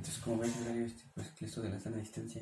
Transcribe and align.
Entonces, 0.00 0.22
¿cómo 0.24 0.38
ves, 0.38 0.56
Hilario, 0.62 0.86
este, 0.86 1.02
pues, 1.14 1.28
que 1.32 1.44
esto 1.44 1.60
de 1.60 1.68
la 1.68 1.78
sana 1.78 1.98
distancia? 1.98 2.40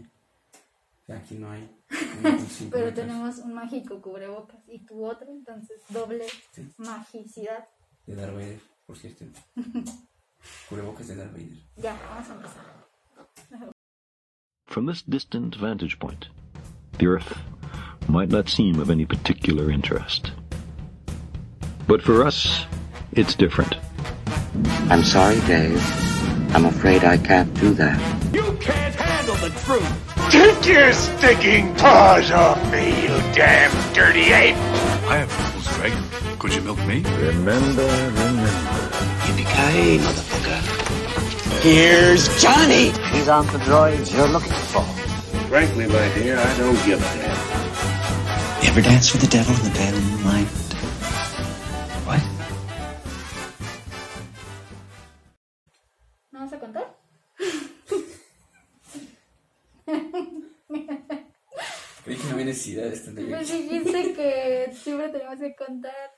O 1.03 1.07
sea, 1.07 1.17
aquí 1.17 1.35
no 1.35 1.51
hay. 1.51 1.69
Pero 2.71 2.95
tenemos 2.95 3.39
un 3.39 3.53
mágico 3.53 4.01
cubrebocas 4.01 4.61
y 4.69 4.79
tu 4.87 5.05
otro, 5.05 5.27
entonces 5.29 5.81
doble 5.89 6.25
Sí. 6.53 6.71
magicidad. 6.77 7.67
De 8.07 8.15
Darth 8.15 8.35
Vader, 8.35 8.61
por 8.87 8.97
cierto. 8.97 9.25
Cubrebocas 10.69 11.09
de 11.09 11.17
Darth 11.17 11.33
Vader. 11.33 11.59
Ya, 11.79 11.99
vamos 12.11 12.31
a 12.31 12.35
empezar. 12.35 13.75
From 14.69 14.87
this 14.87 15.03
distant 15.05 15.57
vantage 15.57 15.99
point, 15.99 16.27
the 16.99 17.07
Earth 17.09 17.37
might 18.09 18.31
not 18.31 18.49
seem 18.49 18.79
of 18.79 18.89
any 18.89 19.05
particular 19.05 19.73
interest. 19.73 20.31
But 21.89 22.03
for 22.03 22.25
us, 22.25 22.67
it's 23.13 23.35
different. 23.35 23.75
I'm 24.91 25.03
sorry, 25.03 25.41
Dave. 25.49 25.83
I'm 26.55 26.65
afraid 26.65 27.05
I 27.05 27.17
can't 27.19 27.53
do 27.55 27.75
that. 27.75 27.99
You 28.35 28.57
can't 28.61 28.95
handle 28.95 29.37
the 29.37 29.51
truth. 29.61 30.31
Take 30.31 30.67
your 30.67 30.93
stinking 30.93 31.75
paws 31.77 32.31
off 32.31 32.61
me, 32.73 33.03
you 33.03 33.09
damn 33.33 33.71
dirty 33.93 34.33
ape! 34.33 34.57
I 35.09 35.25
have 35.25 35.55
rules, 35.55 35.69
Greg. 35.77 36.39
Could 36.39 36.55
you 36.55 36.61
milk 36.63 36.79
me? 36.87 37.03
Remember, 37.03 37.83
remember. 37.83 38.51
Yippee-ki-yay, 39.25 39.99
motherfucker. 39.99 41.63
Here's 41.63 42.29
Johnny! 42.43 42.93
He's 43.13 43.29
on 43.29 43.47
the 43.47 43.59
droids 43.59 44.15
you're 44.15 44.29
looking 44.29 44.53
for. 44.53 44.85
Frankly, 45.49 45.87
my 45.87 46.09
dear, 46.15 46.39
I 46.39 46.57
don't 46.57 46.77
give 46.85 47.01
a 47.01 47.19
damn. 47.19 48.63
You 48.63 48.69
ever 48.71 48.83
dance 48.83 49.13
with 49.13 49.23
the 49.23 49.29
devil 49.29 49.55
in 49.55 49.63
the 49.65 49.79
pale 49.79 50.01
moonlight? 50.01 50.68
Creí 62.49 62.65
que 62.65 62.81
no 62.81 62.85
había 62.85 62.85
necesidad 62.85 62.85
de 62.85 62.95
esta 62.95 63.13
Pues 63.13 63.53
dijiste 63.53 64.15
que 64.15 64.73
siempre 64.73 65.09
tenemos 65.09 65.39
que 65.39 65.55
contar. 65.55 66.11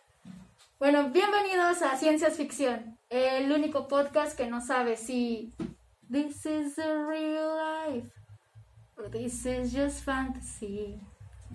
Bueno, 0.79 1.11
bienvenidos 1.11 1.83
a 1.83 1.97
Ciencias 1.97 2.37
Ficción, 2.37 2.99
el 3.11 3.51
único 3.53 3.89
podcast 3.89 4.37
que 4.37 4.47
no 4.47 4.61
sabe 4.61 4.97
si 4.97 5.53
this 6.11 6.47
is 6.47 6.77
the 6.77 7.05
real 7.07 7.57
life 7.57 8.09
or 8.97 9.11
this 9.11 9.45
is 9.45 9.73
just 9.73 10.05
fantasy. 10.05 11.01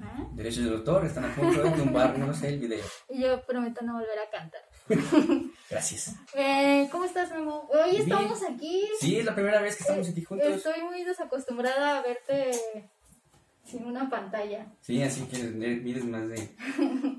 ¿Ah? 0.01 0.27
Derechos 0.33 0.65
del 0.65 0.73
autor 0.73 1.05
están 1.05 1.23
a 1.23 1.33
punto 1.33 1.63
de 1.63 1.71
tumbar, 1.71 2.19
no 2.19 2.33
sé, 2.33 2.49
el 2.49 2.59
video. 2.59 2.83
Y 3.09 3.21
yo 3.21 3.41
prometo 3.45 3.81
no 3.81 3.93
volver 3.93 4.19
a 4.19 4.29
cantar. 4.29 4.61
Gracias. 5.69 6.15
Eh, 6.33 6.89
¿Cómo 6.91 7.05
estás, 7.05 7.31
Memo? 7.31 7.69
Hoy 7.69 7.91
Bien. 7.91 8.01
estamos 8.01 8.43
aquí. 8.43 8.89
Sí, 8.99 9.17
es 9.19 9.25
la 9.25 9.33
primera 9.33 9.61
vez 9.61 9.77
que 9.77 9.83
estamos 9.83 10.09
aquí 10.09 10.21
juntos. 10.21 10.47
Estoy 10.49 10.81
muy 10.81 11.03
desacostumbrada 11.05 11.99
a 11.99 12.01
verte 12.01 12.51
sin 13.65 13.85
una 13.85 14.09
pantalla. 14.09 14.67
Sí, 14.81 15.01
así 15.01 15.23
que 15.23 15.37
mides 15.43 16.05
más 16.05 16.27
de 16.29 16.55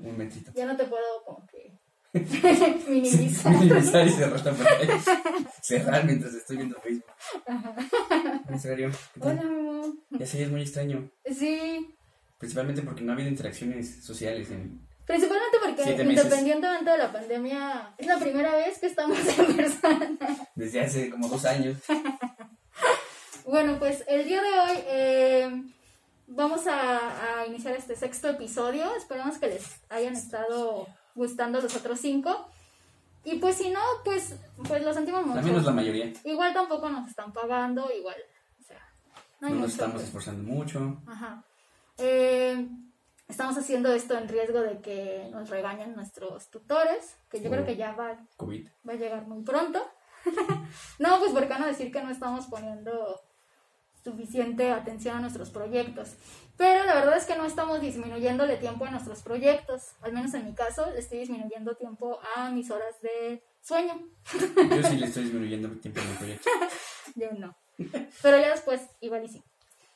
un 0.03 0.17
metrito. 0.17 0.51
Ya 0.55 0.65
no 0.65 0.75
te 0.75 0.85
puedo 0.85 1.03
como 1.25 1.45
que 1.47 1.77
minimizar. 2.87 3.51
Minimizar 3.53 4.07
y 4.07 4.11
cerrar 4.11 4.45
la 4.45 4.53
pantalla. 4.53 4.99
Cerrar 5.61 6.05
mientras 6.05 6.33
estoy 6.33 6.57
viendo 6.57 6.79
Facebook. 6.81 7.11
En 8.49 8.59
serio. 8.59 8.91
Hola, 9.19 9.43
Memo. 9.43 9.93
Ya 10.11 10.25
sí, 10.25 10.41
es 10.41 10.49
muy 10.49 10.61
extraño. 10.61 11.09
Sí, 11.25 11.97
Principalmente 12.37 12.83
porque 12.83 13.01
no 13.01 13.11
ha 13.11 13.15
habido 13.15 13.29
interacciones 13.29 14.03
sociales 14.03 14.51
en... 14.51 14.87
principalmente 15.05 15.57
porque 15.63 15.91
independientemente 15.91 16.91
de 16.91 16.97
la 16.97 17.11
pandemia, 17.11 17.95
es 17.97 18.05
la 18.05 18.19
primera 18.19 18.55
vez 18.55 18.77
que 18.77 18.85
estamos 18.87 19.17
en 19.39 19.55
persona. 19.55 20.17
desde 20.55 20.81
hace 20.81 21.09
como 21.09 21.27
dos 21.27 21.45
años. 21.45 21.77
Bueno, 23.45 23.79
pues 23.79 24.03
el 24.07 24.27
día 24.27 24.41
de 24.41 24.59
hoy 24.59 24.77
eh, 24.87 25.63
vamos 26.27 26.67
a, 26.67 27.39
a 27.41 27.47
iniciar 27.47 27.75
este 27.75 27.95
sexto 27.95 28.29
episodio. 28.29 28.93
Esperamos 28.95 29.37
que 29.37 29.47
les 29.47 29.81
hayan 29.89 30.15
estado 30.15 30.87
gustando 31.15 31.59
los 31.61 31.75
otros 31.75 31.99
cinco. 31.99 32.47
Y 33.23 33.39
pues 33.39 33.57
si 33.57 33.69
no, 33.69 33.79
pues, 34.05 34.35
pues 34.67 34.83
lo 34.83 34.93
sentimos 34.93 35.25
mucho. 35.25 35.39
Al 35.39 35.45
menos 35.45 35.65
la 35.65 35.71
mayoría. 35.71 36.13
Igual 36.23 36.53
tampoco 36.53 36.89
nos 36.89 37.09
están 37.09 37.33
pagando, 37.33 37.89
igual. 37.91 38.15
O 38.61 38.63
sea, 38.63 38.79
no 39.41 39.49
No 39.49 39.55
nos 39.55 39.59
mucho 39.63 39.71
estamos 39.73 39.97
que- 40.01 40.07
esforzando 40.07 40.43
mucho. 40.43 41.01
Ajá. 41.07 41.43
Eh, 41.97 42.67
estamos 43.27 43.57
haciendo 43.57 43.91
esto 43.91 44.17
en 44.17 44.29
riesgo 44.29 44.61
de 44.61 44.79
que 44.79 45.27
nos 45.31 45.49
regañen 45.49 45.95
nuestros 45.95 46.49
tutores, 46.49 47.17
que 47.29 47.41
yo 47.41 47.49
Oh. 47.49 47.51
creo 47.51 47.65
que 47.65 47.75
ya 47.75 47.91
va, 47.93 48.17
COVID. 48.37 48.67
va 48.87 48.93
a 48.93 48.97
llegar 48.97 49.27
muy 49.27 49.43
pronto. 49.43 49.81
no, 50.99 51.19
pues 51.19 51.31
porque 51.31 51.49
van 51.49 51.63
a 51.63 51.67
decir 51.67 51.91
que 51.91 52.01
no 52.03 52.09
estamos 52.11 52.45
poniendo 52.47 53.19
suficiente 54.07 54.71
atención 54.71 55.17
a 55.17 55.19
nuestros 55.19 55.49
proyectos. 55.49 56.15
Pero 56.55 56.85
la 56.85 56.95
verdad 56.95 57.17
es 57.17 57.25
que 57.25 57.35
no 57.35 57.45
estamos 57.45 57.81
disminuyéndole 57.81 58.55
tiempo 58.55 58.85
a 58.85 58.91
nuestros 58.91 59.21
proyectos. 59.21 59.91
Al 60.01 60.13
menos 60.13 60.33
en 60.33 60.45
mi 60.45 60.53
caso, 60.53 60.89
le 60.91 60.99
estoy 60.99 61.19
disminuyendo 61.19 61.75
tiempo 61.75 62.19
a 62.35 62.49
mis 62.49 62.71
horas 62.71 62.99
de 63.01 63.43
sueño. 63.61 63.93
Yo 64.33 64.83
sí 64.83 64.95
le 64.95 65.07
estoy 65.07 65.23
disminuyendo 65.25 65.69
tiempo 65.79 65.99
en 65.99 66.09
mi 66.09 66.17
proyecto. 66.17 66.49
Yo 67.15 67.31
no. 67.37 67.55
Pero 68.21 68.39
ya 68.39 68.51
después, 68.51 68.81
igual 69.01 69.25
y 69.25 69.29
sí. 69.29 69.43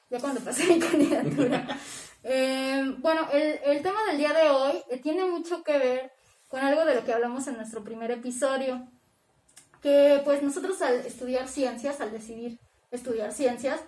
Ya 0.09 0.19
cuando 0.19 0.41
pase 0.41 0.66
mi 0.67 0.79
candidatura. 0.79 1.67
Eh, 2.23 2.83
bueno, 3.00 3.27
el, 3.33 3.59
el 3.66 3.81
tema 3.81 3.97
del 4.05 4.19
día 4.19 4.31
de 4.31 4.47
hoy 4.51 4.73
eh, 4.91 5.00
tiene 5.00 5.25
mucho 5.25 5.63
que 5.63 5.79
ver 5.79 6.11
con 6.50 6.59
algo 6.59 6.85
de 6.85 6.94
lo 6.94 7.03
que 7.03 7.13
hablamos 7.13 7.47
en 7.47 7.57
nuestro 7.57 7.83
primer 7.83 8.11
episodio. 8.11 8.88
Que 9.81 10.21
pues 10.23 10.44
nosotros 10.44 10.79
al 10.83 10.97
estudiar 10.97 11.47
ciencias, 11.47 12.00
al 12.00 12.11
decidir 12.11 12.59
estudiar 12.91 13.31
ciencias, 13.31 13.81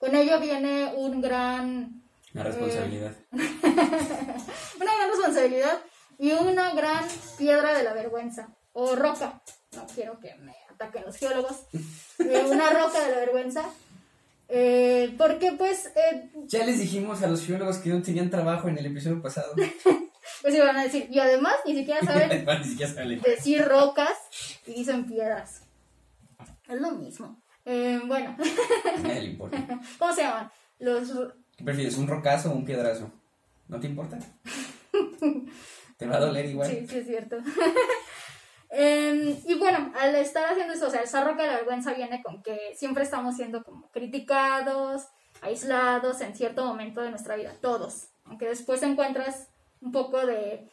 con 0.00 0.14
ello 0.14 0.40
viene 0.40 0.94
un 0.96 1.20
gran, 1.20 2.02
La 2.32 2.42
responsabilidad. 2.42 3.12
una 3.32 4.94
gran 4.96 5.10
responsabilidad 5.10 5.78
y 6.18 6.32
una 6.32 6.72
gran 6.72 7.04
piedra 7.36 7.76
de 7.76 7.84
la 7.84 7.92
vergüenza. 7.92 8.48
O 8.72 8.96
roca. 8.96 9.42
No 9.76 9.86
quiero 9.94 10.18
que 10.18 10.34
me 10.36 10.54
ataquen 10.70 11.04
los 11.04 11.16
geólogos. 11.16 11.66
Eh, 12.18 12.44
una 12.48 12.70
roca 12.70 13.04
de 13.04 13.10
la 13.10 13.18
vergüenza. 13.18 13.64
Eh, 14.48 15.14
porque 15.18 15.52
pues, 15.52 15.92
eh, 15.94 16.30
Ya 16.46 16.64
les 16.64 16.78
dijimos 16.80 17.22
a 17.22 17.26
los 17.26 17.44
geólogos 17.44 17.76
que 17.76 17.90
no 17.90 18.00
tenían 18.00 18.30
trabajo 18.30 18.68
en 18.68 18.78
el 18.78 18.86
episodio 18.86 19.20
pasado. 19.20 19.52
pues 20.42 20.54
iban 20.54 20.76
a 20.78 20.84
decir, 20.84 21.08
y 21.10 21.18
además 21.18 21.56
ni 21.66 21.76
siquiera 21.76 22.00
saben 22.00 22.46
Ni 22.60 22.64
siquiera 22.64 22.94
decir 23.22 23.64
rocas 23.66 24.16
y 24.66 24.72
dicen 24.72 25.06
piedras. 25.06 25.62
Es 26.68 26.80
lo 26.80 26.92
mismo. 26.92 27.39
Eh, 27.64 28.00
bueno, 28.06 28.36
le 29.04 29.24
importa. 29.24 29.58
¿cómo 29.98 30.12
se 30.12 30.22
llaman? 30.22 30.50
Los 30.78 31.12
¿Qué 31.56 31.64
prefieres, 31.64 31.98
un 31.98 32.08
rocazo 32.08 32.50
o 32.50 32.54
un 32.54 32.64
piedrazo? 32.64 33.10
¿No 33.68 33.78
te 33.78 33.86
importa? 33.86 34.18
¿Te 35.96 36.06
va 36.06 36.16
a 36.16 36.20
doler 36.20 36.46
igual? 36.46 36.68
Sí, 36.68 36.86
sí, 36.88 36.98
es 36.98 37.06
cierto. 37.06 37.36
Em, 38.70 39.36
y 39.46 39.54
bueno, 39.54 39.92
al 39.98 40.14
estar 40.14 40.50
haciendo 40.50 40.72
eso, 40.72 40.86
o 40.86 40.90
sea, 40.90 41.02
esa 41.02 41.24
roca 41.24 41.42
de 41.42 41.48
la 41.48 41.56
vergüenza 41.56 41.92
viene 41.92 42.22
con 42.22 42.42
que 42.42 42.72
siempre 42.76 43.02
estamos 43.02 43.36
siendo 43.36 43.62
como 43.62 43.90
criticados, 43.90 45.08
aislados 45.42 46.20
en 46.20 46.34
cierto 46.34 46.64
momento 46.64 47.02
de 47.02 47.10
nuestra 47.10 47.36
vida, 47.36 47.52
todos. 47.60 48.08
Aunque 48.24 48.46
después 48.46 48.82
encuentras 48.82 49.48
un 49.80 49.92
poco 49.92 50.24
de 50.24 50.70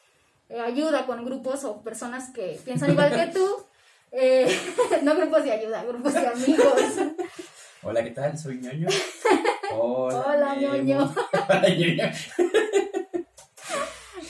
eh, 0.50 0.60
ayuda 0.60 1.06
con 1.06 1.26
grupos 1.26 1.64
o 1.64 1.82
personas 1.82 2.30
que 2.30 2.60
piensan 2.64 2.92
igual 2.92 3.14
que 3.14 3.28
tú. 3.34 3.46
Eh, 4.12 4.48
no 5.04 5.16
grupos 5.16 5.44
de 5.44 5.52
ayuda, 5.52 5.84
grupos 5.84 6.14
de 6.14 6.28
amigos. 6.28 6.82
Hola, 7.84 8.04
¿qué 8.04 8.12
tal? 8.12 8.38
Soy 8.38 8.58
ñoño. 8.60 8.88
Hola, 9.72 10.56
ñoño. 10.56 11.14
Hola, 11.50 11.70
ñoño. 11.70 12.12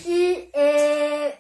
Y 0.06 0.50
eh, 0.54 1.38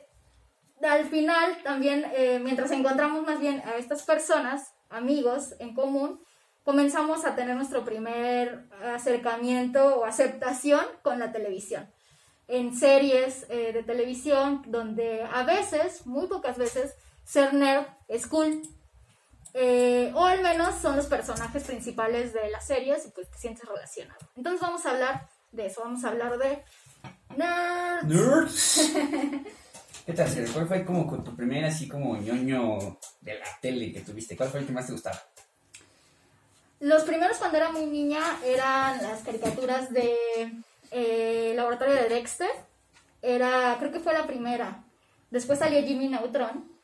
al 0.81 1.05
final 1.05 1.63
también, 1.63 2.05
eh, 2.13 2.37
mientras 2.43 2.69
encontramos 2.71 3.25
más 3.25 3.39
bien 3.39 3.61
a 3.65 3.77
estas 3.77 4.03
personas, 4.03 4.73
amigos 4.89 5.55
en 5.59 5.73
común, 5.73 6.19
comenzamos 6.63 7.23
a 7.23 7.33
tener 7.33 7.55
nuestro 7.55 7.85
primer 7.85 8.65
acercamiento 8.83 10.00
o 10.00 10.03
aceptación 10.03 10.81
con 11.01 11.17
la 11.17 11.31
televisión. 11.31 11.89
En 12.50 12.75
series 12.75 13.45
eh, 13.50 13.71
de 13.71 13.83
televisión 13.83 14.63
donde 14.67 15.23
a 15.23 15.44
veces, 15.44 16.06
muy 16.06 16.27
pocas 16.27 16.57
veces, 16.57 16.94
ser 17.27 17.53
nerd 17.53 17.85
es 18.07 18.25
cool. 18.27 18.62
Eh, 19.53 20.12
o 20.15 20.25
al 20.25 20.41
menos 20.41 20.75
son 20.81 20.95
los 20.95 21.07
personajes 21.07 21.63
principales 21.63 22.33
de 22.33 22.50
las 22.50 22.65
series 22.65 23.06
y 23.06 23.12
pues 23.12 23.29
te 23.29 23.38
sientes 23.38 23.68
relacionado. 23.68 24.19
Entonces 24.35 24.62
vamos 24.62 24.85
a 24.85 24.91
hablar 24.91 25.27
de 25.51 25.65
eso, 25.65 25.81
vamos 25.81 26.03
a 26.03 26.09
hablar 26.09 26.38
de 26.38 26.63
nerds. 27.35 28.03
Nerds. 28.06 28.91
¿Qué 30.06 30.13
tal, 30.13 30.29
Cere? 30.29 30.47
¿Cuál 30.51 30.68
fue 30.68 30.85
como 30.85 31.06
con 31.06 31.24
tu 31.24 31.35
primer 31.35 31.65
así 31.65 31.88
como 31.88 32.15
ñoño 32.15 32.97
de 33.19 33.39
la 33.39 33.45
tele 33.62 33.91
que 33.91 34.01
tuviste? 34.01 34.38
¿Cuál 34.38 34.50
fue 34.50 34.62
el 34.62 34.65
que 34.65 34.71
más 34.71 34.85
te 34.85 34.94
gustaba? 34.94 35.21
Los 36.79 37.03
primeros 37.03 37.38
cuando 37.38 37.57
era 37.57 37.71
muy 37.71 37.88
niña 37.88 38.21
eran 38.45 39.01
las 39.01 39.24
caricaturas 39.24 39.91
de 39.91 40.15
eh, 40.91 41.53
Laboratorio 41.56 41.95
de 41.95 42.07
Dexter. 42.07 42.51
Era, 43.21 43.75
creo 43.79 43.91
que 43.91 44.00
fue 44.00 44.13
la 44.13 44.27
primera. 44.27 44.85
Después 45.29 45.59
salió 45.59 45.81
Jimmy 45.83 46.07
Neutron. 46.07 46.76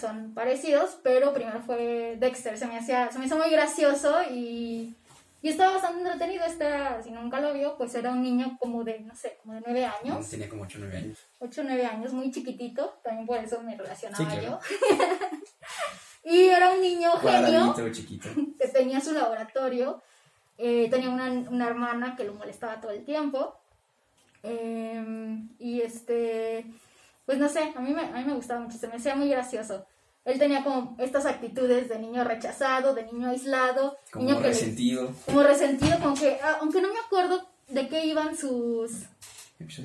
Son 0.00 0.32
parecidos, 0.34 0.98
pero 1.02 1.32
primero 1.32 1.60
fue 1.60 2.16
Dexter, 2.18 2.56
se 2.58 2.66
me, 2.66 2.78
hacía, 2.78 3.10
se 3.10 3.18
me 3.18 3.26
hizo 3.26 3.36
muy 3.36 3.50
gracioso 3.50 4.16
y, 4.30 4.94
y 5.42 5.48
estaba 5.48 5.72
bastante 5.74 6.00
entretenido. 6.00 6.44
Este, 6.44 6.66
si 7.02 7.10
nunca 7.10 7.40
lo 7.40 7.52
vio, 7.52 7.76
pues 7.76 7.94
era 7.94 8.10
un 8.10 8.22
niño 8.22 8.56
como 8.60 8.84
de, 8.84 9.00
no 9.00 9.14
sé, 9.14 9.38
como 9.42 9.54
de 9.54 9.62
9 9.66 9.84
años, 10.02 10.28
Tenía 10.28 10.48
como 10.48 10.62
8 10.62 10.78
o 10.78 10.80
9 10.82 10.96
años. 10.96 11.18
8 11.38 11.60
o 11.60 11.64
9 11.64 11.86
años, 11.86 12.12
muy 12.12 12.30
chiquitito, 12.30 12.98
también 13.02 13.26
por 13.26 13.38
eso 13.38 13.62
me 13.62 13.76
relacionaba 13.76 14.18
Sí, 14.18 14.24
claro. 14.38 14.60
yo. 14.90 14.96
y 16.30 16.46
era 16.48 16.70
un 16.72 16.80
niño 16.80 17.12
genio 17.18 17.92
chiquito. 17.92 18.28
que 18.60 18.68
tenía 18.68 19.00
su 19.00 19.12
laboratorio, 19.12 20.02
eh, 20.58 20.88
tenía 20.90 21.10
una, 21.10 21.26
una 21.50 21.66
hermana 21.68 22.16
que 22.16 22.24
lo 22.24 22.34
molestaba 22.34 22.80
todo 22.80 22.90
el 22.92 23.04
tiempo. 23.04 23.58
eh, 24.42 25.38
y 25.58 25.80
este, 25.82 26.66
pues 27.26 27.38
no 27.38 27.48
sé, 27.48 27.72
a 27.76 27.80
mí, 27.80 27.92
me, 27.92 28.02
a 28.02 28.12
mí 28.12 28.24
me 28.24 28.34
gustaba 28.34 28.60
mucho, 28.60 28.78
se 28.78 28.88
me 28.88 28.94
hacía 28.94 29.14
muy 29.16 29.28
gracioso. 29.28 29.84
Él 30.24 30.38
tenía 30.38 30.64
como 30.64 30.96
estas 30.98 31.24
actitudes 31.26 31.88
de 31.88 31.98
niño 31.98 32.24
rechazado, 32.24 32.94
de 32.94 33.04
niño 33.04 33.28
aislado, 33.28 33.96
Como 34.10 34.24
niño 34.24 34.36
que 34.38 34.42
le- 34.44 34.48
resentido. 34.48 35.12
como 35.24 35.42
resentido, 35.42 35.98
como 36.00 36.14
que, 36.16 36.38
ah, 36.42 36.58
aunque 36.60 36.80
no 36.80 36.88
me 36.92 36.98
acuerdo 36.98 37.46
de 37.68 37.88
qué 37.88 38.06
iban 38.06 38.36
sus, 38.36 38.92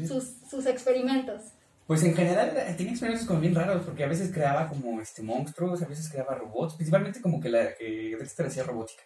sus, 0.07 0.23
sus 0.49 0.65
experimentos. 0.65 1.41
Pues 1.88 2.03
en 2.03 2.15
general 2.15 2.53
eh, 2.55 2.73
tenía 2.77 2.93
experimentos 2.93 3.27
como 3.27 3.39
bien 3.41 3.53
raros, 3.53 3.83
porque 3.83 4.03
a 4.03 4.07
veces 4.07 4.31
creaba 4.33 4.67
como 4.67 5.01
este 5.01 5.21
monstruos, 5.21 5.81
a 5.81 5.88
veces 5.88 6.09
creaba 6.09 6.35
robots, 6.35 6.75
principalmente 6.75 7.21
como 7.21 7.39
que 7.41 7.49
la 7.49 7.75
que 7.75 8.15
Dexter 8.17 8.45
hacía 8.47 8.63
robótica. 8.63 9.03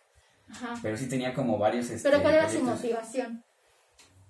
Ajá. 0.49 0.75
Pero 0.83 0.95
sí 0.95 1.09
tenía 1.09 1.33
como 1.33 1.57
varios. 1.57 1.89
Este, 1.89 2.07
Pero 2.09 2.21
¿cuál 2.21 2.35
era 2.35 2.49
su 2.49 2.61
motivación? 2.61 3.43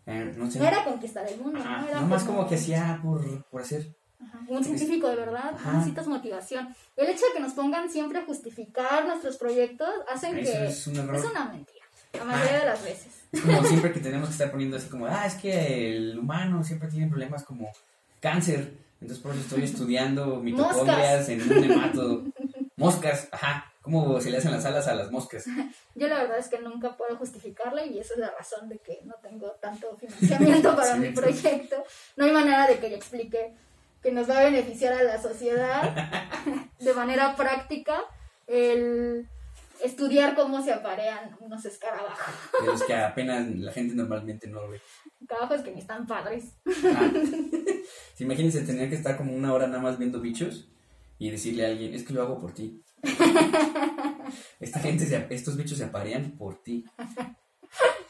Eh, 0.07 0.33
no 0.37 0.49
sé. 0.51 0.59
No 0.59 0.65
era 0.65 0.83
conquistar 0.83 1.27
el 1.27 1.39
mundo, 1.39 1.59
Ajá, 1.59 1.81
¿no? 1.81 1.87
Era 1.87 2.01
nomás 2.01 2.23
como 2.23 2.47
que 2.47 2.55
hacía 2.55 2.99
por, 3.03 3.43
por 3.45 3.61
hacer. 3.61 3.95
Ajá, 4.23 4.39
Un 4.47 4.63
científico 4.63 5.07
de 5.09 5.15
verdad, 5.15 5.53
Ajá. 5.55 5.73
necesitas 5.73 6.07
motivación. 6.07 6.67
El 6.95 7.09
hecho 7.09 7.25
de 7.27 7.33
que 7.33 7.39
nos 7.39 7.53
pongan 7.53 7.89
siempre 7.89 8.19
a 8.19 8.25
justificar 8.25 9.05
nuestros 9.05 9.37
proyectos 9.37 9.89
hacen 10.11 10.37
Eso 10.37 10.51
que 10.51 10.67
es 10.67 10.87
un 10.87 10.95
error. 10.97 11.15
es 11.15 11.25
una 11.25 11.45
mentira, 11.45 11.85
la 12.13 12.23
mayoría 12.23 12.59
de 12.59 12.65
las 12.65 12.83
veces. 12.83 13.07
Es 13.31 13.41
como 13.41 13.63
siempre 13.65 13.91
que 13.91 13.99
tenemos 13.99 14.27
que 14.29 14.33
estar 14.33 14.51
poniendo 14.51 14.77
así 14.77 14.87
como, 14.87 15.07
ah, 15.07 15.25
es 15.25 15.33
que 15.35 15.95
el 15.97 16.17
humano 16.19 16.63
siempre 16.63 16.87
tiene 16.87 17.07
problemas 17.07 17.43
como 17.43 17.69
cáncer. 18.21 18.73
Entonces 19.01 19.21
por 19.21 19.33
eso 19.33 19.41
estoy 19.41 19.63
estudiando 19.71 20.37
mitocondrias 20.37 21.27
en 21.29 21.41
un 21.41 21.67
nemato. 21.67 22.23
Moscas, 22.77 23.27
ajá. 23.31 23.71
¿Cómo 23.85 24.19
se 24.19 24.31
le 24.31 24.37
hacen 24.37 24.51
las 24.51 24.65
alas 24.65 24.87
a 24.87 24.95
las 24.95 25.11
moscas? 25.11 25.45
Yo 25.95 26.07
la 26.07 26.23
verdad 26.23 26.39
es 26.39 26.47
que 26.47 26.57
nunca 26.57 26.97
puedo 26.97 27.15
justificarla 27.17 27.85
y 27.85 27.99
esa 27.99 28.15
es 28.15 28.19
la 28.19 28.31
razón 28.31 28.67
de 28.67 28.79
que 28.79 28.99
no 29.05 29.13
tengo 29.21 29.51
tanto 29.61 29.95
financiamiento 29.95 30.75
para 30.75 30.93
Sí, 30.95 30.99
mi 30.99 31.09
proyecto. 31.11 31.83
No 32.17 32.25
hay 32.25 32.31
manera 32.31 32.65
de 32.65 32.79
que 32.79 32.89
yo 32.89 32.95
explique 32.95 33.53
que 34.01 34.11
nos 34.11 34.27
va 34.27 34.39
a 34.39 34.45
beneficiar 34.45 34.93
a 34.93 35.03
la 35.03 35.21
sociedad 35.21 35.93
de 36.79 36.93
manera 36.93 37.35
práctica 37.35 38.01
el 38.47 39.27
estudiar 39.83 40.33
cómo 40.33 40.63
se 40.63 40.73
aparean 40.73 41.37
unos 41.39 41.63
escarabajos. 41.65 42.33
De 42.59 42.65
los 42.65 42.83
que 42.83 42.95
apenas 42.95 43.47
la 43.55 43.71
gente 43.71 43.93
normalmente 43.93 44.47
no 44.47 44.61
lo 44.61 44.71
ve. 44.71 44.81
Escarabajos 45.21 45.61
que 45.61 45.71
ni 45.73 45.81
están 45.81 46.07
padres. 46.07 46.45
Ah. 46.65 47.11
Sí, 48.15 48.23
Imagínense 48.23 48.61
tener 48.61 48.89
que 48.89 48.95
estar 48.95 49.15
como 49.15 49.35
una 49.35 49.53
hora 49.53 49.67
nada 49.67 49.83
más 49.83 49.99
viendo 49.99 50.21
bichos 50.21 50.69
y 51.19 51.29
decirle 51.29 51.65
a 51.65 51.69
alguien, 51.69 51.93
es 51.93 52.03
que 52.03 52.13
lo 52.13 52.23
hago 52.23 52.39
por 52.39 52.53
ti. 52.53 52.81
Esta 54.59 54.79
gente, 54.79 55.05
se- 55.05 55.27
estos 55.29 55.55
bichos 55.57 55.77
se 55.77 55.83
aparean 55.85 56.31
por 56.31 56.61
ti. 56.63 56.85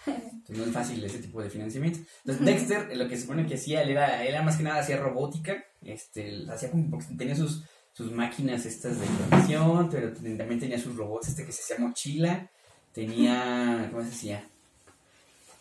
Entonces 0.06 0.58
no 0.58 0.66
es 0.66 0.72
fácil 0.72 1.04
ese 1.04 1.20
tipo 1.20 1.42
de 1.42 1.50
financiamiento. 1.50 2.00
Entonces 2.24 2.46
Dexter, 2.46 2.96
lo 2.98 3.08
que 3.08 3.16
se 3.16 3.24
supone 3.24 3.46
que 3.48 3.56
hacía, 3.56 3.82
él 3.82 3.90
era, 3.90 4.22
él 4.24 4.30
era 4.30 4.44
más 4.44 4.58
que 4.58 4.64
nada 4.64 4.80
hacía 4.82 4.98
robótica, 4.98 5.64
este, 5.82 6.46
hacía 6.50 6.70
como 6.70 6.90
porque 6.92 7.08
tenía 7.18 7.36
sus, 7.36 7.64
sus 7.94 8.12
máquinas 8.12 8.66
estas 8.66 9.00
de 9.00 9.06
información, 9.06 9.90
pero 9.90 10.14
también 10.14 10.60
tenía 10.60 10.78
sus 10.80 10.96
robots, 10.96 11.30
este 11.30 11.46
que 11.46 11.52
se 11.52 11.62
hacía 11.64 11.84
mochila, 11.86 12.50
tenía, 12.94 13.88
¿cómo 13.92 14.04
se 14.04 14.10
decía? 14.10 14.48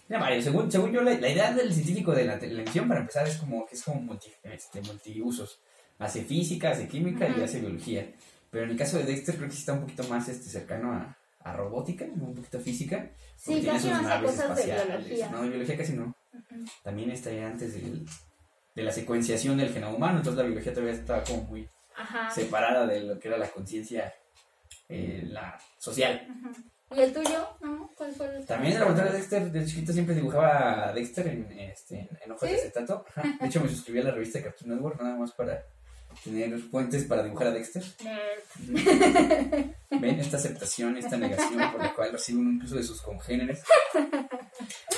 Mira, 0.08 0.20
Mario, 0.20 0.42
según, 0.42 0.70
según 0.70 0.92
yo, 0.92 1.00
la, 1.00 1.14
la 1.18 1.28
idea 1.30 1.52
del 1.54 1.72
científico 1.72 2.12
de 2.12 2.26
la 2.26 2.38
televisión, 2.38 2.86
para 2.86 3.00
empezar, 3.00 3.26
es 3.26 3.36
como 3.38 3.64
que 3.66 3.74
es 3.74 3.82
como 3.82 4.02
multi, 4.02 4.28
este, 4.42 4.82
multiusos. 4.82 5.60
Hace 5.98 6.24
física, 6.24 6.72
hace 6.72 6.88
química 6.88 7.26
y 7.28 7.40
hace 7.40 7.60
biología. 7.60 8.12
Pero 8.54 8.66
en 8.66 8.70
el 8.70 8.76
caso 8.78 8.98
de 8.98 9.04
Dexter, 9.04 9.34
creo 9.34 9.48
que 9.48 9.54
sí 9.54 9.60
está 9.60 9.72
un 9.72 9.80
poquito 9.80 10.04
más 10.04 10.28
este, 10.28 10.48
cercano 10.48 10.92
a, 10.92 11.18
a 11.40 11.52
robótica, 11.54 12.04
un 12.04 12.36
poquito 12.36 12.60
física. 12.60 13.10
Sí, 13.36 13.46
porque 13.46 13.60
tiene 13.62 13.72
casi 13.78 13.90
a 13.90 14.00
naves 14.00 14.30
cosas 14.30 14.56
de 14.56 14.62
espaciales. 14.62 14.86
biología. 15.08 15.28
No, 15.30 15.42
de 15.42 15.48
biología 15.48 15.76
casi 15.76 15.92
no. 15.94 16.16
También 16.84 17.10
está 17.10 17.30
antes 17.30 17.74
del- 17.74 18.06
de 18.76 18.82
la 18.84 18.92
secuenciación 18.92 19.56
del 19.56 19.72
genoma 19.72 19.96
humano, 19.96 20.18
entonces 20.18 20.38
la 20.38 20.46
biología 20.46 20.72
todavía 20.72 20.94
estaba 20.94 21.24
como 21.24 21.42
muy 21.42 21.68
Ajá. 21.96 22.30
separada 22.30 22.86
de 22.86 23.00
lo 23.02 23.18
que 23.18 23.26
era 23.28 23.38
la 23.38 23.48
conciencia 23.48 24.14
eh, 24.88 25.22
la 25.26 25.58
social. 25.78 26.26
¿Y 26.94 27.00
el 27.00 27.12
tuyo? 27.12 27.48
¿No? 27.60 27.90
¿Cuál 27.96 28.12
fue 28.12 28.36
el 28.36 28.46
También 28.46 28.74
laboratorio 28.78 29.10
de 29.12 29.18
Dexter, 29.18 29.50
de 29.50 29.66
chiquito 29.66 29.92
siempre 29.92 30.14
dibujaba 30.14 30.88
a 30.88 30.92
Dexter 30.92 31.26
en, 31.26 31.50
este, 31.58 32.08
en 32.24 32.30
hojas 32.30 32.48
de 32.50 32.56
¿Sí? 32.56 32.60
acetato. 32.62 33.04
Ajá. 33.16 33.36
De 33.40 33.46
hecho, 33.48 33.60
me 33.60 33.68
suscribí 33.68 33.98
a 34.00 34.04
la 34.04 34.10
revista 34.12 34.40
Cartoon 34.42 34.70
Network 34.70 35.00
nada 35.00 35.16
más 35.16 35.32
para 35.32 35.64
tener 36.22 36.58
fuentes 36.58 37.04
para 37.04 37.22
dibujar 37.24 37.48
a 37.48 37.50
Dexter. 37.52 37.82
Nerd. 38.04 39.70
Ven 40.00 40.20
esta 40.20 40.36
aceptación, 40.36 40.96
esta 40.96 41.16
negación 41.16 41.72
por 41.72 41.80
la 41.82 41.94
cual 41.94 42.12
recibe 42.12 42.40
uno 42.40 42.52
incluso 42.52 42.76
de 42.76 42.82
sus 42.82 43.00
congéneres. 43.00 43.62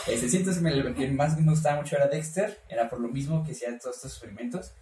Este, 0.06 0.28
sí, 0.28 0.36
entonces 0.38 0.62
me- 0.62 0.94
que 0.94 1.08
más 1.10 1.38
me 1.40 1.50
gustaba 1.50 1.80
mucho 1.80 1.96
era 1.96 2.06
Dexter, 2.08 2.60
era 2.68 2.88
por 2.88 3.00
lo 3.00 3.08
mismo 3.08 3.44
que 3.44 3.52
hacía 3.52 3.78
todos 3.78 3.96
estos 3.96 4.12
experimentos 4.12 4.72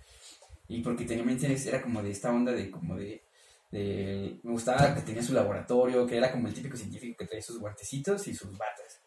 y 0.69 0.81
porque 0.83 1.05
tenía 1.05 1.25
mente 1.25 1.55
era 1.69 1.83
como 1.83 2.03
de 2.03 2.11
esta 2.11 2.31
onda 2.33 2.53
de 2.53 2.71
como 2.71 2.97
de, 2.97 3.23
de- 3.71 4.39
me 4.43 4.53
gustaba 4.53 4.95
que 4.95 5.01
tenía 5.03 5.23
su 5.23 5.33
laboratorio, 5.33 6.07
que 6.07 6.17
era 6.17 6.31
como 6.33 6.49
el 6.49 6.55
típico 6.55 6.77
científico 6.77 7.17
que 7.19 7.27
traía 7.27 7.43
sus 7.43 7.59
guantecitos 7.59 8.27
y 8.29 8.35
sus 8.35 8.57
batas. 8.57 9.01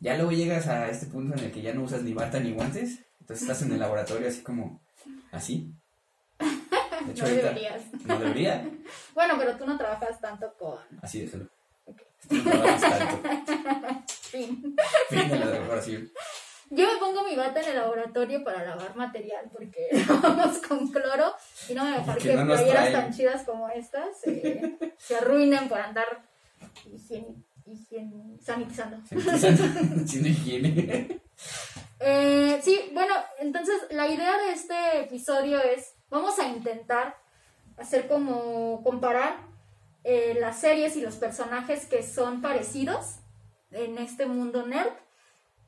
Ya 0.00 0.14
luego 0.16 0.30
llegas 0.32 0.66
a 0.68 0.88
este 0.90 1.06
punto 1.06 1.36
en 1.38 1.44
el 1.46 1.52
que 1.52 1.62
ya 1.62 1.72
no 1.72 1.82
usas 1.84 2.02
ni 2.02 2.12
bata 2.12 2.38
ni 2.38 2.52
guantes, 2.52 2.98
entonces 3.20 3.42
estás 3.42 3.62
en 3.62 3.72
el 3.72 3.78
laboratorio 3.80 4.28
así 4.28 4.42
como 4.42 4.80
así. 5.32 5.72
De 7.06 7.12
hecho, 7.12 7.22
No 7.22 7.28
ahorita 7.28 7.48
deberías. 7.48 7.82
no 8.04 8.18
debería. 8.18 8.70
Bueno, 9.14 9.34
pero 9.38 9.56
tú 9.56 9.66
no 9.66 9.76
trabajas 9.78 10.20
tanto 10.20 10.52
con... 10.58 10.78
Así. 11.02 11.30
Ok. 11.86 12.02
No 12.30 12.42
trabajas 12.50 12.80
tanto. 12.82 13.28
Fin. 14.30 14.76
Fin 15.08 15.28
de 15.30 15.38
la. 15.38 15.80
Yo 16.68 16.84
me 16.92 16.98
pongo 16.98 17.22
mi 17.22 17.36
bata 17.36 17.60
en 17.60 17.68
el 17.68 17.76
laboratorio 17.76 18.42
para 18.42 18.64
lavar 18.64 18.96
material 18.96 19.48
porque 19.52 19.88
vamos 20.22 20.58
con 20.58 20.88
cloro 20.90 21.32
y 21.68 21.74
no 21.74 21.84
me 21.84 21.92
dejar 21.98 22.18
que 22.18 22.34
no 22.34 22.44
playeras 22.46 22.88
traen. 22.88 22.92
tan 22.92 23.12
chidas 23.12 23.42
como 23.44 23.68
estas 23.68 24.26
eh, 24.26 24.76
se 24.98 25.16
arruinen 25.16 25.68
por 25.68 25.78
andar 25.78 26.06
higien- 26.86 27.44
higien- 27.66 28.40
sanitizando. 28.40 28.96
Haciendo 29.06 30.28
higiene. 30.28 31.20
Eh, 32.00 32.60
sí, 32.62 32.90
bueno, 32.92 33.14
entonces 33.38 33.76
la 33.90 34.08
idea 34.08 34.36
de 34.36 34.50
este 34.52 35.00
episodio 35.02 35.60
es, 35.62 35.94
vamos 36.10 36.38
a 36.38 36.48
intentar 36.48 37.16
hacer 37.76 38.08
como 38.08 38.82
comparar 38.82 39.36
eh, 40.04 40.36
las 40.40 40.60
series 40.60 40.96
y 40.96 41.00
los 41.02 41.16
personajes 41.16 41.86
que 41.86 42.02
son 42.02 42.40
parecidos 42.40 43.16
en 43.70 43.98
este 43.98 44.26
mundo 44.26 44.66
nerd. 44.66 44.92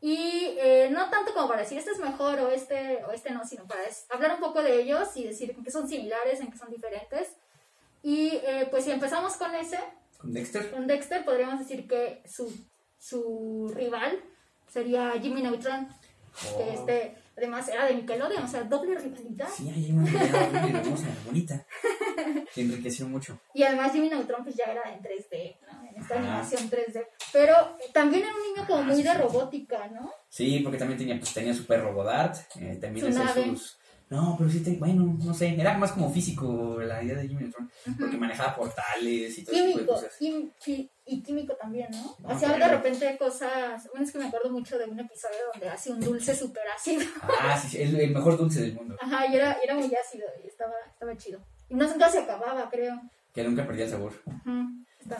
Y 0.00 0.54
eh, 0.60 0.88
no 0.92 1.10
tanto 1.10 1.34
como 1.34 1.48
para 1.48 1.62
decir 1.62 1.76
este 1.78 1.90
es 1.90 1.98
mejor 1.98 2.38
o 2.38 2.48
este, 2.50 3.04
o 3.04 3.10
este 3.10 3.30
no, 3.30 3.44
sino 3.44 3.66
para 3.66 3.82
hablar 4.10 4.34
un 4.34 4.40
poco 4.40 4.62
de 4.62 4.80
ellos 4.80 5.08
y 5.16 5.24
decir 5.24 5.50
en 5.50 5.64
qué 5.64 5.70
son 5.72 5.88
similares, 5.88 6.40
en 6.40 6.50
qué 6.52 6.56
son 6.58 6.70
diferentes. 6.70 7.28
Y 8.02 8.28
eh, 8.44 8.68
pues 8.70 8.84
si 8.84 8.92
empezamos 8.92 9.34
con 9.36 9.52
ese, 9.56 9.78
Con 10.18 10.32
Dexter. 10.32 10.70
con 10.70 10.86
Dexter 10.86 11.24
podríamos 11.24 11.58
decir 11.58 11.88
que 11.88 12.22
su, 12.28 12.48
su 12.96 13.72
rival 13.74 14.22
sería 14.68 15.12
Jimmy 15.20 15.42
Neutron, 15.42 15.88
que 15.88 16.62
Oh. 16.62 16.70
este, 16.72 17.16
además 17.38 17.68
era 17.68 17.86
de 17.86 17.94
Nickelodeon, 17.94 18.42
o 18.44 18.48
sea, 18.48 18.62
doble 18.64 18.98
rivalidad. 18.98 19.48
Sí, 19.56 19.70
hay 19.74 19.90
una 19.92 20.10
realidad 20.10 20.62
muy 20.62 20.70
hermosa, 20.80 21.06
bonita. 21.24 21.66
Se 22.54 22.60
enriqueció 22.60 23.08
mucho. 23.08 23.40
Y 23.54 23.62
además 23.62 23.92
Jimmy 23.92 24.08
Neutron 24.10 24.42
pues 24.44 24.56
ya 24.56 24.64
era 24.64 24.82
en 24.92 25.00
3D, 25.00 25.56
¿no? 25.62 25.88
en 25.88 25.96
esta 26.02 26.14
Ajá. 26.14 26.24
animación 26.24 26.70
3D. 26.70 27.06
Pero 27.32 27.54
también 27.92 28.24
era 28.24 28.34
un 28.34 28.42
niño 28.42 28.66
como 28.66 28.80
Ah, 28.80 28.86
muy 28.86 28.96
sí, 28.96 29.02
de 29.02 29.14
robótica, 29.14 29.88
¿no? 29.88 30.12
Sí, 30.28 30.60
porque 30.62 30.78
también 30.78 30.98
tenía, 30.98 31.18
pues, 31.18 31.32
tenía 31.32 31.54
su 31.54 31.66
perro 31.66 31.94
Godard. 31.94 32.36
eh, 32.60 32.76
también 32.80 33.12
Su 33.12 33.20
hacía 33.20 33.44
sus. 33.44 33.77
No, 34.10 34.36
pero 34.38 34.48
sí, 34.48 34.60
te- 34.60 34.72
bueno, 34.76 35.18
no 35.22 35.34
sé. 35.34 35.54
Era 35.60 35.76
más 35.76 35.92
como 35.92 36.10
físico 36.10 36.78
la 36.80 37.02
idea 37.02 37.16
de 37.16 37.28
Jimmy 37.28 37.42
Neutron. 37.42 37.70
Porque 37.98 38.16
manejaba 38.16 38.56
portales 38.56 39.38
y 39.38 39.44
todo 39.44 39.54
ese 39.54 39.66
tipo 39.66 39.68
de 39.68 39.72
Químico, 39.74 39.92
cosas. 39.94 40.18
quim- 40.18 40.50
qui- 40.64 40.90
y 41.04 41.22
químico 41.22 41.54
también, 41.56 41.88
¿no? 41.90 42.16
No, 42.18 42.28
Hacía 42.30 42.48
de 42.56 42.68
repente 42.68 43.16
cosas, 43.18 43.86
bueno, 43.90 44.06
es 44.06 44.12
que 44.12 44.18
me 44.18 44.26
acuerdo 44.26 44.50
mucho 44.50 44.78
de 44.78 44.86
un 44.86 44.98
episodio 44.98 45.36
donde 45.52 45.68
hace 45.68 45.90
un 45.90 46.00
dulce 46.00 46.34
súper 46.34 46.62
ácido. 46.74 47.02
Ah, 47.40 47.58
sí, 47.58 47.68
sí, 47.68 47.82
es 47.82 47.92
el 47.92 48.10
mejor 48.12 48.38
dulce 48.38 48.62
del 48.62 48.74
mundo. 48.74 48.96
Ajá, 49.00 49.26
y 49.26 49.36
era, 49.36 49.58
era 49.62 49.74
muy 49.74 49.90
ácido 49.94 50.26
y 50.42 50.46
estaba, 50.48 50.72
estaba 50.90 51.14
chido. 51.16 51.40
Y 51.68 51.74
no, 51.74 51.86
nunca 51.86 52.08
se 52.08 52.18
acababa, 52.20 52.68
creo. 52.70 52.98
Que 53.34 53.44
nunca 53.44 53.66
perdía 53.66 53.84
el 53.84 53.90
sabor. 53.90 54.12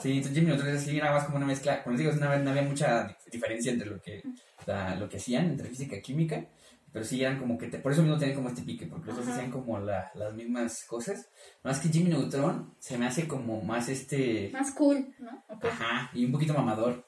Sí, 0.03 0.13
entonces 0.13 0.33
Jimmy 0.35 0.49
Neutron 0.49 0.79
sí 0.79 0.97
era 0.99 1.13
más 1.13 1.25
como 1.25 1.37
una 1.39 1.47
mezcla. 1.47 1.83
Como 1.83 1.97
les 1.97 2.01
digo, 2.07 2.13
no 2.21 2.27
había, 2.27 2.43
no 2.45 2.51
había 2.51 2.63
mucha 2.63 3.07
dif- 3.09 3.31
diferencia 3.31 3.73
entre 3.73 3.89
lo 3.89 4.01
que, 4.03 4.23
la- 4.67 4.95
lo 4.97 5.09
que 5.09 5.17
hacían, 5.17 5.47
entre 5.47 5.69
física 5.69 5.97
y 5.97 6.03
química. 6.03 6.45
Pero 6.93 7.05
sí 7.05 7.23
eran 7.23 7.39
como 7.39 7.59
que, 7.59 7.67
te- 7.69 7.79
por 7.79 7.93
eso 7.93 8.03
mismo 8.03 8.17
tenían 8.19 8.37
como 8.37 8.49
este 8.49 8.63
pique, 8.63 8.87
porque 8.87 9.09
los 9.09 9.17
dos 9.19 9.29
hacían 9.29 9.51
como 9.51 9.79
la- 9.79 10.11
las 10.15 10.33
mismas 10.35 10.85
cosas. 10.85 11.29
Más 11.63 11.81
que 11.81 11.89
Jimmy 11.91 12.11
Neutron 12.11 12.75
se 12.79 12.97
me 12.97 13.07
hace 13.07 13.29
como 13.29 13.61
más 13.63 13.89
este... 13.89 14.51
Más 14.53 14.71
cool, 14.73 15.15
¿no? 15.19 15.45
Ajá, 15.63 16.11
y 16.15 16.25
un 16.25 16.33
poquito 16.33 16.55
mamador, 16.55 17.07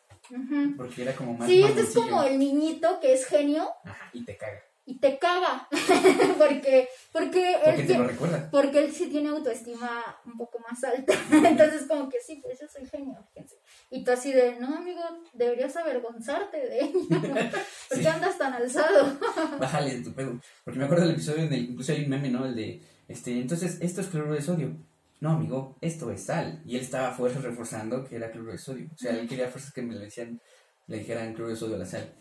porque 0.76 1.02
era 1.02 1.14
como 1.14 1.34
más... 1.34 1.48
Sí, 1.48 1.62
este 1.62 1.80
es 1.80 1.94
como 1.94 2.22
el 2.22 2.38
niñito 2.38 3.00
que 3.00 3.14
es 3.14 3.26
genio 3.26 3.70
Ajá, 3.84 4.10
y 4.12 4.24
te 4.24 4.36
caga. 4.36 4.60
Y 4.90 4.98
te 4.98 5.18
caga. 5.18 5.68
porque, 6.38 6.88
porque, 7.12 7.52
él 7.54 7.60
Porque 7.64 7.82
te 7.84 7.94
tie- 7.94 7.98
lo 7.98 8.06
recuerda. 8.08 8.48
porque 8.50 8.84
él 8.84 8.92
sí 8.92 9.06
tiene 9.08 9.28
autoestima 9.28 10.04
un 10.24 10.36
poco 10.36 10.58
más 10.58 10.82
alta. 10.84 11.12
Entonces, 11.32 11.86
como 11.88 12.08
que 12.08 12.18
sí, 12.20 12.40
pues 12.42 12.58
yo 12.60 12.66
soy 12.68 12.86
genio, 12.88 13.16
fíjense. 13.32 13.56
Y 13.90 14.02
tú 14.04 14.10
así 14.12 14.32
de, 14.32 14.56
no, 14.58 14.76
amigo, 14.76 15.00
deberías 15.32 15.76
avergonzarte 15.76 16.56
de 16.58 16.84
ello. 16.84 17.00
¿Por 17.08 17.98
qué 17.98 18.02
Sí. 18.02 18.06
andas 18.06 18.36
tan 18.38 18.52
alzado? 18.52 19.18
Bájale 19.58 19.96
de 19.98 20.02
tu 20.04 20.12
pedo. 20.12 20.40
Porque 20.64 20.78
me 20.78 20.84
acuerdo 20.86 21.04
del 21.04 21.14
episodio 21.14 21.44
en 21.44 21.52
el 21.52 21.70
incluso 21.70 21.92
hay 21.92 22.04
un 22.04 22.10
meme, 22.10 22.30
¿no? 22.30 22.44
El 22.46 22.54
de, 22.56 22.82
este, 23.08 23.32
entonces, 23.38 23.78
esto 23.80 24.00
es 24.00 24.06
cloruro 24.08 24.34
de 24.34 24.42
sodio. 24.42 24.76
No, 25.20 25.30
amigo, 25.32 25.76
esto 25.82 26.10
es 26.10 26.24
sal. 26.24 26.62
Y 26.64 26.76
él 26.76 26.82
estaba 26.82 27.12
fuerza 27.12 27.40
reforzando 27.40 28.04
que 28.04 28.16
era 28.16 28.30
cloruro 28.30 28.52
de 28.52 28.58
sodio. 28.58 28.88
O 28.94 28.96
sea, 28.96 29.12
él 29.12 29.28
quería 29.28 29.48
fuerzas 29.48 29.72
que 29.72 29.82
me 29.82 29.94
le 29.94 30.06
decían, 30.06 30.40
le 30.86 30.98
dijeran 30.98 31.34
cloruro 31.34 31.50
de 31.54 31.56
sodio 31.60 31.74
a 31.76 31.78
la 31.78 31.86
sal. 31.86 32.12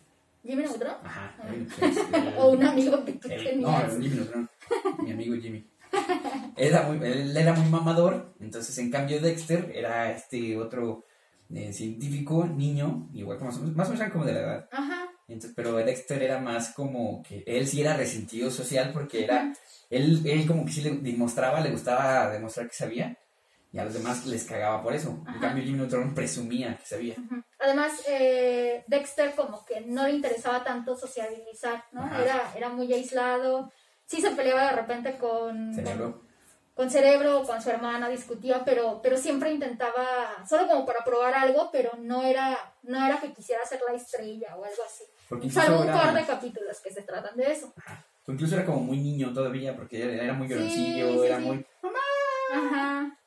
Jimmy 0.43 0.63
Neutron. 0.63 0.95
Ajá. 1.03 1.35
Ah. 1.39 1.47
pues, 1.79 1.97
O 2.37 2.49
un 2.51 2.63
amigo 2.63 3.03
que 3.05 3.13
tú 3.13 3.27
él- 3.29 3.43
tenías. 3.43 3.93
no, 3.93 4.01
Jimmy 4.01 4.15
Neutron. 4.15 4.49
Mi 5.03 5.11
amigo 5.11 5.35
Jimmy. 5.41 5.69
Era 6.55 6.83
muy, 6.83 6.97
él 7.05 7.35
era 7.35 7.53
muy 7.53 7.69
mamador. 7.69 8.33
Entonces, 8.39 8.77
en 8.77 8.91
cambio, 8.91 9.19
Dexter 9.19 9.71
era 9.73 10.11
este 10.11 10.55
otro 10.57 11.05
eh, 11.53 11.73
científico, 11.73 12.45
niño, 12.45 13.09
igual 13.13 13.37
como 13.39 13.49
más 13.51 13.89
o 13.89 13.93
menos, 13.93 14.11
como 14.11 14.25
de 14.25 14.33
la 14.33 14.39
edad. 14.39 14.69
Ajá. 14.71 15.05
Entonces, 15.27 15.53
pero 15.55 15.75
Dexter 15.75 16.21
era 16.23 16.39
más 16.39 16.73
como 16.73 17.21
que 17.23 17.43
él 17.45 17.67
sí 17.67 17.81
era 17.81 17.95
resentido 17.95 18.49
social 18.51 18.91
porque 18.93 19.23
era, 19.23 19.53
él, 19.89 20.21
él 20.25 20.45
como 20.47 20.65
que 20.65 20.71
sí 20.71 20.81
le 20.81 20.91
demostraba, 20.97 21.59
le 21.61 21.71
gustaba 21.71 22.31
demostrar 22.31 22.67
que 22.67 22.75
sabía 22.75 23.17
y 23.71 23.77
a 23.77 23.85
los 23.85 23.93
demás 23.93 24.25
les 24.25 24.45
cagaba 24.45 24.81
por 24.81 24.93
eso. 24.93 25.23
En 25.27 25.39
cambio, 25.39 25.63
Jimmy 25.63 25.77
Neutron 25.79 26.15
presumía 26.15 26.75
que 26.77 26.85
sabía. 26.85 27.15
Además, 27.59 28.01
eh, 28.07 28.83
Dexter 28.87 29.35
como 29.35 29.63
que 29.65 29.81
no 29.81 30.03
le 30.07 30.13
interesaba 30.13 30.63
tanto 30.63 30.95
sociabilizar, 30.97 31.83
¿no? 31.91 32.01
Ajá. 32.03 32.23
Era, 32.23 32.53
era 32.55 32.69
muy 32.69 32.91
aislado. 32.93 33.71
Sí 34.05 34.21
se 34.21 34.31
peleaba 34.31 34.63
de 34.71 34.71
repente 34.71 35.17
con 35.17 35.71
Cerebro. 35.75 36.23
con 36.73 36.89
Cerebro 36.89 37.41
o 37.41 37.43
con 37.45 37.61
su 37.61 37.69
hermana, 37.69 38.09
discutía, 38.09 38.63
pero, 38.65 39.01
pero 39.03 39.17
siempre 39.17 39.51
intentaba, 39.51 40.43
solo 40.49 40.67
como 40.67 40.83
para 40.85 41.03
probar 41.03 41.35
algo, 41.35 41.69
pero 41.71 41.91
no 41.99 42.23
era, 42.23 42.73
no 42.81 43.05
era 43.05 43.19
que 43.19 43.33
quisiera 43.33 43.63
ser 43.65 43.81
la 43.87 43.95
estrella 43.95 44.55
o 44.55 44.63
algo 44.65 44.81
así. 44.83 45.03
Salvo 45.51 45.81
un 45.81 45.87
par 45.91 46.15
de 46.15 46.25
capítulos 46.25 46.79
que 46.81 46.91
se 46.91 47.03
tratan 47.03 47.37
de 47.37 47.51
eso. 47.51 47.71
incluso 48.27 48.55
era 48.55 48.65
como 48.65 48.79
muy 48.79 48.97
niño 48.97 49.31
todavía 49.31 49.75
porque 49.75 50.01
era, 50.03 50.23
era 50.23 50.33
muy 50.33 50.47
Sí, 50.47 50.53
lloroncillo, 50.55 51.21
sí, 51.21 51.27
era 51.27 51.37
sí. 51.37 51.43
muy... 51.45 51.65
Ajá. 52.51 53.18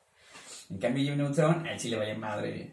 En 0.69 0.77
cambio, 0.77 1.03
Jimmy 1.03 1.17
Neutron, 1.17 1.65
a 1.65 1.73
él 1.73 1.79
sí 1.79 1.89
le 1.89 1.97
valía 1.97 2.17
madre. 2.17 2.71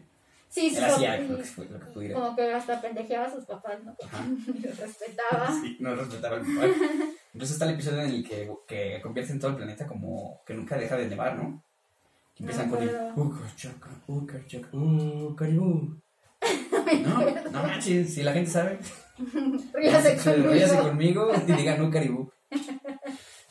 Sí, 0.49 0.69
sí. 0.69 0.77
Él 0.77 0.83
hacía 0.85 1.17
como- 1.17 1.31
lo 1.33 1.37
que, 1.37 1.43
fue- 1.45 1.65
lo 1.69 1.79
que 1.79 1.85
pudiera. 1.87 2.15
Como 2.15 2.35
que 2.35 2.53
hasta 2.53 2.81
pendejeaba 2.81 3.25
a 3.25 3.31
sus 3.31 3.45
papás, 3.45 3.83
¿no? 3.83 3.95
Ajá. 4.03 4.25
Y 4.53 4.59
los 4.61 4.77
respetaba. 4.77 5.49
Sí, 5.61 5.77
no 5.79 5.95
respetaba 5.95 6.35
al 6.37 6.41
papá. 6.41 6.67
Incluso 7.33 7.53
está 7.53 7.65
el 7.65 7.73
episodio 7.75 8.01
en 8.01 8.09
el 8.09 8.27
que, 8.27 8.51
que 8.67 8.99
convierten 9.01 9.39
todo 9.39 9.51
el 9.51 9.57
planeta 9.57 9.87
como 9.87 10.41
que 10.45 10.53
nunca 10.53 10.77
deja 10.77 10.97
de 10.97 11.07
nevar, 11.07 11.37
¿no? 11.37 11.63
Que 12.35 12.43
empiezan 12.43 12.69
No 12.69 12.75
con 12.77 12.83
el. 12.87 12.95
Uca 13.15 13.55
chaca, 13.55 13.89
uca 14.07 14.45
chaca. 14.47 14.67
No, 14.73 15.35
no 17.51 17.63
manches, 17.63 18.13
si 18.13 18.23
la 18.23 18.33
gente 18.33 18.49
sabe, 18.51 18.79
Ríase 19.73 20.17
se- 20.17 20.35
ríase 20.35 20.77
conmigo. 20.79 21.27
conmigo 21.27 21.45
y 21.47 21.53
digan 21.53 21.91
caribú. 21.91 22.31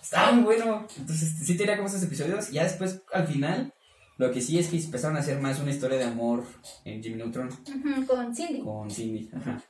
Está 0.02 0.32
muy 0.32 0.42
bueno. 0.44 0.86
Entonces, 0.98 1.32
sí 1.46 1.56
tenía 1.56 1.76
como 1.76 1.88
esos 1.88 2.02
episodios. 2.02 2.50
Ya 2.50 2.64
después, 2.64 3.00
al 3.12 3.26
final, 3.28 3.72
lo 4.20 4.30
que 4.32 4.40
sí 4.40 4.58
es 4.58 4.68
que 4.68 4.76
empezaron 4.76 5.16
a 5.16 5.20
hacer 5.20 5.40
más 5.40 5.58
una 5.60 5.70
historia 5.70 5.98
de 5.98 6.04
amor 6.04 6.44
en 6.84 7.02
Jimmy 7.02 7.16
Neutron 7.16 7.48
Ujú, 7.48 8.06
Con 8.06 8.34
Cindy. 8.36 8.60
con 8.62 8.90
Cindy. 8.90 9.30
Ajá. 9.34 9.60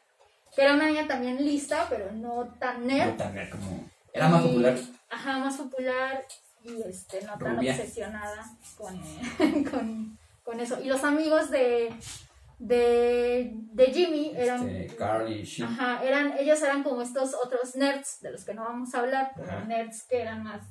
Que 0.54 0.62
era 0.62 0.74
una 0.74 0.86
niña 0.88 1.06
también 1.06 1.36
lista, 1.44 1.86
pero 1.88 2.10
no 2.12 2.46
tan 2.58 2.80
No 2.80 2.86
nerd. 2.88 3.16
tan 3.16 3.36
era 3.38 3.48
como. 3.48 3.88
Era 4.12 4.28
más 4.28 4.42
popular. 4.42 4.76
Ajá, 5.08 5.38
más 5.38 5.56
popular 5.56 6.24
y 6.64 6.82
este, 6.82 7.22
no 7.24 7.38
tan 7.38 7.56
Rubia. 7.56 7.72
obsesionada 7.74 8.44
con, 8.76 9.00
con, 9.70 10.18
con 10.42 10.60
eso. 10.60 10.80
Y 10.82 10.86
los 10.88 11.04
amigos 11.04 11.50
de, 11.50 11.94
de, 12.58 13.52
de 13.54 13.86
Jimmy 13.86 14.32
eran, 14.36 14.68
Este, 14.68 14.96
Carl 14.96 15.32
y 15.32 15.44
Shin. 15.44 15.64
ajá, 15.66 16.02
eran, 16.04 16.34
ellos 16.38 16.60
eran 16.62 16.82
como 16.82 17.02
estos 17.02 17.34
otros 17.34 17.76
nerds 17.76 18.20
de 18.20 18.32
los 18.32 18.44
que 18.44 18.54
no 18.54 18.64
vamos 18.64 18.94
a 18.94 18.98
hablar, 19.00 19.32
pero 19.36 19.64
nerds 19.66 20.02
que 20.08 20.20
eran 20.20 20.42
más... 20.42 20.62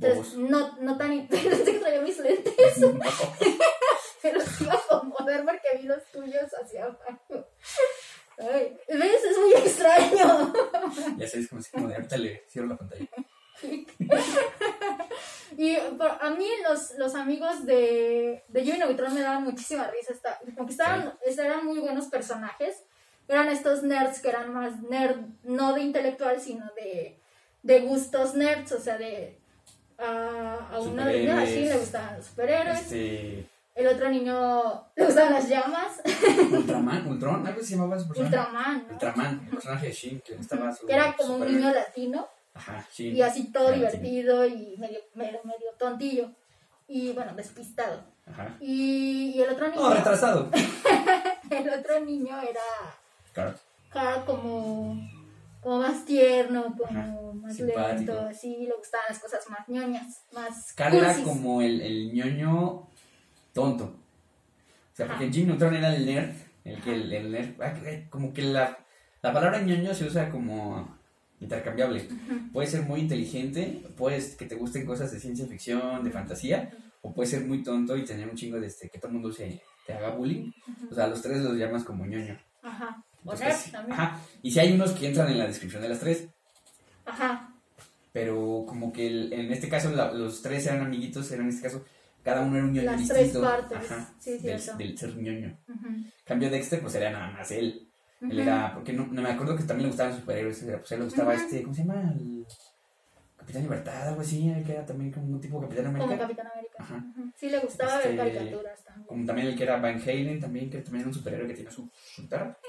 Entonces, 0.00 0.34
no, 0.36 0.76
no 0.78 0.96
tan... 0.98 1.26
Pensé 1.28 1.64
que 1.72 1.78
traía 1.78 2.00
mis 2.02 2.18
lentes, 2.18 2.78
No. 2.78 2.98
pero 4.22 4.38
los 4.38 4.60
iba 4.60 4.72
a 4.72 4.76
acomodar 4.76 5.44
porque 5.44 5.78
vi 5.80 5.84
los 5.84 6.04
tuyos 6.12 6.50
hacia 6.62 6.84
abajo. 6.84 7.46
Ay, 8.38 8.76
¿Ves? 8.88 9.24
Es 9.24 9.38
muy 9.38 9.52
extraño. 9.54 10.52
Ya 11.16 11.26
sabes, 11.28 11.48
como, 11.48 11.60
así 11.60 11.70
como 11.70 11.88
de 11.88 11.94
ahorita 11.94 12.16
le 12.18 12.44
cierro 12.48 12.68
la 12.68 12.76
pantalla. 12.76 13.06
Y 15.56 15.76
por- 15.96 16.18
a 16.20 16.30
mí 16.30 16.46
los, 16.68 16.96
los 16.98 17.14
amigos 17.14 17.64
de, 17.64 18.44
de 18.48 18.62
Jimmy 18.64 18.78
Neutron 18.78 19.14
me 19.14 19.22
daban 19.22 19.44
muchísima 19.44 19.88
risa. 19.90 20.12
Está, 20.12 20.38
como 20.54 20.66
que 20.66 20.72
estaban, 20.72 21.14
eran 21.24 21.64
muy 21.64 21.78
buenos 21.78 22.06
personajes. 22.08 22.82
Eran 23.28 23.48
estos 23.48 23.82
nerds 23.82 24.20
que 24.20 24.28
eran 24.28 24.52
más 24.52 24.82
nerd, 24.82 25.18
no 25.44 25.72
de 25.72 25.80
intelectual, 25.80 26.40
sino 26.40 26.70
de, 26.74 27.18
de 27.62 27.80
gustos 27.80 28.34
nerds. 28.34 28.72
O 28.72 28.80
sea, 28.80 28.98
de... 28.98 29.40
A, 29.98 30.68
a 30.72 30.80
una 30.80 31.06
niña 31.06 31.40
así 31.42 31.64
le 31.64 31.76
gustaban 31.78 32.16
los 32.16 32.26
superhéroes. 32.26 32.80
Este. 32.82 33.48
El 33.74 33.86
otro 33.88 34.08
niño 34.08 34.84
le 34.96 35.04
gustaban 35.04 35.34
las 35.34 35.48
llamas. 35.48 36.00
Ultraman, 36.52 37.06
Ultron, 37.06 37.46
algo 37.46 37.62
se 37.62 37.76
llamaba 37.76 37.98
su 37.98 38.08
personaje. 38.08 38.36
Ultraman, 38.36 38.86
¿no? 38.86 38.92
Ultraman, 38.94 39.40
el 39.44 39.50
personaje 39.50 39.86
de 39.88 39.92
Shin, 39.92 40.20
que 40.22 40.34
estaba 40.34 40.72
su. 40.72 40.86
Que 40.86 40.94
era 40.94 41.14
como 41.14 41.34
un 41.36 41.46
niño 41.46 41.70
latino. 41.72 42.26
Ajá, 42.54 42.86
Shin. 42.92 43.14
y 43.16 43.20
así 43.22 43.52
todo 43.52 43.68
Era 43.68 43.76
latino. 43.76 44.02
divertido 44.02 44.46
y 44.46 44.76
medio, 44.78 44.98
medio, 45.14 45.40
medio 45.44 45.72
tontillo. 45.78 46.30
Y 46.88 47.12
bueno, 47.12 47.34
despistado. 47.34 48.00
Ajá. 48.26 48.56
Y, 48.60 49.32
y 49.36 49.42
el 49.42 49.50
otro 49.50 49.68
niño. 49.68 49.80
No, 49.82 49.92
retrasado. 49.94 50.50
el 51.50 51.68
otro 51.68 52.00
niño 52.00 52.40
era 52.40 52.60
Claro. 53.34 53.54
Carl 53.90 54.24
como, 54.24 54.96
como 55.66 55.80
más 55.80 56.04
tierno, 56.04 56.76
como 56.76 57.00
Ajá, 57.00 57.12
más 57.42 57.56
simpático. 57.56 58.12
lento, 58.12 58.20
así, 58.20 58.66
le 58.68 58.76
gustaban 58.76 59.06
las 59.08 59.18
cosas 59.18 59.50
más 59.50 59.68
ñoñas, 59.68 60.22
más 60.32 60.72
Carl 60.74 60.94
era 60.94 61.08
cursis. 61.08 61.24
como 61.24 61.60
el, 61.60 61.80
el 61.80 62.12
ñoño 62.14 62.86
tonto. 63.52 63.86
O 63.86 64.96
sea, 64.96 65.08
porque. 65.08 65.28
Jim 65.28 65.48
Neutron 65.48 65.74
era 65.74 65.92
el 65.96 66.06
nerd. 66.06 66.30
El 66.62 66.80
que 66.80 66.94
el, 66.94 67.12
el 67.12 67.32
nerd. 67.32 68.08
Como 68.10 68.32
que 68.32 68.42
la, 68.42 68.78
la 69.22 69.32
palabra 69.32 69.60
ñoño 69.60 69.92
se 69.92 70.04
usa 70.04 70.30
como 70.30 70.96
intercambiable. 71.40 72.08
Puede 72.52 72.68
ser 72.68 72.82
muy 72.82 73.00
inteligente, 73.00 73.82
puedes 73.96 74.36
que 74.36 74.46
te 74.46 74.54
gusten 74.54 74.86
cosas 74.86 75.10
de 75.10 75.18
ciencia 75.18 75.48
ficción, 75.48 76.04
de 76.04 76.12
fantasía, 76.12 76.70
o 77.02 77.12
puede 77.12 77.28
ser 77.28 77.44
muy 77.44 77.64
tonto 77.64 77.96
y 77.96 78.04
tener 78.04 78.28
un 78.28 78.36
chingo 78.36 78.60
de 78.60 78.68
este, 78.68 78.88
que 78.88 78.98
todo 79.00 79.08
el 79.08 79.14
mundo 79.14 79.32
se, 79.32 79.60
te 79.84 79.94
haga 79.94 80.10
bullying. 80.10 80.52
O 80.88 80.94
sea, 80.94 81.08
los 81.08 81.20
tres 81.22 81.38
los 81.42 81.56
llamas 81.56 81.82
como 81.82 82.06
ñoño. 82.06 82.38
Ajá. 82.62 83.04
Entonces, 83.32 83.72
también. 83.72 83.98
Ajá. 84.00 84.20
Y 84.42 84.50
si 84.50 84.58
hay 84.60 84.72
unos 84.72 84.92
que 84.92 85.06
entran 85.08 85.28
en 85.30 85.38
la 85.38 85.46
descripción 85.46 85.82
de 85.82 85.88
las 85.88 86.00
tres, 86.00 86.28
Ajá. 87.04 87.52
pero 88.12 88.64
como 88.66 88.92
que 88.92 89.06
el- 89.06 89.32
en 89.32 89.52
este 89.52 89.68
caso 89.68 89.90
la- 89.90 90.12
los 90.12 90.42
tres 90.42 90.66
eran 90.66 90.80
amiguitos, 90.82 91.30
era 91.30 91.42
en 91.42 91.48
este 91.48 91.62
caso 91.62 91.84
cada 92.24 92.42
uno 92.42 92.56
era 92.56 92.64
un 92.66 92.72
ñoño 92.72 92.90
Las 92.90 92.98
distinto. 92.98 93.22
tres 93.22 93.36
partes, 93.52 93.90
Ajá, 93.92 94.14
sí, 94.18 94.38
del, 94.38 94.60
del 94.78 94.98
ser 94.98 95.16
ñoño. 95.16 95.58
Ujú. 95.68 95.88
Cambio 96.24 96.50
Dexter, 96.50 96.80
pues 96.80 96.94
era 96.96 97.10
nada 97.10 97.30
más 97.30 97.50
él. 97.52 97.82
Era, 98.30 98.72
porque 98.74 98.92
no, 98.94 99.06
no 99.06 99.22
me 99.22 99.28
acuerdo 99.30 99.54
que 99.54 99.62
también 99.62 99.84
le 99.84 99.88
gustaban 99.88 100.16
superhéroes, 100.16 100.58
pues 100.64 100.90
a 100.90 100.94
él 100.94 101.00
le 101.00 101.04
gustaba 101.04 101.34
este, 101.34 101.62
¿cómo 101.62 101.74
se 101.74 101.82
llama? 101.84 102.12
El 102.18 102.46
Capitán 103.36 103.62
Libertad, 103.62 104.08
algo 104.08 104.22
así, 104.22 104.52
que 104.66 104.72
era 104.72 104.84
también 104.86 105.12
como 105.12 105.26
un 105.26 105.40
tipo 105.40 105.60
Capitán 105.60 105.84
Como 105.92 105.96
América. 106.02 106.22
Capitán 106.24 106.46
América. 106.52 106.76
Ajá. 106.78 107.04
Sí, 107.36 107.48
le 107.50 107.58
gustaba 107.60 107.96
Este, 108.00 108.16
ver 108.16 108.32
caricaturas 108.34 108.82
también. 108.84 109.06
Como 109.06 109.24
también 109.26 109.46
el 109.48 109.56
que 109.56 109.62
era 109.62 109.76
Van 109.76 110.00
Halen, 110.00 110.40
también, 110.40 110.70
que 110.70 110.78
también 110.78 111.00
era 111.02 111.08
un 111.08 111.14
superhéroe 111.14 111.46
que 111.46 111.54
tiene 111.54 111.70
su, 111.70 111.88
su 111.92 112.22
guitarra. 112.22 112.58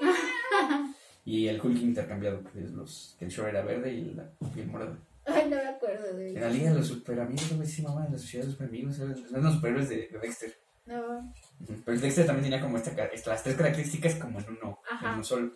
y 1.28 1.48
el 1.48 1.60
Hulk 1.60 1.76
intercambiado, 1.82 2.42
que, 2.44 2.60
es 2.64 2.70
los, 2.70 3.16
que 3.18 3.26
el 3.26 3.30
short 3.30 3.48
era 3.50 3.62
verde 3.62 3.92
y 3.92 4.14
la 4.14 4.30
piel 4.54 4.66
morada. 4.68 4.96
Ay, 5.26 5.44
no 5.50 5.56
me 5.56 5.66
acuerdo 5.66 6.14
de 6.16 6.30
En 6.34 6.40
la 6.40 6.48
Liga 6.48 6.70
de 6.70 6.76
los 6.78 6.86
Super 6.88 7.20
Amigos, 7.20 7.50
algo 7.50 7.62
así 7.62 7.72
se 7.72 7.82
llamaba, 7.82 8.08
la 8.10 8.18
Sociedad 8.18 8.46
de 8.46 8.52
Super 8.52 8.68
Amigos, 8.68 8.98
eran 8.98 9.44
los 9.44 9.54
superhéroes 9.54 9.88
de, 9.90 10.08
de 10.08 10.18
Dexter. 10.18 10.56
No. 10.86 11.34
Pero 11.84 11.92
el 11.96 12.00
Dexter 12.00 12.24
también 12.26 12.44
tenía 12.44 12.60
como 12.62 12.78
esta, 12.78 12.96
ca- 12.96 13.10
las 13.26 13.42
tres 13.42 13.56
características 13.56 14.14
como 14.14 14.38
en 14.40 14.46
uno, 14.48 14.78
Ajá. 14.90 15.08
en 15.08 15.14
uno 15.16 15.24
solo. 15.24 15.52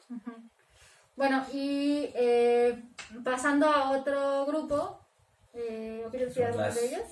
Bueno, 1.16 1.44
y 1.52 2.08
eh, 2.14 2.82
pasando 3.24 3.66
a 3.66 3.92
otro 3.98 4.44
grupo, 4.46 5.00
eh, 5.54 6.02
¿o 6.06 6.10
quieres 6.10 6.34
decir 6.34 6.54
las- 6.54 6.74
de 6.74 6.86
ellos? 6.88 7.02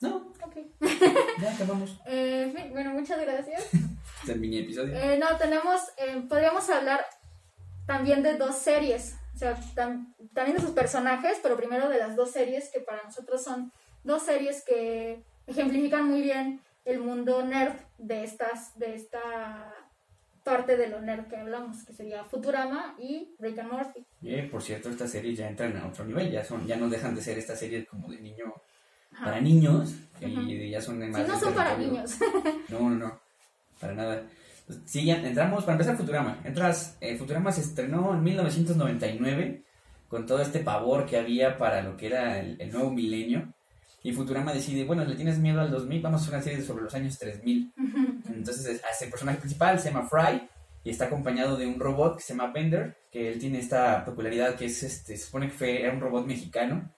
No, 0.00 0.32
Ok. 0.44 0.56
ya 1.40 1.54
acabamos. 1.54 1.98
Eh, 2.06 2.44
en 2.48 2.52
fin, 2.54 2.70
bueno, 2.72 2.90
muchas 2.92 3.20
gracias. 3.20 3.64
Este 3.74 3.78
es 4.24 4.28
el 4.28 4.40
mini 4.40 4.58
episodio. 4.58 4.94
Eh, 4.94 5.18
no, 5.18 5.36
tenemos, 5.38 5.80
eh, 5.98 6.22
podríamos 6.28 6.68
hablar 6.70 7.04
también 7.86 8.22
de 8.22 8.36
dos 8.36 8.56
series 8.56 9.16
O 9.34 9.38
sea, 9.38 9.54
tam- 9.74 10.14
también 10.32 10.56
de 10.56 10.62
sus 10.62 10.70
personajes, 10.72 11.38
pero 11.42 11.56
primero 11.56 11.88
de 11.90 11.98
las 11.98 12.16
dos 12.16 12.30
series 12.32 12.70
que 12.70 12.80
para 12.80 13.02
nosotros 13.02 13.42
son 13.44 13.70
dos 14.02 14.22
series 14.22 14.64
que 14.64 15.22
ejemplifican 15.46 16.08
muy 16.08 16.22
bien 16.22 16.60
el 16.86 17.00
mundo 17.00 17.44
nerd 17.44 17.74
de 17.98 18.24
estas, 18.24 18.78
de 18.78 18.94
esta 18.94 19.20
parte 20.42 20.76
de 20.76 20.86
lo 20.88 21.00
nerd 21.02 21.26
que 21.26 21.36
hablamos, 21.36 21.84
que 21.84 21.92
sería 21.92 22.24
Futurama 22.24 22.94
y 22.98 23.34
Rick 23.40 23.58
and 23.58 23.70
Morty. 23.72 24.06
Por 24.50 24.62
cierto, 24.62 24.88
estas 24.88 25.10
series 25.10 25.36
ya 25.38 25.48
entran 25.48 25.76
a 25.76 25.86
otro 25.88 26.04
nivel, 26.04 26.30
ya 26.30 26.44
son, 26.44 26.66
ya 26.66 26.76
no 26.76 26.88
dejan 26.88 27.14
de 27.14 27.20
ser 27.20 27.36
estas 27.36 27.58
series 27.58 27.86
como 27.88 28.08
de 28.08 28.18
niño 28.20 28.54
para 29.22 29.40
niños, 29.40 29.94
y 30.20 30.70
ya 30.70 30.80
son 30.80 30.98
de 31.00 31.06
Sí, 31.06 31.12
más 31.12 31.28
no 31.28 31.38
son 31.40 31.54
para 31.54 31.76
niños. 31.76 32.16
No, 32.68 32.80
no, 32.90 32.90
no, 32.96 33.20
para 33.80 33.94
nada. 33.94 34.22
Sí, 34.84 35.04
ya 35.04 35.16
entramos, 35.16 35.62
para 35.64 35.74
empezar 35.74 35.96
Futurama. 35.96 36.38
Entras, 36.44 36.96
eh, 37.00 37.16
Futurama 37.16 37.52
se 37.52 37.60
estrenó 37.60 38.14
en 38.14 38.22
1999 38.24 39.62
con 40.08 40.26
todo 40.26 40.40
este 40.40 40.60
pavor 40.60 41.06
que 41.06 41.16
había 41.18 41.56
para 41.56 41.82
lo 41.82 41.96
que 41.96 42.06
era 42.06 42.38
el, 42.40 42.60
el 42.60 42.72
nuevo 42.72 42.90
milenio. 42.90 43.52
Y 44.02 44.12
Futurama 44.12 44.52
decide, 44.52 44.84
bueno, 44.84 45.04
le 45.04 45.16
tienes 45.16 45.38
miedo 45.38 45.60
al 45.60 45.70
2000, 45.70 46.00
vamos 46.02 46.20
a 46.20 46.24
hacer 46.24 46.34
una 46.34 46.42
serie 46.44 46.64
sobre 46.64 46.84
los 46.84 46.94
años 46.94 47.18
3000. 47.18 47.72
Entonces, 48.32 48.66
es- 48.66 48.82
hace 48.84 49.06
el 49.06 49.10
personaje 49.10 49.38
principal, 49.38 49.80
se 49.80 49.90
llama 49.90 50.08
Fry, 50.08 50.48
y 50.84 50.90
está 50.90 51.06
acompañado 51.06 51.56
de 51.56 51.66
un 51.66 51.80
robot 51.80 52.16
que 52.16 52.22
se 52.22 52.32
llama 52.34 52.52
Bender, 52.52 52.96
que 53.10 53.32
él 53.32 53.38
tiene 53.40 53.58
esta 53.58 54.04
peculiaridad 54.04 54.54
que 54.54 54.66
es, 54.66 54.80
este, 54.84 55.16
se 55.16 55.24
supone 55.26 55.48
que 55.48 55.54
fue, 55.54 55.82
era 55.82 55.92
un 55.92 56.00
robot 56.00 56.24
mexicano, 56.24 56.88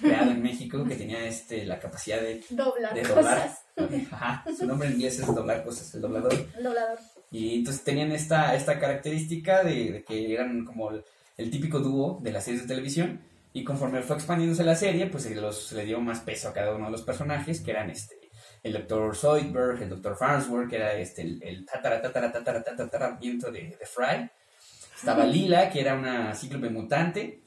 creado 0.00 0.32
en 0.32 0.42
México, 0.42 0.84
que 0.84 0.96
tenía 0.96 1.24
este, 1.24 1.64
la 1.64 1.78
capacidad 1.78 2.20
de, 2.20 2.42
Doblar 2.50 2.92
de 2.94 3.02
doblar. 3.02 3.42
cosas. 3.42 3.62
Ajá, 4.10 4.44
su 4.58 4.66
nombre 4.66 4.88
en 4.88 4.94
inglés 4.94 5.20
es 5.20 5.26
doblar 5.32 5.62
cosas, 5.62 5.94
el 5.94 6.00
doblador. 6.00 6.32
El 6.56 6.64
doblador. 6.64 6.98
Y 7.30 7.56
entonces 7.56 7.82
tenían 7.82 8.12
esta, 8.12 8.54
esta 8.54 8.78
característica 8.78 9.64
de, 9.64 9.92
de 9.92 10.04
que 10.04 10.32
eran 10.32 10.64
como 10.64 10.90
el, 10.90 11.04
el 11.36 11.50
típico 11.50 11.80
dúo 11.80 12.20
de 12.22 12.32
las 12.32 12.44
series 12.44 12.62
de 12.62 12.68
televisión. 12.68 13.20
Y 13.52 13.64
conforme 13.64 14.02
fue 14.02 14.16
expandiéndose 14.16 14.64
la 14.64 14.76
serie, 14.76 15.06
pues 15.06 15.24
se, 15.24 15.34
los, 15.34 15.68
se 15.68 15.76
le 15.76 15.84
dio 15.84 16.00
más 16.00 16.20
peso 16.20 16.48
a 16.48 16.52
cada 16.52 16.74
uno 16.74 16.86
de 16.86 16.92
los 16.92 17.02
personajes, 17.02 17.60
que 17.60 17.70
eran 17.70 17.90
este, 17.90 18.16
el 18.62 18.72
Dr. 18.72 19.16
Zoidberg, 19.16 19.82
el 19.82 19.88
Dr. 19.88 20.16
Farnsworth, 20.16 20.68
que 20.68 20.76
era 20.76 20.92
este, 20.94 21.22
el, 21.22 21.42
el 21.42 21.64
tatara, 21.64 22.02
tatara, 22.02 22.30
tatara, 22.30 22.62
tatara, 22.62 23.16
viento 23.18 23.50
de, 23.50 23.76
de 23.78 23.86
Fry. 23.86 24.30
Estaba 24.94 25.24
Lila, 25.24 25.70
que 25.70 25.80
era 25.80 25.94
una 25.94 26.34
cíclope 26.34 26.68
mutante. 26.68 27.42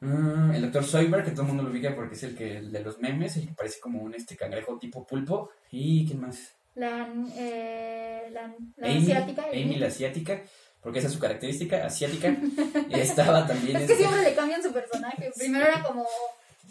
Mm, 0.00 0.50
el 0.52 0.70
Dr. 0.70 0.84
Zoidberg, 0.84 1.24
que 1.24 1.30
todo 1.30 1.42
el 1.42 1.48
mundo 1.48 1.62
lo 1.62 1.70
ubica 1.70 1.94
porque 1.94 2.14
es 2.14 2.22
el, 2.24 2.36
que, 2.36 2.58
el 2.58 2.70
de 2.70 2.80
los 2.82 2.98
memes, 2.98 3.36
el 3.36 3.48
que 3.48 3.54
parece 3.54 3.80
como 3.80 4.02
un 4.02 4.14
este, 4.14 4.36
cangrejo 4.36 4.78
tipo 4.78 5.06
pulpo. 5.06 5.50
¿Y 5.70 6.06
quién 6.06 6.20
más? 6.20 6.57
La, 6.78 7.08
eh, 7.36 8.28
la, 8.32 8.54
la 8.76 8.88
Amy, 8.88 9.02
asiática. 9.02 9.44
Amy 9.52 9.76
la 9.76 9.86
asiática, 9.88 10.42
porque 10.80 11.00
esa 11.00 11.08
es 11.08 11.14
su 11.14 11.18
característica, 11.20 11.84
asiática. 11.84 12.36
y 12.88 12.94
estaba 13.00 13.46
también. 13.46 13.76
Es 13.78 13.86
que 13.88 13.96
siempre 13.96 14.22
le 14.22 14.34
cambian 14.34 14.62
su 14.62 14.72
personaje. 14.72 15.30
Primero 15.36 15.66
era 15.66 15.82
como 15.82 16.06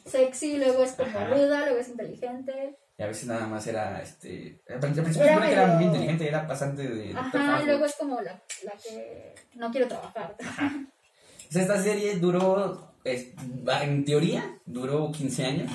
sexy, 0.06 0.58
luego 0.58 0.84
es 0.84 0.94
como 0.94 1.10
Ajá. 1.10 1.28
ruda, 1.28 1.62
luego 1.66 1.80
es 1.80 1.90
inteligente. 1.90 2.78
y 2.98 3.04
a 3.04 3.08
veces 3.08 3.26
nada 3.28 3.48
más 3.48 3.68
era. 3.68 4.02
este 4.02 4.62
Al 4.70 4.80
principio 4.80 5.24
Era 5.24 5.42
que 5.42 5.52
era 5.52 5.66
medio- 5.66 5.76
muy 5.76 5.86
inteligente, 5.88 6.28
era 6.28 6.48
pasante 6.48 6.88
de. 6.88 7.12
Ajá, 7.12 7.28
y 7.28 7.32
Farnsworth. 7.32 7.66
luego 7.66 7.86
es 7.86 7.96
como 7.96 8.22
la, 8.22 8.42
la 8.64 8.72
que 8.82 9.36
no 9.56 9.70
quiere 9.72 9.88
trabajar. 9.88 10.36
Esta 11.52 11.82
serie 11.84 12.16
duró, 12.16 12.94
es- 13.04 13.28
en 13.82 14.06
teoría, 14.06 14.58
duró 14.66 15.12
15 15.12 15.46
años. 15.46 15.72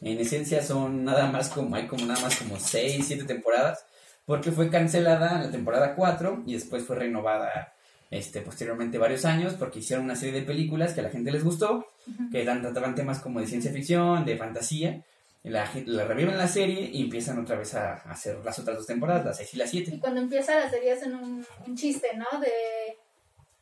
En 0.00 0.18
esencia 0.18 0.62
son 0.62 1.04
nada 1.04 1.30
más 1.30 1.48
como, 1.48 1.74
hay 1.76 1.86
como 1.86 2.04
nada 2.06 2.20
más 2.20 2.36
como 2.36 2.58
6, 2.58 3.04
7 3.06 3.24
temporadas. 3.24 3.84
Porque 4.24 4.52
fue 4.52 4.70
cancelada 4.70 5.36
en 5.36 5.42
la 5.42 5.50
temporada 5.50 5.94
4 5.94 6.44
y 6.46 6.54
después 6.54 6.84
fue 6.84 6.96
renovada 6.96 7.74
este, 8.10 8.40
posteriormente 8.42 8.98
varios 8.98 9.24
años 9.24 9.54
porque 9.54 9.80
hicieron 9.80 10.04
una 10.04 10.14
serie 10.14 10.40
de 10.40 10.46
películas 10.46 10.92
que 10.92 11.00
a 11.00 11.04
la 11.04 11.10
gente 11.10 11.32
les 11.32 11.42
gustó, 11.42 11.86
que 12.30 12.44
dan, 12.44 12.60
trataban 12.60 12.94
temas 12.94 13.20
como 13.20 13.40
de 13.40 13.46
ciencia 13.46 13.72
ficción, 13.72 14.24
de 14.24 14.36
fantasía. 14.36 15.02
La, 15.42 15.68
la 15.86 16.04
reviven 16.04 16.38
la 16.38 16.46
serie 16.46 16.88
y 16.92 17.02
empiezan 17.02 17.40
otra 17.40 17.56
vez 17.56 17.74
a, 17.74 17.94
a 17.94 18.12
hacer 18.12 18.38
las 18.44 18.56
otras 18.60 18.76
dos 18.76 18.86
temporadas, 18.86 19.24
las 19.24 19.36
6 19.38 19.54
y 19.54 19.56
las 19.56 19.70
7. 19.70 19.90
Y 19.94 19.98
cuando 19.98 20.20
empieza 20.20 20.54
la 20.54 20.70
serie 20.70 20.92
hacen 20.92 21.16
un, 21.16 21.44
un 21.66 21.76
chiste, 21.76 22.08
¿no? 22.16 22.38
De 22.38 22.52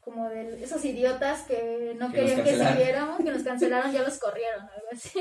como 0.01 0.29
de 0.29 0.63
esos 0.65 0.85
idiotas 0.85 1.43
que 1.43 1.95
no 1.99 2.11
Que 2.11 2.21
querían 2.25 2.43
que 2.45 2.57
siguiéramos, 2.57 3.19
que 3.19 3.31
nos 3.31 3.43
cancelaron, 3.43 3.93
ya 3.93 4.03
los 4.03 4.19
corrieron, 4.19 4.63
algo 4.63 4.87
así. 4.93 5.21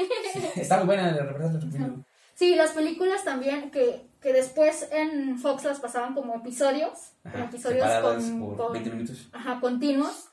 Está 0.56 0.78
muy 0.78 0.86
buena, 0.88 1.12
la 1.12 1.24
verdad 1.24 1.52
la. 1.54 2.06
Sí, 2.36 2.56
las 2.56 2.72
películas 2.72 3.26
también, 3.26 3.70
que, 3.70 4.08
que 4.22 4.32
después 4.32 4.88
en 4.94 5.38
Fox 5.38 5.66
las 5.66 5.82
pasaban 5.82 6.14
como 6.14 6.36
episodios, 6.36 7.12
como 7.30 7.44
episodios 7.44 7.86
con, 8.02 8.56
con- 8.56 8.72
20 8.74 8.90
minutos. 8.92 9.30
ajá, 9.34 9.60
continuos. 9.60 10.30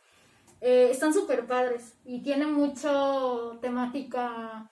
Eh, 0.61 0.89
están 0.93 1.13
súper 1.13 1.47
padres 1.47 1.95
y 2.05 2.23
tienen 2.23 2.53
mucho 2.53 3.59
temática 3.61 4.71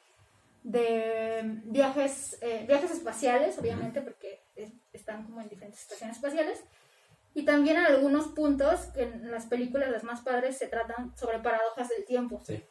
de 0.63 1.43
viajes, 1.65 2.39
eh, 2.41 2.65
viajes 2.67 2.91
espaciales, 2.93 3.59
obviamente, 3.59 4.01
porque 4.01 4.41
es- 4.57 4.73
están 4.93 5.25
como 5.25 5.41
en 5.41 5.49
diferentes 5.49 5.81
estaciones 5.83 6.17
espaciales. 6.17 6.61
Y 7.35 7.45
también 7.45 7.77
en 7.79 7.87
algunos 7.87 8.29
puntos, 8.29 8.81
que 8.95 9.03
en 9.03 9.31
las 9.31 9.47
películas 9.47 9.91
las 9.91 10.05
más 10.05 10.21
padres 10.21 10.57
se 10.57 10.69
tratan 10.69 11.13
sobre 11.17 11.41
paradojas 11.41 11.89
del 11.89 12.05
tiempo. 12.05 12.41
Sí. 12.47 12.63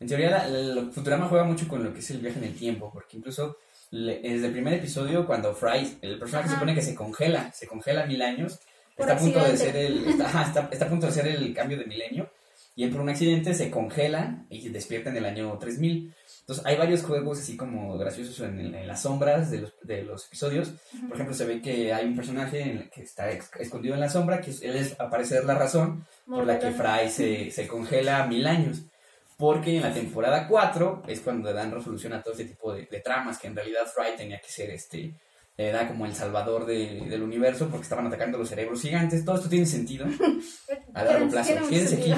En 0.00 0.06
teoría, 0.08 0.30
la, 0.30 0.48
la- 0.48 0.90
Futurama 0.90 1.26
juega 1.28 1.44
mucho 1.44 1.68
con 1.68 1.82
lo 1.84 1.92
que 1.92 1.98
es 2.00 2.10
el 2.10 2.18
viaje 2.18 2.38
en 2.38 2.44
el 2.44 2.54
tiempo, 2.54 2.90
porque 2.92 3.16
incluso 3.18 3.58
le- 3.90 4.20
desde 4.20 4.46
el 4.46 4.52
primer 4.52 4.74
episodio, 4.74 5.26
cuando 5.26 5.54
Fry, 5.54 5.98
el 6.02 6.18
personaje 6.18 6.48
se 6.48 6.54
supone 6.54 6.74
que 6.74 6.82
se 6.82 6.94
congela, 6.94 7.52
se 7.52 7.66
congela 7.66 8.06
mil 8.06 8.22
años, 8.22 8.58
está 8.96 9.12
a 9.14 9.18
punto 9.18 9.44
de 9.44 9.56
ser 9.56 9.76
el, 9.76 10.06
está, 10.08 10.42
está- 10.46 10.68
está 10.72 10.84
a 10.86 10.88
punto 10.88 11.06
de 11.06 11.12
ser 11.12 11.26
el 11.26 11.52
cambio 11.54 11.76
de 11.78 11.84
milenio, 11.84 12.30
y 12.78 12.84
él 12.84 12.92
por 12.92 13.00
un 13.00 13.08
accidente 13.08 13.54
se 13.54 13.72
congela 13.72 14.44
y 14.48 14.68
despierta 14.68 15.10
en 15.10 15.16
el 15.16 15.24
año 15.24 15.58
3000. 15.58 16.14
Entonces, 16.42 16.64
hay 16.64 16.76
varios 16.76 17.02
juegos 17.02 17.40
así 17.40 17.56
como 17.56 17.98
graciosos 17.98 18.38
en, 18.38 18.86
las 18.86 19.02
sombras 19.02 19.50
de 19.50 19.62
los, 19.62 19.74
de 19.82 20.04
los 20.04 20.28
episodios. 20.28 20.74
Por 21.08 21.14
ejemplo, 21.14 21.34
se 21.34 21.44
ve 21.44 21.60
que 21.60 21.92
hay 21.92 22.06
un 22.06 22.14
personaje 22.14 22.62
en 22.62 22.78
el 22.78 22.88
que 22.88 23.02
está 23.02 23.28
escondido 23.30 23.94
en 23.94 24.00
la 24.00 24.08
sombra, 24.08 24.40
que 24.40 24.52
él 24.62 24.76
es, 24.76 24.94
al 25.00 25.10
parecer, 25.10 25.44
la 25.44 25.56
razón 25.56 26.06
por 26.24 26.46
la 26.46 26.60
que. 26.60 26.70
Fry 26.70 27.10
se, 27.10 27.50
se 27.50 27.66
congela 27.66 28.24
mil 28.28 28.46
años. 28.46 28.82
Porque 29.36 29.74
en 29.74 29.82
la 29.82 29.92
temporada 29.92 30.46
4 30.46 31.02
es 31.08 31.18
cuando 31.18 31.52
dan 31.52 31.72
resolución 31.72 32.12
a 32.12 32.22
todo 32.22 32.34
este 32.34 32.44
tipo 32.44 32.72
de, 32.72 32.86
de 32.86 33.00
tramas, 33.00 33.40
que 33.40 33.48
en 33.48 33.56
realidad 33.56 33.86
Fry 33.92 34.16
tenía 34.16 34.40
que 34.40 34.52
ser 34.52 34.70
este, 34.70 35.14
era 35.60 35.88
como 35.88 36.06
el 36.06 36.14
salvador 36.14 36.66
de- 36.66 37.04
del 37.10 37.20
universo 37.22 37.68
porque 37.68 37.82
estaban 37.82 38.06
atacando 38.06 38.38
los 38.38 38.48
cerebros 38.48 38.80
gigantes. 38.80 39.24
Todo 39.24 39.36
esto 39.36 39.48
tiene 39.48 39.66
sentido 39.66 40.06
a 40.94 41.02
largo 41.04 41.28
plazo. 41.28 41.52
Quédense 41.68 41.96
aquí, 41.96 42.14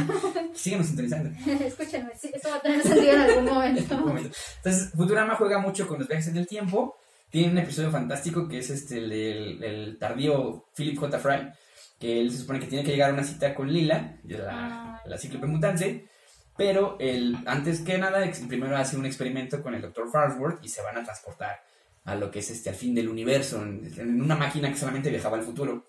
síguenos 0.55 0.87
sintonizando. 0.89 1.31
Escúchenme, 1.65 2.11
sí, 2.21 2.31
eso 2.35 2.51
va 2.51 2.57
a 2.57 2.61
tener 2.61 2.83
sentido 2.83 3.13
en 3.15 3.21
algún 3.21 3.45
momento. 3.47 3.95
Entonces, 4.59 4.91
Futurama 4.95 5.37
juega 5.37 5.59
mucho 5.59 5.89
con 5.89 5.99
los 5.99 6.07
viajes 6.07 6.29
en 6.29 6.37
el 6.37 6.47
tiempo. 6.47 6.97
Tiene 7.31 7.53
un 7.53 7.59
episodio 7.59 7.91
fantástico 7.91 8.47
que 8.47 8.59
es 8.59 8.69
este 8.71 8.99
el 8.99 9.97
tardío 9.99 10.67
Philip 10.77 10.99
J. 10.99 11.19
Fry, 11.19 11.49
que 11.99 12.21
él 12.21 12.31
se 12.31 12.39
supone 12.39 12.61
que 12.61 12.67
tiene 12.67 12.85
que 12.85 12.91
llegar 12.91 13.11
a 13.11 13.15
una 13.15 13.25
cita 13.25 13.55
con 13.55 13.73
Lila, 13.73 14.19
la, 14.25 14.49
Ah. 14.51 15.03
la 15.07 15.17
cíclope 15.17 15.47
mutante, 15.47 16.09
pero 16.59 16.97
él, 16.99 17.37
antes 17.47 17.81
que 17.81 17.97
nada, 17.99 18.29
primero 18.49 18.77
hace 18.77 18.97
un 18.97 19.07
experimento 19.07 19.63
con 19.63 19.75
el 19.75 19.81
Dr. 19.81 20.11
Farnsworth 20.11 20.63
y 20.65 20.69
se 20.69 20.83
van 20.83 20.99
a 20.99 21.05
transportar 21.05 21.63
a 22.05 22.15
lo 22.15 22.31
que 22.31 22.41
es 22.41 22.51
este 22.51 22.71
al 22.71 22.77
fin 22.77 22.95
del 22.95 23.09
universo, 23.09 23.63
en, 23.63 24.21
una 24.21 24.37
máquina 24.37 24.71
que 24.71 24.77
solamente 24.77 25.11
viajaba 25.11 25.37
al 25.37 25.43
futuro. 25.43 25.87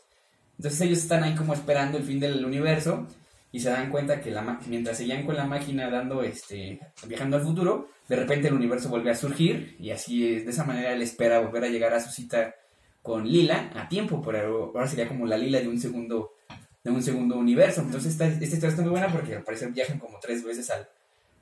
Entonces 0.58 0.82
ellos 0.82 1.00
están 1.00 1.24
ahí 1.24 1.36
como 1.36 1.54
esperando 1.54 1.98
el 1.98 2.04
fin 2.04 2.20
del 2.20 2.44
universo 2.46 3.08
y 3.52 3.60
se 3.60 3.70
dan 3.70 3.90
cuenta 3.90 4.22
que 4.22 4.32
la 4.32 4.60
mientras 4.68 4.98
seguían 4.98 5.26
con 5.26 5.36
la 5.36 5.46
máquina 5.46 5.90
dando 5.90 6.24
este 6.24 6.80
viajando 7.08 7.38
al 7.38 7.44
futuro, 7.44 7.90
de 8.08 8.16
repente 8.16 8.48
el 8.48 8.54
universo 8.54 8.90
vuelve 8.90 9.12
a 9.12 9.16
surgir 9.16 9.76
y 9.80 9.92
así 9.92 10.36
es, 10.36 10.46
de 10.46 10.52
esa 10.52 10.64
manera 10.64 10.94
él 10.94 11.02
espera 11.02 11.40
volver 11.40 11.66
a 11.66 11.70
llegar 11.70 11.94
a 11.94 12.00
su 12.00 12.12
cita 12.12 12.56
con 13.02 13.28
Lila 13.28 13.72
a 13.76 13.90
tiempo, 13.90 14.22
pero 14.22 14.72
ahora 14.76 14.88
sería 14.88 15.08
como 15.08 15.26
la 15.26 15.38
Lila 15.38 15.60
de 15.60 15.68
un 15.68 15.80
segundo 15.80 16.34
de 16.84 16.92
un 16.92 17.04
segundo 17.04 17.38
universo. 17.38 17.82
Entonces 17.82 18.14
esta, 18.14 18.28
esta 18.28 18.44
historia 18.46 18.70
está 18.70 18.82
muy 18.82 18.92
buena 18.92 19.12
porque 19.12 19.36
al 19.36 19.44
parecer 19.44 19.72
viajan 19.72 20.00
como 20.00 20.20
tres 20.20 20.44
veces 20.44 20.70
al, 20.70 20.88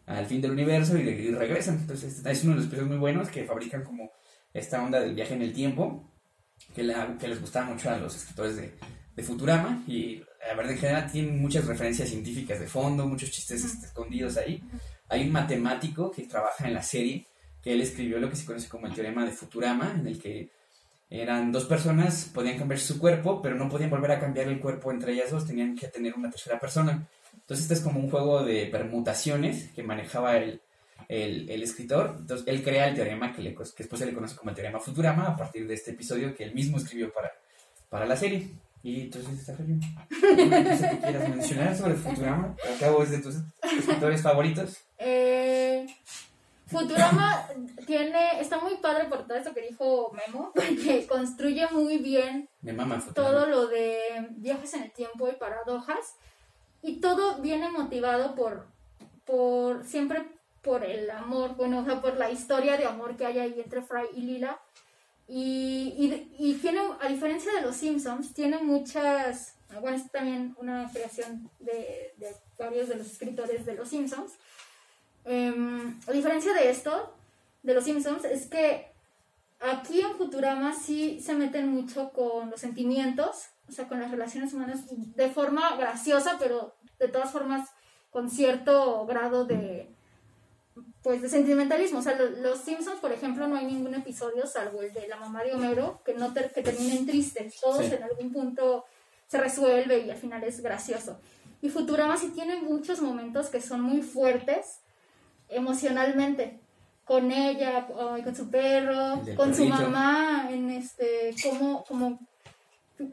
al 0.05 0.25
fin 0.25 0.41
del 0.41 0.51
universo 0.51 0.97
y, 0.97 1.31
regresan. 1.31 1.79
Entonces 1.79 2.25
es 2.25 2.43
uno 2.43 2.53
de 2.53 2.57
los 2.57 2.65
episodios 2.65 2.89
muy 2.89 2.97
buenos 2.97 3.29
que 3.29 3.45
fabrican 3.45 3.83
como 3.83 4.11
esta 4.53 4.81
onda 4.83 4.99
del 4.99 5.15
viaje 5.15 5.33
en 5.33 5.41
el 5.41 5.53
tiempo 5.53 6.11
que, 6.75 6.83
la- 6.83 7.17
que 7.17 7.27
les 7.27 7.39
gustaba 7.39 7.67
mucho 7.67 7.89
a 7.89 7.97
los 7.97 8.15
escritores 8.15 8.55
de, 8.57 8.73
de 9.15 9.23
Futurama 9.23 9.83
y 9.87 10.21
la 10.47 10.55
verdad 10.55 10.71
en 10.73 10.77
general 10.79 11.11
tienen 11.11 11.41
muchas 11.41 11.65
referencias 11.65 12.09
científicas 12.09 12.59
de 12.59 12.67
fondo, 12.67 13.05
muchos 13.07 13.31
chistes 13.31 13.63
este, 13.63 13.85
escondidos 13.87 14.37
ahí. 14.37 14.61
Hay 15.09 15.25
un 15.27 15.31
matemático 15.31 16.11
que 16.11 16.23
trabaja 16.23 16.67
en 16.67 16.73
la 16.73 16.83
serie 16.83 17.25
que 17.61 17.73
él 17.73 17.81
escribió 17.81 18.19
lo 18.19 18.29
que 18.29 18.35
se 18.37 18.45
conoce 18.45 18.69
como 18.69 18.87
el 18.87 18.93
teorema 18.93 19.25
de 19.25 19.31
Futurama, 19.31 19.93
en 19.99 20.07
el 20.07 20.19
que 20.19 20.49
eran 21.09 21.51
dos 21.51 21.65
personas, 21.65 22.29
podían 22.33 22.57
cambiar 22.57 22.79
su 22.79 22.99
cuerpo, 22.99 23.41
pero 23.41 23.55
no 23.55 23.67
podían 23.67 23.89
volver 23.89 24.11
a 24.11 24.19
cambiar 24.19 24.47
el 24.47 24.59
cuerpo 24.59 24.91
entre 24.91 25.13
ellas 25.13 25.31
dos, 25.31 25.45
tenían 25.45 25.75
que 25.75 25.87
tener 25.87 26.13
una 26.13 26.29
tercera 26.29 26.59
persona. 26.59 27.07
Entonces 27.33 27.63
este 27.63 27.73
es 27.73 27.79
como 27.81 27.99
un 27.99 28.09
juego 28.09 28.43
de 28.43 28.67
permutaciones 28.67 29.69
que 29.75 29.81
manejaba 29.83 30.37
el, 30.37 30.61
el, 31.09 31.49
el 31.49 31.63
escritor. 31.63 32.15
Entonces 32.17 32.47
él 32.47 32.63
crea 32.63 32.87
el 32.87 32.95
teorema 32.95 33.33
que, 33.33 33.41
le, 33.41 33.53
que 33.53 33.63
después 33.77 33.99
se 33.99 34.05
le 34.05 34.13
conoce 34.13 34.37
como 34.37 34.51
el 34.51 34.55
teorema 34.55 34.79
Futurama 34.79 35.25
a 35.25 35.35
partir 35.35 35.67
de 35.67 35.73
este 35.73 35.91
episodio 35.91 36.33
que 36.33 36.45
él 36.45 36.53
mismo 36.53 36.77
escribió 36.77 37.11
para, 37.11 37.33
para 37.89 38.05
la 38.05 38.15
serie. 38.15 38.47
Y 38.81 39.01
entonces 39.01 39.39
está 39.39 39.61
bien. 39.61 39.81
¿Alguna 40.23 40.63
cosa 40.63 40.89
que 40.89 40.97
quieras 40.99 41.29
mencionar 41.29 41.75
sobre 41.75 41.95
Futurama? 41.95 42.55
Acabo 42.77 43.03
de 43.05 43.17
tus... 43.17 43.35
escritores 43.61 44.21
favoritos. 44.21 44.77
Eh, 44.97 45.85
Futurama 46.67 47.47
tiene, 47.87 48.39
está 48.39 48.59
muy 48.59 48.75
padre 48.75 49.05
por 49.05 49.25
todo 49.25 49.37
esto 49.37 49.53
que 49.53 49.61
dijo 49.61 50.13
Memo, 50.13 50.51
porque 50.53 51.07
construye 51.07 51.67
muy 51.71 51.97
bien 51.97 52.47
Me 52.61 52.73
mama 52.73 53.03
todo 53.15 53.47
lo 53.47 53.67
de 53.67 53.97
viajes 54.31 54.75
en 54.75 54.83
el 54.83 54.91
tiempo 54.91 55.27
y 55.27 55.35
paradojas 55.35 56.15
y 56.83 56.99
todo 57.01 57.41
viene 57.41 57.71
motivado 57.71 58.35
por, 58.35 58.67
por 59.25 59.83
siempre 59.83 60.38
por 60.61 60.83
el 60.83 61.09
amor, 61.09 61.55
bueno, 61.55 61.79
o 61.79 61.85
sea, 61.85 62.01
por 62.01 62.17
la 62.17 62.31
historia 62.31 62.77
de 62.77 62.85
amor 62.85 63.15
que 63.15 63.25
hay 63.25 63.39
ahí 63.39 63.61
entre 63.61 63.81
Fry 63.81 64.03
y 64.15 64.21
Lila. 64.21 64.59
Y, 65.27 66.27
y, 66.39 66.53
tiene, 66.55 66.81
a 66.99 67.07
diferencia 67.07 67.53
de 67.53 67.61
los 67.61 67.75
Simpsons, 67.75 68.33
tiene 68.33 68.57
muchas, 68.57 69.55
bueno, 69.79 69.95
es 69.95 70.11
también 70.11 70.55
una 70.57 70.89
creación 70.91 71.51
de, 71.59 72.13
de 72.17 72.35
varios 72.57 72.89
de 72.89 72.95
los 72.95 73.07
escritores 73.07 73.65
de 73.65 73.75
los 73.75 73.89
Simpsons. 73.89 74.33
Em, 75.25 75.99
a 76.07 76.11
diferencia 76.11 76.53
de 76.53 76.71
esto, 76.71 77.13
de 77.61 77.75
los 77.75 77.83
Simpsons, 77.83 78.25
es 78.25 78.47
que 78.47 78.91
aquí 79.59 80.01
en 80.01 80.15
Futurama 80.17 80.73
sí 80.73 81.21
se 81.21 81.35
meten 81.35 81.67
mucho 81.67 82.11
con 82.11 82.49
los 82.49 82.59
sentimientos, 82.59 83.49
o 83.67 83.71
sea, 83.71 83.87
con 83.87 83.99
las 83.99 84.09
relaciones 84.09 84.53
humanas, 84.53 84.85
de 84.89 85.29
forma 85.29 85.75
graciosa, 85.77 86.37
pero 86.39 86.75
de 86.97 87.07
todas 87.07 87.31
formas 87.31 87.69
con 88.09 88.31
cierto 88.31 89.05
grado 89.05 89.45
de, 89.45 89.93
pues, 91.03 91.21
de 91.21 91.29
sentimentalismo. 91.29 91.99
O 91.99 92.01
sea, 92.01 92.15
lo- 92.17 92.29
los 92.29 92.59
Simpsons, 92.59 92.99
por 92.99 93.11
ejemplo, 93.11 93.47
no 93.47 93.55
hay 93.55 93.65
ningún 93.65 93.95
episodio, 93.95 94.45
salvo 94.45 94.81
el 94.81 94.91
de 94.93 95.07
la 95.07 95.15
mamá 95.17 95.43
de 95.43 95.53
Homero, 95.53 96.01
que 96.05 96.13
no 96.13 96.33
ter- 96.33 96.51
que 96.51 96.61
terminen 96.61 97.05
tristes. 97.05 97.59
Todos 97.61 97.85
Sí. 97.85 97.93
en 97.95 98.03
algún 98.03 98.31
punto 98.33 98.85
se 99.27 99.37
resuelve 99.39 99.99
y 99.99 100.09
al 100.09 100.17
final 100.17 100.43
es 100.43 100.61
gracioso. 100.61 101.19
Y 101.61 101.69
Futurama 101.69 102.17
sí 102.17 102.29
tiene 102.29 102.57
muchos 102.61 103.01
momentos 103.01 103.47
que 103.49 103.61
son 103.61 103.81
muy 103.81 104.01
fuertes 104.01 104.79
emocionalmente. 105.49 106.59
Con 107.05 107.31
ella, 107.31 107.87
con 107.87 108.35
su 108.35 108.49
perro, 108.51 109.19
con 109.35 109.53
su 109.55 109.63
perrito. 109.67 109.89
mamá, 109.89 110.47
en 110.51 110.69
este, 110.69 111.33
como, 111.43 111.83
como 111.85 112.19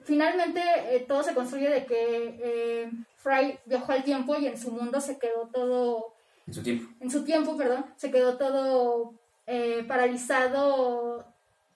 finalmente 0.05 0.61
eh, 0.91 1.01
todo 1.09 1.23
se 1.23 1.33
construye 1.33 1.71
de 1.71 1.87
que 1.87 2.39
eh, 2.43 2.91
Fry 3.17 3.59
viajó 3.65 3.93
al 3.93 4.05
tiempo 4.05 4.37
y 4.37 4.47
en 4.49 4.59
su 4.59 4.71
mundo 4.71 5.01
se 5.01 5.19
quedó 5.19 5.49
todo, 5.53 6.13
En 6.47 6.55
su 6.55 6.63
tiempo. 6.63 6.93
en 7.01 7.11
su 7.11 7.25
tiempo, 7.25 7.57
perdón, 7.57 7.87
se 7.97 8.11
quedó 8.11 8.37
todo 8.37 9.15
eh, 9.47 9.85
paralizado 9.89 11.25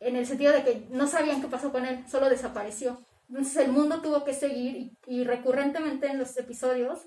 en 0.00 0.16
el 0.16 0.26
sentido 0.26 0.52
de 0.52 0.62
que 0.64 0.86
no 0.90 1.06
sabían 1.06 1.40
qué 1.40 1.48
pasó 1.48 1.72
con 1.72 1.84
él, 1.86 2.04
solo 2.08 2.28
desapareció. 2.30 3.00
Entonces 3.28 3.56
el 3.58 3.72
mundo 3.72 4.00
tuvo 4.00 4.24
que 4.24 4.32
seguir 4.34 4.76
y, 4.76 4.96
y 5.06 5.24
recurrentemente 5.24 6.06
en 6.08 6.18
los 6.18 6.36
episodios 6.36 7.00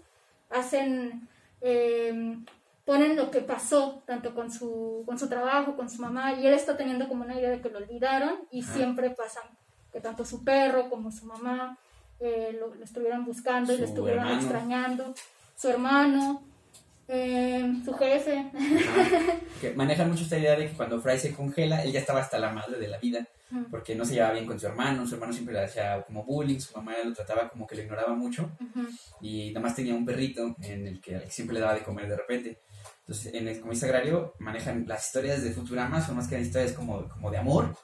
hacen, 0.50 1.28
eh, 1.62 2.38
ponen 2.86 3.16
lo 3.16 3.32
que 3.32 3.42
pasó, 3.42 4.04
tanto 4.06 4.34
con 4.36 4.52
su, 4.52 5.04
con 5.06 5.18
su 5.18 5.28
trabajo, 5.28 5.76
con 5.76 5.90
su 5.90 6.02
mamá, 6.02 6.34
y 6.34 6.46
él 6.48 6.54
está 6.54 6.78
teniendo 6.78 7.08
como 7.08 7.24
una 7.24 7.36
idea 7.38 7.50
de 7.50 7.62
que 7.62 7.70
lo 7.70 7.80
olvidaron 7.80 8.36
y 8.52 8.62
Ajá. 8.64 8.74
siempre 8.74 9.10
pasan 9.10 9.44
que 9.92 10.00
tanto 10.02 10.26
su 10.26 10.44
perro 10.44 10.90
como 10.90 11.12
su 11.12 11.26
mamá 11.26 11.78
eh, 12.20 12.56
lo, 12.60 12.74
lo 12.76 12.84
estuvieron 12.84 13.26
buscando 13.26 13.74
y 13.74 13.78
lo 13.78 13.86
Su 13.86 13.90
estuvieron 13.94 14.24
hermano. 14.26 14.42
extrañando, 14.42 15.14
su 15.56 15.68
hermano, 15.70 16.44
eh, 17.08 17.74
su 17.84 17.94
jefe. 17.94 18.38
Ajá. 18.38 19.40
que 19.62 19.74
manejan 19.74 20.10
mucho 20.10 20.24
esta 20.24 20.38
idea 20.38 20.56
de 20.56 20.70
que 20.70 20.76
cuando 20.76 21.02
Fry 21.02 21.18
se 21.18 21.34
congela, 21.34 21.84
él 21.84 21.92
ya 21.92 22.00
estaba 22.00 22.20
hasta 22.22 22.40
la 22.40 22.52
madre 22.52 22.78
de 22.80 22.88
la 22.88 22.98
vida, 22.98 23.28
porque 23.70 23.96
no 23.96 24.04
se 24.06 24.16
llevaba 24.16 24.34
bien 24.34 24.46
con 24.46 24.60
su 24.60 24.66
hermano, 24.66 25.06
su 25.06 25.16
hermano 25.16 25.32
siempre 25.34 25.54
le 25.54 25.64
hacía 25.64 26.02
como 26.04 26.24
bullying, 26.24 26.60
su 26.60 26.76
mamá 26.76 26.94
lo 27.04 27.14
trataba 27.14 27.50
como 27.50 27.68
que 27.68 27.76
lo 27.76 27.84
ignoraba 27.84 28.14
mucho, 28.16 28.52
Ujú. 28.60 28.88
y 29.22 29.50
nada 29.50 29.62
más 29.62 29.76
tenía 29.76 29.94
un 29.94 30.06
perrito 30.06 30.56
en 30.62 30.88
el 30.88 31.02
que, 31.02 31.30
siempre 31.30 31.54
le 31.56 31.60
daba 31.60 31.76
de 31.76 31.84
comer 31.84 32.08
de 32.08 32.16
repente. 32.18 32.62
Entonces, 33.00 33.34
en 33.34 33.48
el 33.50 33.60
Comienzo 33.60 33.86
Agrario 33.86 34.34
manejan 34.40 34.86
las 34.88 35.06
historias 35.08 35.44
de 35.44 35.52
Futurama, 35.52 36.02
son 36.02 36.16
más 36.16 36.28
que 36.28 36.40
historias 36.40 36.72
como, 36.72 37.08
como 37.10 37.30
de 37.30 37.38
amor, 37.38 37.76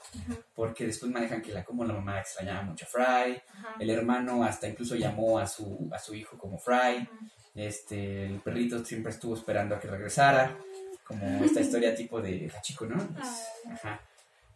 porque 0.54 0.86
después 0.86 1.12
manejan 1.12 1.42
que 1.42 1.52
la, 1.52 1.62
como 1.62 1.84
la 1.84 1.92
mamá 1.92 2.20
extrañaba 2.20 2.62
mucho 2.62 2.86
a 2.86 2.88
Fry, 2.88 3.42
el 3.78 3.90
hermano 3.90 4.42
hasta 4.42 4.66
incluso 4.66 4.96
llamó 4.96 5.38
a 5.38 5.46
su, 5.46 5.88
a 5.92 5.98
su 5.98 6.14
hijo 6.14 6.38
como 6.38 6.58
Fry, 6.58 7.06
este, 7.54 8.26
el 8.26 8.40
perrito 8.40 8.84
siempre 8.84 9.12
estuvo 9.12 9.34
esperando 9.34 9.74
a 9.74 9.80
que 9.80 9.88
regresara, 9.88 10.56
como 11.04 11.44
esta 11.44 11.60
historia 11.60 11.94
tipo 11.94 12.20
de 12.20 12.50
Hachiko, 12.54 12.86
¿no? 12.86 12.96
Ay. 13.20 13.72
Ajá. 13.72 14.00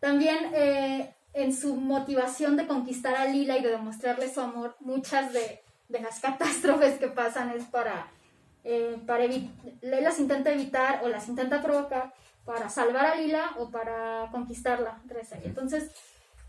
También 0.01 0.53
eh, 0.55 1.15
en 1.33 1.55
su 1.55 1.77
motivación 1.77 2.57
de 2.57 2.67
conquistar 2.67 3.17
a 3.17 3.25
Lila 3.25 3.59
y 3.59 3.63
de 3.63 3.71
demostrarle 3.71 4.33
su 4.33 4.41
amor, 4.41 4.77
muchas 4.81 5.33
de, 5.33 5.63
de 5.89 6.01
las 6.01 6.21
catástrofes 6.21 6.99
que 6.99 7.09
pasan 7.09 7.51
es 7.51 7.65
para, 7.65 8.09
eh, 8.63 8.99
para 9.07 9.27
las 9.83 10.19
intenta 10.19 10.53
evitar 10.53 11.01
o 11.03 11.09
las 11.09 11.29
intenta 11.29 11.63
provocar 11.63 12.13
para 12.45 12.69
salvar 12.69 13.07
a 13.07 13.15
Lila 13.17 13.53
o 13.59 13.71
para 13.71 14.29
conquistarla. 14.31 15.01
Entonces, 15.43 15.91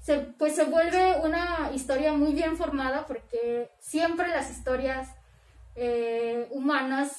se, 0.01 0.19
pues 0.19 0.55
se 0.55 0.65
vuelve 0.65 1.19
una 1.23 1.71
historia 1.73 2.13
muy 2.13 2.33
bien 2.33 2.57
formada 2.57 3.05
porque 3.05 3.71
siempre 3.79 4.27
las 4.27 4.51
historias 4.51 5.09
eh, 5.75 6.47
humanas 6.51 7.11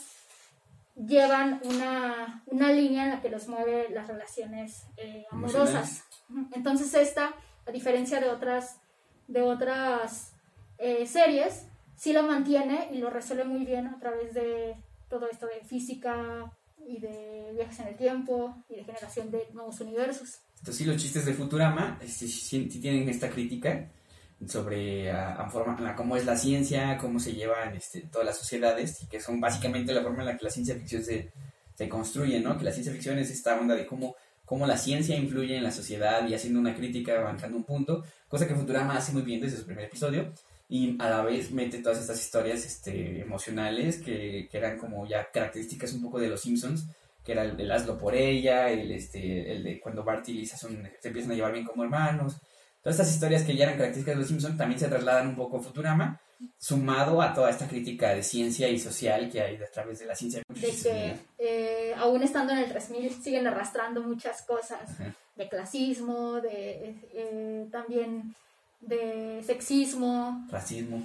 llevan 0.97 1.61
una, 1.65 2.43
una 2.47 2.73
línea 2.73 3.05
en 3.05 3.11
la 3.11 3.21
que 3.21 3.29
los 3.29 3.49
mueve 3.49 3.89
las 3.91 4.07
relaciones 4.09 4.85
eh, 4.97 5.27
amorosas. 5.31 6.05
Entonces 6.53 6.95
esta, 6.95 7.35
a 7.67 7.71
diferencia 7.71 8.21
de 8.21 8.29
otras, 8.31 8.79
de 9.29 9.43
otras 9.43 10.33
eh, 10.79 11.07
series, 11.07 11.67
sí 11.97 12.13
lo 12.13 12.23
mantiene 12.23 12.89
y 12.93 12.99
lo 12.99 13.11
resuelve 13.11 13.45
muy 13.45 13.65
bien 13.65 13.87
a 13.89 13.99
través 13.99 14.33
de 14.35 14.77
todo 15.09 15.29
esto 15.31 15.47
de 15.47 15.61
física 15.67 16.51
y 16.87 16.99
de 17.01 17.53
viajes 17.55 17.79
en 17.81 17.89
el 17.89 17.97
tiempo 17.97 18.57
y 18.69 18.77
de 18.77 18.85
generación 18.85 19.31
de 19.31 19.49
nuevos 19.53 19.81
universos. 19.81 20.41
Entonces, 20.59 20.77
sí, 20.77 20.85
los 20.85 20.97
chistes 20.97 21.27
de 21.27 21.35
Futurama 21.35 21.99
este, 22.01 22.27
sí, 22.27 22.41
sí- 22.41 22.71
sí 22.71 22.81
tienen 22.81 23.09
esta 23.09 23.29
crítica 23.29 23.91
sobre 24.47 25.11
a, 25.11 25.35
a 25.35 25.49
forma, 25.49 25.91
a 25.91 25.97
cómo 25.97 26.17
es 26.17 26.27
la 26.27 26.37
ciencia, 26.37 26.99
cómo 26.99 27.19
se 27.19 27.33
llevan 27.33 27.75
este, 27.75 28.03
todas 28.03 28.27
las 28.27 28.39
sociedades, 28.39 29.07
que 29.11 29.21
son 29.21 29.41
básicamente 29.41 29.95
la 29.95 30.03
forma 30.03 30.21
en 30.21 30.27
la 30.27 30.37
que 30.37 30.45
la 30.45 30.51
ciencia 30.51 30.75
ficción 30.75 31.03
se, 31.03 31.33
se 31.75 31.89
construye, 31.89 32.41
¿no? 32.41 32.59
Que 32.59 32.65
la 32.65 32.73
ciencia 32.73 32.93
ficción 32.93 33.19
es 33.19 33.31
esta 33.31 33.59
onda 33.59 33.75
de 33.75 33.87
cómo, 33.87 34.15
cómo 34.45 34.67
la 34.67 34.77
ciencia 34.77 35.17
influye 35.17 35.57
en 35.57 35.63
la 35.63 35.73
sociedad 35.73 36.27
y 36.29 36.35
haciendo 36.35 36.61
una 36.61 36.75
crítica, 36.75 37.19
avanzando 37.19 37.57
un 37.57 37.65
punto, 37.65 38.05
cosa 38.29 38.47
que 38.47 38.55
Futurama 38.55 38.97
hace 38.97 39.13
muy 39.13 39.23
bien 39.23 39.41
desde 39.41 39.57
su 39.59 39.67
primer 39.67 39.87
episodio, 39.87 40.33
y 40.69 40.97
a 41.01 41.09
la 41.09 41.23
vez 41.23 41.53
mete 41.53 41.79
todas 41.79 42.01
estas 42.01 42.21
historias 42.21 42.65
este, 42.67 43.21
emocionales 43.21 43.99
que, 43.99 44.49
que 44.51 44.59
eran 44.59 44.79
como 44.79 45.07
ya 45.07 45.31
características 45.31 45.93
un 45.93 46.03
poco 46.03 46.19
de 46.19 46.29
los 46.29 46.41
Simpsons, 46.41 46.87
que 47.25 47.33
era 47.33 47.45
el, 47.45 47.59
el 47.61 47.71
hazlo 47.73 47.97
por 47.99 48.15
ella, 48.15 48.71
el, 48.71 48.91
este, 48.93 49.53
el 49.53 49.65
de 49.65 49.81
cuando 49.81 50.05
Bart 50.05 50.29
y 50.29 50.35
Lisa 50.35 50.57
son, 50.57 50.89
se 51.01 51.09
empiezan 51.09 51.33
a 51.33 51.35
llevar 51.35 51.53
bien 51.53 51.65
como 51.65 51.85
hermanos. 51.85 52.37
Todas 52.87 53.01
estas 53.01 53.15
historias 53.15 53.43
que 53.43 53.57
ya 53.57 53.65
eran 53.65 53.79
características 53.79 54.15
de 54.15 54.21
los 54.21 54.29
Simpsons 54.29 54.57
también 54.57 54.79
se 54.79 54.87
trasladan 54.87 55.27
un 55.27 55.35
poco 55.35 55.57
a 55.57 55.61
Futurama, 55.61 56.21
sumado 56.57 57.21
a 57.21 57.35
toda 57.35 57.51
esta 57.51 57.67
crítica 57.67 58.11
de 58.11 58.23
ciencia 58.23 58.69
y 58.69 58.79
social 58.79 59.29
que 59.29 59.41
hay 59.41 59.57
a 59.57 59.69
través 59.73 59.99
de 59.99 60.07
la 60.07 60.15
ciencia. 60.15 60.41
de 60.49 60.71
que 60.71 61.17
eh, 61.37 61.95
aún 61.99 62.23
estando 62.23 62.53
en 62.53 62.61
el 62.61 62.69
3000 62.69 63.11
siguen 63.21 63.49
arrastrando 63.49 64.05
muchas 64.05 64.43
cosas 64.43 64.89
Ajá. 64.89 65.13
de 65.35 65.49
clasismo, 65.49 66.35
de 66.41 66.95
eh, 67.13 67.67
también 67.73 68.37
de 68.81 69.43
sexismo, 69.45 70.47
Racismo. 70.49 71.03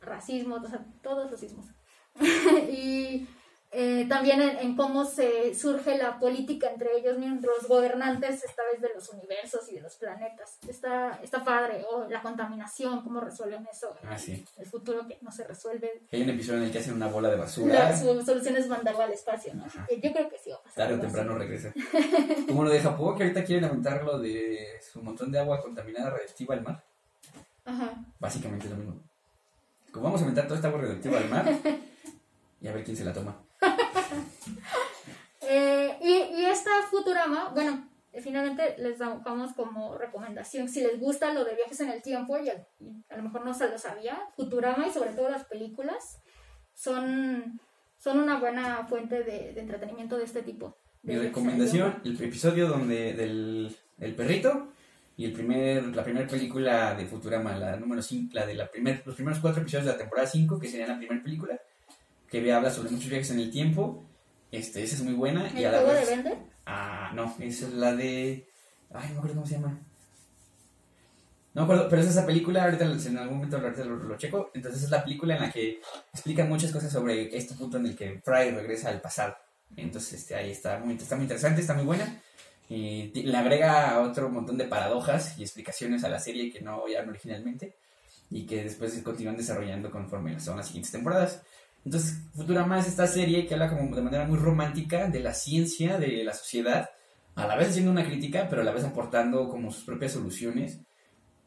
racismo, 0.00 0.54
o 0.54 0.68
sea, 0.70 0.80
todos 1.02 1.30
los 1.30 1.42
ismos. 1.42 1.66
y 2.72 3.26
eh, 3.72 4.06
también 4.08 4.42
en, 4.42 4.58
en 4.58 4.76
cómo 4.76 5.04
se 5.04 5.54
surge 5.54 5.96
la 5.96 6.18
política 6.18 6.68
entre 6.70 6.96
ellos 6.98 7.18
mismos, 7.18 7.44
los 7.44 7.68
gobernantes, 7.68 8.42
esta 8.42 8.62
vez 8.72 8.80
de 8.80 8.88
los 8.94 9.08
universos 9.10 9.70
y 9.70 9.76
de 9.76 9.80
los 9.82 9.94
planetas. 9.94 10.58
Está, 10.68 11.20
está 11.22 11.44
padre, 11.44 11.84
o 11.88 12.08
la 12.08 12.20
contaminación, 12.20 13.02
cómo 13.02 13.20
resuelven 13.20 13.64
eso. 13.70 13.94
Ah, 14.02 14.18
sí. 14.18 14.44
El 14.58 14.66
futuro 14.66 15.06
que 15.06 15.18
no 15.20 15.30
se 15.30 15.44
resuelve. 15.44 16.02
Hay 16.10 16.22
un 16.22 16.30
episodio 16.30 16.58
en 16.58 16.64
el 16.64 16.72
que 16.72 16.78
hacen 16.78 16.94
una 16.94 17.06
bola 17.06 17.30
de 17.30 17.36
basura. 17.36 17.90
La, 17.90 17.96
su 17.96 18.22
solución 18.22 18.56
es 18.56 18.66
mandarlo 18.66 19.02
al 19.02 19.12
espacio, 19.12 19.54
¿no? 19.54 19.64
Ajá. 19.64 19.86
Eh, 19.88 20.00
Yo 20.02 20.12
creo 20.12 20.28
que 20.28 20.38
sí 20.38 20.50
va 20.50 20.56
a 20.56 20.62
pasar. 20.62 20.88
Tarde 20.88 20.94
o 20.94 21.00
temprano 21.00 21.38
regresa. 21.38 21.72
Como 22.48 22.64
lo 22.64 22.70
de 22.70 22.80
Japón, 22.80 23.16
que 23.16 23.22
ahorita 23.22 23.44
quieren 23.44 23.66
aumentar 23.66 24.02
lo 24.02 24.18
de 24.18 24.80
su 24.80 25.00
montón 25.00 25.30
de 25.30 25.38
agua 25.38 25.62
contaminada 25.62 26.10
radiactiva 26.10 26.54
al 26.56 26.62
mar. 26.62 26.82
Ajá. 27.64 27.94
Básicamente 28.18 28.66
es 28.66 28.72
lo 28.72 28.78
mismo. 28.78 29.00
Como 29.92 30.04
vamos 30.04 30.20
a 30.20 30.24
aumentar 30.24 30.44
toda 30.46 30.56
esta 30.56 30.68
agua 30.68 30.80
radioactiva 30.80 31.18
al 31.18 31.28
mar 31.28 31.46
y 32.60 32.66
a 32.66 32.72
ver 32.72 32.82
quién 32.82 32.96
se 32.96 33.04
la 33.04 33.12
toma. 33.12 33.36
Eh, 35.42 35.98
y, 36.02 36.40
y 36.40 36.44
esta 36.44 36.70
Futurama, 36.90 37.48
bueno, 37.48 37.88
finalmente 38.22 38.76
les 38.78 38.98
damos 38.98 39.52
como 39.54 39.96
recomendación, 39.96 40.68
si 40.68 40.82
les 40.82 41.00
gusta 41.00 41.32
lo 41.32 41.44
de 41.44 41.54
viajes 41.54 41.80
en 41.80 41.90
el 41.90 42.02
tiempo, 42.02 42.38
y 42.38 42.50
a, 42.50 42.66
y 42.78 43.04
a 43.08 43.16
lo 43.16 43.22
mejor 43.22 43.44
no 43.44 43.54
se 43.54 43.68
lo 43.68 43.78
sabía, 43.78 44.20
Futurama 44.36 44.86
y 44.86 44.92
sobre 44.92 45.12
todo 45.12 45.30
las 45.30 45.44
películas 45.44 46.20
son, 46.74 47.60
son 47.98 48.20
una 48.20 48.38
buena 48.38 48.86
fuente 48.86 49.22
de, 49.24 49.52
de 49.54 49.60
entretenimiento 49.60 50.18
de 50.18 50.24
este 50.24 50.42
tipo. 50.42 50.76
de 51.02 51.14
Mi 51.14 51.18
recomendación, 51.18 52.00
el 52.04 52.22
episodio 52.22 52.68
donde 52.68 53.14
del 53.14 53.74
el 54.00 54.14
perrito 54.14 54.72
y 55.16 55.26
el 55.26 55.32
primer, 55.32 55.94
la 55.94 56.02
primera 56.02 56.26
película 56.26 56.94
de 56.94 57.06
Futurama, 57.06 57.56
la 57.56 57.76
número 57.76 58.00
5, 58.00 58.30
la 58.32 58.46
de 58.46 58.54
la 58.54 58.70
primer, 58.70 59.02
los 59.04 59.14
primeros 59.14 59.38
cuatro 59.38 59.60
episodios 59.60 59.86
de 59.86 59.92
la 59.92 59.98
temporada 59.98 60.26
5, 60.26 60.58
que 60.58 60.68
sería 60.68 60.86
la 60.86 60.96
primera 60.96 61.22
película, 61.22 61.60
que 62.28 62.52
habla 62.52 62.70
sobre 62.70 62.90
muchos 62.90 63.10
viajes 63.10 63.30
en 63.30 63.40
el 63.40 63.50
tiempo. 63.50 64.02
Este, 64.52 64.82
esa 64.82 64.96
es 64.96 65.02
muy 65.02 65.14
buena. 65.14 65.50
y 65.54 65.58
¿El 65.60 65.66
a 65.66 65.72
la 65.72 65.78
juego 65.78 65.92
de 65.94 66.00
vez- 66.00 66.08
Bender? 66.10 66.38
Ah, 66.66 67.12
no, 67.14 67.34
esa 67.40 67.66
es 67.66 67.74
la 67.74 67.94
de. 67.94 68.46
Ay, 68.92 69.08
no 69.08 69.12
me 69.14 69.18
acuerdo 69.18 69.34
cómo 69.36 69.46
se 69.46 69.54
llama. 69.54 69.78
No 71.52 71.62
me 71.62 71.64
acuerdo, 71.64 71.88
pero 71.88 72.02
es 72.02 72.08
esa 72.08 72.24
película, 72.26 72.62
ahorita 72.64 72.84
en 72.84 73.18
algún 73.18 73.36
momento 73.38 73.56
ahorita 73.56 73.84
lo, 73.84 73.96
lo 73.96 74.16
checo. 74.16 74.50
Entonces 74.54 74.84
es 74.84 74.90
la 74.90 75.02
película 75.02 75.34
en 75.36 75.42
la 75.42 75.50
que 75.50 75.80
explican 76.12 76.48
muchas 76.48 76.70
cosas 76.70 76.92
sobre 76.92 77.36
este 77.36 77.54
punto 77.54 77.76
en 77.78 77.86
el 77.86 77.96
que 77.96 78.20
Fry 78.24 78.50
regresa 78.52 78.88
al 78.88 79.00
pasado. 79.00 79.36
Entonces 79.76 80.20
este, 80.20 80.34
ahí 80.36 80.50
está 80.52 80.78
muy, 80.78 80.94
está 80.94 81.16
muy 81.16 81.24
interesante, 81.24 81.60
está 81.60 81.74
muy 81.74 81.84
buena. 81.84 82.20
Y 82.68 83.06
le 83.24 83.36
agrega 83.36 84.00
otro 84.00 84.28
montón 84.28 84.56
de 84.58 84.64
paradojas 84.66 85.36
y 85.38 85.42
explicaciones 85.42 86.04
a 86.04 86.08
la 86.08 86.20
serie 86.20 86.52
que 86.52 86.60
no 86.60 86.82
habían 86.82 87.08
originalmente 87.08 87.74
y 88.30 88.46
que 88.46 88.62
después 88.62 88.92
se 88.94 89.02
continúan 89.02 89.36
desarrollando 89.36 89.90
conforme 89.90 90.38
son 90.38 90.56
las 90.56 90.66
siguientes 90.68 90.92
temporadas. 90.92 91.42
Entonces, 91.84 92.18
Futurama 92.34 92.78
es 92.78 92.86
esta 92.88 93.06
serie 93.06 93.46
que 93.46 93.54
habla 93.54 93.68
como 93.68 93.94
de 93.94 94.02
manera 94.02 94.26
muy 94.26 94.38
romántica 94.38 95.08
de 95.08 95.20
la 95.20 95.32
ciencia, 95.34 95.98
de 95.98 96.22
la 96.24 96.34
sociedad, 96.34 96.90
a 97.34 97.46
la 97.46 97.56
vez 97.56 97.70
haciendo 97.70 97.90
una 97.90 98.04
crítica, 98.04 98.46
pero 98.50 98.62
a 98.62 98.64
la 98.64 98.72
vez 98.72 98.84
aportando 98.84 99.48
como 99.48 99.70
sus 99.72 99.84
propias 99.84 100.12
soluciones, 100.12 100.78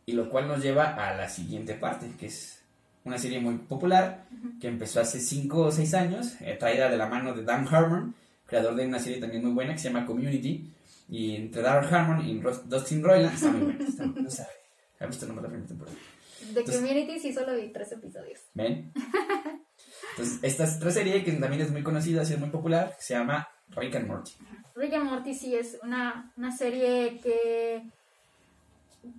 y 0.06 0.14
lo 0.14 0.30
cual 0.30 0.48
nos 0.48 0.62
lleva 0.62 0.96
a 0.96 1.16
la 1.16 1.30
siguiente 1.30 1.76
parte, 1.76 2.08
que 2.20 2.26
es 2.28 2.60
una 3.06 3.18
serie 3.18 3.40
muy 3.40 3.56
popular, 3.58 4.26
que 4.60 4.68
empezó 4.68 5.02
hace 5.02 5.20
5 5.20 5.60
o 5.60 5.72
6 5.72 5.94
años, 5.94 6.36
eh, 6.42 6.56
traída 6.60 6.90
de 6.90 6.98
la 6.98 7.06
mano 7.08 7.34
de 7.34 7.44
Dan 7.44 7.68
Harmon, 7.70 8.16
creador 8.46 8.76
de 8.76 8.88
una 8.88 9.00
serie 9.00 9.20
también 9.20 9.44
muy 9.44 9.52
buena 9.54 9.74
que 9.74 9.80
se 9.80 9.90
llama 9.90 10.06
Community, 10.06 10.70
y 11.10 11.36
entre 11.36 11.62
Dan 11.62 11.84
Harmon 11.94 12.26
y 12.28 12.42
Ros- 12.42 12.68
Dustin 12.68 13.04
Roiland, 13.04 13.36
está 13.36 13.52
muy 13.52 13.62
buena, 13.62 13.86
está 13.88 14.06
muy- 14.06 14.22
no 14.24 14.30
sabe, 14.30 14.50
ha 15.00 15.06
visto 15.06 15.26
nomás 15.28 15.44
la 15.44 15.50
primera 15.50 15.68
temporada. 15.68 15.98
De 16.42 16.48
Entonces- 16.60 16.76
Community 16.82 17.20
sí 17.20 17.34
solo 17.34 17.56
vi 17.56 17.72
tres 17.72 17.92
episodios. 17.92 18.40
¿Ven? 18.54 18.92
Entonces, 20.12 20.40
esta 20.42 20.64
es 20.66 20.78
otra 20.78 20.92
serie 20.92 21.24
que 21.24 21.32
también 21.34 21.62
es 21.62 21.72
muy 21.72 21.84
conocida, 21.84 22.22
ha 22.22 22.26
sido 22.26 22.40
muy 22.40 22.50
popular, 22.50 22.96
que 22.98 23.04
se 23.04 23.14
llama 23.14 23.48
Rick 23.70 23.96
and 23.96 24.08
Morty. 24.08 24.32
Rick 24.76 24.94
and 24.94 25.06
Morty 25.06 25.34
sí 25.34 25.56
es 25.56 25.78
una, 25.84 26.32
una 26.38 26.56
serie 26.56 27.20
que 27.22 27.84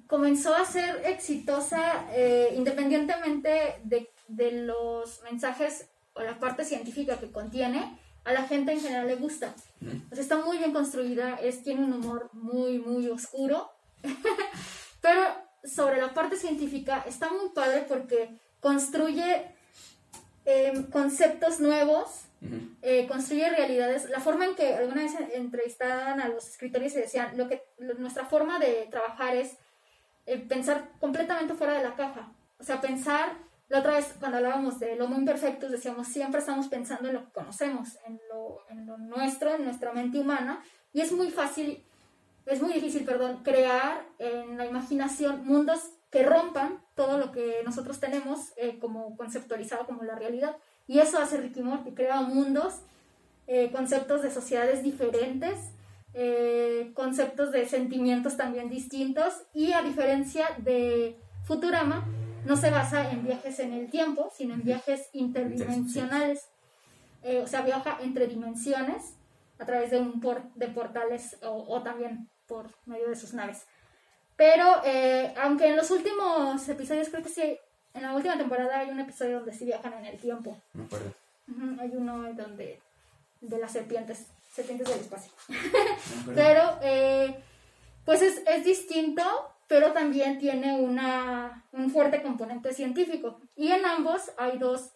comenzó 0.06 0.54
a 0.54 0.64
ser 0.64 1.02
exitosa 1.06 2.06
eh, 2.12 2.54
independientemente 2.56 3.80
de, 3.84 4.10
de 4.28 4.52
los 4.52 5.22
mensajes 5.22 5.88
o 6.14 6.22
la 6.22 6.38
parte 6.38 6.64
científica 6.64 7.18
que 7.18 7.30
contiene. 7.30 7.98
A 8.24 8.32
la 8.32 8.44
gente 8.44 8.72
en 8.72 8.80
general 8.80 9.06
le 9.06 9.16
gusta. 9.16 9.54
Ujú. 9.82 10.00
O 10.10 10.14
sea, 10.14 10.22
está 10.22 10.38
muy 10.38 10.56
bien 10.56 10.72
construida, 10.72 11.34
es, 11.34 11.62
tiene 11.62 11.84
un 11.84 11.92
humor 11.92 12.30
muy, 12.32 12.78
muy 12.78 13.08
oscuro. 13.08 13.70
Pero 15.02 15.20
sobre 15.62 16.00
la 16.00 16.14
parte 16.14 16.36
científica 16.36 17.04
está 17.06 17.30
muy 17.30 17.50
padre 17.54 17.84
porque 17.86 18.38
construye 18.60 19.53
em, 20.44 20.84
conceptos 20.90 21.60
nuevos 21.60 22.22
eh, 22.82 23.06
construye 23.06 23.48
realidades. 23.48 24.10
La 24.10 24.20
forma 24.20 24.44
en 24.44 24.54
que 24.54 24.74
alguna 24.74 25.02
vez 25.02 25.14
entrevistaban 25.32 26.20
a 26.20 26.28
los 26.28 26.46
escritores 26.48 26.94
y 26.94 26.98
decían, 27.00 27.36
lo 27.38 27.48
que 27.48 27.62
lo- 27.78 27.94
nuestra 27.94 28.26
forma 28.26 28.58
de 28.58 28.86
trabajar 28.90 29.34
es 29.34 29.56
eh, 30.26 30.38
pensar 30.38 30.90
completamente 31.00 31.54
fuera 31.54 31.74
de 31.74 31.82
la 31.82 31.94
caja. 31.94 32.32
O 32.58 32.64
sea, 32.64 32.80
pensar, 32.80 33.32
la 33.68 33.78
otra 33.80 33.92
vez 33.94 34.14
cuando 34.20 34.36
hablábamos 34.38 34.78
del 34.78 35.00
Homo 35.00 35.16
imperfectus, 35.16 35.70
decíamos, 35.70 36.08
siempre 36.08 36.40
estamos 36.40 36.68
pensando 36.68 37.08
en 37.08 37.14
lo 37.14 37.24
que 37.24 37.32
conocemos, 37.32 37.98
en 38.06 38.20
lo, 38.30 38.58
en 38.68 38.86
lo 38.86 38.98
nuestro, 38.98 39.54
en 39.54 39.64
nuestra 39.64 39.92
mente 39.92 40.18
humana, 40.18 40.62
y 40.92 41.00
es 41.00 41.12
muy 41.12 41.30
fácil, 41.30 41.82
es 42.46 42.60
muy 42.62 42.72
difícil, 42.74 43.04
perdón, 43.04 43.42
crear 43.42 44.04
en 44.18 44.56
la 44.58 44.66
imaginación 44.66 45.46
mundos 45.46 45.90
que 46.14 46.22
rompan 46.22 46.80
todo 46.94 47.18
lo 47.18 47.32
que 47.32 47.62
nosotros 47.64 47.98
tenemos 47.98 48.52
eh, 48.56 48.78
como 48.78 49.16
conceptualizado 49.16 49.84
como 49.84 50.04
la 50.04 50.14
realidad. 50.14 50.56
Y 50.86 51.00
eso 51.00 51.18
hace 51.18 51.38
Ricky 51.38 51.60
Morty, 51.60 51.90
crea 51.90 52.20
mundos, 52.20 52.74
eh, 53.48 53.72
conceptos 53.72 54.22
de 54.22 54.30
sociedades 54.30 54.84
diferentes, 54.84 55.58
eh, 56.12 56.92
conceptos 56.94 57.50
de 57.50 57.66
sentimientos 57.66 58.36
también 58.36 58.70
distintos 58.70 59.42
y 59.52 59.72
a 59.72 59.82
diferencia 59.82 60.46
de 60.58 61.18
Futurama, 61.42 62.06
no 62.46 62.56
se 62.56 62.70
basa 62.70 63.10
en 63.10 63.24
viajes 63.26 63.58
en 63.58 63.72
el 63.72 63.90
tiempo, 63.90 64.30
sino 64.36 64.54
en 64.54 64.62
viajes 64.62 65.08
interdimensionales. 65.14 66.46
Eh, 67.24 67.40
o 67.42 67.48
sea, 67.48 67.62
viaja 67.62 67.98
entre 68.02 68.28
dimensiones 68.28 69.16
a 69.58 69.64
través 69.66 69.90
de 69.90 69.98
un 69.98 70.20
por- 70.20 70.48
de 70.54 70.68
portales 70.68 71.36
o, 71.42 71.64
o 71.74 71.82
también 71.82 72.28
por 72.46 72.66
medio 72.86 73.08
de 73.08 73.16
sus 73.16 73.34
naves. 73.34 73.66
Pero 74.36 74.82
eh, 74.84 75.32
aunque 75.40 75.68
en 75.68 75.76
los 75.76 75.90
últimos 75.90 76.68
episodios, 76.68 77.08
creo 77.08 77.22
que 77.22 77.28
sí, 77.28 77.56
en 77.94 78.02
la 78.02 78.14
última 78.14 78.36
temporada 78.36 78.80
hay 78.80 78.90
un 78.90 78.98
episodio 79.00 79.36
donde 79.38 79.52
sí 79.54 79.64
viajan 79.64 79.92
en 79.94 80.06
el 80.06 80.18
tiempo. 80.18 80.60
Me 80.72 80.84
acuerdo. 80.84 81.12
Ujú, 81.48 81.80
Hay 81.80 81.90
uno 81.94 82.32
donde 82.32 82.80
de 83.40 83.58
las 83.58 83.70
serpientes, 83.72 84.26
serpientes 84.52 84.88
del 84.88 85.00
espacio. 85.00 85.30
me. 86.26 86.34
Pero 86.34 86.78
eh, 86.82 87.36
pues 88.04 88.22
es, 88.22 88.42
es 88.46 88.64
distinto, 88.64 89.22
pero 89.68 89.92
también 89.92 90.38
tiene 90.38 90.80
una, 90.80 91.64
un 91.72 91.90
fuerte 91.90 92.22
componente 92.22 92.72
científico. 92.72 93.40
Y 93.56 93.68
en 93.70 93.84
ambos 93.86 94.32
hay 94.36 94.58
dos 94.58 94.90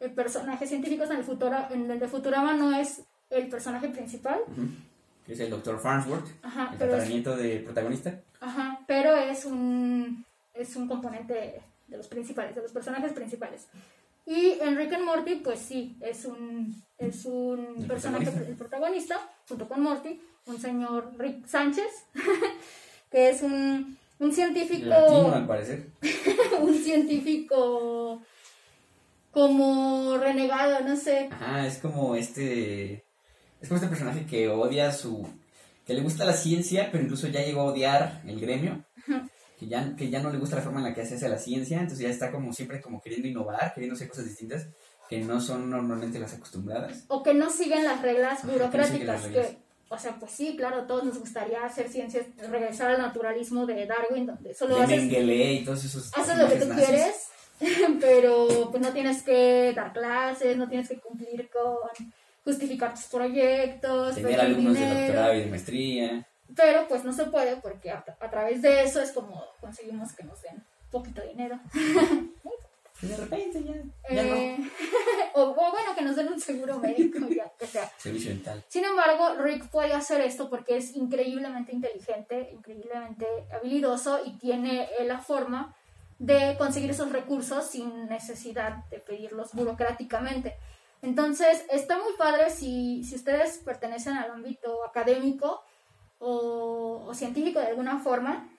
eh, 0.00 0.08
personajes 0.10 0.68
científicos. 0.68 1.10
En 1.10 1.16
el, 1.16 1.24
Futura, 1.24 1.68
en 1.72 1.90
el 1.90 1.98
de 1.98 2.06
Futurama 2.08 2.52
no 2.52 2.78
es 2.78 3.00
el 3.30 3.48
personaje 3.48 3.88
principal, 3.88 4.38
es 5.26 5.40
el 5.40 5.50
doctor 5.50 5.80
Farnsworth, 5.80 6.28
Ajá, 6.44 6.68
el 6.68 6.72
es- 6.74 6.78
tratamiento 6.78 7.36
de 7.36 7.58
protagonista. 7.58 8.20
Ajá, 8.40 8.75
pero 8.86 9.16
es 9.16 9.44
un, 9.44 10.24
es 10.54 10.76
un 10.76 10.88
componente 10.88 11.60
de 11.86 11.96
los 11.96 12.08
principales, 12.08 12.54
de 12.54 12.62
los 12.62 12.72
personajes 12.72 13.12
principales. 13.12 13.68
Y 14.26 14.58
en 14.60 14.76
Rick 14.76 14.92
and 14.94 15.04
Morty, 15.04 15.36
pues 15.36 15.60
sí, 15.60 15.96
es 16.00 16.24
un, 16.24 16.82
es 16.98 17.24
un 17.24 17.76
El 17.78 17.86
personaje, 17.86 18.24
protagonista. 18.24 18.50
el 18.50 18.56
protagonista, 18.56 19.30
junto 19.48 19.68
con 19.68 19.80
Morty, 19.82 20.20
un 20.46 20.60
señor 20.60 21.12
Rick 21.16 21.46
Sánchez, 21.46 22.06
que 23.10 23.30
es 23.30 23.42
un, 23.42 23.96
un 24.18 24.32
científico, 24.32 24.88
Latino, 24.88 25.32
al 25.34 25.46
parecer. 25.46 25.90
un 26.60 26.74
científico 26.74 28.20
como 29.30 30.16
renegado, 30.18 30.80
no 30.88 30.96
sé. 30.96 31.28
Ajá, 31.30 31.66
es 31.66 31.78
como 31.78 32.16
este. 32.16 33.04
Es 33.60 33.68
como 33.68 33.76
este 33.76 33.88
personaje 33.88 34.26
que 34.26 34.48
odia 34.48 34.90
su. 34.92 35.26
Que 35.86 35.94
le 35.94 36.02
gusta 36.02 36.24
la 36.24 36.32
ciencia, 36.34 36.88
pero 36.90 37.04
incluso 37.04 37.28
ya 37.28 37.42
llegó 37.44 37.60
a 37.62 37.64
odiar 37.72 38.20
el 38.26 38.40
gremio. 38.40 38.84
Que 39.58 39.68
ya, 39.68 39.96
que 39.96 40.10
ya 40.10 40.20
no 40.20 40.30
le 40.30 40.38
gusta 40.38 40.56
la 40.56 40.62
forma 40.62 40.80
en 40.80 40.84
la 40.86 40.94
que 40.94 41.06
se 41.06 41.14
hace 41.14 41.28
la 41.30 41.38
ciencia, 41.38 41.78
entonces 41.80 42.00
ya 42.00 42.10
está 42.10 42.30
como 42.30 42.52
siempre 42.52 42.80
como 42.82 43.00
queriendo 43.00 43.28
innovar, 43.28 43.72
queriendo 43.72 43.94
hacer 43.94 44.08
cosas 44.08 44.26
distintas 44.26 44.66
que 45.08 45.20
no 45.20 45.40
son 45.40 45.70
normalmente 45.70 46.18
las 46.18 46.34
acostumbradas. 46.34 47.04
o 47.08 47.22
que 47.22 47.32
no 47.32 47.48
siguen 47.48 47.84
las 47.84 48.02
reglas 48.02 48.40
Ajá, 48.40 48.42
que 48.42 48.46
no 48.48 48.52
siguen 48.52 48.68
burocráticas 48.68 49.06
las 49.06 49.22
reglas. 49.32 49.46
que, 49.46 49.58
o 49.88 49.98
sea, 49.98 50.16
pues 50.18 50.32
sí, 50.32 50.56
claro, 50.56 50.82
a 50.82 50.86
todos 50.86 51.04
nos 51.04 51.18
gustaría 51.20 51.64
hacer 51.64 51.88
ciencias, 51.88 52.26
regresar 52.50 52.90
al 52.90 52.98
naturalismo 52.98 53.64
de 53.64 53.86
Darwin, 53.86 54.26
donde 54.26 54.52
solo 54.52 54.76
de 54.76 54.82
haces, 54.82 54.98
Mengele 55.04 55.52
y 55.54 55.64
todos 55.64 55.84
esos. 55.84 56.10
haces 56.14 56.36
lo 56.36 56.48
que 56.48 56.56
tú 56.56 56.66
nazis. 56.66 56.84
quieres, 56.86 57.16
pero 58.00 58.68
pues 58.70 58.82
no 58.82 58.92
tienes 58.92 59.22
que 59.22 59.72
dar 59.74 59.92
clases, 59.92 60.56
no 60.56 60.68
tienes 60.68 60.88
que 60.88 60.98
cumplir 61.00 61.48
con 61.50 61.76
justificar 62.46 62.94
tus 62.94 63.04
proyectos, 63.04 64.14
Tener 64.14 64.40
alumnos 64.40 64.72
de 64.74 64.80
dinero, 64.80 65.00
doctorado 65.00 65.34
y 65.34 65.40
de 65.40 65.46
maestría. 65.46 66.26
pero 66.54 66.88
pues 66.88 67.04
no 67.04 67.12
se 67.12 67.24
puede 67.26 67.56
porque 67.56 67.90
a, 67.90 68.02
a 68.20 68.30
través 68.30 68.62
de 68.62 68.82
eso 68.84 69.02
es 69.02 69.12
como 69.12 69.44
conseguimos 69.60 70.14
que 70.14 70.22
nos 70.24 70.40
den 70.40 70.64
poquito 70.90 71.20
dinero. 71.22 71.60
Y 73.02 73.08
de 73.08 73.16
repente 73.18 73.62
ya. 73.62 73.74
Ya 74.14 74.22
Eh, 74.22 74.56
no. 74.58 74.70
o, 75.42 75.50
o 75.50 75.70
bueno, 75.70 75.94
que 75.94 76.00
nos 76.00 76.16
den 76.16 76.28
un 76.28 76.40
seguro 76.40 76.78
médico, 76.78 77.18
ya, 77.28 77.52
que 77.58 77.66
sea. 77.66 77.92
Servicio 77.98 78.30
dental. 78.30 78.64
Sin 78.68 78.86
embargo, 78.86 79.34
Rick 79.34 79.68
puede 79.68 79.92
hacer 79.92 80.22
esto 80.22 80.48
porque 80.48 80.78
es 80.78 80.96
increíblemente 80.96 81.72
inteligente, 81.72 82.48
increíblemente 82.54 83.26
habilidoso 83.52 84.24
y 84.24 84.38
tiene 84.38 84.88
eh, 84.98 85.04
la 85.04 85.18
forma 85.18 85.74
de 86.18 86.54
conseguir 86.56 86.90
esos 86.90 87.12
recursos 87.12 87.66
sin 87.66 88.06
necesidad 88.08 88.86
de 88.86 88.98
pedirlos 88.98 89.52
burocráticamente. 89.52 90.56
Entonces, 91.06 91.64
está 91.70 91.98
muy 91.98 92.14
padre 92.18 92.50
si, 92.50 93.04
si 93.04 93.14
ustedes 93.14 93.58
pertenecen 93.58 94.14
al 94.14 94.32
ámbito 94.32 94.84
académico 94.84 95.62
o, 96.18 97.04
o 97.06 97.14
científico 97.14 97.60
de 97.60 97.68
alguna 97.68 98.00
forma, 98.00 98.50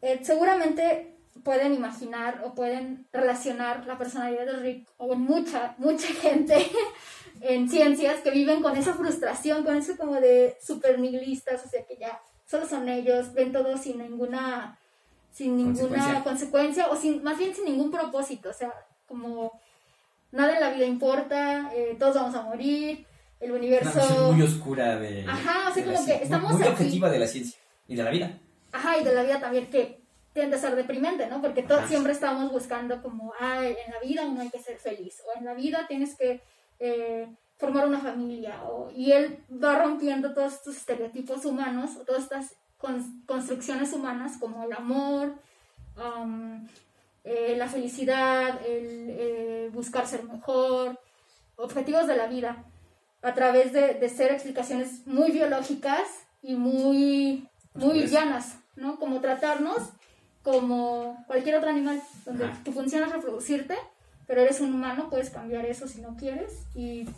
eh, 0.00 0.18
seguramente 0.22 1.14
pueden 1.42 1.74
imaginar 1.74 2.42
o 2.42 2.54
pueden 2.54 3.06
relacionar 3.12 3.86
la 3.86 3.98
personalidad 3.98 4.46
de 4.46 4.56
Rick 4.56 4.88
con 4.96 5.20
mucha, 5.20 5.74
mucha 5.76 6.08
gente 6.22 6.70
en 7.42 7.68
ciencias 7.68 8.22
que 8.22 8.30
viven 8.30 8.62
con 8.62 8.74
esa 8.78 8.94
frustración, 8.94 9.62
con 9.62 9.76
eso 9.76 9.94
como 9.98 10.14
de 10.14 10.56
super 10.62 10.98
nihilistas, 10.98 11.66
o 11.66 11.68
sea 11.68 11.84
que 11.84 11.98
ya 11.98 12.18
solo 12.46 12.66
son 12.66 12.88
ellos, 12.88 13.34
ven 13.34 13.52
todo 13.52 13.76
sin 13.76 13.98
ninguna, 13.98 14.78
sin 15.30 15.54
ninguna 15.58 16.22
Consecuencia. 16.22 16.22
consecuencia, 16.24 16.86
o 16.88 16.96
sin, 16.96 17.22
más 17.22 17.36
bien 17.36 17.54
sin 17.54 17.66
ningún 17.66 17.90
propósito, 17.90 18.48
o 18.48 18.54
sea, 18.54 18.72
como 19.06 19.52
nada 20.34 20.54
en 20.54 20.60
la 20.60 20.70
vida 20.70 20.84
importa, 20.86 21.70
eh, 21.74 21.96
todos 21.98 22.14
vamos 22.16 22.34
a 22.34 22.42
morir, 22.42 23.06
el 23.40 23.50
Una 23.50 23.60
universo... 23.60 23.98
visión 24.00 24.34
muy 24.36 24.42
oscura 24.42 24.96
de. 24.98 25.24
Ajá, 25.28 25.68
o 25.70 25.74
sea, 25.74 25.84
como 25.84 26.04
que 26.06 26.14
estamos 26.22 26.52
Muy, 26.52 26.62
aquí. 26.62 26.70
objetiva 26.72 27.10
de 27.10 27.18
la 27.18 27.26
ciencia 27.26 27.58
y 27.88 27.96
de 27.96 28.02
la 28.02 28.10
vida. 28.10 28.38
Ajá, 28.72 28.98
y 28.98 29.04
de 29.04 29.14
la 29.14 29.22
vida 29.22 29.40
también 29.40 29.70
que 29.70 30.00
tiende 30.32 30.56
a 30.56 30.58
ser 30.58 30.74
deprimente, 30.74 31.26
¿no? 31.28 31.40
Porque 31.40 31.62
to- 31.62 31.76
Ajá. 31.76 31.86
siempre 31.88 32.12
estamos 32.12 32.50
buscando 32.50 33.00
como, 33.02 33.32
ay, 33.38 33.76
en 33.86 33.92
la 33.92 34.00
vida 34.00 34.26
uno 34.26 34.40
hay 34.40 34.50
que 34.50 34.58
ser 34.58 34.78
feliz, 34.78 35.22
o 35.26 35.38
en 35.38 35.44
la 35.44 35.54
vida 35.54 35.86
tienes 35.88 36.16
que 36.16 36.42
eh, 36.80 37.28
formar 37.56 37.86
una 37.86 38.00
familia. 38.00 38.62
o- 38.64 38.90
y 38.90 39.12
él 39.12 39.38
va 39.62 39.78
rompiendo 39.78 40.34
todos 40.34 40.54
estos 40.54 40.76
estereotipos 40.76 41.44
humanos, 41.44 41.90
todas 42.04 42.24
estas 42.24 42.56
con- 42.78 43.22
construcciones 43.26 43.92
humanas 43.92 44.36
como 44.40 44.64
el 44.64 44.72
amor, 44.72 45.34
am, 45.96 46.66
eh, 47.24 47.54
la 47.56 47.68
felicidad, 47.68 48.60
el 48.66 49.06
eh, 49.10 49.70
buscar 49.72 50.06
ser 50.06 50.24
mejor, 50.24 51.00
objetivos 51.56 52.06
de 52.06 52.16
la 52.16 52.26
vida, 52.26 52.64
a 53.22 53.32
través 53.34 53.72
de, 53.72 53.94
de 53.94 54.08
ser 54.08 54.30
explicaciones 54.32 55.06
muy 55.06 55.30
biológicas 55.30 56.02
y 56.42 56.54
muy, 56.56 57.48
muy 57.72 58.00
Pues- 58.00 58.10
llanas, 58.10 58.56
¿no? 58.76 58.98
Como 58.98 59.20
tratarnos 59.20 59.78
como 60.42 61.24
cualquier 61.26 61.56
otro 61.56 61.70
animal, 61.70 62.02
donde 62.26 62.46
tu 62.64 62.72
función 62.72 63.02
es 63.02 63.10
reproducirte, 63.12 63.78
pero 64.26 64.42
eres 64.42 64.60
un 64.60 64.74
humano, 64.74 65.08
puedes 65.08 65.30
cambiar 65.30 65.64
eso 65.64 65.88
si 65.88 66.02
no 66.02 66.16
quieres 66.16 66.66
y 66.74 67.08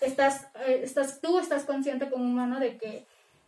estás, 0.00 0.46
eh, 0.66 0.80
estás 0.84 1.20
tú 1.20 1.40
estás 1.40 1.64
consciente 1.64 2.08
como 2.08 2.24
humano 2.24 2.60
de 2.60 2.78
que 2.78 3.06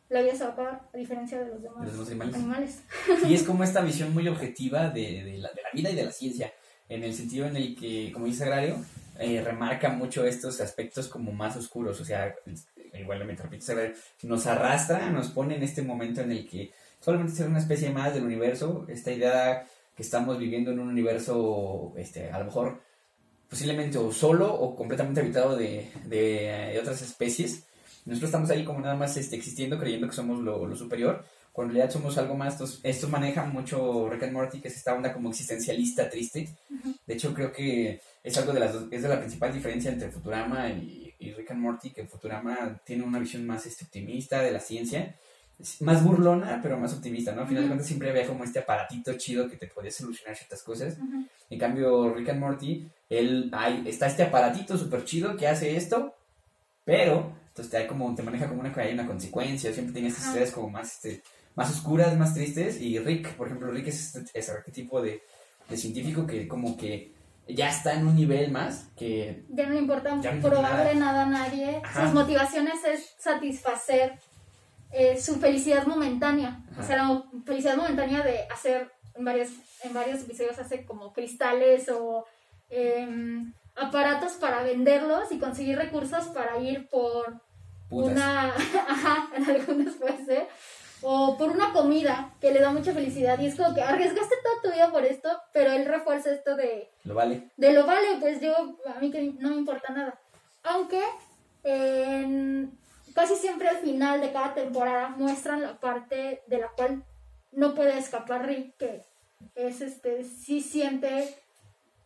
la 0.08 0.22
vida 0.22 0.34
se 0.34 0.44
va 0.44 0.50
a 0.50 0.52
acabar, 0.52 0.88
a 0.92 0.96
diferencia 0.96 1.40
de 1.40 1.48
los 1.48 1.62
demás 1.62 1.96
los 1.96 2.08
animales. 2.08 2.34
animales. 2.34 2.82
Y 3.28 3.34
es 3.34 3.42
como 3.42 3.64
esta 3.64 3.80
visión 3.80 4.12
muy 4.12 4.28
objetiva 4.28 4.90
de, 4.90 5.24
de 5.24 5.38
la, 5.38 5.50
de 5.50 5.62
la 5.62 5.68
vida 5.72 5.90
y 5.90 5.94
de 5.94 6.04
la 6.04 6.12
ciencia, 6.12 6.52
en 6.88 7.02
el 7.02 7.14
sentido 7.14 7.46
en 7.46 7.56
el 7.56 7.76
que, 7.76 8.10
como 8.12 8.26
dice 8.26 8.44
Agrario, 8.44 8.76
eh, 9.18 9.40
remarca 9.42 9.90
mucho 9.90 10.24
estos 10.24 10.60
aspectos 10.60 11.08
como 11.08 11.32
más 11.32 11.56
oscuros, 11.56 12.00
o 12.00 12.04
sea, 12.04 12.34
igualmente, 12.92 13.42
repito, 13.44 13.64
Sagrario, 13.64 13.94
nos 14.24 14.46
arrastra, 14.46 15.08
nos 15.10 15.28
pone 15.28 15.56
en 15.56 15.62
este 15.62 15.82
momento 15.82 16.20
en 16.20 16.32
el 16.32 16.48
que 16.48 16.72
solamente 17.00 17.34
ser 17.34 17.48
una 17.48 17.60
especie 17.60 17.90
más 17.90 18.12
del 18.12 18.24
universo, 18.24 18.86
esta 18.88 19.12
idea 19.12 19.66
que 19.94 20.02
estamos 20.02 20.38
viviendo 20.38 20.72
en 20.72 20.80
un 20.80 20.88
universo, 20.88 21.94
este, 21.96 22.30
a 22.30 22.40
lo 22.40 22.46
mejor 22.46 22.80
posiblemente 23.48 23.98
o 23.98 24.10
solo 24.10 24.52
o 24.52 24.74
completamente 24.74 25.20
habitado 25.20 25.56
de, 25.56 25.88
de, 26.06 26.76
otras 26.80 27.00
especies. 27.02 27.66
Nosotros 28.04 28.28
estamos 28.28 28.50
ahí 28.50 28.64
como 28.64 28.80
nada 28.80 28.94
más 28.94 29.16
este, 29.16 29.36
existiendo, 29.36 29.78
creyendo 29.78 30.08
que 30.08 30.14
somos 30.14 30.40
lo, 30.40 30.66
lo 30.66 30.76
superior, 30.76 31.24
cuando 31.52 31.72
en 31.72 31.76
realidad 31.76 31.92
somos 31.92 32.18
algo 32.18 32.34
más. 32.34 32.54
Estos, 32.54 32.80
estos 32.82 33.08
manejan 33.08 33.52
mucho 33.52 34.08
Rick 34.10 34.24
and 34.24 34.32
Morty, 34.32 34.60
que 34.60 34.68
es 34.68 34.76
esta 34.76 34.94
onda 34.94 35.12
como 35.12 35.30
existencialista 35.30 36.10
triste. 36.10 36.48
De 37.06 37.14
hecho, 37.14 37.32
creo 37.32 37.52
que 37.52 38.00
es 38.22 38.38
algo 38.38 38.52
de 38.52 38.60
las 38.60 38.74
es 38.90 39.02
de 39.02 39.08
la 39.08 39.18
principal 39.18 39.52
diferencia 39.52 39.90
entre 39.90 40.10
Futurama 40.10 40.68
y, 40.70 41.14
y 41.18 41.32
Rick 41.32 41.52
and 41.52 41.60
Morty, 41.60 41.90
que 41.90 42.06
Futurama 42.06 42.80
tiene 42.84 43.04
una 43.04 43.18
visión 43.18 43.46
más 43.46 43.66
este, 43.66 43.84
optimista 43.84 44.42
de 44.42 44.50
la 44.50 44.60
ciencia, 44.60 45.14
más 45.80 46.02
burlona, 46.02 46.60
pero 46.62 46.78
más 46.78 46.92
optimista, 46.92 47.32
¿no? 47.32 47.42
Al 47.42 47.48
final 47.48 47.62
de 47.62 47.68
cuentas 47.68 47.86
siempre 47.86 48.10
había 48.10 48.26
como 48.26 48.44
este 48.44 48.58
aparatito 48.58 49.14
chido 49.14 49.48
que 49.48 49.56
te 49.56 49.68
podía 49.68 49.90
solucionar 49.90 50.36
ciertas 50.36 50.62
cosas. 50.62 50.98
En 51.48 51.58
cambio, 51.58 52.12
Rick 52.12 52.30
and 52.30 52.40
Morty, 52.40 52.88
él, 53.08 53.50
hay, 53.52 53.84
está 53.86 54.06
este 54.06 54.24
aparatito 54.24 54.76
súper 54.76 55.04
chido 55.04 55.36
que 55.36 55.46
hace 55.46 55.76
esto, 55.76 56.14
pero 56.84 57.43
entonces 57.54 57.70
te, 57.70 57.76
hay 57.76 57.86
como, 57.86 58.12
te 58.16 58.24
maneja 58.24 58.48
como 58.48 58.62
una, 58.62 58.74
hay 58.74 58.94
una 58.94 59.06
consecuencia, 59.06 59.72
siempre 59.72 59.92
tiene 59.92 60.08
estas 60.08 60.26
historias 60.26 60.50
como 60.50 60.70
más, 60.70 60.94
este, 60.94 61.22
más 61.54 61.70
oscuras, 61.70 62.18
más 62.18 62.34
tristes, 62.34 62.80
y 62.80 62.98
Rick, 62.98 63.34
por 63.36 63.46
ejemplo, 63.46 63.70
Rick 63.70 63.86
es 63.86 64.16
este, 64.16 64.36
ese 64.36 64.50
arquetipo 64.50 65.00
de, 65.00 65.22
de 65.68 65.76
científico 65.76 66.26
que 66.26 66.48
como 66.48 66.76
que 66.76 67.14
ya 67.46 67.68
está 67.68 67.94
en 67.94 68.08
un 68.08 68.16
nivel 68.16 68.50
más, 68.50 68.88
que 68.96 69.44
Ya 69.50 69.66
no 69.66 69.74
le 69.74 69.78
importa 69.78 70.20
Ya 70.20 70.30
no 70.32 70.36
importa 70.38 70.58
probable 70.58 70.96
nada. 70.96 71.26
nada 71.26 71.42
a 71.44 71.48
nadie. 71.48 71.80
Ajá. 71.84 72.02
Sus 72.02 72.14
motivaciones 72.14 72.84
es 72.84 73.14
satisfacer 73.18 74.18
eh, 74.90 75.20
su 75.20 75.36
felicidad 75.36 75.86
momentánea. 75.86 76.64
Ajá. 76.72 76.82
O 76.82 76.84
sea, 76.84 76.96
la 76.96 77.24
felicidad 77.46 77.76
momentánea 77.76 78.24
de 78.24 78.48
hacer 78.52 78.90
en 79.14 79.24
varios, 79.24 79.50
en 79.84 79.94
varios 79.94 80.22
episodios 80.22 80.58
hace 80.58 80.84
como 80.84 81.12
cristales 81.12 81.88
o 81.88 82.26
em, 82.68 83.52
aparatos 83.76 84.32
para 84.32 84.62
venderlos 84.62 85.30
y 85.32 85.38
conseguir 85.38 85.76
recursos 85.78 86.26
para 86.28 86.58
ir 86.58 86.88
por 86.88 87.40
putas. 87.88 88.12
una, 88.12 88.54
ajá, 88.88 89.28
en 89.36 89.44
algunos 89.50 89.94
puede 89.94 90.24
ser, 90.24 90.48
o 91.02 91.36
por 91.36 91.50
una 91.50 91.72
comida 91.72 92.34
que 92.40 92.52
le 92.52 92.60
da 92.60 92.70
mucha 92.70 92.92
felicidad 92.92 93.38
y 93.38 93.46
es 93.46 93.56
como 93.56 93.74
que 93.74 93.82
arriesgaste 93.82 94.34
toda 94.42 94.62
tu 94.62 94.70
vida 94.76 94.90
por 94.90 95.04
esto, 95.04 95.28
pero 95.52 95.72
él 95.72 95.84
refuerza 95.86 96.30
esto 96.32 96.56
de, 96.56 96.90
Lo 97.04 97.14
vale. 97.14 97.50
de 97.56 97.72
lo 97.72 97.84
vale, 97.84 98.06
pues 98.20 98.40
yo, 98.40 98.54
a 98.86 98.98
mí 99.00 99.10
que 99.10 99.22
no 99.38 99.50
me 99.50 99.56
importa 99.56 99.92
nada. 99.92 100.18
Aunque 100.62 101.00
en- 101.62 102.78
casi 103.14 103.34
siempre 103.36 103.68
al 103.68 103.78
final 103.78 104.20
de 104.20 104.32
cada 104.32 104.54
temporada 104.54 105.08
muestran 105.10 105.62
la 105.62 105.78
parte 105.78 106.42
de 106.46 106.58
la 106.58 106.68
cual 106.68 107.04
no 107.52 107.74
puede 107.74 107.98
escapar 107.98 108.46
Rick, 108.46 108.76
que 108.78 109.02
es 109.54 109.80
este, 109.80 110.24
sí 110.24 110.60
siente, 110.60 111.36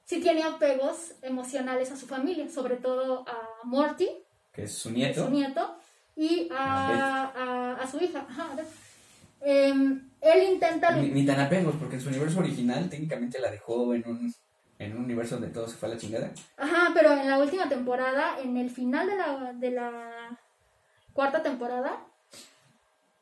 sí 0.08 0.20
tiene 0.22 0.42
apegos 0.42 1.12
emocionales 1.20 1.92
a 1.92 1.96
su 1.96 2.06
familia, 2.06 2.48
sobre 2.48 2.76
todo 2.76 3.28
a 3.28 3.64
Morty, 3.64 4.08
Que 4.52 4.62
es 4.62 4.72
su 4.72 4.90
nieto. 4.90 5.26
su 5.26 5.30
nieto, 5.30 5.76
y 6.16 6.48
a, 6.50 7.24
a, 7.26 7.74
a 7.74 7.86
su 7.90 7.98
hija. 8.02 8.24
Ajá. 8.26 8.56
Em, 9.42 10.10
él 10.22 10.52
intenta... 10.54 10.92
Ni, 10.92 11.10
ni 11.10 11.26
tan 11.26 11.38
apegos, 11.38 11.76
porque 11.76 11.96
en 11.96 12.00
su 12.00 12.08
universo 12.08 12.38
original 12.40 12.88
técnicamente 12.88 13.38
la 13.38 13.50
dejó 13.50 13.92
en 13.92 14.08
un, 14.08 14.34
en 14.78 14.96
un 14.96 15.04
universo 15.04 15.34
donde 15.36 15.50
todo 15.52 15.68
se 15.68 15.76
fue 15.76 15.90
a 15.90 15.92
la 15.92 15.98
chingada. 15.98 16.32
Ajá, 16.56 16.90
pero 16.94 17.12
en 17.12 17.28
la 17.28 17.38
última 17.38 17.68
temporada, 17.68 18.38
en 18.42 18.56
el 18.56 18.70
final 18.70 19.06
de 19.08 19.16
la, 19.16 19.52
de 19.52 19.70
la 19.72 20.40
cuarta 21.12 21.42
temporada, 21.42 22.02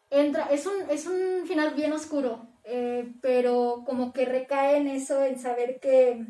entra, 0.08 0.46
es 0.52 0.64
un, 0.66 0.88
es 0.88 1.06
un 1.06 1.46
final 1.48 1.74
bien 1.74 1.92
oscuro, 1.92 2.46
eh, 2.62 3.12
pero 3.20 3.82
como 3.84 4.12
que 4.12 4.24
recae 4.24 4.76
en 4.76 4.86
eso, 4.86 5.24
en 5.24 5.38
saber 5.40 5.80
que, 5.80 6.24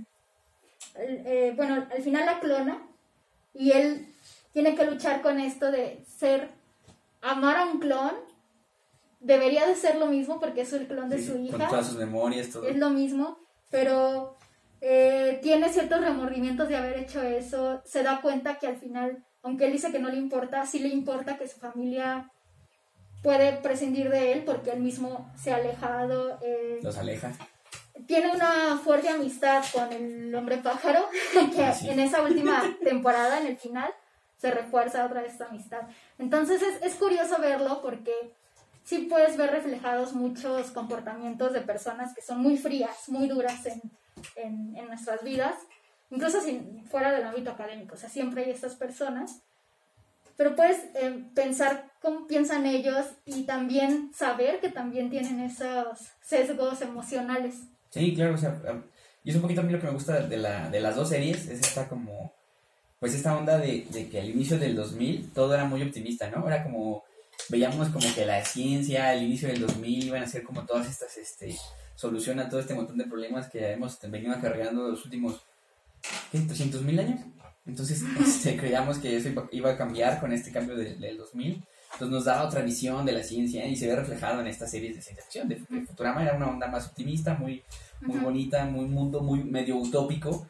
eh, 0.99 1.53
bueno, 1.57 1.87
al 1.95 2.03
final 2.03 2.27
la 2.27 2.41
clona 2.41 2.83
y 3.55 3.73
él 3.73 4.07
tiene 4.53 4.75
que 4.75 4.85
luchar 4.85 5.23
con 5.23 5.39
esto 5.41 5.71
de 5.71 6.05
ser, 6.07 6.51
amar 7.23 7.57
a 7.57 7.65
un 7.67 7.79
clon, 7.81 8.13
debería 9.21 9.67
de 9.67 9.75
ser 9.75 9.97
lo 9.97 10.07
mismo 10.07 10.39
porque 10.41 10.63
es 10.63 10.73
el 10.73 10.87
clon 10.87 11.09
de 11.09 11.23
su 11.23 11.33
Con 11.33 11.45
hija 11.45 11.69
todas 11.69 11.87
sus 11.87 11.97
memorias, 11.97 12.51
todo. 12.51 12.67
es 12.67 12.77
lo 12.77 12.91
mismo, 12.91 13.39
pero 13.71 14.37
eh, 14.81 15.39
tiene 15.43 15.69
ciertos 15.71 16.01
remordimientos 16.01 16.69
de 16.69 16.77
haber 16.77 16.99
hecho 16.99 17.23
eso. 17.23 17.83
Se 17.85 18.03
da 18.03 18.21
cuenta 18.21 18.59
que 18.59 18.67
al 18.67 18.77
final, 18.77 19.25
aunque 19.43 19.67
él 19.67 19.73
dice 19.73 19.91
que 19.91 19.99
no 19.99 20.09
le 20.09 20.17
importa, 20.19 20.65
sí 20.67 20.79
le 20.79 20.89
importa 20.89 21.37
que 21.39 21.49
su 21.49 21.59
familia 21.59 22.31
puede 23.23 23.53
prescindir 23.55 24.09
de 24.11 24.33
él 24.33 24.43
porque 24.45 24.71
él 24.71 24.81
mismo 24.81 25.31
se 25.37 25.53
ha 25.53 25.57
alejado. 25.57 26.39
eh, 26.43 26.79
Los 26.83 26.97
aleja. 26.97 27.33
Tiene 28.07 28.31
una 28.31 28.79
fuerte 28.79 29.09
amistad 29.09 29.65
con 29.73 29.93
el 29.93 30.35
hombre 30.35 30.59
pájaro, 30.59 31.09
que 31.55 31.65
Así. 31.65 31.89
en 31.89 32.01
esa 32.01 32.23
última 32.23 32.63
temporada, 32.83 33.41
en 33.41 33.47
el 33.47 33.57
final, 33.57 33.91
se 34.37 34.51
refuerza 34.51 35.07
otra 35.07 35.23
vez 35.23 35.33
esta 35.33 35.47
amistad. 35.47 35.83
Entonces 36.19 36.63
es, 36.63 36.83
es 36.83 36.95
curioso 36.97 37.41
verlo 37.41 37.81
porque 37.81 38.13
sí 38.85 39.07
puedes 39.11 39.37
ver 39.37 39.51
reflejados 39.51 40.13
muchos 40.13 40.71
comportamientos 40.71 41.53
de 41.53 41.61
personas 41.63 42.15
que 42.15 42.23
son 42.23 42.41
muy 42.41 42.57
frías, 42.57 43.09
muy 43.09 43.29
duras 43.29 43.65
en, 43.67 43.81
en, 44.37 44.77
en 44.77 44.87
nuestras 44.89 45.23
vidas, 45.25 45.55
incluso 46.11 46.41
sin, 46.41 46.85
fuera 46.87 47.13
del 47.13 47.25
ámbito 47.25 47.51
académico. 47.51 47.95
O 47.95 47.99
sea, 47.99 48.09
siempre 48.09 48.45
hay 48.45 48.51
estas 48.51 48.75
personas. 48.75 49.43
Pero 50.37 50.55
puedes 50.55 50.85
eh, 50.95 51.25
pensar 51.35 51.91
cómo 52.01 52.27
piensan 52.27 52.67
ellos 52.67 53.07
y 53.25 53.45
también 53.45 54.13
saber 54.13 54.61
que 54.61 54.69
también 54.69 55.09
tienen 55.09 55.41
esos 55.41 56.13
sesgos 56.21 56.83
emocionales. 56.83 57.55
Sí, 57.97 58.15
claro, 58.15 58.35
o 58.35 58.39
sea, 58.39 58.61
y 59.25 59.31
es 59.31 59.37
un 59.37 59.43
poquito 59.43 59.61
a 59.61 59.65
mí 59.65 59.73
lo 59.73 59.81
que 59.81 59.87
me 59.87 59.93
gusta 59.93 60.21
de, 60.21 60.37
la, 60.37 60.69
de 60.71 60.81
las 60.81 60.97
dos 60.97 61.09
series, 61.09 61.49
es 61.49 61.61
esta 61.61 61.89
como, 61.89 62.33
pues 63.01 63.15
esta 63.15 63.37
onda 63.37 63.59
de, 63.59 63.87
de 63.91 64.09
que 64.09 64.21
al 64.21 64.29
inicio 64.29 64.59
del 64.59 64.77
2000 64.77 65.31
todo 65.33 65.55
era 65.55 65.65
muy 65.65 65.83
optimista, 65.83 66.31
¿no? 66.31 66.47
Era 66.47 66.63
como, 66.63 67.05
veíamos 67.49 67.89
como 67.89 68.07
que 68.15 68.27
la 68.27 68.45
ciencia 68.45 69.09
al 69.09 69.23
inicio 69.23 69.49
del 69.49 69.61
2000 69.61 70.05
iban 70.05 70.23
a 70.23 70.29
ser 70.29 70.43
como 70.43 70.65
todas 70.67 70.89
estas, 70.89 71.17
este, 71.17 71.57
solución 71.95 72.39
a 72.39 72.49
todo 72.49 72.61
este 72.61 72.75
montón 72.75 72.99
de 72.99 73.05
problemas 73.05 73.49
que 73.49 73.71
hemos 73.73 73.99
venido 74.03 74.33
acarreando 74.35 74.89
los 74.89 75.05
últimos, 75.05 75.41
¿qué? 76.31 76.39
¿300 76.39 76.83
mil 76.83 76.99
años? 77.01 77.21
Entonces, 77.67 78.03
este, 78.21 78.57
creíamos 78.57 78.99
que 78.99 79.17
eso 79.17 79.31
iba, 79.51 79.71
a 79.71 79.77
cambiar 79.77 80.21
con 80.21 80.33
este 80.33 80.53
cambio 80.53 80.77
del- 80.77 81.01
del 81.01 81.17
2000. 81.17 81.65
Entonces 81.93 82.13
nos 82.13 82.25
daba 82.27 82.45
otra 82.47 82.61
visión 82.61 83.07
de 83.07 83.13
la 83.13 83.23
ciencia 83.23 83.67
y 83.67 83.75
se 83.75 83.87
ve 83.87 83.97
reflejado 83.97 84.41
en 84.43 84.49
estas 84.49 84.71
series 84.71 84.97
de 84.97 85.01
ciencia 85.03 85.25
ficción. 85.25 85.49
De 85.49 85.57
Futurama 85.87 86.23
era 86.23 86.35
una 86.35 86.49
onda 86.49 86.67
más 86.67 86.87
optimista, 86.89 87.35
muy, 87.35 87.63
muy 88.01 88.17
Ujú. 88.17 88.25
bonita, 88.27 88.65
muy 88.67 88.87
mundo 88.87 89.21
muy 89.21 89.45
medio 89.45 89.77
utópico. 89.77 90.49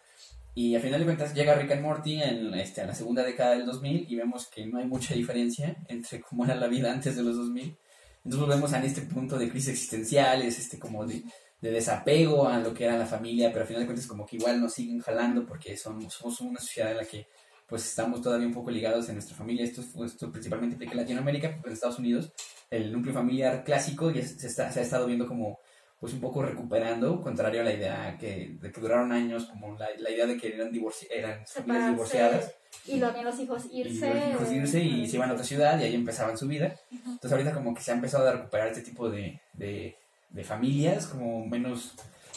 Y 0.54 0.74
a 0.74 0.80
final 0.80 1.00
de 1.00 1.04
cuentas 1.04 1.34
llega 1.34 1.54
Rick 1.54 1.72
and 1.72 1.82
Morty 1.82 2.22
en 2.22 2.54
este, 2.54 2.80
a 2.80 2.86
la 2.86 2.94
segunda 2.94 3.22
década 3.22 3.50
del 3.52 3.66
2000 3.66 4.06
y 4.08 4.16
vemos 4.16 4.46
que 4.46 4.64
no 4.66 4.78
hay 4.78 4.86
mucha 4.86 5.14
diferencia 5.14 5.76
entre 5.88 6.20
cómo 6.22 6.44
era 6.46 6.54
la 6.54 6.66
vida 6.66 6.90
antes 6.90 7.14
de 7.14 7.22
los 7.22 7.36
2000. 7.36 7.76
Entonces 8.24 8.40
volvemos 8.40 8.72
a 8.72 8.82
este 8.82 9.02
punto 9.02 9.38
de 9.38 9.50
crisis 9.50 9.68
existenciales, 9.68 10.58
este 10.58 10.78
como 10.78 11.04
de, 11.06 11.22
de 11.60 11.70
desapego 11.70 12.48
a 12.48 12.58
lo 12.58 12.72
que 12.72 12.84
era 12.84 12.96
la 12.96 13.04
familia, 13.04 13.52
pero 13.52 13.64
a 13.64 13.66
final 13.66 13.82
de 13.82 13.86
cuentas 13.86 14.06
como 14.06 14.24
que 14.24 14.36
igual 14.36 14.60
nos 14.60 14.72
siguen 14.72 15.00
jalando 15.00 15.44
porque 15.44 15.76
somos, 15.76 16.14
somos 16.14 16.40
una 16.40 16.58
sociedad 16.58 16.90
en 16.90 16.96
la 16.96 17.04
que 17.04 17.26
pues 17.66 17.84
estamos 17.84 18.22
todavía 18.22 18.46
un 18.46 18.54
poco 18.54 18.70
ligados 18.70 19.08
en 19.08 19.16
nuestra 19.16 19.36
familia. 19.36 19.64
Esto, 19.64 19.82
esto 20.04 20.30
principalmente 20.30 20.74
implica 20.74 20.94
Latinoamérica, 20.94 21.50
porque 21.50 21.68
en 21.68 21.74
Estados 21.74 21.98
Unidos 21.98 22.32
el 22.70 22.92
núcleo 22.92 23.12
familiar 23.12 23.64
clásico 23.64 24.10
ya 24.10 24.26
se, 24.26 24.46
está, 24.46 24.70
se 24.72 24.80
ha 24.80 24.82
estado 24.82 25.06
viendo 25.06 25.26
como 25.26 25.58
pues 26.06 26.14
un 26.14 26.20
poco 26.20 26.40
recuperando, 26.42 27.20
contrario 27.20 27.62
a 27.62 27.64
la 27.64 27.72
idea 27.72 28.16
que, 28.16 28.56
de 28.60 28.70
que 28.70 28.80
duraron 28.80 29.10
años, 29.10 29.46
como 29.46 29.76
la, 29.76 29.88
la 29.98 30.08
idea 30.10 30.24
de 30.24 30.36
que 30.36 30.54
eran, 30.54 30.70
divorci 30.70 31.08
eran 31.10 31.44
familias 31.46 31.90
divorciadas. 31.90 32.54
Y 32.86 32.98
lo 32.98 33.12
ven 33.12 33.24
los 33.24 33.40
hijos 33.40 33.64
y 33.72 33.80
irse. 33.80 34.08
los 34.08 34.40
hijos 34.42 34.52
irse 34.52 34.80
y 34.80 35.08
se 35.08 35.16
iban 35.16 35.30
a 35.30 35.32
otra 35.32 35.44
ciudad 35.44 35.80
y 35.80 35.82
ahí 35.82 35.94
empezaban 35.96 36.38
su 36.38 36.46
vida. 36.46 36.76
Entonces 37.04 37.32
ahorita 37.32 37.52
como 37.52 37.74
que 37.74 37.82
se 37.82 37.90
ha 37.90 37.94
empezado 37.94 38.28
a 38.28 38.32
recuperar 38.32 38.68
este 38.68 38.82
tipo 38.82 39.10
de, 39.10 39.40
de, 39.54 39.96
de 40.30 40.44
familias 40.44 41.06
como 41.08 41.44
menos, 41.44 41.94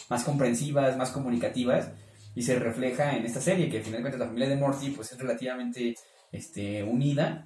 más 0.10 0.24
comprensivas, 0.24 0.98
más 0.98 1.12
comunicativas 1.12 1.92
y 2.34 2.42
se 2.42 2.58
refleja 2.58 3.16
en 3.16 3.24
esta 3.26 3.40
serie 3.42 3.70
que 3.70 3.78
al 3.78 3.84
final 3.84 3.98
de 4.00 4.02
cuentas 4.04 4.20
la 4.20 4.26
familia 4.26 4.50
de 4.50 4.56
Morty 4.56 4.90
pues 4.90 5.12
es 5.12 5.20
relativamente 5.20 5.94
este, 6.32 6.82
unida. 6.82 7.46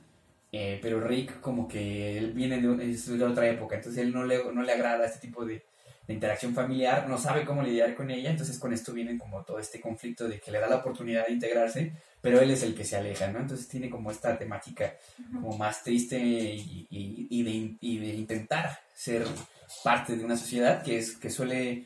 eh, 0.53 0.79
pero 0.81 1.01
Rick 1.01 1.41
como 1.41 1.67
que 1.67 2.17
él 2.17 2.31
viene 2.31 2.61
de, 2.61 2.69
un- 2.69 2.79
es 2.79 3.05
de 3.07 3.23
otra 3.25 3.49
época, 3.49 3.75
entonces 3.75 4.01
él 4.01 4.13
no 4.13 4.23
le, 4.23 4.39
no 4.53 4.61
le 4.61 4.71
agrada 4.71 5.05
este 5.05 5.19
tipo 5.19 5.43
de, 5.45 5.63
de 6.07 6.13
interacción 6.13 6.53
familiar, 6.53 7.07
no 7.07 7.17
sabe 7.17 7.45
cómo 7.45 7.63
lidiar 7.63 7.95
con 7.95 8.11
ella, 8.11 8.29
entonces 8.29 8.59
con 8.59 8.73
esto 8.73 8.91
viene 8.93 9.17
como 9.17 9.43
todo 9.43 9.59
este 9.59 9.79
conflicto 9.79 10.27
de 10.27 10.39
que 10.39 10.51
le 10.51 10.59
da 10.59 10.67
la 10.67 10.77
oportunidad 10.77 11.27
de 11.27 11.33
integrarse, 11.33 11.93
pero 12.21 12.41
él 12.41 12.51
es 12.51 12.61
el 12.63 12.75
que 12.75 12.83
se 12.83 12.97
aleja, 12.97 13.27
¿no? 13.31 13.39
Entonces 13.39 13.67
tiene 13.69 13.89
como 13.89 14.11
esta 14.11 14.37
temática 14.37 14.95
como 15.33 15.57
más 15.57 15.81
triste 15.83 16.17
y, 16.19 16.87
y- 16.89 17.27
y 17.29 17.43
de, 17.43 17.77
y 17.79 17.97
de 17.99 18.07
intentar 18.15 18.79
ser 18.93 19.25
parte 19.83 20.15
de 20.17 20.25
una 20.25 20.35
sociedad 20.37 20.83
que 20.83 20.97
es 20.97 21.15
que 21.17 21.29
suele 21.29 21.85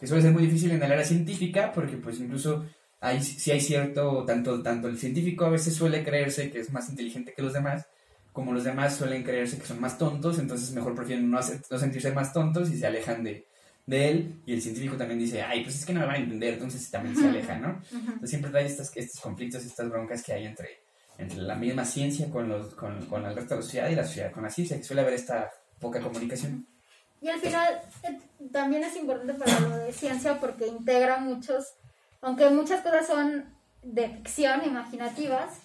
que 0.00 0.06
suele 0.06 0.22
ser 0.22 0.32
muy 0.32 0.44
difícil 0.44 0.70
en 0.72 0.82
el 0.82 0.92
área 0.92 1.04
científica 1.04 1.72
porque 1.72 1.96
pues 1.96 2.18
incluso 2.20 2.64
hay 3.00 3.22
si 3.22 3.50
hay 3.50 3.60
cierto 3.60 4.24
tanto 4.24 4.62
tanto 4.62 4.88
el 4.88 4.98
científico 4.98 5.44
a 5.44 5.50
veces 5.50 5.74
suele 5.74 6.02
creerse 6.04 6.50
que 6.50 6.60
es 6.60 6.70
más 6.72 6.88
inteligente 6.88 7.32
que 7.34 7.42
los 7.42 7.52
demás 7.52 7.86
como 8.32 8.52
los 8.52 8.64
demás 8.64 8.96
suelen 8.96 9.22
creerse 9.22 9.58
que 9.58 9.66
son 9.66 9.80
más 9.80 9.96
tontos 9.98 10.38
entonces 10.38 10.72
mejor 10.72 10.94
prefieren 10.94 11.30
no, 11.30 11.38
hacer- 11.38 11.62
no 11.70 11.78
sentirse 11.78 12.12
más 12.12 12.32
tontos 12.32 12.70
y 12.70 12.78
se 12.78 12.86
alejan 12.86 13.22
de, 13.24 13.46
de 13.86 14.10
él 14.10 14.42
y 14.44 14.52
el 14.52 14.60
científico 14.60 14.96
también 14.96 15.20
dice 15.20 15.42
ay 15.42 15.62
pues 15.62 15.76
es 15.76 15.86
que 15.86 15.92
no 15.92 16.00
me 16.00 16.06
van 16.06 16.16
a 16.16 16.18
entender 16.18 16.54
entonces 16.54 16.90
también 16.90 17.16
se 17.16 17.28
aleja 17.28 17.56
no 17.58 17.80
entonces 17.92 18.30
siempre 18.30 18.50
hay 18.58 18.66
estas, 18.66 18.94
estos 18.96 19.20
conflictos 19.20 19.64
estas 19.64 19.88
broncas 19.88 20.22
que 20.24 20.32
hay 20.32 20.46
entre 20.46 20.86
entre 21.18 21.38
la 21.38 21.54
misma 21.54 21.84
ciencia 21.84 22.30
con, 22.30 22.48
los, 22.48 22.74
con, 22.74 23.06
con 23.06 23.24
el 23.24 23.34
resto 23.34 23.54
de 23.54 23.60
la 23.60 23.62
sociedad 23.62 23.88
y 23.88 23.94
la 23.94 24.04
sociedad 24.04 24.32
con 24.32 24.42
la 24.42 24.50
ciencia, 24.50 24.76
que 24.76 24.84
suele 24.84 25.02
haber 25.02 25.14
esta 25.14 25.50
poca 25.80 26.00
comunicación. 26.00 26.66
Y 27.20 27.28
al 27.28 27.40
final 27.40 27.80
eh, 28.02 28.18
también 28.52 28.84
es 28.84 28.96
importante 28.96 29.34
para 29.34 29.60
lo 29.60 29.76
de 29.76 29.92
ciencia 29.92 30.38
porque 30.38 30.66
integra 30.66 31.18
muchos, 31.18 31.74
aunque 32.20 32.48
muchas 32.50 32.82
cosas 32.82 33.06
son 33.06 33.56
de 33.82 34.08
ficción, 34.10 34.64
imaginativas, 34.64 35.60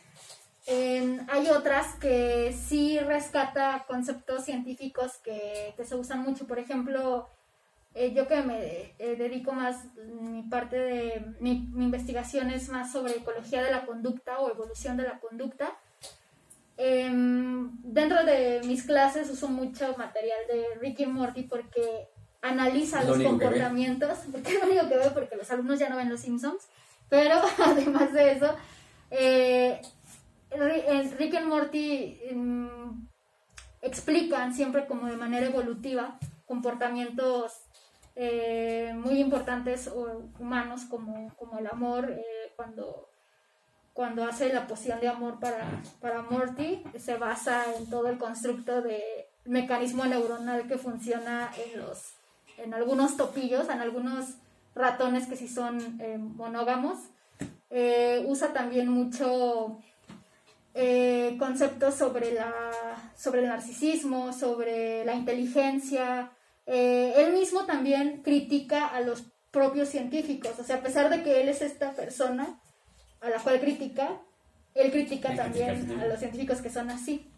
eh, 0.68 1.20
hay 1.28 1.48
otras 1.48 1.96
que 1.96 2.56
sí 2.68 3.00
rescata 3.00 3.84
conceptos 3.88 4.46
científicos 4.46 5.18
que, 5.24 5.74
que 5.76 5.84
se 5.84 5.96
usan 5.96 6.22
mucho. 6.22 6.46
Por 6.46 6.60
ejemplo, 6.60 7.28
eh, 7.94 8.14
yo 8.14 8.28
que 8.28 8.42
me 8.42 8.94
eh, 9.00 9.16
dedico 9.18 9.52
más, 9.52 9.86
mi 10.22 10.44
parte 10.44 10.78
de 10.78 11.26
mi, 11.39 11.68
mi 11.74 11.86
investigación 11.86 12.50
es 12.50 12.70
más 12.70 12.92
sobre 12.92 13.18
ecología 13.18 13.62
de 13.62 13.72
la 13.72 13.86
conducta 13.86 14.39
o 14.39 14.50
evolución 14.50 14.96
de 14.98 15.04
la 15.04 15.20
conducta. 15.20 15.78
Em, 16.78 17.70
dentro 17.84 18.24
de 18.26 18.62
mis 18.66 18.84
clases 18.84 19.30
uso 19.30 19.50
mucho 19.50 19.96
material 19.98 20.39
de 20.48 20.80
Ricky 20.80 21.06
Morty 21.06 21.44
porque 21.44 22.08
analiza 22.42 23.04
lo 23.04 23.16
los 23.16 23.28
comportamientos, 23.28 24.20
porque 24.32 24.56
es 24.56 24.60
lo 24.62 24.68
único 24.68 24.88
que 24.88 24.98
veo 24.98 25.14
porque 25.14 25.36
los 25.36 25.52
alumnos 25.52 25.78
ya 25.78 25.89
no 25.89 25.98
ven 25.98 26.10
los 26.10 26.22
Simpsons, 26.22 26.70
pero 27.10 27.36
además 27.66 28.14
de 28.14 28.32
eso, 28.32 28.56
eh, 29.12 29.82
Rick 31.20 31.36
and 31.36 31.48
Morty 31.48 32.20
em, 32.24 32.70
explican 33.82 34.54
siempre 34.54 34.88
como 34.88 35.08
de 35.08 35.18
manera 35.18 35.46
evolutiva 35.46 36.18
comportamientos 36.46 37.54
eh, 38.24 38.94
muy 38.94 39.20
importantes 39.20 39.90
humanos 40.38 40.86
como, 40.86 41.34
como 41.38 41.58
el 41.58 41.66
amor, 41.66 42.12
eh, 42.12 42.54
cuando, 42.56 43.10
cuando 43.94 44.24
hace 44.24 44.54
la 44.54 44.68
poción 44.68 45.00
de 45.00 45.08
amor 45.08 45.40
para, 45.40 45.82
para 46.00 46.22
Morty, 46.22 46.84
se 47.00 47.16
basa 47.16 47.66
en 47.76 47.90
todo 47.90 48.10
el 48.10 48.20
constructo 48.20 48.84
de 48.84 49.02
mecanismo 49.46 50.06
neuronal 50.06 50.68
que 50.68 50.78
funciona 50.78 51.50
en 51.66 51.80
los 51.80 52.14
en 52.60 52.76
algunos 52.76 53.18
topillos, 53.18 53.70
en 53.70 53.80
algunos 53.80 54.36
ratones 54.76 55.26
que 55.26 55.36
sí 55.36 55.48
son 55.48 55.80
eh, 56.00 56.20
monógamos. 56.20 57.00
Eh, 57.72 58.24
usa 58.28 58.54
también 58.54 58.88
mucho 58.88 59.80
conceptos 61.40 61.96
sobre, 61.96 62.34
la, 62.34 62.54
sobre 63.18 63.42
el 63.42 63.48
narcisismo, 63.48 64.32
sobre 64.32 65.04
la 65.06 65.16
inteligencia. 65.16 66.32
Eh, 66.66 67.14
él 67.18 67.34
mismo 67.34 67.66
también 67.66 68.22
critica 68.24 68.88
a 68.88 69.01
los 69.01 69.24
propios 69.51 69.89
científicos, 69.89 70.57
o 70.59 70.64
sea, 70.64 70.78
a 70.78 70.82
pesar 70.82 71.09
de 71.09 71.24
que 71.24 71.41
él 71.41 71.49
es 71.49 71.62
esta 71.62 71.91
persona 71.91 72.59
a 73.20 73.30
la 73.30 73.39
cual 73.39 73.59
critica, 73.59 74.22
él 74.74 74.91
critica 74.91 75.36
también 75.36 75.99
a 75.99 76.05
los 76.05 76.20
científicos 76.20 76.62
que 76.62 76.70
son 76.70 76.89
así. 76.89 77.30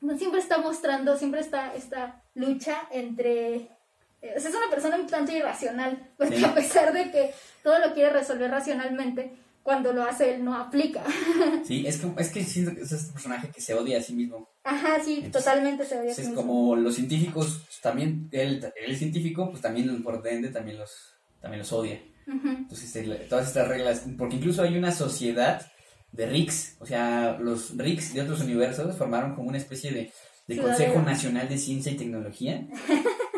No, 0.00 0.18
siempre 0.18 0.40
está 0.40 0.58
mostrando, 0.58 1.16
siempre 1.16 1.40
está 1.40 1.74
esta 1.74 2.24
lucha 2.34 2.88
entre... 2.90 3.54
eh, 4.20 4.34
o 4.36 4.40
sea, 4.40 4.50
es 4.50 4.56
una 4.56 4.68
persona 4.70 4.96
un 4.96 5.06
tanto 5.06 5.30
irracional, 5.32 6.12
porque 6.16 6.38
Sí. 6.38 6.44
a 6.44 6.54
pesar 6.54 6.92
de 6.92 7.12
que 7.12 7.32
todo 7.62 7.78
lo 7.78 7.94
quiere 7.94 8.10
resolver 8.10 8.50
racionalmente, 8.50 9.36
cuando 9.62 9.92
lo 9.92 10.02
hace 10.02 10.34
él 10.34 10.44
no 10.44 10.54
aplica. 10.56 11.04
Sí, 11.64 11.86
es 11.86 11.98
que, 11.98 12.08
es 12.18 12.28
que 12.30 12.42
siento 12.44 12.74
que 12.74 12.82
es 12.82 12.90
este 12.92 13.12
personaje 13.12 13.48
que 13.50 13.60
se 13.60 13.74
odia 13.74 13.98
a 13.98 14.02
sí 14.02 14.14
mismo. 14.14 14.48
Ajá, 14.64 14.98
sí, 15.02 15.20
Entonces, 15.22 15.44
totalmente 15.44 15.84
se 15.84 15.94
odia. 15.98 16.10
a 16.10 16.14
sí 16.14 16.20
Entonces, 16.22 16.26
mismo. 16.28 16.42
como 16.42 16.76
los 16.76 16.94
científicos, 16.96 17.62
también, 17.80 18.28
él, 18.32 18.64
es 18.86 18.98
científico, 18.98 19.48
pues 19.50 19.62
también 19.62 20.02
por 20.02 20.26
ende 20.26 20.48
también 20.48 20.78
los, 20.78 20.90
también 21.40 21.60
los 21.60 21.72
odia. 21.72 22.00
Entonces, 22.26 22.94
el- 22.96 23.26
todas 23.28 23.48
estas 23.48 23.68
reglas, 23.68 24.04
porque 24.18 24.36
incluso 24.36 24.62
hay 24.62 24.76
una 24.76 24.92
sociedad 24.92 25.64
de 26.12 26.26
RICS, 26.26 26.76
o 26.80 26.86
sea, 26.86 27.38
los 27.40 27.76
RICS 27.76 28.14
de 28.14 28.22
otros 28.22 28.40
universos 28.40 28.96
formaron 28.96 29.34
como 29.34 29.48
una 29.48 29.58
especie 29.58 29.90
de. 29.92 30.12
Consejo 30.60 31.00
Nacional 31.00 31.48
de 31.48 31.56
Ciencia 31.56 31.92
y 31.92 31.96
Tecnología, 31.96 32.66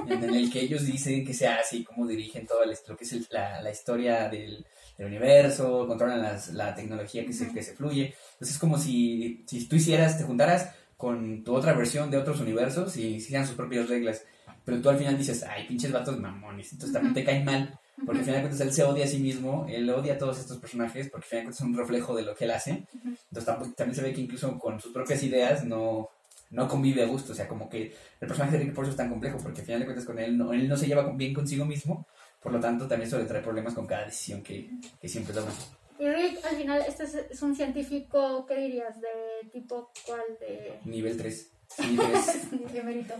en 0.08 0.24
el 0.34 0.50
que 0.50 0.60
ellos 0.62 0.84
dicen 0.84 1.24
qué 1.24 1.32
se 1.32 1.46
hace 1.46 1.76
y 1.76 1.84
cómo 1.84 2.08
dirigen 2.08 2.44
todo 2.44 2.64
el- 2.64 2.76
lo 2.88 2.96
que 2.96 3.04
es 3.04 3.12
el- 3.12 3.26
la, 3.30 3.62
la 3.62 3.70
historia 3.70 4.28
del, 4.28 4.66
del 4.98 5.08
universo, 5.08 5.86
controlan 5.86 6.22
las- 6.22 6.52
la 6.52 6.74
tecnología 6.74 7.24
que 7.26 7.32
se, 7.32 7.52
que 7.52 7.62
se 7.62 7.74
fluye. 7.74 8.14
Entonces 8.34 8.54
es 8.56 8.58
como 8.58 8.78
si, 8.78 9.44
si 9.46 9.66
tú 9.68 9.76
hicieras, 9.76 10.18
te 10.18 10.24
juntaras 10.24 10.70
con 10.96 11.42
tu 11.44 11.54
otra 11.54 11.72
versión 11.74 12.10
de 12.10 12.18
otros 12.18 12.40
universos 12.40 12.96
y 12.96 13.16
hicieran 13.16 13.46
sus 13.46 13.56
propias 13.56 13.88
reglas. 13.88 14.24
Pero 14.64 14.80
tú 14.80 14.88
al 14.88 14.96
final 14.98 15.18
dices, 15.18 15.42
ay, 15.42 15.66
pinches 15.66 15.92
vatos 15.92 16.18
mamones, 16.18 16.72
entonces 16.72 16.92
también 16.94 17.14
te 17.14 17.24
caen 17.24 17.44
mal. 17.44 17.78
Porque 18.04 18.18
al 18.20 18.24
final 18.24 18.42
de 18.42 18.48
cuentas 18.48 18.60
él 18.66 18.72
se 18.72 18.82
odia 18.84 19.04
a 19.04 19.08
sí 19.08 19.18
mismo, 19.18 19.66
él 19.68 19.88
odia 19.90 20.14
a 20.14 20.18
todos 20.18 20.38
estos 20.38 20.58
personajes, 20.58 21.08
porque 21.10 21.24
al 21.24 21.28
final 21.28 21.40
de 21.40 21.44
cuentas 21.46 21.60
es 21.60 21.66
un 21.66 21.76
reflejo 21.76 22.14
de 22.16 22.22
lo 22.22 22.34
que 22.34 22.44
él 22.44 22.50
hace. 22.50 22.86
Entonces 23.30 23.74
también 23.76 23.94
se 23.94 24.02
ve 24.02 24.12
que 24.12 24.20
incluso 24.20 24.58
con 24.58 24.80
sus 24.80 24.92
propias 24.92 25.22
ideas 25.22 25.64
no, 25.64 26.08
no 26.50 26.68
convive 26.68 27.02
a 27.02 27.06
gusto. 27.06 27.32
O 27.32 27.34
sea, 27.34 27.46
como 27.48 27.68
que 27.68 27.94
el 28.20 28.28
personaje 28.28 28.58
de 28.58 28.64
Rick 28.64 28.74
por 28.74 28.84
eso 28.84 28.92
es 28.92 28.96
tan 28.96 29.10
complejo, 29.10 29.38
porque 29.42 29.60
al 29.60 29.66
final 29.66 29.80
de 29.80 29.86
cuentas 29.86 30.06
con 30.06 30.18
él 30.18 30.36
no, 30.36 30.52
él 30.52 30.68
no 30.68 30.76
se 30.76 30.86
lleva 30.86 31.10
bien 31.12 31.34
consigo 31.34 31.64
mismo, 31.64 32.06
por 32.44 32.52
lo 32.52 32.60
tanto 32.60 32.86
también 32.86 33.08
suele 33.08 33.24
traer 33.24 33.42
problemas 33.42 33.72
con 33.72 33.86
cada 33.86 34.04
decisión 34.04 34.42
que, 34.42 34.68
que 35.00 35.08
siempre 35.08 35.32
toma. 35.32 35.50
Y 35.98 36.06
Rick, 36.06 36.44
al 36.44 36.56
final, 36.56 36.82
este 36.86 37.04
es, 37.04 37.42
un 37.42 37.56
científico, 37.56 38.44
¿qué 38.46 38.56
dirías? 38.56 39.00
¿De 39.00 39.48
tipo 39.50 39.90
cuál? 40.06 40.20
De... 40.38 40.78
Nivel 40.84 41.16
3. 41.16 41.50
Sí, 41.74 41.96
3. 41.96 42.50
de 42.50 42.58
primerito. 42.68 43.14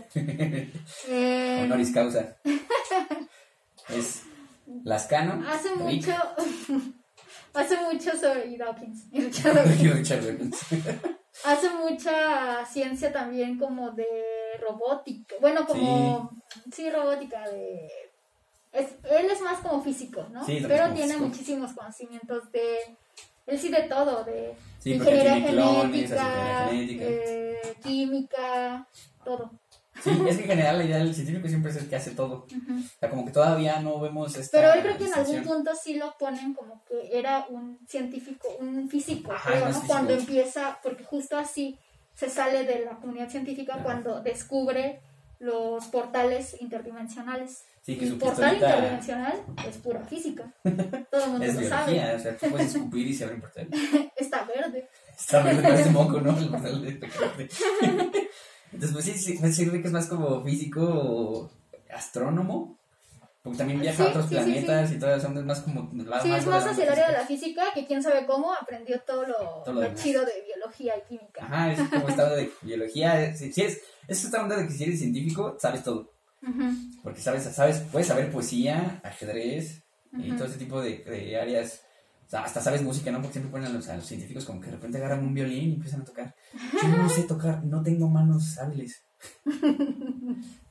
Eh, 1.09 1.61
Honoris 1.63 1.91
causa. 1.91 2.37
Es 3.89 4.21
Lascano. 4.83 5.43
hace 5.49 5.69
Rick, 5.69 5.79
mucho... 5.79 6.13
hace 7.53 7.77
mucho 7.77 8.11
sobre... 8.15 8.45
Y 8.47 8.57
Dawkins. 8.57 9.07
y 9.11 9.21
Richard 9.21 9.55
Dawkins. 9.55 10.57
hace 11.43 11.69
mucha 11.71 12.63
ciencia 12.65 13.11
también 13.11 13.57
como 13.57 13.91
de 13.91 14.05
robótica. 14.61 15.35
Bueno, 15.41 15.65
como... 15.65 16.29
Sí, 16.71 16.89
robótica, 16.91 17.49
de... 17.49 17.89
es- 18.75 18.95
él 19.11 19.27
es 19.31 19.41
más 19.41 19.59
como 19.59 19.81
físico, 19.83 20.27
¿no? 20.31 20.45
Sí, 20.45 20.59
Pero 20.67 20.85
tiene 20.93 21.13
físico. 21.13 21.27
muchísimos 21.27 21.73
conocimientos 21.73 22.51
de... 22.51 22.77
Él 23.47 23.59
sí 23.59 23.69
de 23.69 23.83
todo, 23.83 24.23
de 24.23 24.55
Sí, 24.79 24.93
ingeniería 24.93 25.35
genética, 25.35 26.65
eh, 26.71 27.75
química, 27.83 28.87
todo. 29.23 29.51
Sí, 30.03 30.09
es 30.27 30.35
que 30.37 30.43
en 30.43 30.49
general 30.49 30.77
la 30.79 30.83
idea 30.83 30.97
del 30.97 31.13
científico 31.15 31.47
siempre 31.47 31.71
es 31.71 31.77
el 31.77 31.87
que 31.87 31.95
hace 31.95 32.11
todo. 32.11 32.45
O 32.49 32.99
sea, 32.99 33.09
como 33.09 33.23
que 33.25 33.31
todavía 33.31 33.79
no 33.79 33.99
vemos 33.99 34.35
esta 34.35 34.57
Pero 34.59 34.73
él 34.73 34.81
creo 34.81 34.97
que 34.97 35.05
en 35.05 35.13
algún 35.13 35.43
punto 35.43 35.71
sí 35.75 35.95
lo 35.95 36.17
ponen 36.17 36.53
como 36.53 36.83
que 36.85 37.17
era 37.17 37.45
un 37.49 37.79
científico, 37.87 38.47
un 38.59 38.89
físico, 38.89 39.31
Ajá, 39.31 39.51
creo, 39.51 39.61
no 39.65 39.69
es 39.69 39.75
¿no? 39.75 39.81
físico. 39.81 39.93
Cuando 39.93 40.13
empieza, 40.13 40.79
porque 40.83 41.03
justo 41.05 41.37
así 41.37 41.77
se 42.13 42.29
sale 42.29 42.65
de 42.65 42.83
la 42.83 42.97
comunidad 42.97 43.29
científica 43.29 43.75
Ajá. 43.75 43.83
cuando 43.83 44.19
descubre 44.21 44.99
los 45.39 45.85
portales 45.85 46.59
interdimensionales. 46.61 47.63
Sí, 47.85 47.97
que 47.97 48.07
su 48.07 48.17
portal 48.17 48.55
pistolita- 48.55 48.75
interdimensional 48.77 49.43
es 49.69 49.77
pura 49.77 49.99
física. 50.05 50.51
Todo 51.11 51.23
el 51.25 51.29
mundo 51.31 51.45
Es 51.45 51.53
lo 51.53 51.59
biología, 51.61 52.05
sabe. 52.07 52.15
o 52.15 52.19
sea, 52.19 52.37
tú 52.37 52.49
puedes 52.49 52.67
escupir 52.75 53.07
y 53.07 53.13
se 53.13 53.23
abre 53.25 53.35
un 53.35 53.41
portal. 53.41 53.67
Está 54.15 54.43
verde. 54.45 54.89
Está 55.15 55.43
verde, 55.43 55.61
parece 55.61 55.89
moco, 55.91 56.19
¿no? 56.19 56.35
El 56.37 56.49
portal 56.49 56.81
de 56.83 56.91
Tecate. 56.93 57.49
Entonces, 58.73 58.91
pues 58.91 59.05
sí, 59.05 59.11
sí, 59.13 59.37
pues 59.39 59.55
sí, 59.55 59.65
Rick 59.69 59.85
es 59.85 59.91
más 59.91 60.07
como 60.07 60.43
físico, 60.43 61.51
astrónomo. 61.93 62.77
Porque 63.43 63.59
también 63.59 63.79
viaja 63.79 63.97
Sí, 63.97 64.03
a 64.03 64.09
otros 64.09 64.23
sí, 64.25 64.29
sí, 64.29 64.35
planetas 64.37 64.91
y 64.91 64.97
todo 64.97 65.15
eso, 65.15 65.27
es 65.27 65.43
más 65.45 65.59
como... 65.61 65.87
va 66.11 66.19
Sí, 66.19 66.31
es 66.31 66.45
de 66.45 66.49
más 66.49 66.65
hacia 66.65 66.83
el 66.85 66.89
área 66.89 67.07
de 67.09 67.13
la 67.13 67.27
física. 67.27 67.65
que 67.75 67.85
quién 67.85 68.01
sabe 68.01 68.25
cómo 68.25 68.51
aprendió 68.51 68.99
todo 69.01 69.27
lo, 69.27 69.35
Todo 69.63 69.83
lo 69.83 69.93
chido 69.93 70.25
de 70.25 70.31
biología 70.47 70.95
y 70.97 71.01
química. 71.07 71.45
Ajá, 71.45 71.71
es 71.71 71.79
como 71.89 72.09
esta 72.09 72.23
onda 72.23 72.35
de 72.37 72.51
biología, 72.63 73.21
es- 73.21 73.37
sí, 73.37 73.53
sí 73.53 73.61
es, 73.61 73.79
es 74.07 74.25
esta 74.25 74.41
onda 74.41 74.57
de 74.57 74.65
que 74.67 74.73
si 74.73 74.83
eres 74.85 74.97
científico, 74.97 75.55
sabes 75.59 75.83
todo. 75.83 76.14
Porque 77.03 77.21
sabes, 77.21 77.43
sabes, 77.43 77.79
puedes 77.91 78.07
saber 78.07 78.31
poesía, 78.31 78.99
ajedrez 79.03 79.83
y 80.13 80.29
Ujú. 80.29 80.37
todo 80.37 80.47
ese 80.47 80.57
tipo 80.57 80.81
de, 80.81 81.03
de 81.03 81.39
áreas. 81.39 81.81
O 82.25 82.29
sea, 82.29 82.43
hasta 82.43 82.61
sabes 82.61 82.81
música, 82.81 83.11
¿no? 83.11 83.19
Porque 83.19 83.33
siempre 83.33 83.51
ponen 83.51 83.67
a 83.67 83.73
los, 83.73 83.87
a 83.87 83.95
los 83.95 84.05
científicos 84.05 84.45
como 84.45 84.59
que 84.59 84.67
de 84.67 84.73
repente 84.73 84.97
agarran 84.97 85.23
un 85.23 85.33
violín 85.33 85.69
y 85.71 85.73
empiezan 85.75 86.01
a 86.01 86.05
tocar. 86.05 86.35
Yo 86.81 86.89
no 86.89 87.07
sé 87.09 87.23
tocar, 87.23 87.63
no 87.63 87.83
tengo 87.83 88.09
manos 88.09 88.57
hábiles. 88.57 89.05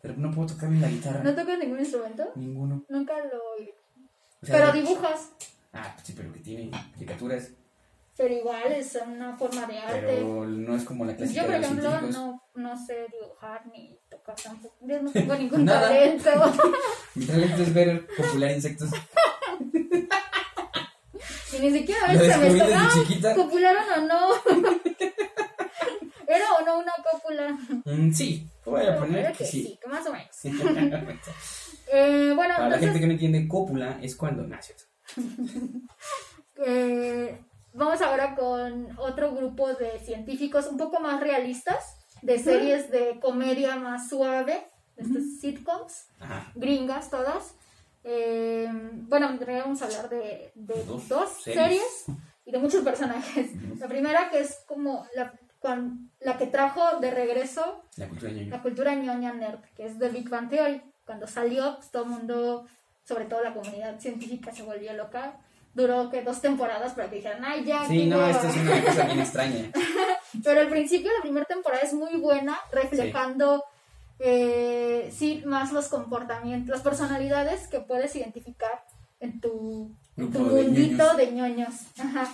Pero 0.03 0.16
no 0.16 0.31
puedo 0.31 0.49
tocar 0.49 0.70
ni 0.70 0.81
la 0.81 0.89
guitarra. 0.89 1.22
¿No 1.22 1.35
tocas 1.35 1.59
ningún 1.59 1.79
instrumento? 1.79 2.33
Ninguno. 2.35 2.85
Nunca 2.89 3.14
lo. 3.18 3.64
O 4.43 4.47
sea, 4.47 4.59
Pero 4.59 4.72
dibujas. 4.72 5.31
Ah, 5.72 5.93
pues 5.95 6.07
sí, 6.07 6.12
pero 6.16 6.33
que 6.33 6.41
tiene 6.41 6.70
caricaturas. 6.93 7.51
Pero 8.17 8.33
igual 8.33 8.71
es 8.73 8.97
una 9.05 9.37
forma 9.37 9.67
de 9.67 9.79
arte. 9.79 10.01
Pero 10.07 10.47
no 10.47 10.77
es 10.77 10.85
como 10.85 11.05
la 11.05 11.17
clásica 11.17 11.41
yo, 11.41 11.47
por 11.47 11.55
de 11.55 11.61
los 11.61 11.71
ejemplo, 11.71 12.01
no, 12.12 12.43
no 12.55 12.87
sé 12.87 13.07
dibujar 13.11 13.67
ni 13.67 13.99
tocar 14.09 14.37
tampoco. 14.37 14.77
Yo 14.83 15.03
no 15.03 15.11
tengo 15.12 15.35
ningún 15.35 15.67
talento. 15.67 16.31
Mi 17.15 17.27
talento 17.27 17.62
es 17.62 17.75
ver 17.75 18.07
copular 18.17 18.53
insectos. 18.53 18.91
y 21.53 21.59
ni 21.59 21.73
siquiera 21.73 22.07
a 22.07 22.12
veces 22.12 22.33
se 22.33 22.39
me 22.39 22.89
chiquita. 22.93 23.35
¿Copularon 23.35 23.85
o 23.97 24.07
no? 24.07 24.31
¿Era 26.27 26.53
o 26.61 26.65
no 26.65 26.79
una 26.79 26.93
cópula? 27.11 27.59
Mm, 27.85 28.12
sí, 28.12 28.47
voy 28.65 28.87
a 28.87 28.97
poner 28.97 29.33
que 29.33 29.45
sí. 29.45 29.62
sí, 29.62 29.79
más 29.89 30.07
o 30.07 30.12
menos. 30.12 30.37
Eh, 31.93 32.33
bueno, 32.35 32.55
Para 32.57 32.69
la 32.71 32.79
gente 32.79 33.01
que 33.01 33.07
no 33.07 33.12
entiende, 33.12 33.47
cópula 33.49 33.99
es 34.01 34.17
cuando 34.17 34.43
nace. 34.45 34.75
eh, 36.65 37.39
vamos 37.75 38.01
ahora 38.01 38.35
con 38.35 38.89
otro 38.99 39.35
grupo 39.35 39.75
de 39.75 39.99
científicos 39.99 40.66
un 40.66 40.79
poco 40.79 41.01
más 41.01 41.20
realistas, 41.20 41.97
de 42.22 42.39
series 42.39 42.91
de 42.91 43.20
comedia 43.20 43.77
más 43.77 44.09
suave, 44.09 44.66
de 44.97 45.03
estas 45.03 45.25
sitcoms, 45.41 46.07
Ajá. 46.20 46.51
gringas 46.55 47.11
todas. 47.11 47.55
Eh, 48.05 48.68
bueno, 49.09 49.29
en 49.31 49.39
realidad 49.39 49.64
vamos 49.64 49.83
a 49.83 49.87
hablar 49.87 50.09
de, 50.09 50.53
de 50.55 50.85
Dos 50.85 51.09
dos, 51.09 51.31
series. 51.43 51.62
series. 51.62 52.05
y 52.47 52.53
de 52.53 52.59
muchos 52.59 52.83
personajes. 52.85 53.51
La 53.79 53.89
primera 53.89 54.31
que 54.31 54.41
es 54.41 54.61
como 54.66 55.07
la, 55.14 55.33
con, 55.59 56.11
la 56.20 56.37
que 56.39 56.47
trajo 56.47 57.01
de 57.01 57.11
regreso 57.11 57.83
La 57.97 58.09
cultura 58.09 58.33
la 58.33 58.62
cultura 58.62 58.95
ñoña 58.95 59.33
nerd, 59.33 59.61
que 59.75 59.87
es 59.87 59.99
The 59.99 60.11
Big 60.11 60.29
Bang 60.29 60.49
Theory. 60.49 60.83
Cuando 61.05 61.27
salió, 61.27 61.77
pues, 61.77 61.91
todo 61.91 62.05
el 62.05 62.11
mundo, 62.11 62.66
sobre 63.03 63.25
todo 63.27 63.43
la 63.43 63.53
comunidad 63.53 63.99
científica, 63.99 64.53
se 64.53 64.62
volvió 64.62 64.93
loca. 64.95 65.39
Duró 65.75 66.09
que 66.09 66.22
dos 66.22 66.41
temporadas 66.41 66.93
para 66.95 67.11
que 67.11 67.16
dijeran, 67.16 67.45
ay, 67.45 67.64
ya, 67.64 67.87
Sí, 67.89 68.07
no, 68.07 68.16
hueva". 68.16 68.31
esta 68.31 68.49
es 68.49 68.57
una 68.57 68.85
cosa 68.85 69.05
bien 69.07 69.20
extraña. 69.20 69.70
Pero 70.45 70.61
al 70.61 70.68
principio, 70.68 71.11
la 71.16 71.22
primera 71.22 71.47
temporada 71.47 71.83
es 71.83 71.93
muy 71.93 72.16
buena, 72.16 72.57
reflejando, 72.72 73.64
eh, 74.20 75.11
sí, 75.12 75.43
más 75.47 75.72
los 75.72 75.89
comportamientos, 75.89 76.68
las 76.70 76.83
personalidades 76.83 77.66
que 77.68 77.81
puedes 77.81 78.14
identificar 78.16 78.85
en 79.20 79.41
tu, 79.41 79.91
en 80.16 80.31
mundito 80.33 81.14
de 81.16 81.33
ñoños. 81.33 81.75
Ajá. 81.99 82.29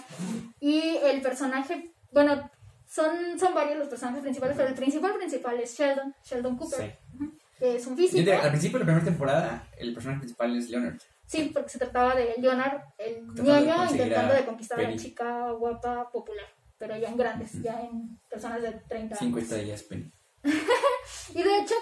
Y 0.61 0.97
el 1.03 1.23
personaje, 1.23 1.93
bueno, 2.13 2.51
son, 2.87 3.39
son 3.39 3.55
varios 3.55 3.79
los 3.79 3.89
personajes 3.89 4.23
principales, 4.23 4.57
pero 4.57 4.69
el 4.69 4.75
principal 4.75 5.15
principal 5.17 5.59
es 5.61 5.77
Sheldon, 5.79 6.15
Sheldon 6.25 6.57
Cooper, 6.57 6.99
Sí. 7.19 7.31
que 7.59 7.77
es 7.77 7.87
un 7.87 7.97
Yo 7.97 8.03
físico. 8.03 8.25
te- 8.25 8.35
al 8.35 8.51
principio 8.51 8.79
de 8.79 8.85
la 8.85 8.87
primera 8.93 9.05
temporada, 9.05 9.69
el 9.79 9.95
personaje 9.95 10.21
principal 10.21 10.57
es 10.57 10.69
Leonard. 10.69 10.99
Sí, 11.31 11.51
porque 11.55 11.69
se 11.71 11.79
trataba 11.79 12.17
de 12.17 12.35
Leonard, 12.39 12.81
el 12.99 13.25
Tratando 13.35 13.53
de 13.55 13.61
ñoño, 13.61 13.77
conseguir 13.77 14.03
intentando 14.03 14.35
de 14.35 14.45
conquistar 14.47 14.79
a 14.79 14.83
la 14.83 14.89
Penny. 14.89 15.01
chica 15.01 15.51
guapa, 15.53 16.11
popular, 16.11 16.47
pero 16.77 16.97
ya 16.97 17.09
en 17.09 17.17
grandes, 17.17 17.63
ya 17.63 17.81
en 17.83 18.19
personas 18.29 18.63
de 18.63 18.73
30 18.73 19.15
Cinco 19.15 19.37
años. 19.39 19.49
estrellas, 19.53 19.83
Penny. 19.85 20.13
Y 21.35 21.43
de 21.43 21.59
hecho, 21.59 21.75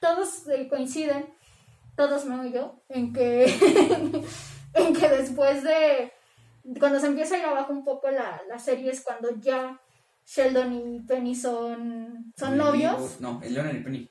todos 0.00 0.48
eh, 0.48 0.68
coinciden, 0.68 1.26
todos 1.96 2.24
no 2.24 2.46
yo, 2.46 2.82
en 2.88 3.12
que, 3.12 3.44
en 4.74 4.94
que 4.94 5.08
después 5.10 5.62
de, 5.62 6.10
cuando 6.78 6.98
se 6.98 7.08
empieza 7.08 7.34
a 7.34 7.38
ir 7.40 7.44
abajo 7.44 7.74
un 7.74 7.84
poco 7.84 8.10
la, 8.10 8.40
la 8.48 8.58
serie 8.58 8.90
es 8.90 9.02
cuando 9.02 9.28
ya 9.38 9.78
Sheldon 10.24 10.72
y 10.72 11.00
Penny 11.00 11.34
son, 11.34 12.32
son 12.38 12.56
novios. 12.56 13.20
No, 13.20 13.38
es 13.42 13.50
Leonard 13.52 13.76
y 13.76 13.80
Penny. 13.80 14.10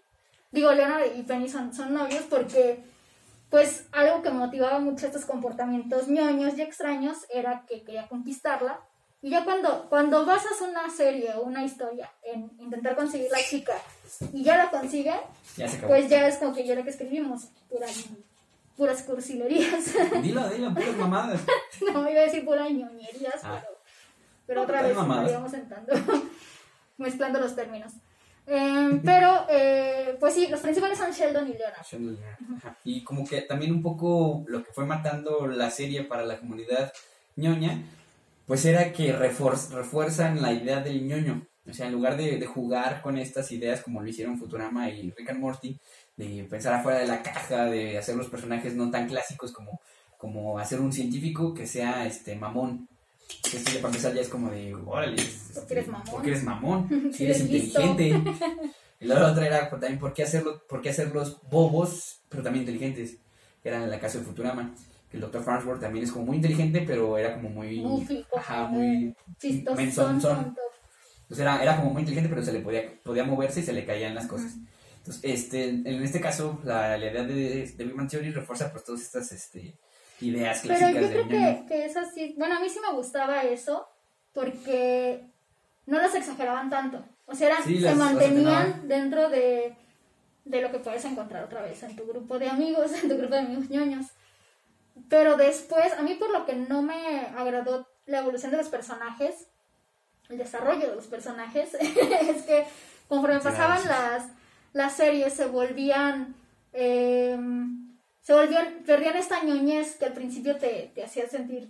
Digo, 0.52 0.72
Leonard 0.72 1.16
y 1.16 1.24
Penny 1.24 1.50
son, 1.50 1.74
son 1.74 1.96
novios 1.96 2.26
porque, 2.30 2.84
pues, 3.54 3.86
algo 3.92 4.24
que 4.24 4.32
motivaba 4.32 4.80
mucho 4.80 5.06
estos 5.06 5.26
comportamientos 5.26 6.08
ñoños 6.08 6.58
y 6.58 6.64
extraños 6.64 7.20
era 7.32 7.66
que 7.68 7.84
quería 7.84 8.08
conquistarla. 8.08 8.80
Y 9.22 9.30
ya 9.30 9.44
cuando, 9.44 9.88
cuando 9.90 10.26
basas 10.26 10.60
una 10.62 10.90
serie 10.90 11.32
o 11.36 11.44
una 11.44 11.64
historia 11.64 12.12
en 12.24 12.50
intentar 12.58 12.96
conseguir 12.96 13.30
la 13.30 13.38
chica 13.48 13.74
y 14.34 14.44
ya 14.44 14.58
la 14.58 14.72
consiguen, 14.72 15.20
Ya 15.56 15.68
pues 15.86 16.10
ya 16.10 16.28
es 16.28 16.38
como 16.38 16.52
que 16.52 16.66
yo 16.66 16.74
lo 16.74 16.84
que 16.84 16.90
escribimos, 16.90 17.50
pura, 17.70 17.86
puras 18.76 19.04
cursilerías. 19.04 19.86
Dilo, 20.24 20.50
dilo, 20.50 20.74
puras 20.74 20.98
mamadas. 20.98 21.42
no, 21.94 22.10
iba 22.10 22.22
a 22.22 22.24
decir 22.24 22.44
puras 22.44 22.72
ñoñerías, 22.72 23.40
Ah. 23.44 23.62
pero, 23.62 23.78
pero 24.48 24.60
No, 24.62 24.64
otra 24.66 24.82
vez 24.82 24.98
estaríamos 24.98 25.54
entrando, 25.54 25.94
mezclando 26.98 27.40
los 27.40 27.56
términos. 27.56 27.94
Eh, 28.46 29.00
pero, 29.04 29.46
eh, 29.50 30.18
pues 30.20 30.34
sí, 30.34 30.48
los 30.48 30.60
principales 30.60 30.98
son 30.98 31.12
Sheldon 31.12 31.48
y 31.48 31.54
Leonard. 31.54 31.84
Sheldon 31.90 32.16
Leonard. 32.16 32.58
Ajá. 32.58 32.78
Y 32.84 33.04
como 33.04 33.26
que 33.26 33.42
también 33.42 33.72
un 33.72 33.82
poco 33.82 34.44
lo 34.48 34.64
que 34.64 34.74
fue 34.74 34.86
matando 34.86 35.48
la 35.48 35.70
serie 35.70 36.04
para 36.04 36.26
la 36.26 36.38
comunidad 36.40 36.92
ñoña, 37.38 37.82
pues 38.46 38.66
era 38.66 38.92
que 38.92 39.16
refuer- 39.18 39.70
refuerzan 39.70 40.42
la 40.42 40.52
idea 40.52 40.82
del 40.82 41.06
ñoño. 41.08 41.48
O 41.70 41.74
sea, 41.74 41.88
en 41.88 41.94
lugar 41.94 42.18
de, 42.18 42.38
de 42.38 42.46
jugar 42.46 43.02
con 43.02 43.18
estas 43.18 43.50
ideas 43.54 43.82
como 43.82 44.02
lo 44.02 44.08
hicieron 44.10 44.38
Futurama 44.38 44.90
y 44.90 45.12
Rick 45.12 45.30
and 45.30 45.40
Morty, 45.40 45.80
de 46.18 46.44
pensar 46.50 46.74
afuera 46.74 47.00
de 47.00 47.08
la 47.08 47.24
caja, 47.24 47.66
de 47.66 47.98
hacer 47.98 48.16
los 48.18 48.28
personajes 48.28 48.76
no 48.76 48.92
tan 48.92 49.08
clásicos 49.08 49.54
como, 49.54 49.80
como 50.18 50.60
hacer 50.60 50.82
un 50.82 50.92
científico 50.92 51.54
que 51.54 51.66
sea 51.66 52.06
este 52.06 52.36
mamón. 52.36 52.90
Esto 53.54 53.72
ya 53.72 53.82
para 53.82 53.88
empezar 53.90 54.14
ya 54.14 54.22
es 54.22 54.30
como 54.30 54.50
de, 54.50 54.74
órale, 54.74 55.22
este, 55.22 55.54
Porque 55.54 55.74
eres 55.74 55.88
mamón. 55.88 56.12
porque 56.12 56.30
eres 56.30 56.44
mamón, 56.44 56.90
si 57.14 57.26
eres 57.26 57.42
inteligente. 57.42 58.22
Y 59.00 59.06
la 59.06 59.30
otra 59.30 59.46
era 59.46 59.70
también 59.70 60.00
por 60.00 60.14
qué, 60.14 60.24
hacerlo, 60.24 60.64
por 60.66 60.82
qué 60.82 60.90
hacerlos 60.92 61.42
bobos, 61.52 62.22
pero 62.30 62.42
también 62.42 62.64
inteligentes. 62.64 63.18
Era 63.62 63.86
la 63.86 64.00
casa 64.00 64.18
de 64.20 64.24
Futurama. 64.24 64.74
Que 65.10 65.18
el 65.18 65.22
Dr. 65.22 65.44
Farnsworth 65.44 65.82
también 65.82 66.06
es 66.06 66.12
como 66.14 66.28
muy 66.28 66.38
inteligente, 66.38 66.86
pero 66.88 67.18
era 67.18 67.34
como 67.36 67.50
muy. 67.50 67.82
Como 67.82 68.02
ajá, 68.38 68.68
muy. 68.68 69.14
Chistoso. 69.38 70.10
Entonces 70.10 70.56
era, 71.38 71.62
era 71.62 71.76
como 71.76 71.92
muy 71.92 72.02
inteligente, 72.04 72.30
pero 72.30 72.44
se 72.44 72.54
le 72.54 72.62
podía, 72.62 72.82
podía 73.04 73.26
moverse 73.26 73.60
y 73.60 73.64
se 73.64 73.74
le 73.74 73.86
caían 73.86 74.16
las 74.16 74.28
cosas. 74.28 74.54
Entonces, 75.00 75.22
este, 75.26 75.68
en 75.68 76.02
este 76.02 76.22
caso, 76.22 76.62
la, 76.64 76.98
la 76.98 77.12
idea 77.12 77.24
de, 77.24 77.74
de 77.76 77.84
Big 77.84 77.96
Bang 77.96 78.10
Theory 78.10 78.32
refuerza 78.32 78.72
pues 78.72 78.86
todas 78.86 79.02
estas 79.02 79.34
este, 79.34 79.76
ideas 80.22 80.60
Pero 80.62 80.76
clásicas 80.78 80.94
yo 81.04 81.10
del 81.10 81.28
creo 81.28 81.28
que, 81.28 81.66
que 81.68 81.86
es 81.86 81.98
así. 81.98 82.36
Bueno, 82.38 82.56
a 82.58 82.60
mí 82.60 82.70
sí 82.70 82.80
me 82.86 82.94
gustaba 82.94 83.44
eso 83.44 83.88
porque 84.34 85.26
no 85.86 86.02
los 86.02 86.14
exageraban 86.16 86.70
tanto. 86.70 87.04
O 87.26 87.36
sea, 87.36 87.48
eran- 87.50 87.64
Sí, 87.64 87.76
se 87.76 87.82
las- 87.82 87.98
las 87.98 88.12
mantenían 88.12 88.88
dentro 88.88 89.30
de, 89.30 89.76
de 90.46 90.62
lo 90.62 90.72
que 90.72 90.80
puedes 90.80 91.04
encontrar 91.06 91.44
otra 91.44 91.62
vez 91.62 91.82
en 91.84 91.96
tu 91.96 92.06
grupo 92.06 92.40
de 92.40 92.50
amigos, 92.50 92.92
en 93.04 93.10
tu 93.10 93.18
grupo 93.18 93.34
de 93.36 93.42
amigos 93.42 93.70
ñoños. 93.70 94.08
Pero 95.10 95.38
después, 95.38 95.92
a 95.94 96.02
mí 96.04 96.16
por 96.16 96.30
lo 96.32 96.46
que 96.46 96.56
no 96.56 96.82
me 96.82 97.22
agradó 97.38 97.88
la 98.06 98.20
evolución 98.20 98.52
de 98.52 98.58
los 98.58 98.68
personajes, 98.70 99.48
el 100.30 100.38
desarrollo 100.38 100.90
de 100.90 100.96
los 100.96 101.08
personajes, 101.08 101.74
es 101.80 102.42
que 102.44 102.66
conforme 103.08 103.40
pasaban 103.40 103.86
las, 103.88 104.28
las 104.74 104.94
series 104.96 105.34
se 105.34 105.46
volvían... 105.48 106.36
eh, 106.74 107.38
se 108.24 108.34
volvían, 108.34 108.84
perdían 108.86 109.18
esta 109.18 109.44
ñoñez 109.44 109.98
que 109.98 110.06
al 110.06 110.14
principio 110.14 110.56
te, 110.56 110.92
te 110.96 111.04
hacía 111.04 111.28
sentir 111.28 111.70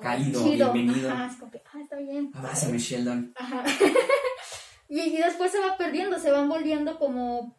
Cálido, 0.00 0.42
chido. 0.42 0.72
bienvenido. 0.72 1.10
Ajá, 1.10 1.26
es 1.26 1.36
como 1.36 1.50
que, 1.50 1.62
ah, 1.72 1.80
está 1.82 1.96
bien. 1.96 2.30
Abrázame, 2.34 2.78
Sheldon. 2.78 3.32
Ajá. 3.36 3.64
y, 4.88 5.00
y 5.00 5.16
después 5.18 5.52
se 5.52 5.60
va 5.60 5.76
perdiendo, 5.76 6.18
se 6.18 6.30
van 6.30 6.48
volviendo 6.48 6.98
como, 6.98 7.54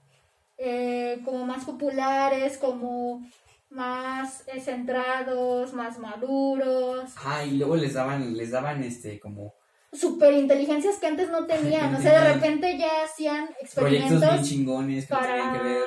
eh, 0.57 1.21
como 1.23 1.45
más 1.45 1.65
populares, 1.65 2.57
como 2.57 3.25
más 3.69 4.43
eh, 4.47 4.59
centrados, 4.59 5.73
más 5.73 5.99
maduros, 5.99 7.15
Ajá, 7.15 7.45
y 7.45 7.51
luego 7.57 7.75
les 7.75 7.93
daban, 7.93 8.35
les 8.35 8.51
daban 8.51 8.83
este, 8.83 9.19
como 9.19 9.53
super 9.91 10.33
inteligencias 10.33 10.97
que 10.97 11.07
antes 11.07 11.29
no 11.29 11.45
tenían. 11.45 11.93
O 11.93 12.01
sea, 12.01 12.21
de 12.23 12.33
repente 12.33 12.77
ya 12.77 13.03
hacían 13.03 13.49
proyectos 13.75 13.89
bien 13.89 14.03
experimentos 14.03 14.49
chingones 14.49 15.07
que 15.07 15.13
no 15.13 15.19
tenían 15.19 15.53
que 15.53 15.63
ver. 15.63 15.83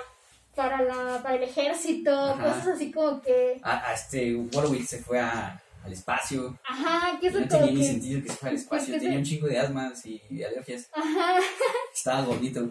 Para, 0.54 0.82
la, 0.82 1.20
para 1.22 1.36
el 1.36 1.42
ejército, 1.44 2.12
Ajá. 2.14 2.42
cosas 2.42 2.66
así 2.68 2.90
como 2.92 3.20
que... 3.22 3.58
A, 3.62 3.88
a 3.90 3.94
este 3.94 4.34
Warwick 4.34 4.84
se 4.86 4.98
fue 4.98 5.18
a, 5.20 5.60
al 5.84 5.92
espacio. 5.92 6.58
Ajá, 6.68 7.18
que 7.20 7.28
eso 7.28 7.40
no 7.40 7.48
tenía 7.48 7.66
ni 7.72 7.78
que... 7.80 7.84
sentido 7.86 8.22
que 8.22 8.28
se 8.28 8.34
fuera 8.36 8.50
al 8.50 8.56
espacio. 8.60 8.94
Tenía 8.94 9.10
se- 9.12 9.16
un 9.18 9.24
chingo 9.24 9.46
de 9.46 9.58
asmas 9.58 10.04
y 10.06 10.42
alergias. 10.42 10.88
Ajá. 10.92 11.36
Estaba 11.94 12.22
gordito. 12.22 12.68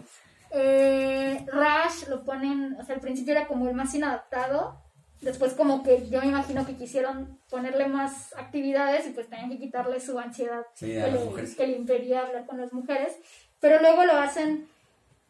Eh, 0.50 1.44
Rush 1.50 2.08
lo 2.08 2.24
ponen, 2.24 2.76
o 2.78 2.84
sea, 2.84 2.94
al 2.96 3.00
principio 3.00 3.32
era 3.32 3.46
como 3.46 3.68
el 3.68 3.74
más 3.74 3.94
inadaptado 3.94 4.78
Después 5.22 5.54
como 5.54 5.84
que 5.84 6.08
yo 6.10 6.20
me 6.20 6.26
imagino 6.26 6.66
que 6.66 6.74
quisieron 6.76 7.38
ponerle 7.48 7.86
más 7.86 8.34
actividades 8.36 9.06
y 9.06 9.10
pues 9.10 9.28
tenían 9.30 9.50
que 9.50 9.58
quitarle 9.60 10.00
su 10.00 10.18
ansiedad 10.18 10.62
Sí, 10.74 10.96
a 10.98 11.06
las 11.06 11.20
le, 11.20 11.24
mujeres. 11.26 11.54
que 11.54 11.66
le 11.68 11.76
impedía 11.76 12.22
hablar 12.22 12.44
con 12.44 12.60
las 12.60 12.72
mujeres. 12.72 13.12
Pero 13.60 13.80
luego 13.80 14.04
lo 14.04 14.14
hacen 14.18 14.66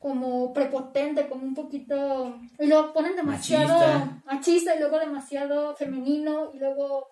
como 0.03 0.53
prepotente, 0.53 1.28
como 1.28 1.44
un 1.44 1.55
poquito... 1.55 2.36
Y 2.59 2.66
lo 2.66 2.92
ponen 2.92 3.14
demasiado 3.14 3.78
Machista. 3.78 4.22
machista 4.26 4.74
y 4.74 4.80
luego 4.80 4.98
demasiado 4.98 5.76
femenino 5.76 6.50
y 6.53 6.59
luego, 6.59 7.09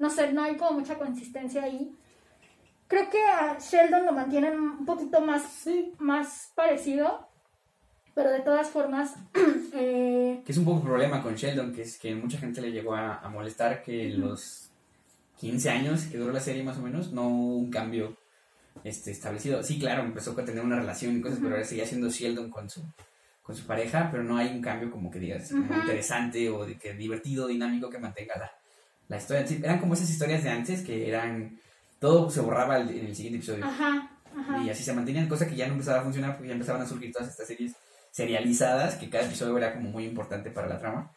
no 0.00 0.10
sé, 0.10 0.32
no 0.32 0.42
hay 0.42 0.56
como 0.56 0.80
mucha 0.80 0.98
consistencia 0.98 1.62
ahí. 1.62 1.94
Creo 2.88 3.08
que 3.08 3.22
a 3.22 3.58
Sheldon 3.58 4.04
lo 4.04 4.12
mantienen 4.12 4.58
un 4.58 4.84
poquito 4.84 5.20
más, 5.20 5.66
más 5.98 6.50
parecido, 6.56 7.28
pero 8.12 8.30
de 8.30 8.40
todas 8.40 8.68
formas, 8.68 9.14
eh, 9.74 10.42
Que 10.44 10.50
es 10.52 10.58
un 10.58 10.64
poco 10.64 10.78
el 10.78 10.84
problema 10.84 11.22
con 11.22 11.36
Sheldon, 11.36 11.72
que 11.72 11.82
es 11.82 11.96
que 11.96 12.14
mucha 12.16 12.38
gente 12.38 12.60
le 12.60 12.72
llegó 12.72 12.94
a, 12.96 13.20
a 13.20 13.28
molestar 13.28 13.84
que 13.84 14.08
los 14.08 14.68
15 15.38 15.70
años 15.70 16.02
que 16.06 16.18
duró 16.18 16.32
la 16.32 16.40
serie 16.40 16.64
más 16.64 16.78
o 16.78 16.82
menos, 16.82 17.12
no 17.12 17.28
hubo 17.28 17.56
un 17.56 17.70
cambio 17.70 18.16
este, 18.84 19.10
establecido. 19.10 19.62
Sí, 19.62 19.78
claro, 19.78 20.02
empezó 20.02 20.32
a 20.38 20.44
tener 20.44 20.62
una 20.64 20.76
relación 20.80 21.16
y 21.16 21.20
cosas, 21.20 21.38
pero 21.42 21.54
ahora 21.54 21.64
seguía 21.66 21.86
siendo 21.86 22.08
Sheldon 22.10 22.50
con 22.50 22.68
su, 22.70 22.82
con 23.42 23.54
su 23.56 23.66
pareja, 23.66 24.08
pero 24.10 24.22
no 24.24 24.36
hay 24.36 24.48
un 24.48 24.60
cambio 24.62 24.90
como 24.90 25.10
que 25.10 25.18
digas, 25.18 25.50
como 25.50 25.74
interesante 25.74 26.48
o 26.50 26.64
de 26.66 26.76
que 26.78 26.94
divertido, 26.94 27.46
dinámico 27.46 27.88
que 27.90 27.98
mantenga 27.98 28.36
la, 28.38 28.52
la 29.08 29.16
historia. 29.18 29.46
Sí, 29.46 29.60
eran 29.62 29.78
como 29.80 29.94
esas 29.94 30.10
historias 30.10 30.42
de 30.42 30.50
antes 30.50 30.82
que 30.82 31.08
eran, 31.08 31.58
todo 31.98 32.30
se 32.30 32.40
borraba 32.40 32.78
el- 32.78 32.90
en 32.90 33.06
el 33.06 33.14
siguiente 33.16 33.38
episodio. 33.38 33.64
ajá, 33.64 34.10
ajá. 34.36 34.62
Y 34.64 34.70
así 34.70 34.82
se 34.82 34.92
mantenían, 34.92 35.28
cosa 35.28 35.46
que 35.48 35.56
ya 35.56 35.66
no 35.66 35.72
empezaba 35.74 36.00
a 36.00 36.02
funcionar 36.02 36.32
porque 36.36 36.48
ya 36.48 36.54
empezaban 36.54 36.82
a 36.82 36.86
surgir 36.86 37.12
todas 37.12 37.28
estas 37.28 37.46
series 37.46 37.72
serializadas, 38.10 38.96
que 38.96 39.08
cada 39.08 39.24
episodio 39.24 39.56
era 39.56 39.72
como 39.72 39.90
muy 39.90 40.04
importante 40.04 40.50
para 40.50 40.68
la 40.68 40.78
trama, 40.78 41.10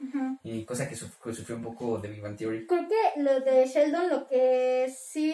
y 0.43 0.63
cosa 0.63 0.87
que, 0.87 0.95
suf- 0.95 1.17
que 1.23 1.33
sufrió 1.33 1.57
un 1.57 1.63
poco 1.63 1.97
de 1.99 2.07
Big 2.07 2.21
Bang 2.21 2.37
Theory. 2.37 2.65
Creo 2.67 2.87
que 2.87 3.21
lo 3.21 3.39
de 3.41 3.65
Sheldon, 3.67 4.09
lo 4.09 4.27
que 4.27 4.93
sí 4.97 5.33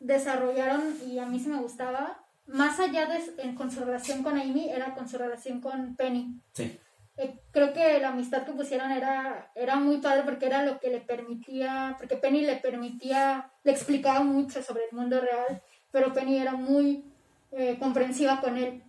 desarrollaron 0.00 0.82
y 1.06 1.18
a 1.18 1.26
mí 1.26 1.38
sí 1.38 1.48
me 1.48 1.60
gustaba, 1.60 2.18
más 2.46 2.80
allá 2.80 3.06
de 3.06 3.20
en- 3.42 3.54
con 3.54 3.70
su 3.70 3.80
relación 3.84 4.22
con 4.24 4.38
Amy, 4.38 4.68
era 4.70 4.94
con 4.94 5.08
su 5.08 5.16
relación 5.18 5.60
con 5.60 5.94
Penny. 5.96 6.40
Sí, 6.52 6.78
Eh, 7.16 7.38
creo 7.50 7.74
que 7.74 7.98
la 8.00 8.08
amistad 8.10 8.44
que 8.46 8.52
pusieron 8.52 8.90
era, 8.92 9.50
era 9.54 9.76
muy 9.76 9.98
padre 9.98 10.22
porque 10.24 10.46
era 10.46 10.64
lo 10.64 10.80
que 10.80 10.88
le 10.88 11.00
permitía, 11.02 11.94
porque 11.98 12.16
Penny 12.16 12.40
le 12.46 12.56
permitía, 12.56 13.50
le 13.62 13.72
explicaba 13.72 14.20
mucho 14.24 14.62
sobre 14.62 14.84
el 14.90 14.96
mundo 14.96 15.20
real, 15.20 15.60
pero 15.90 16.14
Penny 16.14 16.38
era 16.38 16.52
muy 16.52 17.04
eh, 17.52 17.76
comprensiva 17.78 18.40
con 18.40 18.56
él, 18.56 18.82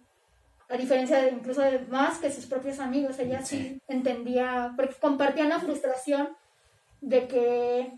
a 0.70 0.78
diferencia 0.78 1.20
de 1.22 1.32
incluso 1.32 1.60
de 1.62 1.80
más 1.88 2.20
que 2.20 2.32
sus 2.32 2.46
propios 2.46 2.80
amigos, 2.80 3.20
ella 3.20 3.42
sí, 3.44 3.58
Sí. 3.58 3.82
entendía, 3.90 4.72
porque 4.78 4.96
compartían 4.96 5.50
la 5.50 5.60
frustración 5.60 6.30
de 7.02 7.28
que 7.28 7.92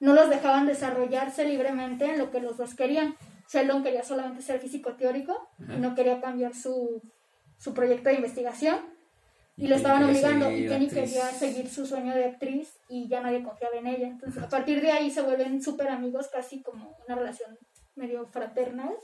no 0.00 0.12
los 0.14 0.30
dejaban 0.30 0.66
desarrollarse 0.66 1.44
libremente 1.44 2.04
en 2.06 2.18
lo 2.18 2.30
que 2.30 2.40
los 2.40 2.56
dos 2.56 2.74
querían. 2.74 3.14
Sheldon 3.50 3.82
quería 3.82 4.02
solamente 4.04 4.42
ser 4.42 4.60
físico 4.60 4.94
teórico 4.94 5.48
Ajá. 5.62 5.74
y 5.74 5.78
no 5.80 5.94
quería 5.94 6.20
cambiar 6.20 6.54
su, 6.54 7.02
su 7.58 7.72
proyecto 7.74 8.08
de 8.10 8.16
investigación 8.16 8.78
y, 9.56 9.64
Y 9.64 9.68
lo 9.68 9.76
estaban 9.76 10.04
obligando 10.04 10.50
y 10.52 10.66
actriz. 10.68 10.92
quería 10.92 11.24
seguir 11.30 11.68
su 11.68 11.84
sueño 11.86 12.14
de 12.14 12.26
actriz 12.26 12.78
y 12.88 13.08
ya 13.08 13.20
nadie 13.20 13.42
confiaba 13.42 13.76
en 13.76 13.86
ella. 13.88 14.06
Entonces, 14.08 14.42
a 14.42 14.48
partir 14.48 14.80
de 14.82 14.92
ahí 14.92 15.10
se 15.10 15.22
vuelven 15.22 15.60
súper 15.62 15.88
amigos, 15.88 16.28
casi 16.32 16.62
como 16.62 16.96
una 17.06 17.16
relación 17.16 17.58
medio 17.96 18.26
fraternal. 18.26 18.94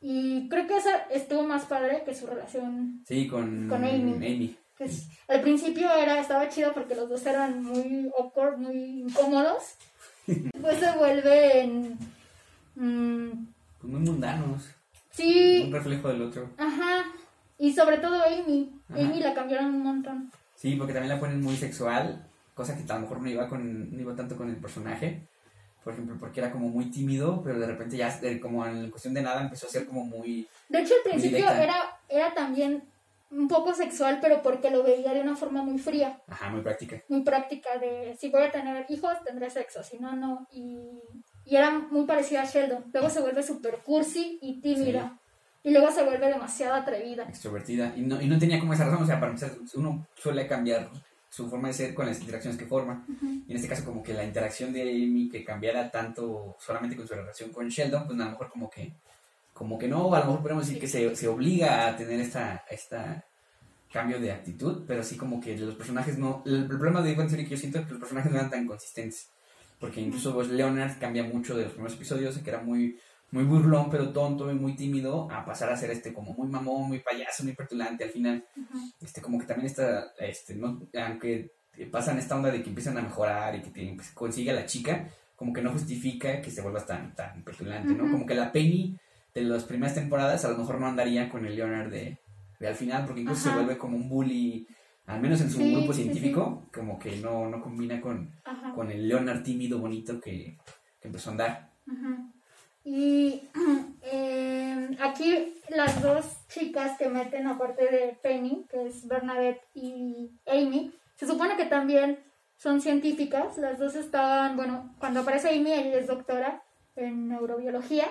Y 0.00 0.48
creo 0.48 0.66
que 0.66 0.76
esa 0.78 0.96
estuvo 1.10 1.44
más 1.44 1.64
padre 1.66 2.02
que 2.04 2.14
su 2.14 2.26
relación. 2.26 3.04
sí, 3.06 3.28
con, 3.28 3.68
Con 3.68 3.84
Amy. 3.84 4.14
Amy. 4.14 4.56
que 4.76 4.84
es- 4.84 5.08
al 5.28 5.42
principio 5.42 5.92
era 5.92 6.18
estaba 6.18 6.48
chido 6.48 6.72
porque 6.72 6.94
los 6.96 7.08
dos 7.08 7.24
eran 7.26 7.62
muy 7.62 8.10
awkward, 8.18 8.58
muy 8.58 9.02
incómodos. 9.02 9.76
Después 10.26 10.78
se 10.78 10.92
vuelven. 10.98 11.98
mm, 12.76 13.28
Pues 13.80 13.92
muy 13.92 14.00
mundanos, 14.00 14.62
sí, 15.10 15.64
un 15.66 15.72
reflejo 15.72 16.08
del 16.08 16.22
otro. 16.22 16.48
ajá. 16.58 17.04
Y 17.58 17.72
sobre 17.72 17.98
todo 17.98 18.20
Amy. 18.24 18.70
Ajá. 18.90 19.00
Amy 19.00 19.20
la 19.20 19.34
cambiaron 19.34 19.66
un 19.66 19.82
montón. 19.82 20.30
Sí, 20.56 20.74
porque 20.76 20.92
también 20.92 21.14
la 21.14 21.20
ponen 21.20 21.40
muy 21.40 21.56
sexual, 21.56 22.24
cosa 22.54 22.76
que 22.76 22.90
a 22.90 22.96
lo 22.96 23.02
mejor 23.02 23.20
no 23.20 23.28
iba, 23.28 23.48
con, 23.48 23.94
no 23.94 24.00
iba 24.00 24.16
tanto 24.16 24.36
con 24.36 24.48
el 24.48 24.56
personaje. 24.56 25.22
Por 25.84 25.92
ejemplo, 25.92 26.16
porque 26.18 26.40
era 26.40 26.50
como 26.52 26.68
muy 26.68 26.86
tímido, 26.86 27.40
pero 27.42 27.58
de 27.58 27.66
repente 27.66 27.96
ya, 27.96 28.16
eh, 28.22 28.38
como 28.40 28.64
en 28.66 28.88
cuestión 28.90 29.14
de 29.14 29.22
nada, 29.22 29.42
empezó 29.42 29.66
a 29.66 29.70
ser 29.70 29.86
como 29.86 30.04
muy... 30.04 30.46
De 30.68 30.80
hecho, 30.80 30.94
al 31.04 31.10
principio 31.10 31.48
era, 31.50 31.74
era 32.08 32.32
también 32.34 32.82
un 33.32 33.48
poco 33.48 33.74
sexual, 33.74 34.18
pero 34.20 34.42
porque 34.42 34.70
lo 34.70 34.82
veía 34.82 35.12
de 35.14 35.20
una 35.20 35.34
forma 35.36 35.62
muy 35.62 35.78
fría, 35.78 36.20
Ajá, 36.28 36.50
muy 36.50 36.60
práctica. 36.60 37.02
muy 37.08 37.22
práctica, 37.22 37.78
de 37.78 38.14
si 38.18 38.28
voy 38.30 38.42
a 38.42 38.50
tener 38.50 38.86
hijos, 38.88 39.12
tendré 39.24 39.50
sexo, 39.50 39.82
si 39.82 39.98
no, 39.98 40.14
no. 40.14 40.46
Y, 40.52 40.78
y 41.44 41.56
era 41.56 41.70
muy 41.70 42.04
parecida 42.06 42.42
a 42.42 42.44
Sheldon. 42.44 42.84
Luego 42.92 43.10
se 43.10 43.20
vuelve 43.20 43.42
super 43.42 43.78
cursi 43.78 44.38
y 44.42 44.60
tímida. 44.60 45.18
Y 45.64 45.70
luego 45.70 45.90
se 45.92 46.02
vuelve 46.02 46.26
demasiado 46.28 46.74
atrevida. 46.74 47.22
extrovertida 47.24 47.92
y 47.96 48.00
no, 48.02 48.20
y 48.20 48.26
no 48.26 48.38
tenía 48.38 48.58
como 48.60 48.72
esa 48.74 48.84
razón, 48.84 49.04
o 49.04 49.06
sea, 49.06 49.20
para 49.20 49.32
empezar, 49.32 49.52
uno 49.74 50.06
suele 50.16 50.46
cambiar 50.46 50.90
su 51.30 51.48
forma 51.48 51.68
de 51.68 51.74
ser 51.74 51.94
con 51.94 52.04
las 52.04 52.18
interacciones 52.20 52.58
que 52.58 52.66
forma. 52.66 53.06
Y 53.46 53.50
en 53.52 53.56
este 53.56 53.68
caso 53.68 53.84
como 53.84 54.02
que 54.02 54.12
la 54.12 54.24
interacción 54.24 54.72
de 54.72 54.82
Amy 54.82 55.28
que 55.30 55.42
cambiara 55.44 55.90
tanto 55.90 56.56
solamente 56.58 56.96
con 56.96 57.06
su 57.08 57.14
relación 57.14 57.50
con 57.50 57.68
Sheldon, 57.68 58.06
pues 58.06 58.20
a 58.20 58.24
lo 58.24 58.30
mejor 58.32 58.50
como 58.50 58.68
que 58.68 58.92
como 59.62 59.78
que 59.78 59.86
no, 59.86 60.12
a 60.12 60.18
lo 60.18 60.26
mejor 60.26 60.42
podemos 60.42 60.66
decir 60.66 60.80
que 60.80 60.88
se, 60.88 61.14
se 61.14 61.28
obliga 61.28 61.86
a 61.86 61.96
tener 61.96 62.18
esta, 62.18 62.64
esta 62.68 63.24
cambio 63.92 64.18
de 64.18 64.32
actitud, 64.32 64.82
pero 64.88 65.04
sí 65.04 65.16
como 65.16 65.40
que 65.40 65.56
los 65.56 65.76
personajes 65.76 66.18
no, 66.18 66.42
el, 66.44 66.54
el 66.62 66.66
problema 66.66 67.00
de 67.00 67.14
Theory 67.14 67.44
que 67.44 67.50
yo 67.50 67.56
siento 67.56 67.78
es 67.78 67.84
que 67.86 67.92
los 67.92 68.00
personajes 68.00 68.32
no 68.32 68.38
eran 68.38 68.50
tan 68.50 68.66
consistentes, 68.66 69.28
porque 69.78 70.00
incluso 70.00 70.34
pues, 70.34 70.48
Leonard 70.48 70.98
cambia 70.98 71.22
mucho 71.22 71.56
de 71.56 71.62
los 71.62 71.72
primeros 71.74 71.94
episodios, 71.94 72.36
que 72.38 72.50
era 72.50 72.60
muy 72.60 72.98
muy 73.30 73.44
burlón, 73.44 73.88
pero 73.88 74.10
tonto 74.12 74.50
y 74.50 74.54
muy 74.56 74.74
tímido, 74.74 75.30
a 75.30 75.44
pasar 75.44 75.70
a 75.72 75.76
ser 75.76 75.90
este 75.92 76.12
como 76.12 76.34
muy 76.34 76.48
mamón, 76.48 76.88
muy 76.88 76.98
payaso, 76.98 77.44
muy 77.44 77.54
petulante 77.54 78.02
al 78.04 78.10
final. 78.10 78.44
Este, 79.00 79.22
como 79.22 79.38
que 79.38 79.46
también 79.46 79.66
está, 79.68 80.12
este, 80.18 80.54
no, 80.56 80.82
aunque 81.06 81.52
pasan 81.90 82.18
esta 82.18 82.34
onda 82.36 82.50
de 82.50 82.62
que 82.62 82.68
empiezan 82.68 82.98
a 82.98 83.02
mejorar 83.02 83.54
y 83.54 83.62
que 83.62 83.70
tienen- 83.70 83.96
pues, 83.96 84.10
consigue 84.10 84.50
a 84.50 84.54
la 84.54 84.66
chica, 84.66 85.08
como 85.36 85.52
que 85.54 85.62
no 85.62 85.70
justifica 85.72 86.42
que 86.42 86.50
se 86.50 86.60
vuelva 86.60 86.84
tan, 86.84 87.14
tan 87.14 87.42
petulante, 87.42 87.94
¿no? 87.94 88.04
Ujú. 88.04 88.12
Como 88.12 88.26
que 88.26 88.34
la 88.34 88.52
Penny 88.52 88.98
de 89.34 89.42
las 89.42 89.64
primeras 89.64 89.94
temporadas 89.94 90.44
a 90.44 90.50
lo 90.50 90.58
mejor 90.58 90.80
no 90.80 90.86
andaría 90.86 91.28
con 91.30 91.46
el 91.46 91.56
Leonard 91.56 91.90
de, 91.90 92.18
de 92.60 92.68
al 92.68 92.74
final, 92.74 93.04
porque 93.06 93.22
incluso 93.22 93.48
se 93.48 93.54
vuelve 93.54 93.78
como 93.78 93.96
un 93.96 94.08
bully, 94.08 94.66
al 95.06 95.20
menos 95.20 95.40
en 95.40 95.50
su 95.50 95.58
Sí, 95.58 95.72
grupo 95.74 95.92
sí, 95.92 96.02
científico, 96.02 96.68
como 96.72 96.98
que 96.98 97.16
no, 97.16 97.48
no 97.48 97.60
combina 97.60 98.00
con, 98.00 98.34
Ajá. 98.44 98.72
con 98.74 98.90
el 98.90 99.08
Leonard 99.08 99.42
tímido, 99.42 99.78
bonito 99.78 100.20
que, 100.20 100.58
que 101.00 101.08
empezó 101.08 101.30
a 101.30 101.32
andar. 101.32 101.72
Y 102.84 103.48
eh, 104.02 104.96
aquí 105.00 105.54
las 105.68 106.02
dos 106.02 106.46
chicas 106.48 106.98
que 106.98 107.08
meten, 107.08 107.46
aparte 107.46 107.84
de 107.84 108.18
Penny, 108.22 108.66
que 108.68 108.86
es 108.86 109.06
Bernadette 109.06 109.62
y 109.74 110.30
Amy, 110.46 110.92
se 111.16 111.26
supone 111.26 111.56
que 111.56 111.66
también 111.66 112.18
son 112.56 112.80
científicas. 112.80 113.56
Las 113.58 113.78
dos 113.78 113.94
estaban, 113.94 114.56
bueno, 114.56 114.94
cuando 114.98 115.20
aparece 115.20 115.50
Amy, 115.50 115.72
ella 115.72 115.98
es 115.98 116.06
doctora 116.06 116.62
en 116.96 117.28
neurobiología. 117.28 118.06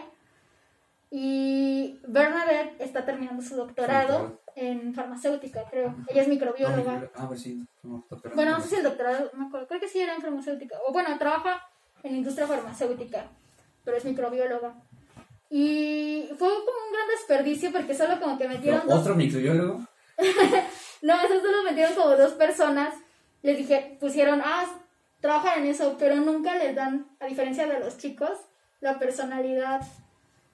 Y 1.14 2.00
Bernadette 2.08 2.82
está 2.82 3.04
terminando 3.04 3.44
su 3.44 3.58
doctorado 3.58 4.42
en 4.56 4.94
farmacéutica, 4.94 5.66
creo. 5.70 5.94
Ella 6.08 6.22
es 6.22 6.28
microbióloga. 6.30 7.12
Ah, 7.16 7.28
pues 7.28 7.42
sí, 7.42 7.68
no, 7.84 8.06
Bueno, 8.34 8.52
no, 8.52 8.62
sé 8.62 8.70
si 8.70 8.76
el 8.76 8.84
doctorado, 8.84 9.30
no 9.34 9.40
me 9.40 9.48
acuerdo, 9.48 9.68
creo 9.68 9.82
que 9.82 9.90
sí 9.90 10.00
era 10.00 10.16
en 10.16 10.22
farmacéutica. 10.22 10.78
O 10.88 10.94
bueno, 10.94 11.18
trabaja 11.20 11.68
en 12.04 12.14
la 12.14 12.18
industria 12.20 12.48
farmacéutica, 12.48 13.30
pero 13.84 13.98
es 13.98 14.06
microbióloga. 14.06 14.74
Y 15.50 16.30
fue 16.40 16.48
como 16.48 16.86
un 16.88 16.94
gran 16.94 17.08
desperdicio 17.10 17.74
porque 17.74 17.94
solo 17.94 18.18
como 18.18 18.38
que 18.38 18.48
metieron 18.48 18.88
dos... 18.88 19.02
Otro 19.02 19.16
microbiólogo. 19.16 19.86
No, 21.02 21.16
eso 21.16 21.40
solo 21.40 21.64
metieron 21.64 21.96
como 21.96 22.16
dos 22.16 22.34
personas. 22.34 22.94
Les 23.42 23.58
dije, 23.58 23.98
pusieron, 24.00 24.40
ah, 24.46 24.66
trabajan 25.20 25.64
en 25.64 25.72
eso, 25.72 25.96
pero 25.98 26.16
nunca 26.18 26.56
les 26.58 26.76
dan, 26.76 27.08
a 27.20 27.26
diferencia 27.26 27.66
de 27.66 27.80
los 27.80 27.98
chicos, 27.98 28.38
la 28.82 29.00
personalidad 29.00 29.82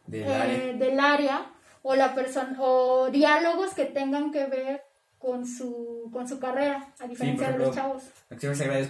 Del 0.07 0.23
eh, 0.23 0.33
área. 0.33 0.73
del 0.73 0.99
área 0.99 1.51
o 1.83 1.95
la 1.95 2.15
persona 2.15 2.55
o 2.59 3.09
diálogos 3.11 3.73
que 3.73 3.85
tengan 3.85 4.31
que 4.31 4.45
ver 4.45 4.83
con 5.17 5.47
su 5.47 6.09
con 6.11 6.27
su 6.27 6.39
carrera 6.39 6.93
a 6.99 7.07
diferencia 7.07 7.51
de 7.51 7.57
los 7.57 7.75
chavos 7.75 8.03
Lo 8.29 8.37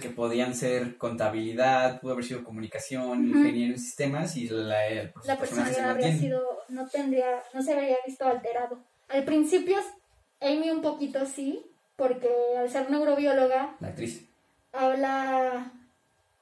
que 0.00 0.10
podían 0.10 0.54
ser 0.54 0.96
contabilidad, 0.98 2.00
pudo 2.00 2.12
haber 2.12 2.24
sido 2.24 2.44
comunicación, 2.44 3.08
Ujú. 3.30 3.38
ingeniería 3.38 3.66
en 3.68 3.78
sistemas 3.78 4.36
y 4.36 4.48
la, 4.48 4.86
el, 4.88 5.12
la 5.24 5.38
personalidad 5.38 5.90
habría 5.90 6.16
sido 6.16 6.42
no 6.68 6.86
tendría 6.88 7.42
no 7.54 7.62
se 7.62 7.72
habría 7.72 7.96
visto 8.06 8.26
alterado 8.26 8.78
al 9.08 9.24
principio 9.24 9.78
Amy 10.40 10.70
un 10.70 10.82
poquito 10.82 11.24
sí 11.26 11.64
porque 11.96 12.28
al 12.58 12.70
ser 12.70 12.90
neurobióloga 12.90 13.76
La 13.80 13.88
actriz. 13.88 14.28
habla 14.72 15.72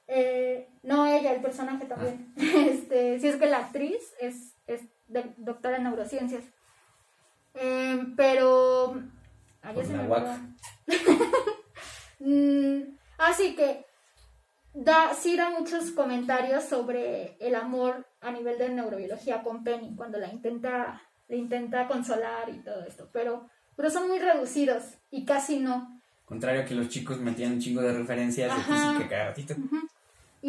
eh, 0.07 0.67
no 0.83 1.07
ella 1.07 1.33
el 1.33 1.41
personaje 1.41 1.85
también 1.85 2.33
este 2.37 3.19
si 3.19 3.27
es 3.27 3.37
que 3.37 3.47
la 3.47 3.59
actriz 3.59 4.13
es, 4.19 4.53
es 4.67 4.81
doctora 5.37 5.77
en 5.77 5.83
neurociencias 5.83 6.43
Eh, 7.53 8.05
pero 8.15 9.01
se 9.63 9.93
me 9.93 9.99
olvidó. 9.99 10.37
Mm, 12.19 12.97
así 13.19 13.55
que 13.55 13.85
da, 14.73 15.13
sí 15.13 15.37
da 15.37 15.51
muchos 15.51 15.91
comentarios 15.91 16.63
sobre 16.63 17.37
el 17.39 17.53
amor 17.53 18.07
a 18.21 18.31
nivel 18.31 18.57
de 18.57 18.69
neurobiología 18.69 19.43
con 19.43 19.63
Penny, 19.63 19.95
cuando 19.95 20.17
la 20.17 20.27
intenta, 20.33 21.01
la 21.27 21.35
intenta 21.35 21.87
consolar 21.87 22.49
y 22.49 22.63
todo 22.63 22.83
esto, 22.85 23.07
pero, 23.13 23.47
pero 23.75 23.91
son 23.91 24.07
muy 24.07 24.17
reducidos 24.17 24.83
y 25.11 25.25
casi 25.25 25.59
no. 25.59 26.01
Contrario 26.25 26.61
a 26.61 26.65
que 26.65 26.73
los 26.73 26.89
chicos 26.89 27.19
metían 27.19 27.53
un 27.53 27.59
chingo 27.59 27.81
de 27.81 27.93
referencias 27.93 28.53
de 28.53 28.61
Ajá. 28.61 28.73
física 28.73 29.09
cada 29.09 29.25
ratito. 29.27 29.55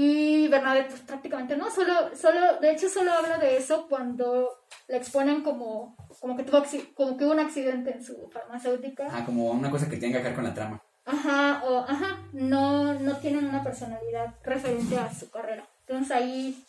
Y 0.00 0.46
Bernadette 0.46 0.90
pues 0.90 1.00
prácticamente 1.00 1.56
no, 1.56 1.72
solo, 1.72 2.14
solo, 2.14 2.60
de 2.60 2.70
hecho 2.70 2.88
solo 2.88 3.10
habla 3.10 3.36
de 3.36 3.56
eso 3.56 3.88
cuando 3.88 4.48
la 4.86 4.96
exponen 4.96 5.42
como, 5.42 5.96
como 6.20 6.36
que 6.36 6.44
tuvo 6.44 6.62
como 6.94 7.16
que 7.16 7.24
hubo 7.24 7.32
un 7.32 7.40
accidente 7.40 7.90
en 7.90 8.04
su 8.04 8.30
farmacéutica. 8.32 9.08
Ah, 9.10 9.24
como 9.26 9.50
una 9.50 9.72
cosa 9.72 9.90
que 9.90 9.96
tenga 9.96 10.18
que 10.18 10.28
ver 10.28 10.36
con 10.36 10.44
la 10.44 10.54
trama. 10.54 10.80
Ajá, 11.04 11.64
o 11.64 11.80
ajá, 11.80 12.20
no, 12.32 12.94
no 12.94 13.16
tienen 13.16 13.46
una 13.46 13.64
personalidad 13.64 14.36
referente 14.44 14.96
a 14.96 15.12
su 15.12 15.28
carrera. 15.32 15.68
Entonces 15.88 16.16
ahí 16.16 16.64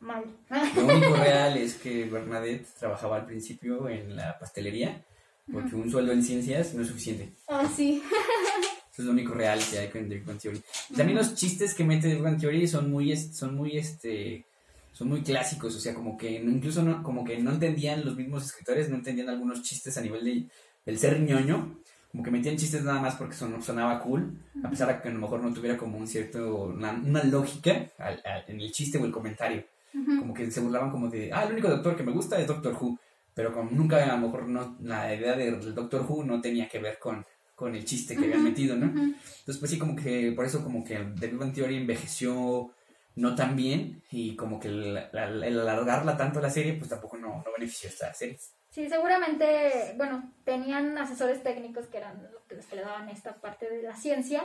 mal. 0.00 0.24
Lo 0.76 0.84
único 0.84 1.16
real 1.16 1.56
es 1.56 1.76
que 1.76 2.04
Bernadette 2.04 2.66
trabajaba 2.78 3.16
al 3.16 3.24
principio 3.24 3.88
en 3.88 4.14
la 4.14 4.38
pastelería 4.38 5.02
porque 5.50 5.74
un 5.74 5.90
sueldo 5.90 6.12
en 6.12 6.22
ciencias 6.22 6.74
no 6.74 6.82
es 6.82 6.88
suficiente. 6.88 7.32
Ah, 7.48 7.64
sí. 7.74 8.02
Eso 8.96 9.02
es 9.02 9.06
lo 9.08 9.12
único 9.12 9.34
real 9.34 9.60
que 9.70 9.78
hay 9.78 9.88
con 9.90 10.08
The 10.08 10.14
Big 10.14 10.24
Bang 10.24 10.38
Theory. 10.38 10.62
Y 10.88 10.94
también 10.94 11.18
los 11.18 11.34
chistes 11.34 11.74
que 11.74 11.84
mete 11.84 12.08
Big 12.14 12.22
Bang 12.22 12.40
Theory 12.40 12.66
son 12.66 12.90
muy, 12.90 13.14
son 13.14 13.54
muy, 13.54 13.76
este, 13.76 14.46
son 14.94 15.08
muy 15.08 15.20
clásicos. 15.20 15.76
O 15.76 15.80
sea, 15.80 15.92
como 15.92 16.16
que 16.16 16.30
incluso 16.30 16.82
no, 16.82 17.02
como 17.02 17.22
que 17.22 17.36
no 17.38 17.50
entendían 17.52 18.06
los 18.06 18.16
mismos 18.16 18.46
escritores, 18.46 18.88
no 18.88 18.96
entendían 18.96 19.28
algunos 19.28 19.62
chistes 19.62 19.98
a 19.98 20.00
nivel 20.00 20.24
de, 20.24 20.46
del 20.86 20.98
ser 20.98 21.20
ñoño. 21.20 21.78
Como 22.10 22.22
que 22.24 22.30
metían 22.30 22.56
chistes 22.56 22.82
nada 22.84 22.98
más 23.00 23.16
porque 23.16 23.34
son- 23.34 23.62
sonaba 23.62 24.00
cool, 24.00 24.38
a 24.64 24.70
pesar 24.70 24.88
de 24.88 25.02
que 25.02 25.08
a 25.08 25.12
lo 25.12 25.18
mejor 25.20 25.42
no 25.42 25.52
tuviera 25.52 25.76
como 25.76 25.98
un 25.98 26.06
cierto, 26.06 26.62
una, 26.64 26.92
una 26.92 27.22
lógica 27.24 27.90
al- 27.98 28.22
al- 28.24 28.44
en 28.48 28.58
el 28.62 28.72
chiste 28.72 28.96
o 28.96 29.04
el 29.04 29.12
comentario. 29.12 29.62
Como 29.92 30.32
que 30.32 30.50
se 30.50 30.60
burlaban 30.60 30.90
como 30.90 31.08
de, 31.08 31.30
ah, 31.32 31.44
el 31.44 31.52
único 31.52 31.68
doctor 31.68 31.96
que 31.96 32.02
me 32.02 32.12
gusta 32.12 32.38
es 32.40 32.46
Doctor 32.46 32.74
Who. 32.80 32.98
Pero 33.34 33.52
como 33.52 33.70
nunca 33.70 34.02
a 34.02 34.16
lo 34.16 34.26
mejor 34.26 34.48
no, 34.48 34.76
la 34.82 35.14
idea 35.14 35.36
del 35.36 35.74
Doctor 35.74 36.06
Who 36.08 36.24
no 36.24 36.40
tenía 36.40 36.68
que 36.68 36.78
ver 36.78 36.98
con, 36.98 37.24
con 37.56 37.74
el 37.74 37.84
chiste 37.84 38.14
que 38.16 38.24
habían 38.26 38.44
metido, 38.44 38.76
¿no? 38.76 38.86
Entonces, 38.86 39.58
pues 39.58 39.70
sí, 39.70 39.78
como 39.78 39.96
que 39.96 40.30
por 40.36 40.44
eso 40.44 40.62
como 40.62 40.84
que 40.84 40.94
The 41.18 41.26
Big 41.26 41.36
Bang 41.38 41.52
Theory 41.54 41.76
envejeció 41.76 42.70
no 43.16 43.34
tan 43.34 43.56
bien 43.56 44.02
y 44.12 44.36
como 44.36 44.60
que 44.60 44.68
el, 44.68 44.94
la- 44.94 45.24
el 45.24 45.58
alargarla 45.60 46.16
tanto 46.16 46.40
la 46.40 46.50
serie, 46.50 46.74
pues 46.74 46.90
tampoco 46.90 47.16
no, 47.16 47.28
no 47.28 47.44
benefició 47.56 47.88
a 47.88 47.92
esta 47.92 48.14
serie. 48.14 48.38
Sí, 48.70 48.88
seguramente, 48.90 49.94
bueno, 49.96 50.34
tenían 50.44 50.98
asesores 50.98 51.42
técnicos 51.42 51.86
que 51.86 51.96
eran 51.96 52.22
los 52.50 52.66
que 52.66 52.76
le 52.76 52.82
daban 52.82 53.08
esta 53.08 53.34
parte 53.40 53.70
de 53.70 53.82
la 53.82 53.96
ciencia, 53.96 54.44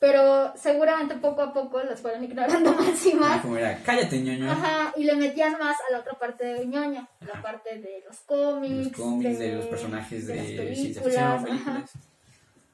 pero 0.00 0.52
seguramente 0.56 1.14
poco 1.16 1.42
a 1.42 1.52
poco 1.52 1.80
los 1.84 2.00
fueron 2.00 2.24
ignorando 2.24 2.72
más 2.74 3.06
y 3.06 3.12
Ah, 3.12 3.16
más. 3.20 3.40
como 3.42 3.56
era, 3.56 3.80
cállate, 3.84 4.20
ñoño. 4.20 4.50
Ajá, 4.50 4.92
y 4.96 5.04
le 5.04 5.14
metían 5.14 5.52
más 5.60 5.76
a 5.88 5.92
la 5.92 6.00
otra 6.00 6.14
parte 6.18 6.44
de 6.44 6.66
ñoña, 6.66 7.08
la 7.20 7.40
parte 7.40 7.78
de 7.78 8.02
los 8.04 8.18
cómics, 8.20 8.76
De 8.76 8.84
los 8.84 8.92
cómics, 8.96 9.38
de, 9.38 9.52
los 9.54 9.66
personajes 9.66 10.26
de, 10.26 10.34
las 10.34 10.46
ciencia 10.46 10.64
películas, 10.64 11.04
ficción, 11.04 11.24
ajá, 11.26 11.44
películas. 11.46 11.90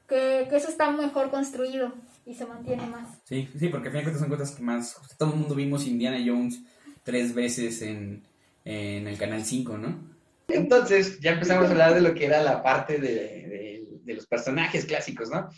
Que, 0.07 0.47
que 0.49 0.55
eso 0.55 0.69
está 0.69 0.91
mejor 0.91 1.29
construido 1.31 1.93
y 2.25 2.33
se 2.33 2.45
mantiene 2.45 2.85
más. 2.87 3.19
Sí, 3.25 3.47
sí, 3.57 3.69
porque 3.69 3.87
al 3.87 3.91
final 3.93 4.05
de 4.05 4.11
cuentas 4.11 4.19
son 4.19 4.29
cosas 4.29 4.51
que 4.55 4.63
más... 4.63 4.97
Todo 5.17 5.31
el 5.33 5.39
mundo 5.39 5.55
vimos 5.55 5.85
Indiana 5.87 6.17
Jones 6.25 6.61
tres 7.03 7.33
veces 7.35 7.81
en, 7.81 8.23
en 8.63 9.07
el 9.07 9.17
Canal 9.17 9.43
5, 9.45 9.77
¿no? 9.77 10.15
Entonces, 10.47 11.19
ya 11.19 11.31
empezamos 11.33 11.67
a 11.67 11.71
hablar 11.71 11.93
de 11.93 12.01
lo 12.01 12.13
que 12.13 12.25
era 12.25 12.41
la 12.43 12.61
parte 12.63 12.99
de, 12.99 13.09
de- 13.13 13.87
de 14.03 14.13
los 14.13 14.27
personajes 14.27 14.85
clásicos, 14.85 15.29
¿no? 15.31 15.49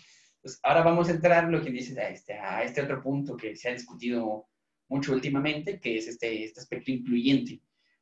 Pues 0.41 0.59
ahora 0.63 0.81
vamos 0.81 1.09
a 1.09 1.11
entrar, 1.11 1.49
lo 1.49 1.61
que 1.61 1.69
dices, 1.69 1.97
a 1.97 2.07
este, 2.09 2.33
a 2.35 2.63
este 2.63 2.81
otro 2.81 3.01
punto 3.03 3.35
que 3.35 3.55
se 3.57 3.69
ha 3.69 3.73
discutido 3.73 4.47
mucho 4.87 5.11
últimamente, 5.11 5.79
que 5.81 5.97
es 5.97 6.07
este, 6.07 6.45
este 6.45 6.61
aspecto 6.61 6.91
incluyente, 6.91 7.59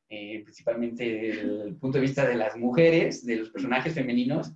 eh, 0.08 0.42
principalmente 0.44 1.04
desde 1.04 1.40
el 1.64 1.74
punto 1.76 1.98
de 1.98 2.02
vista 2.02 2.24
de 2.24 2.36
las 2.36 2.56
mujeres, 2.56 3.26
de 3.26 3.36
los 3.36 3.50
personajes 3.50 3.92
femeninos 3.94 4.52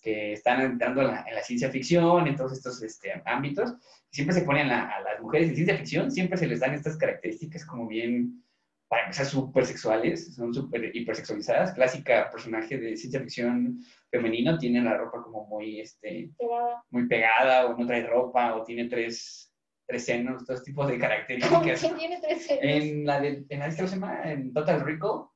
que 0.00 0.32
están 0.32 0.60
entrando 0.60 1.02
en 1.02 1.08
la, 1.08 1.24
en 1.28 1.34
la 1.34 1.42
ciencia 1.42 1.70
ficción, 1.70 2.26
en 2.26 2.36
todos 2.36 2.52
estos 2.52 2.82
este, 2.82 3.20
ámbitos. 3.24 3.74
Siempre 4.10 4.34
se 4.34 4.42
ponen 4.42 4.70
a, 4.70 4.96
a 4.96 5.00
las 5.02 5.20
mujeres 5.20 5.48
en 5.50 5.54
ciencia 5.56 5.76
ficción, 5.76 6.10
siempre 6.10 6.38
se 6.38 6.46
les 6.46 6.60
dan 6.60 6.74
estas 6.74 6.96
características 6.96 7.64
como 7.66 7.86
bien 7.86 8.42
para 8.88 9.04
empezar, 9.04 9.24
súper 9.26 9.64
sexuales, 9.66 10.34
son 10.34 10.52
súper 10.52 10.90
hipersexualizadas. 10.96 11.72
Clásica 11.74 12.28
personaje 12.28 12.76
de 12.76 12.96
ciencia 12.96 13.20
ficción 13.20 13.78
femenino, 14.10 14.58
tiene 14.58 14.82
la 14.82 14.96
ropa 14.96 15.22
como 15.22 15.46
muy, 15.46 15.78
este, 15.80 16.30
Pegada. 16.36 16.82
muy 16.90 17.06
pegada, 17.06 17.66
o 17.66 17.78
no 17.78 17.86
trae 17.86 18.04
ropa, 18.04 18.56
o 18.56 18.64
tiene 18.64 18.86
tres, 18.88 19.54
tres 19.86 20.04
senos, 20.04 20.44
todos 20.44 20.64
tipos 20.64 20.88
de 20.88 20.98
características. 20.98 21.80
¿Quién 21.80 21.96
tiene 21.98 22.20
tres 22.20 22.44
senos? 22.46 22.60
En 22.64 23.06
la 23.06 23.20
de, 23.20 23.44
en 23.48 23.58
la 23.60 23.68
de- 23.68 23.76
¿cómo 23.76 23.88
se 23.88 23.94
llama? 23.94 24.22
En 24.24 24.52
Total 24.52 24.80
Recall, 24.80 25.26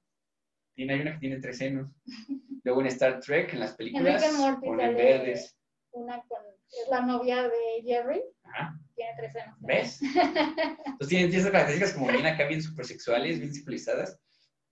tiene, 0.75 0.95
hay 0.95 1.01
una 1.03 1.13
que 1.13 1.19
tiene 1.21 1.39
tres 1.39 1.57
senos. 1.59 1.89
Luego 2.65 2.81
en 2.81 2.87
Star 2.89 3.21
Trek, 3.21 3.53
en 3.53 3.61
las 3.61 3.75
películas, 3.75 4.25
Morty 4.39 4.67
ponen 4.67 4.97
verdes. 4.97 5.57
Una 5.93 6.23
con, 6.27 6.39
es 6.67 6.89
la 6.91 7.03
novia 7.03 7.43
de 7.43 7.83
Jerry, 7.85 8.23
Ajá. 8.43 8.77
tiene 8.97 9.13
tres 9.17 9.33
senos. 9.33 9.57
¿Ves? 9.61 10.01
Entonces 10.03 11.09
tienen 11.09 11.33
esas 11.33 11.53
características 11.53 11.93
como 11.95 12.09
bien 12.09 12.27
acá, 12.27 12.47
bien 12.47 12.63
super 12.63 12.85
sexuales, 12.85 13.39
bien 13.39 13.55
civilizadas, 13.55 14.19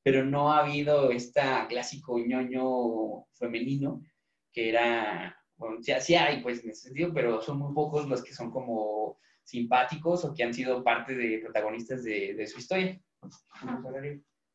pero 0.03 0.24
no 0.24 0.53
ha 0.53 0.64
habido 0.64 1.12
esta 1.12 1.68
clásico 1.68 2.18
ñoño 2.18 3.26
femenino 3.34 4.01
que 4.53 4.70
era, 4.70 5.36
bueno, 5.57 5.80
sí, 5.80 5.93
sí 6.01 6.14
hay 6.14 6.43
pues 6.43 6.64
en 6.64 6.70
ese 6.70 6.88
sentido, 6.88 7.12
pero 7.14 7.40
son 7.40 7.59
muy 7.59 7.74
pocos 7.74 8.09
los 8.09 8.22
que 8.22 8.34
son 8.34 8.51
como 8.51 9.18
simpáticos 9.45 10.24
o 10.24 10.34
que 10.34 10.43
han 10.45 10.55
sido 10.55 10.82
parte 10.82 11.14
de 11.14 11.38
protagonistas 11.38 12.03
de, 12.05 12.34
de 12.34 12.47
su 12.47 12.59
historia. 12.59 13.01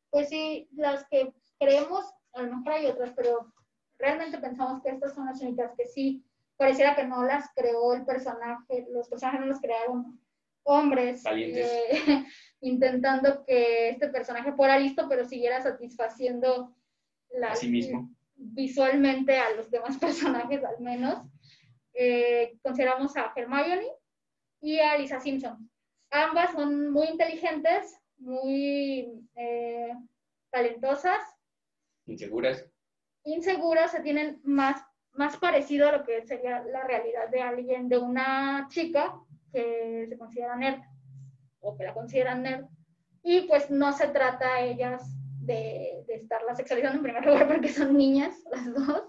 Pues 0.09 0.29
sí, 0.29 0.67
las 0.73 1.05
que 1.09 1.33
creemos, 1.59 2.05
a 2.37 2.43
lo 2.43 2.57
mejor 2.57 2.73
hay 2.73 2.85
otras, 2.85 3.11
pero 3.15 3.51
realmente 3.97 4.37
pensamos 4.37 4.81
que 4.81 4.89
estas 4.89 5.13
son 5.13 5.25
las 5.25 5.41
únicas 5.41 5.71
que 5.77 5.85
sí, 5.85 6.23
pareciera 6.55 6.95
que 6.95 7.05
no 7.05 7.23
las 7.23 7.49
creó 7.55 7.93
el 7.93 8.05
personaje, 8.05 8.85
los 8.91 9.07
personajes 9.07 9.41
no 9.41 9.47
los 9.47 9.61
crearon 9.61 10.19
hombres, 10.63 11.23
eh, 11.31 12.25
intentando 12.61 13.45
que 13.45 13.89
este 13.89 14.09
personaje 14.09 14.51
fuera 14.53 14.77
listo, 14.77 15.07
pero 15.07 15.25
siguiera 15.25 15.61
satisfaciendo 15.61 16.75
la, 17.29 17.51
A 17.51 17.55
sí 17.55 17.69
mismo. 17.69 18.09
visualmente 18.35 19.37
a 19.37 19.55
los 19.55 19.69
demás 19.71 19.97
personajes 19.99 20.63
al 20.63 20.79
menos. 20.79 21.25
Eh, 21.93 22.57
consideramos 22.61 23.15
a 23.17 23.33
Hermione 23.35 23.87
y 24.61 24.79
a 24.79 24.97
Lisa 24.97 25.19
Simpson. 25.19 25.69
Ambas 26.11 26.51
son 26.51 26.91
muy 26.91 27.07
inteligentes, 27.07 27.97
muy 28.17 29.27
eh, 29.35 29.93
talentosas, 30.51 31.19
Inseguras. 32.07 32.65
inseguras, 33.23 33.91
se 33.91 33.99
tienen 34.01 34.39
más, 34.43 34.81
más 35.13 35.37
parecido 35.37 35.89
a 35.89 35.91
lo 35.91 36.03
que 36.03 36.25
sería 36.25 36.63
la 36.63 36.83
realidad 36.85 37.29
de 37.29 37.41
alguien, 37.41 37.89
de 37.89 37.97
una 37.97 38.67
chica 38.69 39.19
que 39.51 40.05
se 40.09 40.17
considera 40.17 40.55
nerd 40.55 40.79
o 41.59 41.75
que 41.77 41.83
la 41.83 41.93
consideran 41.93 42.43
nerd. 42.43 42.65
Y 43.23 43.41
pues 43.41 43.69
no 43.69 43.91
se 43.91 44.07
trata 44.07 44.55
a 44.55 44.61
ellas 44.61 45.03
de, 45.41 46.03
de 46.07 46.15
estarla 46.15 46.55
sexualizando 46.55 46.97
en 46.97 47.03
primer 47.03 47.25
lugar 47.25 47.47
porque 47.53 47.69
son 47.69 47.97
niñas 47.97 48.41
las 48.51 48.73
dos. 48.73 49.03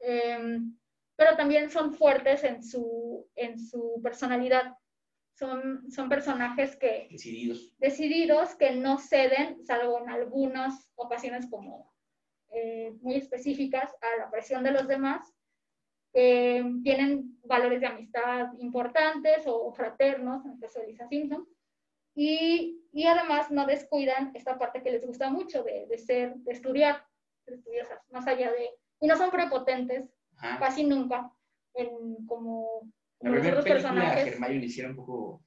Em, 0.00 0.76
pero 1.14 1.36
también 1.36 1.70
son 1.70 1.92
fuertes 1.94 2.42
en 2.42 2.64
su, 2.64 3.28
en 3.36 3.58
su 3.60 4.00
personalidad. 4.02 4.74
Son, 5.34 5.90
son 5.90 6.08
personajes 6.08 6.76
que, 6.76 7.06
Decididos. 7.10 7.74
decididos 7.78 8.54
que 8.56 8.72
no 8.72 8.98
ceden, 8.98 9.64
salvo 9.64 9.98
en 10.00 10.10
algunas 10.10 10.90
ocasiones 10.96 11.46
como 11.48 11.91
eh, 12.52 12.92
muy 13.00 13.16
específicas, 13.16 13.94
a 14.00 14.18
la 14.18 14.30
presión 14.30 14.62
de 14.62 14.72
los 14.72 14.86
demás. 14.86 15.34
Eh, 16.14 16.62
tienen 16.82 17.38
valores 17.44 17.80
de 17.80 17.86
amistad 17.86 18.52
importantes 18.58 19.44
o 19.46 19.72
fraternos, 19.72 20.44
en 20.44 20.52
el 20.52 20.60
caso 20.60 20.80
de 20.80 20.88
Lisa 20.88 21.08
Simpson. 21.08 21.48
Y, 22.14 22.82
y 22.92 23.06
además 23.06 23.50
no 23.50 23.64
descuidan 23.66 24.32
esta 24.34 24.58
parte 24.58 24.82
que 24.82 24.90
les 24.90 25.06
gusta 25.06 25.30
mucho 25.30 25.62
de, 25.62 25.86
de 25.86 25.98
ser, 25.98 26.34
de 26.36 26.52
estudiar, 26.52 27.06
de 27.46 27.54
estudiosas, 27.54 27.98
más 28.10 28.26
allá 28.26 28.50
de... 28.50 28.68
Y 29.00 29.06
no 29.06 29.16
son 29.16 29.30
prepotentes, 29.30 30.10
Ajá. 30.36 30.58
casi 30.58 30.84
nunca, 30.84 31.32
en, 31.74 32.26
como, 32.26 32.92
La 33.20 33.30
los 33.30 33.46
otros 33.46 33.64
personajes. 33.64 34.38
Hiciera 34.62 34.90
un 34.90 34.96
poco. 34.96 35.42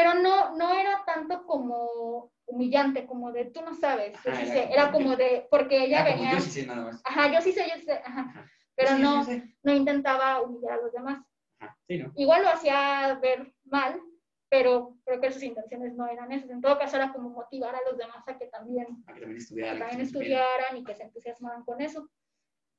Pero 0.00 0.14
no, 0.14 0.56
no 0.56 0.72
era 0.72 1.02
tanto 1.04 1.44
como 1.44 2.32
humillante, 2.46 3.06
como 3.06 3.32
de 3.32 3.44
tú 3.46 3.60
no 3.62 3.74
sabes, 3.74 4.14
Ajá, 4.26 4.34
sí 4.36 4.50
era 4.50 4.52
sé, 4.54 4.62
como 4.62 4.72
era 4.72 4.86
de- 4.86 4.92
como 4.92 5.16
de, 5.16 5.46
porque 5.50 5.84
ella 5.84 6.00
Ah, 6.00 6.04
como 6.06 6.16
venía, 6.16 6.32
yo 6.36 6.40
sí 6.40 6.50
sé 6.50 6.66
nada 6.66 6.82
más. 6.84 7.02
ajá, 7.04 7.32
yo 7.32 7.40
sí 7.42 7.52
sé, 7.52 7.64
yo 7.68 7.74
sí 7.76 7.82
sé, 7.84 7.92
ajá, 7.92 8.20
Ajá. 8.20 8.50
pero 8.74 8.96
Sí, 8.96 9.02
no, 9.02 9.24
sí 9.24 9.42
no 9.62 9.74
intentaba 9.74 10.40
humillar 10.40 10.72
a 10.78 10.82
los 10.82 10.92
demás. 10.92 11.22
Ajá, 11.60 11.76
sí, 11.86 11.98
¿no? 11.98 12.12
Igual 12.16 12.42
lo 12.42 12.48
hacía 12.48 13.18
ver 13.20 13.52
mal, 13.64 14.00
pero 14.48 14.96
creo 15.04 15.20
que 15.20 15.30
sus 15.32 15.42
intenciones 15.42 15.94
no 15.94 16.06
eran 16.08 16.32
esas. 16.32 16.48
En 16.50 16.60
todo 16.62 16.78
caso 16.78 16.96
era 16.96 17.12
como 17.12 17.28
motivar 17.28 17.74
a 17.74 17.80
los 17.88 17.98
demás 17.98 18.26
a 18.26 18.38
que 18.38 18.46
también, 18.46 18.86
A 19.06 19.12
que 19.12 19.20
también 19.20 19.36
que 19.36 19.42
estudiara. 19.42 19.72
que 19.74 19.78
también 19.84 20.06
supiera. 20.08 20.40
estudiaran 20.40 20.76
y 20.78 20.84
que 20.84 20.94
se 20.94 21.02
entusiasmaran 21.04 21.62
con 21.64 21.80
eso. 21.82 22.08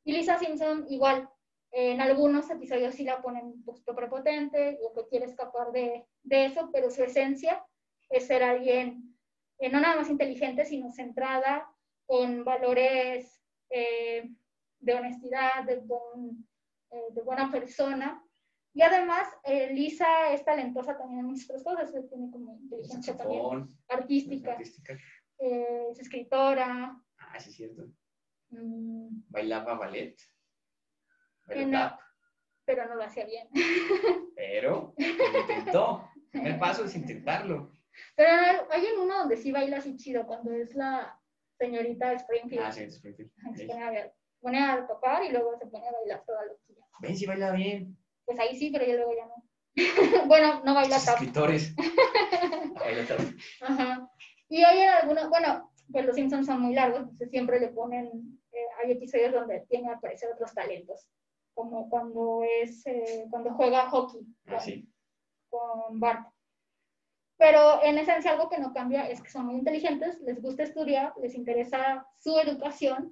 Y 0.03 0.13
Lisa 0.13 0.39
Simpson 0.39 0.85
igual, 0.89 1.29
En 1.73 2.01
algunos 2.01 2.49
episodios 2.49 2.95
sí 2.95 3.03
la 3.03 3.21
ponen 3.21 3.45
un 3.45 3.63
poquito 3.63 3.95
prepotente, 3.95 4.77
o 4.83 4.93
que 4.93 5.07
quiere 5.09 5.25
escapar 5.25 5.71
de, 5.71 6.05
de 6.23 6.45
eso, 6.45 6.69
pero 6.73 6.89
su 6.89 7.03
esencia 7.03 7.65
es 8.09 8.27
ser 8.27 8.43
alguien 8.43 9.15
eh, 9.59 9.69
no 9.69 9.79
nada 9.79 9.95
más 9.95 10.09
inteligente, 10.09 10.65
sino 10.65 10.91
centrada, 10.91 11.67
con 12.05 12.43
valores 12.43 13.41
eh, 13.69 14.29
de 14.79 14.93
honestidad, 14.93 15.63
de, 15.65 15.77
buen- 15.79 16.45
eh, 16.91 17.03
de 17.11 17.21
buena 17.21 17.49
persona. 17.51 18.21
Y 18.73 18.81
además, 18.81 19.27
eh, 19.45 19.71
Lisa 19.73 20.33
es 20.33 20.43
talentosa 20.43 20.97
también 20.97 21.19
en 21.21 21.25
muchas 21.27 21.63
cosas, 21.63 21.91
tiene 21.91 22.31
como 22.31 22.55
inteligencia 22.59 23.15
también 23.15 23.69
artística, 23.87 24.51
artística. 24.53 24.97
eh, 25.39 25.87
es 25.91 25.99
escritora. 25.99 27.01
Ah, 27.17 27.39
sí, 27.39 27.49
es 27.49 27.55
cierto. 27.55 27.83
mm, 28.49 29.23
Bailaba 29.29 29.75
ballet. 29.75 30.17
En- 31.53 31.71
pero 32.65 32.87
no 32.87 32.95
lo 32.95 33.03
hacía 33.03 33.25
bien. 33.25 33.49
pero 34.35 34.93
lo 34.97 35.39
intentó. 35.41 36.09
El 36.15 36.21
primer 36.29 36.59
paso 36.59 36.85
es 36.85 36.95
intentarlo. 36.95 37.71
Pero 38.15 38.29
hay 38.71 38.85
en 38.85 38.99
uno 38.99 39.17
donde 39.19 39.35
sí 39.37 39.51
baila 39.51 39.77
así 39.77 39.97
chido, 39.97 40.25
cuando 40.25 40.53
es 40.53 40.75
la 40.75 41.19
señorita 41.59 42.13
Springfield. 42.13 42.63
Ah, 42.63 42.71
sí, 42.71 42.83
Springfield. 42.83 43.31
Se 43.55 43.65
pone 43.65 43.83
a, 43.83 44.13
pone 44.39 44.59
a 44.59 44.87
tocar 44.87 45.23
y 45.25 45.29
luego 45.31 45.57
se 45.57 45.67
pone 45.67 45.87
a 45.87 45.91
bailar 45.91 46.23
toda 46.25 46.45
loquilla. 46.45 46.85
Ven 47.01 47.17
si 47.17 47.25
baila 47.25 47.51
bien. 47.51 47.97
Pues 48.25 48.39
ahí 48.39 48.55
sí, 48.55 48.69
pero 48.71 48.85
yo 48.85 48.93
luego 48.93 49.13
ya 49.15 49.25
no. 49.25 49.43
bueno, 50.27 50.61
no 50.63 50.73
baila 50.73 50.97
tap. 51.03 51.15
escritores. 51.15 51.75
Baila 52.75 53.05
tap. 53.07 53.19
Ajá. 53.61 54.09
Y 54.49 54.63
hay 54.63 54.81
algunos, 54.83 55.29
bueno, 55.29 55.71
pues 55.91 56.05
los 56.05 56.15
Simpsons 56.15 56.45
son 56.45 56.61
muy 56.61 56.73
largos, 56.73 57.01
entonces 57.01 57.29
siempre 57.29 57.59
le 57.59 57.69
ponen, 57.69 58.39
eh, 58.51 58.57
hay 58.83 58.91
episodios 58.91 59.31
donde 59.33 59.65
tiene 59.69 59.89
al 59.89 59.99
parecer 59.99 60.29
otros 60.33 60.53
talentos, 60.53 61.07
como 61.53 61.89
cuando 61.89 62.43
es, 62.61 62.85
eh, 62.87 63.25
cuando 63.29 63.51
juega 63.53 63.89
hockey 63.89 64.21
Ah, 64.47 64.59
sí. 64.59 64.87
con 65.49 65.99
Bart. 65.99 66.27
Pero 67.37 67.83
en 67.83 67.97
esencia 67.97 68.31
algo 68.31 68.49
que 68.49 68.59
no 68.59 68.71
cambia 68.73 69.09
es 69.09 69.21
que 69.21 69.29
son 69.29 69.47
muy 69.47 69.55
inteligentes, 69.55 70.19
les 70.21 70.41
gusta 70.41 70.63
estudiar, 70.63 71.13
les 71.21 71.33
interesa 71.35 72.05
su 72.19 72.37
educación 72.39 73.11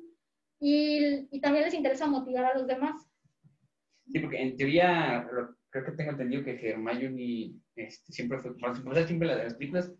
y, 0.59 1.27
y 1.35 1.41
también 1.41 1.65
les 1.65 1.73
interesa 1.73 2.05
motivar 2.05 2.45
a 2.45 2.53
los 2.53 2.67
demás. 2.67 3.09
Sí, 4.07 4.19
porque 4.19 4.41
en 4.41 4.55
teoría, 4.55 5.27
creo 5.69 5.85
que 5.85 5.91
tengo 5.93 6.11
entendido 6.11 6.43
que 6.43 6.69
Hermione 6.69 7.55
este, 7.75 8.11
siempre 8.11 8.39
fue, 8.39 8.51
bueno, 8.53 8.75
siempre 9.05 9.27
la 9.27 9.35
de 9.37 9.43
las 9.45 9.55
películas 9.55 9.91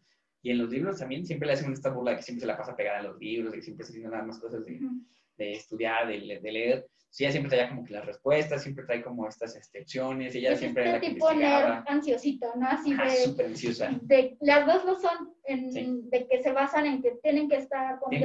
y 0.42 0.52
en 0.52 0.60
los 0.60 0.70
libros 0.70 1.00
también, 1.00 1.26
siempre 1.26 1.48
le 1.48 1.54
hacen 1.54 1.74
esta 1.74 1.90
burla 1.92 2.12
de 2.12 2.18
que 2.18 2.24
siempre 2.24 2.42
se 2.42 2.48
la 2.48 2.58
pasa 2.58 2.76
pegada 2.76 3.00
a 3.00 3.04
los 3.04 3.20
libros, 3.20 3.52
de 3.52 3.58
que 3.58 3.64
siempre 3.64 3.84
está 3.84 3.92
haciendo 3.92 4.12
nada 4.12 4.24
más 4.26 4.40
cosas 4.40 4.64
de, 4.66 4.76
Ujú. 4.78 4.96
de 5.38 5.52
estudiar, 5.54 6.08
de, 6.08 6.40
de 6.42 6.52
leer. 6.52 6.88
Sí, 7.12 7.24
ella 7.24 7.32
siempre 7.32 7.49
traía 7.49 7.70
como 7.70 7.84
que 7.84 7.93
las 7.93 8.05
respuestas, 8.05 8.62
siempre 8.62 8.86
trae 8.86 9.01
como 9.01 9.28
estas 9.28 9.55
este, 9.55 9.82
opciones, 9.82 10.36
ella 10.36 10.51
Es 10.51 10.60
siempre 10.60 10.84
era 10.84 10.95
este 10.97 11.07
que 11.07 11.14
tipo 11.16 11.34
nerd 11.34 11.84
ansiosito, 11.88 12.53
¿no? 12.55 12.68
Así 12.68 12.93
Ajá, 12.93 13.05
de, 13.05 13.16
súper 13.16 13.45
ansiosa. 13.47 13.89
de- 14.01 14.38
las 14.41 14.66
dos 14.68 14.86
lo 14.86 14.95
son, 14.99 15.34
en, 15.45 15.72
Sí. 15.72 15.99
de 16.03 16.28
que 16.28 16.43
se 16.43 16.51
basan 16.51 16.86
en 16.86 17.01
que 17.01 17.12
tienen 17.24 17.49
que 17.49 17.57
estar 17.57 17.99
con, 17.99 18.12
que 18.12 18.20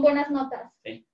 buenas 0.00 0.30
notas. 0.30 0.72
Sí. 0.82 1.06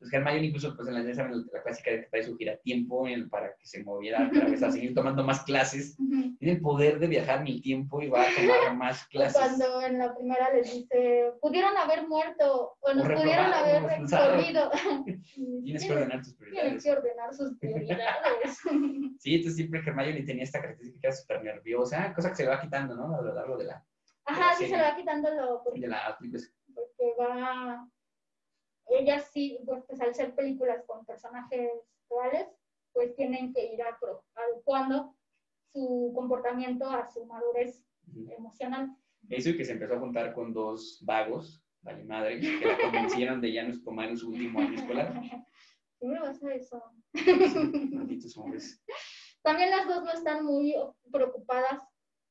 Pues 0.00 0.10
Hermione 0.14 0.46
incluso, 0.46 0.74
pues 0.74 0.88
en 0.88 0.94
la, 0.94 1.02
ya 1.02 1.14
saben, 1.14 1.44
la 1.52 1.62
clásica 1.62 1.90
de 1.90 2.00
que 2.00 2.06
trae 2.08 2.22
su 2.22 2.34
giratiempo 2.36 3.06
en- 3.06 3.28
para 3.28 3.54
que 3.54 3.66
se 3.66 3.84
moviera 3.84 4.26
otra 4.28 4.46
vez 4.46 4.62
a 4.62 4.72
seguir 4.72 4.94
tomando 4.94 5.22
más 5.22 5.42
clases. 5.44 5.94
Tiene 6.38 6.54
el 6.54 6.60
poder 6.62 6.98
de 6.98 7.06
viajar 7.06 7.42
en 7.42 7.48
el 7.48 7.60
tiempo 7.60 8.00
y 8.00 8.08
va 8.08 8.22
a 8.22 8.34
tomar 8.34 8.74
más 8.76 9.06
clases. 9.10 9.36
Cuando 9.36 9.82
en 9.82 9.98
la 9.98 10.16
primera 10.16 10.50
les 10.54 10.72
dice, 10.72 11.32
pudieron 11.42 11.76
haber 11.76 12.08
muerto 12.08 12.76
o 12.80 12.94
nos 12.94 13.04
O 13.04 13.08
pudieron 13.14 13.52
haber 13.52 13.82
recorrido. 13.82 14.70
Tienes 15.64 15.84
que 15.84 15.92
ordenar 15.92 16.22
tus 16.22 16.34
prioridades. 16.34 16.82
que 16.82 16.90
ordenar 16.92 17.34
sus 17.34 17.58
prioridades. 17.58 18.58
Sí, 19.20 19.34
entonces 19.34 19.56
siempre 19.56 19.80
Hermione 19.84 20.22
tenía 20.22 20.44
esta 20.44 20.62
característica 20.62 20.98
que 21.02 21.06
era 21.08 21.14
súper 21.16 21.42
nerviosa, 21.44 22.14
cosa 22.14 22.30
que 22.30 22.36
se 22.36 22.44
le 22.44 22.48
va 22.48 22.60
quitando, 22.62 22.94
¿no? 22.96 23.18
A 23.18 23.20
lo 23.20 23.34
largo 23.34 23.58
de 23.58 23.64
la, 23.66 23.84
Ajá, 24.24 24.54
sí 24.56 24.66
se 24.66 24.76
le 24.78 24.82
va 24.82 24.96
quitando 24.96 25.30
lo 25.34 25.62
porque, 25.62 25.80
de 25.80 25.88
la 25.88 26.16
película. 26.18 26.42
porque 26.74 27.14
va. 27.20 27.86
Ella 28.90 29.20
sí, 29.20 29.58
pues, 29.64 29.84
pues, 29.86 30.00
al 30.00 30.14
ser 30.14 30.34
películas 30.34 30.84
con 30.86 31.06
personajes 31.06 31.70
reales, 32.10 32.48
pues 32.92 33.14
tienen 33.14 33.52
que 33.52 33.72
ir 33.72 33.80
adecuando 34.34 35.14
su 35.72 36.12
comportamiento 36.14 36.88
a 36.88 37.08
su 37.08 37.24
madurez 37.24 37.84
emocional. 38.36 38.96
Eso 39.28 39.50
y 39.50 39.56
que 39.56 39.64
se 39.64 39.72
empezó 39.72 39.94
a 39.94 40.00
juntar 40.00 40.34
con 40.34 40.52
dos 40.52 41.00
vagos, 41.04 41.62
vale 41.82 42.04
madre, 42.04 42.40
que 42.40 42.66
la 42.66 42.78
convencieron 42.78 43.40
de 43.40 43.52
ya 43.52 43.62
no 43.62 43.80
tomar 43.82 44.08
en 44.08 44.16
su 44.16 44.30
último 44.30 44.58
año 44.60 44.74
escolar. 44.74 45.12
Siempre 45.98 46.20
va 46.20 46.30
a 46.30 46.34
ser 46.34 46.52
eso. 46.52 46.82
Malditos 47.92 48.36
hombres. 48.36 48.82
También 49.42 49.70
las 49.70 49.86
dos 49.86 50.02
no 50.02 50.12
están 50.12 50.44
muy 50.44 50.74
preocupadas 51.12 51.80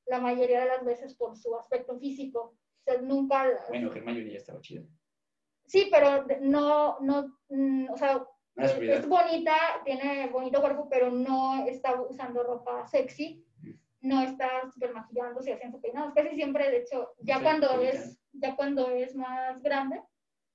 la 0.08 0.20
mayoría 0.20 0.62
de 0.62 0.68
las 0.68 0.84
veces 0.84 1.16
por 1.16 1.38
su 1.38 1.56
aspecto 1.56 1.98
físico. 2.00 2.40
O 2.42 2.84
sea, 2.84 3.02
nunca. 3.02 3.48
Bueno, 3.70 3.94
Hermione 3.94 4.32
ya 4.32 4.38
estaba 4.38 4.60
chida. 4.60 4.84
Sí, 5.70 5.88
pero 5.92 6.26
no, 6.42 7.00
no, 7.00 7.38
mm, 7.50 7.92
o 7.92 7.98
sea, 7.98 8.26
No 8.56 8.66
es 8.66 8.76
es, 8.76 9.08
bonita, 9.08 9.56
tiene 9.86 10.28
bonito 10.30 10.60
cuerpo, 10.62 10.90
pero 10.90 11.12
no 11.12 11.64
está 11.68 12.02
usando 12.02 12.42
ropa 12.42 12.88
sexy, 12.88 13.46
no 14.02 14.20
está 14.24 14.68
super 14.72 14.92
maquillándose 14.94 15.52
y 15.52 15.54
haciendo 15.54 15.80
peinados. 15.80 16.14
Casi 16.16 16.36
siempre, 16.36 16.72
de 16.72 16.78
hecho, 16.78 17.14
ya 17.20 17.38
Sí, 17.38 17.44
cuando 17.44 17.82
es, 17.82 18.20
ya 18.34 18.56
cuando 18.56 18.90
es 18.90 19.16
más 19.16 19.62
grande, 19.62 20.02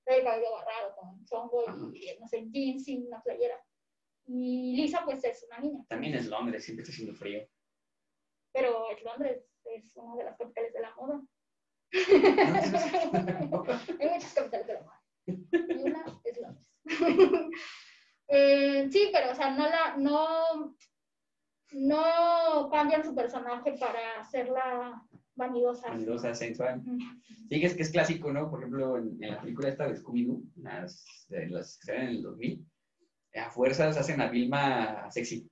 trae 0.03 0.17
el 0.19 0.25
cabello 0.25 0.47
agarrado 0.57 0.95
con 0.97 1.23
chongo 1.25 1.63
y, 1.93 2.09
no 2.19 2.27
sé, 2.27 2.45
jeans 2.51 2.85
y 2.89 3.07
una 3.07 3.23
playera. 3.23 3.55
Y 4.27 4.75
Lisa, 4.75 5.01
pues, 5.05 5.23
es 5.23 5.45
una 5.49 5.59
niña. 5.59 5.85
También 5.87 6.15
es 6.15 6.27
Londres, 6.27 6.65
siempre 6.65 6.83
está 6.83 6.91
haciendo 6.91 7.15
frío. 7.15 7.47
pero 8.51 8.89
es 8.91 9.01
Londres, 9.01 9.45
es 9.63 9.95
una 9.95 10.17
de 10.17 10.23
las 10.25 10.37
capitales 10.37 10.73
de 10.73 10.81
la 10.81 10.93
moda. 10.95 11.21
Hay 13.99 14.09
muchas 14.09 14.33
capitales 14.33 14.67
de 14.67 14.73
la 14.73 14.81
moda. 14.81 14.94
Y 15.27 15.81
una 15.83 16.05
es 16.23 16.37
Londres. 16.41 16.71
Eh, 18.27 18.89
sí, 18.91 19.09
pero 19.13 19.31
o 19.31 19.35
sea, 19.35 19.51
no 19.51 19.69
la, 19.69 19.97
no, 19.97 20.75
no 21.73 22.69
cambian 22.71 23.03
su 23.03 23.13
personaje 23.13 23.73
para 23.73 24.19
hacerla 24.19 25.03
vanidosa. 25.35 25.89
Vanidosa, 25.89 26.33
sensual. 26.33 26.81
Sí, 27.49 27.59
que 27.59 27.65
es 27.67 27.75
que 27.75 27.83
es 27.83 27.91
clásico, 27.91 28.33
¿no? 28.33 28.49
Por 28.49 28.61
ejemplo, 28.61 28.97
en, 28.97 29.23
en 29.23 29.29
la 29.29 29.39
película 29.39 29.69
esta 29.69 29.87
de 29.87 29.95
Scooby-Doo, 29.95 30.41
las, 30.55 31.27
las 31.29 31.77
que 31.77 31.85
salen 31.85 32.01
en 32.01 32.09
el 32.09 32.23
2000, 32.23 32.65
a 33.35 33.51
fuerzas 33.51 33.97
hacen 33.97 34.21
a 34.21 34.29
Vilma 34.29 35.09
sexy. 35.11 35.49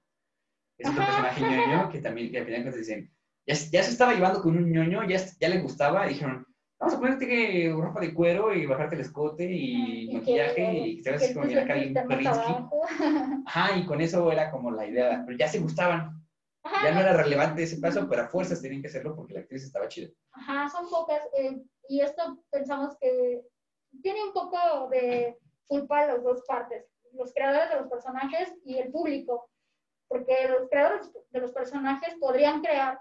Es 0.77 0.89
otro 0.89 1.05
personaje 1.05 1.41
ñoño 1.41 1.89
que 1.89 1.99
también, 1.99 2.31
que 2.31 2.39
al 2.39 2.45
final 2.45 2.73
dicen, 2.73 3.11
ya, 3.45 3.53
ya 3.53 3.83
se 3.83 3.91
estaba 3.91 4.13
llevando 4.13 4.41
con 4.41 4.57
un 4.57 4.71
ñoño, 4.71 5.07
ya, 5.07 5.23
ya 5.39 5.49
le 5.49 5.61
gustaba, 5.61 6.05
y 6.05 6.13
dijeron, 6.13 6.47
vamos 6.83 6.95
a 6.95 6.99
ponerte 6.99 7.27
que 7.27 7.73
ropa 7.77 7.99
de 8.01 8.13
cuero 8.13 8.53
y 8.53 8.65
bajarte 8.65 8.95
el 8.95 9.01
escote 9.01 9.45
y, 9.45 10.09
Y 10.11 10.13
maquillaje 10.13 10.55
que- 10.55 10.87
y 10.87 11.01
te 11.01 11.11
como 11.33 11.45
tus 11.45 11.53
bien 11.53 11.59
acá 11.63 11.73
bien. 11.75 11.93
Ajá, 13.45 13.77
y 13.77 13.85
con 13.85 14.01
eso 14.01 14.31
era 14.31 14.51
como 14.51 14.71
la 14.71 14.85
idea, 14.85 15.23
pero 15.25 15.37
ya 15.37 15.47
se 15.47 15.59
gustaban. 15.59 16.21
Ajá, 16.63 16.85
Ya 16.85 16.93
no 16.93 17.01
era 17.01 17.13
relevante 17.13 17.63
ese 17.63 17.77
paso, 17.77 18.07
pero 18.09 18.23
a 18.23 18.27
fuerzas 18.27 18.61
tenían 18.61 18.81
que 18.81 18.87
hacerlo 18.87 19.15
porque 19.15 19.33
la 19.33 19.39
actriz 19.41 19.63
estaba 19.63 19.87
chida. 19.87 20.09
Ajá, 20.31 20.69
son 20.69 20.89
pocas. 20.89 21.21
eh, 21.37 21.61
y 21.89 21.99
esto 22.01 22.43
pensamos 22.49 22.97
que 22.99 23.41
tiene 24.01 24.23
un 24.23 24.33
poco 24.33 24.57
de 24.89 25.37
culpa 25.67 26.05
las 26.07 26.23
dos 26.23 26.43
partes, 26.47 26.85
los 27.13 27.33
creadores 27.33 27.69
de 27.69 27.75
los 27.81 27.87
personajes 27.89 28.53
y 28.65 28.77
el 28.77 28.91
público, 28.91 29.49
porque 30.07 30.33
los 30.49 30.69
creadores 30.69 31.11
de 31.31 31.39
los 31.39 31.51
personajes 31.51 32.15
podrían 32.19 32.61
crear, 32.61 32.99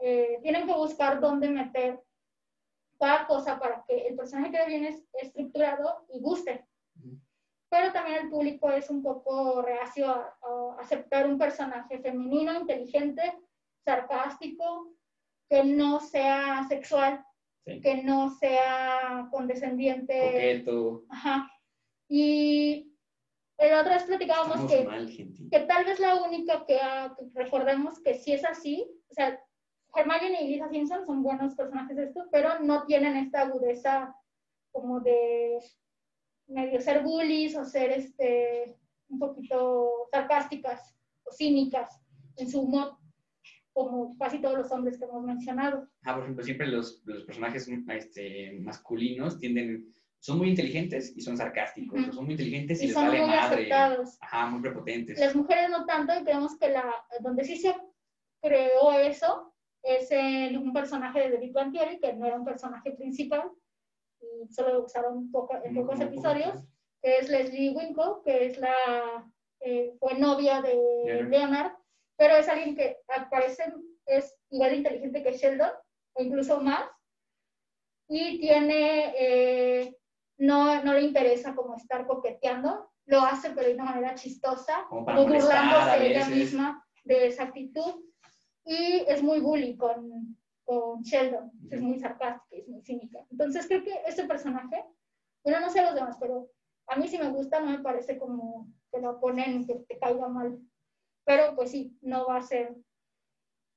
eh, 0.00 0.38
tienen 0.42 0.66
que 0.66 0.72
buscar 0.74 1.20
dónde 1.20 1.48
meter 1.50 2.00
cada 2.98 3.26
cosa 3.26 3.58
para 3.58 3.84
que 3.86 4.06
el 4.08 4.16
personaje 4.16 4.50
quede 4.50 4.66
bien 4.66 4.84
es- 4.84 5.04
estructurado 5.14 6.04
y 6.12 6.20
guste. 6.20 6.64
Pero 7.70 7.92
también 7.92 8.24
el 8.24 8.30
público 8.30 8.70
es 8.70 8.88
un 8.88 9.02
poco 9.02 9.60
reacio 9.62 10.08
a, 10.08 10.36
a 10.42 10.80
aceptar 10.80 11.26
un 11.26 11.38
personaje 11.38 11.98
femenino, 11.98 12.54
inteligente, 12.58 13.22
sarcástico, 13.84 14.94
que 15.48 15.64
no 15.64 16.00
sea 16.00 16.64
sexual, 16.68 17.24
Sí. 17.66 17.80
que 17.82 18.02
no 18.02 18.30
sea 18.30 19.28
condescendiente. 19.30 20.32
Coqueto. 20.32 21.04
Ajá. 21.10 21.50
Y 22.08 22.94
la 23.58 23.80
otra 23.80 23.94
vez 23.96 24.04
platicábamos 24.04 24.54
Estamos 24.60 24.72
que, 24.72 24.84
mal, 24.84 25.50
que 25.50 25.60
tal 25.60 25.84
vez 25.84 26.00
la 26.00 26.14
única 26.22 26.64
que, 26.64 26.78
ah, 26.80 27.14
que 27.18 27.26
recordemos 27.34 28.00
que 28.00 28.14
sí 28.14 28.32
es 28.32 28.44
así, 28.46 28.88
o 29.10 29.14
sea, 29.14 29.38
Hermione 29.94 30.42
y 30.44 30.48
Lisa 30.48 30.68
Simpson 30.68 31.06
son 31.06 31.22
buenos 31.22 31.54
personajes 31.54 31.96
de 31.96 32.04
esto, 32.04 32.26
pero 32.30 32.60
no 32.60 32.84
tienen 32.84 33.16
esta 33.16 33.42
agudeza 33.42 34.14
como 34.70 35.00
de 35.00 35.58
medio 36.46 36.80
ser 36.80 37.02
bullies 37.02 37.56
o 37.56 37.64
ser 37.64 37.90
este 37.92 38.76
un 39.08 39.18
poquito 39.18 40.08
sarcásticas 40.12 40.94
o 41.24 41.32
cínicas 41.32 42.00
en 42.36 42.48
su 42.50 42.60
humor, 42.60 42.96
como 43.72 44.16
casi 44.18 44.38
todos 44.40 44.58
los 44.58 44.70
hombres 44.70 44.98
que 44.98 45.04
hemos 45.04 45.24
mencionado. 45.24 45.88
Ah, 46.04 46.14
por 46.14 46.24
ejemplo, 46.24 46.44
siempre 46.44 46.66
los, 46.66 47.02
los 47.06 47.24
personajes 47.24 47.66
este, 47.68 48.58
masculinos 48.60 49.38
tienden 49.38 49.94
son 50.20 50.38
muy 50.38 50.48
inteligentes 50.50 51.16
y 51.16 51.20
son 51.20 51.36
sarcásticos, 51.36 52.00
Ujú. 52.00 52.12
son 52.12 52.24
muy 52.24 52.34
inteligentes 52.34 52.80
y, 52.80 52.84
Y 52.84 52.86
les 52.88 52.94
son 52.94 53.06
vale 53.06 53.20
muy 53.20 53.28
madre. 53.28 53.54
aceptados. 53.54 54.18
Ajá, 54.20 54.46
muy 54.50 54.60
prepotentes. 54.60 55.18
Las 55.18 55.34
mujeres 55.34 55.70
no 55.70 55.86
tanto, 55.86 56.12
y 56.18 56.24
creemos 56.24 56.58
que 56.58 56.68
la, 56.70 56.92
donde 57.20 57.44
sí 57.44 57.56
se 57.56 57.74
creó 58.42 58.92
eso 58.92 59.47
es 59.82 60.10
en 60.10 60.56
un 60.58 60.72
personaje 60.72 61.20
de 61.20 61.30
The 61.30 61.38
Big 61.38 61.52
Bang 61.52 61.72
Theory, 61.72 61.98
que 62.00 62.12
no 62.12 62.26
era 62.26 62.36
un 62.36 62.44
personaje 62.44 62.92
principal, 62.92 63.50
y 64.20 64.52
solo 64.52 64.74
lo 64.74 64.84
usaron 64.84 65.30
poco- 65.30 65.58
en 65.62 65.74
pocos 65.74 66.00
episodios, 66.00 66.56
que 67.02 67.18
es 67.18 67.28
Leslie 67.28 67.70
Winkle, 67.70 68.22
que 68.24 68.46
es 68.46 68.58
la, 68.58 68.74
eh, 69.60 69.94
fue 70.00 70.14
novia 70.18 70.60
de 70.62 70.74
Leonard. 71.04 71.28
Leonard, 71.30 71.72
pero 72.16 72.36
es 72.36 72.48
alguien 72.48 72.74
que 72.76 72.98
al 73.08 73.28
parecer 73.28 73.72
es 74.06 74.34
igual 74.50 74.70
de 74.70 74.76
inteligente 74.78 75.22
que 75.22 75.32
Sheldon, 75.36 75.70
o 76.14 76.22
incluso 76.22 76.60
más, 76.60 76.84
y 78.08 78.40
tiene, 78.40 79.14
eh, 79.18 79.96
no, 80.38 80.82
no 80.82 80.94
le 80.94 81.02
interesa 81.02 81.54
como 81.54 81.76
estar 81.76 82.06
coqueteando, 82.06 82.90
lo 83.06 83.20
hace 83.20 83.50
pero 83.50 83.68
de 83.68 83.74
una 83.74 83.84
manera 83.84 84.14
chistosa, 84.14 84.84
Como 84.88 85.04
burlándose 85.04 86.06
ella 86.10 86.28
misma 86.28 86.84
de 87.04 87.26
esa 87.28 87.44
actitud, 87.44 88.02
y 88.68 89.02
es 89.08 89.22
muy 89.22 89.40
bully 89.40 89.78
con, 89.78 90.36
con 90.64 91.00
Sheldon, 91.00 91.50
es 91.70 91.80
muy 91.80 91.98
sarcástica, 91.98 92.54
es 92.54 92.68
muy 92.68 92.82
cínica. 92.82 93.20
Entonces 93.30 93.66
creo 93.66 93.82
que 93.82 93.94
ese 94.06 94.24
personaje, 94.24 94.84
bueno, 95.42 95.60
no 95.60 95.70
sé 95.70 95.82
los 95.82 95.94
demás, 95.94 96.18
pero 96.20 96.50
a 96.86 96.96
mí 96.96 97.08
sí 97.08 97.16
me 97.16 97.30
gusta, 97.30 97.60
no 97.60 97.70
me 97.70 97.78
parece 97.78 98.18
como 98.18 98.70
que 98.92 99.00
lo 99.00 99.18
ponen 99.20 99.66
que 99.66 99.76
te 99.88 99.98
caiga 99.98 100.28
mal. 100.28 100.58
Pero 101.24 101.56
pues 101.56 101.70
sí, 101.70 101.96
no 102.02 102.26
va 102.26 102.36
a 102.36 102.42
ser, 102.42 102.76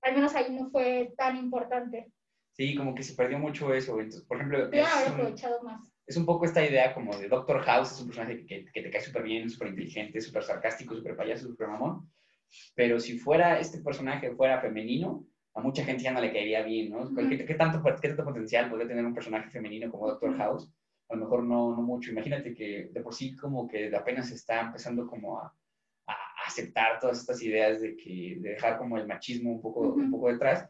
al 0.01 0.13
menos 0.13 0.35
ahí 0.35 0.51
no 0.51 0.69
fue 0.69 1.13
tan 1.15 1.37
importante. 1.37 2.11
Sí, 2.51 2.75
como 2.75 2.93
que 2.93 3.03
se 3.03 3.15
perdió 3.15 3.39
mucho 3.39 3.73
eso. 3.73 3.93
Entonces, 3.97 4.25
por 4.25 4.37
ejemplo, 4.37 4.65
Pudieron 4.65 4.89
es 4.89 5.07
un, 5.07 5.13
aprovechado 5.13 5.63
más. 5.63 5.93
es 6.05 6.17
un 6.17 6.25
poco 6.25 6.43
esta 6.43 6.65
idea 6.65 6.93
como 6.93 7.15
de 7.15 7.29
Doctor 7.29 7.61
House, 7.61 7.93
es 7.93 8.01
un 8.01 8.07
personaje 8.07 8.45
que, 8.45 8.65
que 8.65 8.81
te 8.81 8.91
cae 8.91 8.99
súper 8.99 9.23
bien, 9.23 9.49
súper 9.49 9.69
inteligente, 9.69 10.19
súper 10.19 10.43
sarcástico, 10.43 10.93
súper 10.95 11.15
payaso, 11.15 11.47
súper 11.47 11.69
mamón. 11.69 12.11
Pero 12.75 12.99
si 12.99 13.17
fuera 13.17 13.59
este 13.59 13.79
personaje 13.79 14.31
fuera 14.31 14.61
femenino, 14.61 15.25
a 15.53 15.61
mucha 15.61 15.83
gente 15.83 16.03
ya 16.03 16.11
no 16.11 16.21
le 16.21 16.31
caería 16.31 16.63
bien, 16.63 16.91
¿no? 16.91 17.01
Ujú. 17.03 17.29
¿Qué, 17.29 17.45
qué 17.45 17.55
tanto, 17.55 17.81
¿Qué 18.01 18.07
tanto 18.07 18.23
potencial 18.23 18.69
podría 18.69 18.87
tener 18.87 19.05
un 19.05 19.13
personaje 19.13 19.49
femenino 19.49 19.91
como 19.91 20.07
Doctor 20.07 20.37
House? 20.37 20.71
A 21.09 21.15
lo 21.15 21.21
mejor 21.21 21.43
no, 21.43 21.75
no 21.75 21.81
mucho. 21.81 22.11
Imagínate 22.11 22.53
que 22.53 22.89
de 22.91 23.01
por 23.01 23.13
sí 23.13 23.35
como 23.35 23.67
que 23.67 23.93
apenas 23.95 24.31
está 24.31 24.61
empezando 24.61 25.05
como 25.07 25.39
a, 25.39 25.53
a 26.07 26.15
aceptar 26.47 26.99
todas 26.99 27.19
estas 27.19 27.41
ideas 27.43 27.81
de 27.81 27.97
que 27.97 28.37
de 28.39 28.49
dejar 28.51 28.77
como 28.77 28.97
el 28.97 29.07
machismo 29.07 29.51
un 29.51 29.61
poco, 29.61 29.81
un 29.81 30.03
Ujú. 30.03 30.11
poco 30.11 30.31
detrás, 30.31 30.69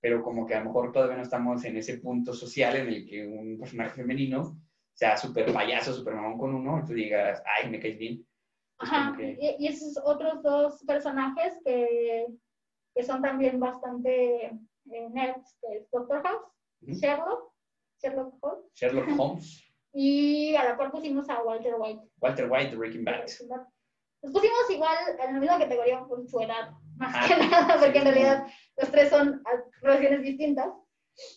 pero 0.00 0.22
como 0.22 0.46
que 0.46 0.54
a 0.54 0.60
lo 0.60 0.66
mejor 0.66 0.92
todavía 0.92 1.16
no 1.16 1.22
estamos 1.22 1.64
en 1.64 1.76
ese 1.76 1.98
punto 1.98 2.32
social 2.34 2.76
en 2.76 2.88
el 2.88 3.06
que 3.06 3.26
un 3.26 3.58
personaje 3.58 3.94
femenino 3.94 4.60
sea 4.92 5.16
súper 5.16 5.52
payaso, 5.52 5.92
súper 5.94 6.14
mamón 6.14 6.38
con 6.38 6.54
uno, 6.54 6.80
y 6.82 6.86
tú 6.86 6.92
digas, 6.92 7.42
ay, 7.46 7.70
me 7.70 7.80
caes 7.80 7.98
bien. 7.98 8.26
Ajá, 8.78 9.14
que- 9.16 9.56
y, 9.58 9.66
esos 9.66 10.00
otros 10.04 10.42
dos 10.42 10.82
personajes 10.86 11.58
que, 11.64 12.26
que 12.94 13.02
son 13.02 13.20
también 13.22 13.58
bastante 13.58 14.46
eh, 14.46 15.08
nerds, 15.10 15.56
que 15.60 15.78
es 15.78 15.90
Doctor 15.90 16.22
House. 16.22 16.42
Sherlock, 16.86 17.52
Sherlock 18.00 18.34
Holmes, 18.40 18.72
Sherlock 18.74 19.08
Holmes, 19.20 19.64
y 19.92 20.54
a 20.54 20.64
la 20.64 20.76
par 20.76 20.90
pusimos 20.92 21.28
a 21.28 21.42
Walter 21.42 21.74
White. 21.76 22.02
Walter 22.20 22.48
White 22.50 22.76
Breaking 22.76 23.04
Bad. 23.04 23.24
Los 24.22 24.32
pusimos 24.32 24.70
igual 24.70 24.96
en 25.20 25.34
la 25.34 25.40
misma 25.40 25.58
categoría 25.58 26.04
por 26.04 26.26
su 26.28 26.40
edad, 26.40 26.70
más 26.96 27.14
Ajá. 27.14 27.28
que 27.28 27.46
nada, 27.48 27.74
porque 27.80 27.98
en 27.98 28.04
Sí. 28.04 28.10
realidad 28.10 28.46
los 28.76 28.90
tres 28.90 29.10
son 29.10 29.42
ah, 29.44 29.62
profesiones 29.80 30.22
distintas. 30.22 30.72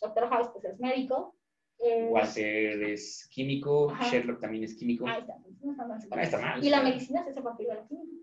Doctor 0.02 0.30
House 0.30 0.50
pues 0.54 0.66
es 0.66 0.80
médico. 0.80 1.36
Eh, 1.84 2.08
Walter 2.10 2.84
es 2.84 3.28
químico, 3.32 3.92
Ajá. 3.92 4.10
Sherlock 4.10 4.40
también 4.40 4.64
es 4.64 4.76
químico. 4.76 5.08
ahí 5.08 5.20
está, 5.20 5.36
no 5.62 5.72
está 5.72 5.88
mal. 5.88 6.00
Ah, 6.12 6.22
está 6.22 6.38
mal. 6.40 6.64
Y 6.64 6.70
la 6.70 6.82
medicina 6.82 7.24
se 7.24 7.32
hace 7.32 7.42
partir 7.42 7.68
de 7.68 7.76
la 7.76 7.88
química. 7.88 8.22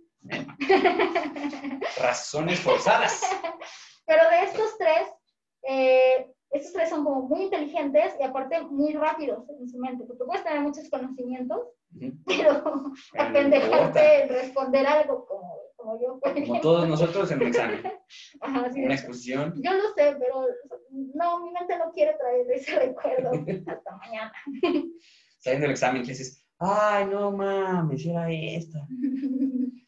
Razones 2.00 2.60
forzadas. 2.60 3.20
Pero 4.06 4.22
de 4.30 4.42
estos 4.44 4.78
tres, 4.78 5.08
eh, 5.62 6.30
estos 6.50 6.72
tres 6.72 6.88
son 6.88 7.04
como 7.04 7.22
muy 7.22 7.42
inteligentes 7.42 8.14
y 8.18 8.22
aparte 8.22 8.60
muy 8.62 8.94
rápidos 8.94 9.48
en 9.50 9.68
su 9.68 9.78
mente, 9.78 10.04
porque 10.04 10.24
puedes 10.24 10.44
tener 10.44 10.60
muchos 10.60 10.88
conocimientos, 10.88 11.60
pero 12.24 12.62
apendejarte 13.18 14.22
en 14.22 14.28
responder 14.30 14.86
algo 14.86 15.26
como, 15.26 15.58
como 15.78 16.00
yo, 16.00 16.18
por 16.18 16.34
Como 16.34 16.60
todos 16.60 16.88
nosotros 16.88 17.30
en 17.30 17.40
un 17.40 17.46
examen. 17.46 17.80
Ajá, 18.40 18.72
sí, 18.72 18.82
Una 18.82 18.94
exposición. 18.94 19.54
Yo 19.62 19.72
lo 19.72 19.94
sé, 19.94 20.16
pero 20.18 20.46
no, 20.90 21.44
mi 21.44 21.52
mente 21.52 21.78
no 21.78 21.92
quiere 21.92 22.14
traer 22.14 22.50
ese 22.50 22.78
recuerdo 22.78 23.30
hasta 23.66 23.96
mañana. 23.96 24.32
Saliendo 25.38 25.64
del 25.64 25.70
examen, 25.70 26.02
que 26.02 26.08
dices, 26.08 26.44
ay, 26.58 27.06
no 27.06 27.30
mames, 27.30 28.04
era 28.04 28.30
esta. 28.30 28.80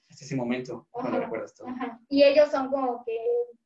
Hasta 0.09 0.25
ese 0.25 0.37
momento, 0.37 0.87
cuando 0.91 1.11
Ajá. 1.11 1.21
recuerdas 1.25 1.55
todo. 1.55 1.69
Ajá. 1.69 2.01
Y 2.09 2.23
ellos 2.23 2.51
son 2.51 2.71
como 2.71 3.05
que 3.05 3.17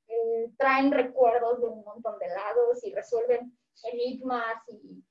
eh, 0.08 0.50
traen 0.56 0.90
recuerdos 0.90 1.60
de 1.60 1.66
un 1.66 1.84
montón 1.84 2.18
de 2.18 2.28
lados 2.28 2.82
y 2.84 2.94
resuelven 2.94 3.54
enigmas 3.92 4.56
y 4.68 5.04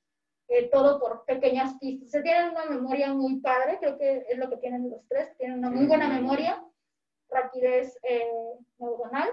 eh, 0.48 0.68
todo 0.72 1.00
por 1.00 1.26
pequeñas 1.26 1.76
pistas. 1.80 2.10
Se 2.10 2.24
tienen 2.24 2.50
una 2.50 2.66
memoria 2.66 3.14
muy 3.14 3.40
padre, 3.40 3.78
creo 3.80 4.00
que 4.00 4.26
es 4.28 4.38
lo 4.40 4.50
que 4.50 4.58
tienen 4.58 4.90
los 4.90 5.08
tres, 5.08 5.38
tienen 5.38 5.60
una 5.60 5.70
muy 5.70 5.86
buena 5.86 6.08
memoria, 6.10 6.64
rapidez 7.34 7.98
eh, 8.04 8.24
neuronal. 8.78 9.30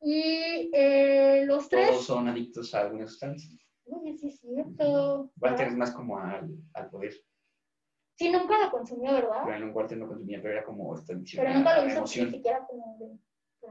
Y 0.00 0.70
eh, 0.72 1.44
los 1.46 1.68
tres, 1.68 1.88
Todos 1.90 2.06
son 2.06 2.28
adictos 2.28 2.74
a 2.74 2.80
alguna 2.80 3.06
sustancia. 3.06 3.56
uy, 3.84 4.16
sí 4.18 4.28
es 4.28 4.40
cierto. 4.40 5.30
Walter 5.40 5.68
es 5.68 5.76
más 5.76 5.92
como 5.92 6.18
al, 6.18 6.50
al 6.74 6.90
poder. 6.90 7.14
Sí, 8.16 8.30
nunca 8.30 8.58
lo 8.64 8.70
consumió, 8.70 9.12
¿verdad? 9.12 9.42
Pero 9.46 9.66
en 9.66 9.74
Walter 9.74 9.98
no 9.98 10.08
consumía, 10.08 10.40
pero 10.42 10.54
era 10.54 10.64
como 10.64 10.94
esta 10.96 11.12
adicción 11.14 11.44
Pero 11.44 11.54
a 11.54 11.58
nunca 11.58 11.80
lo 11.80 11.86
hizo 11.88 12.00
ni 12.24 12.30
siquiera 12.30 12.66
como 12.66 12.96
de... 12.98 13.18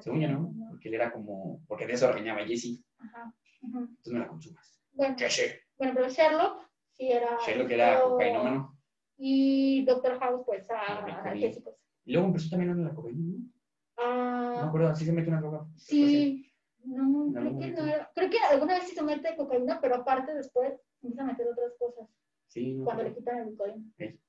Según 0.01 0.21
yo, 0.21 0.29
¿no? 0.29 0.53
Porque 0.69 0.87
él 0.87 0.95
era 0.95 1.11
como, 1.11 1.61
porque 1.67 1.85
de 1.85 1.93
eso 1.93 2.09
regañaba 2.11 2.41
a 2.41 2.47
Jesse, 2.47 2.81
Ajá. 2.97 3.33
entonces 3.61 4.13
no 4.13 4.19
la 4.19 4.27
consumas. 4.29 4.81
Bueno, 4.93 5.15
¿Qué 5.17 5.29
sé? 5.29 5.59
bueno, 5.77 5.93
pero 5.95 6.07
Sherlock 6.09 6.65
sí 6.93 7.11
era... 7.11 7.37
Sherlock 7.45 7.69
era 7.71 8.01
cocainómano. 8.01 8.77
Y 9.17 9.83
Doctor 9.85 10.17
House, 10.19 10.43
pues, 10.45 10.69
a 10.71 10.81
Heroína. 10.99 11.19
analgésicos. 11.21 11.75
Y 12.05 12.13
luego 12.13 12.27
empezó 12.27 12.49
también 12.49 12.71
a 12.71 12.75
la 12.75 12.93
cocaína, 12.93 13.19
¿no? 13.25 13.37
No 13.37 14.55
me 14.55 14.61
Ah, 14.63 14.65
acuerdo, 14.67 14.95
sí 14.95 15.05
se 15.05 15.11
mete 15.13 15.29
una 15.29 15.41
droga. 15.41 15.65
sí, 15.75 16.51
no, 16.83 17.31
creo 17.33 17.59
que 17.59 17.67
no 17.71 17.85
era. 17.85 18.11
Creo 18.15 18.29
que 18.29 18.39
alguna 18.39 18.73
vez 18.75 18.85
sí 18.89 18.95
se 18.95 19.03
mete 19.03 19.35
cocaína, 19.35 19.79
pero 19.79 19.95
aparte 19.95 20.33
después 20.33 20.73
empieza 21.01 21.21
a 21.23 21.25
meter 21.27 21.47
otras 21.47 21.73
cosas 21.77 22.07
Sí, 22.47 22.73
no 22.73 22.85
cuando 22.85 23.03
le 23.03 23.13
quitan 23.13 23.39
el 23.39 23.55
cocaína. 23.55 23.85
Sí. 23.97 24.19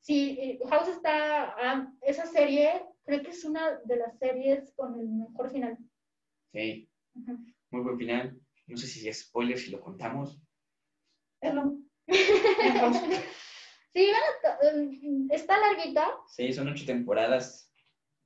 Sí, 0.00 0.38
eh, 0.40 0.58
House 0.68 0.88
está. 0.88 1.54
ah, 1.56 1.92
esa 2.02 2.26
serie, 2.26 2.84
creo 3.04 3.22
que 3.22 3.30
es 3.30 3.44
una 3.44 3.78
de 3.84 3.96
las 3.96 4.18
series 4.18 4.72
con 4.74 4.98
el 4.98 5.08
mejor 5.08 5.50
final. 5.50 5.78
Sí, 6.52 6.88
muy 7.70 7.82
buen 7.82 7.98
final. 7.98 8.40
No 8.66 8.76
sé 8.76 8.86
si 8.88 9.08
es 9.08 9.20
spoiler, 9.28 9.56
si 9.58 9.70
lo 9.70 9.80
contamos. 9.80 10.40
Pero- 11.40 11.78
sí, 13.94 14.06
bueno, 14.62 15.28
está 15.30 15.58
larguita. 15.58 16.06
Sí, 16.28 16.52
son 16.52 16.68
ocho 16.68 16.84
temporadas, 16.86 17.72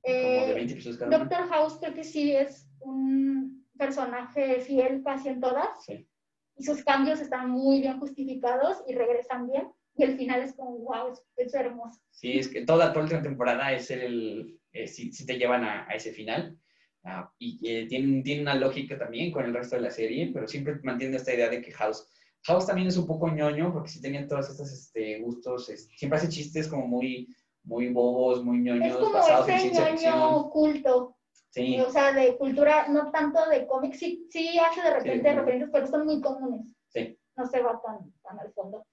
como 0.03 0.15
de 0.17 0.51
Eh, 0.51 0.53
20 0.53 0.73
episodios 0.73 0.97
cada. 0.99 1.17
Doctor 1.17 1.47
House 1.49 1.77
creo 1.79 1.93
que 1.93 2.03
sí 2.03 2.31
es 2.31 2.67
un 2.79 3.65
personaje 3.77 4.59
fiel 4.61 5.01
casi 5.03 5.29
en 5.29 5.39
todas 5.39 5.67
Sí. 5.85 6.07
y 6.55 6.63
sus 6.63 6.83
cambios 6.83 7.19
están 7.19 7.49
muy 7.51 7.81
bien 7.81 7.99
justificados 7.99 8.83
y 8.87 8.95
regresan 8.95 9.47
bien 9.51 9.67
y 9.95 10.03
el 10.03 10.17
final 10.17 10.41
es 10.41 10.53
como 10.53 10.77
wow, 10.79 11.11
es, 11.11 11.23
es 11.37 11.53
hermoso. 11.53 11.99
Sí, 12.11 12.37
es 12.39 12.47
que 12.47 12.65
toda, 12.65 12.93
toda 12.93 13.07
la 13.07 13.21
temporada 13.21 13.71
es 13.73 13.89
el, 13.91 14.59
eh, 14.71 14.87
sí, 14.87 15.11
sí 15.11 15.25
te 15.25 15.37
llevan 15.37 15.63
a, 15.63 15.87
a 15.87 15.93
ese 15.95 16.11
final. 16.11 16.57
Ah, 17.03 17.31
y 17.39 17.59
eh, 17.69 17.85
tiene, 17.87 18.21
tiene 18.21 18.41
una 18.41 18.55
lógica 18.55 18.97
también 18.97 19.31
con 19.31 19.45
el 19.45 19.53
resto 19.53 19.75
de 19.75 19.81
la 19.83 19.91
serie, 19.91 20.29
pero 20.33 20.47
siempre 20.47 20.79
mantiene 20.83 21.15
esta 21.17 21.33
idea 21.33 21.49
de 21.49 21.61
que 21.61 21.71
House, 21.71 22.09
House 22.47 22.65
también 22.65 22.87
es 22.87 22.97
un 22.97 23.05
poco 23.07 23.29
ñoño, 23.29 23.71
porque 23.73 23.89
sí 23.89 24.01
tenía 24.01 24.25
todos 24.27 24.49
estos 24.49 24.71
este, 24.71 25.19
gustos, 25.21 25.69
es- 25.69 25.87
siempre 25.95 26.17
hace 26.17 26.29
chistes 26.29 26.67
como 26.67 26.87
muy, 26.87 27.27
muy 27.63 27.89
bobos, 27.89 28.43
muy 28.43 28.57
Es 28.59 28.63
ñoños, 28.63 28.97
como 28.97 29.13
basados 29.13 29.47
ese 29.49 29.71
ñoño 29.71 29.91
ficción. 29.91 30.19
oculto, 30.23 31.13
Sí, 31.49 31.79
o 31.79 31.89
sea, 31.89 32.13
de 32.13 32.37
cultura, 32.37 32.87
no 32.89 33.09
tanto 33.11 33.39
de 33.49 33.65
cómics, 33.67 33.97
sí, 33.99 34.27
sí 34.29 34.59
hace 34.59 34.81
de 34.81 34.93
repente 34.93 35.29
Sí. 35.29 35.35
referencias, 35.35 35.69
pero 35.73 35.87
son 35.87 36.05
muy 36.05 36.21
comunes, 36.21 36.75
sí, 36.89 37.17
no 37.35 37.47
se 37.47 37.61
va 37.61 37.81
tan, 37.83 38.11
tan 38.21 38.39
al 38.39 38.51
fondo. 38.53 38.85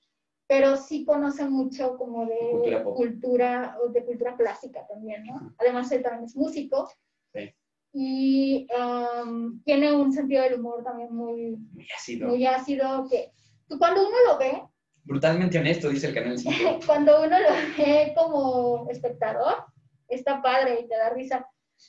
Pero 0.46 0.76
sí 0.76 1.04
conoce 1.04 1.44
mucho 1.46 1.96
como 1.96 2.26
de 2.26 2.82
Cultura 2.84 3.76
de 3.92 4.04
cultura 4.04 4.36
clásica 4.36 4.86
también, 4.86 5.24
¿no? 5.26 5.54
Además, 5.58 5.90
él 5.92 6.02
también 6.02 6.24
es 6.24 6.36
músico. 6.36 6.88
Sí. 7.32 7.50
Y 7.92 8.66
um, 8.76 9.62
tiene 9.64 9.92
un 9.92 10.12
sentido 10.12 10.42
del 10.42 10.58
humor 10.60 10.82
también 10.84 11.14
muy, 11.14 11.56
muy 11.72 11.86
ácido. 11.96 12.28
muy 12.28 12.46
ácido 12.46 13.06
que 13.08 13.30
cuando 13.78 14.06
uno 14.08 14.16
lo 14.28 14.38
ve, 14.38 14.62
Brutalmente 15.04 15.58
honesto, 15.58 15.90
dice 15.90 16.08
el 16.08 16.14
canal 16.14 16.38
5. 16.38 16.80
cuando 16.86 17.22
uno 17.22 17.38
lo 17.38 17.50
ve 17.76 18.14
como 18.16 18.88
espectador, 18.90 19.66
está 20.08 20.40
padre 20.40 20.80
y 20.80 20.88
te 20.88 20.96
da 20.96 21.10
risa. 21.10 21.46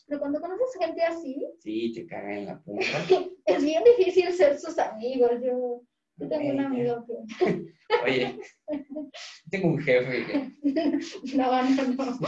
Pero 0.07 0.19
cuando 0.19 0.41
conoces 0.41 0.78
gente 0.80 1.01
así, 1.01 1.47
Sí, 1.59 1.93
te 1.93 2.05
caga 2.05 2.38
en 2.38 2.45
la 2.47 2.59
punta. 2.59 2.86
es 3.45 3.63
bien 3.63 3.84
difícil 3.84 4.34
ser 4.34 4.59
sus 4.59 4.78
amigos. 4.78 5.32
Yo, 5.41 5.82
Yo 6.17 6.28
tengo 6.28 6.51
un 6.51 6.59
amigo 6.59 7.05
que... 7.05 7.73
Oye, 8.03 8.39
tengo 9.49 9.67
un 9.69 9.80
jefe 9.80 10.26
que... 10.26 11.38
No, 11.38 11.63
no, 11.63 11.84
no. 11.84 12.19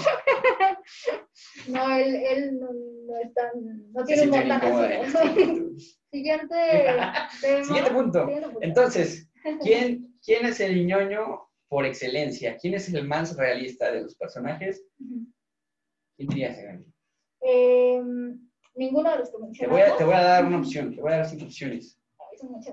No, 1.67 1.95
él, 1.95 2.15
él 2.15 2.59
no, 2.59 2.69
no 2.71 3.17
es 3.17 3.33
tan... 3.33 3.91
No 3.91 4.05
tiene 4.05 4.27
un 4.27 4.33
en 4.35 4.51
este 4.51 5.17
así. 5.17 5.95
Siguiente 6.11 6.55
tema. 6.85 7.29
Siguiente 7.63 7.91
punto. 7.91 8.29
Entonces, 8.61 9.27
¿quién, 9.61 10.19
¿quién 10.23 10.45
es 10.45 10.59
el 10.59 10.85
ñoño 10.85 11.47
por 11.67 11.85
excelencia? 11.85 12.57
¿Quién 12.57 12.73
es 12.75 12.91
el 12.93 13.07
más 13.07 13.35
realista 13.35 13.91
de 13.91 14.03
los 14.03 14.15
personajes? 14.15 14.85
¿Quién 14.97 16.29
dirías, 16.29 16.57
Gaby? 16.61 16.85
Eh, 17.41 18.01
ninguno 18.75 19.11
de 19.11 19.17
los 19.19 19.29
que 19.29 19.59
Te 19.59 19.67
voy, 19.67 19.81
a, 19.81 19.95
te 19.95 20.03
voy 20.03 20.13
a 20.15 20.21
dar 20.21 20.45
una 20.45 20.59
opción, 20.59 20.95
te 20.95 21.01
voy 21.01 21.11
a 21.13 21.17
dar 21.17 21.29
cinco 21.29 21.45
opciones. 21.45 21.99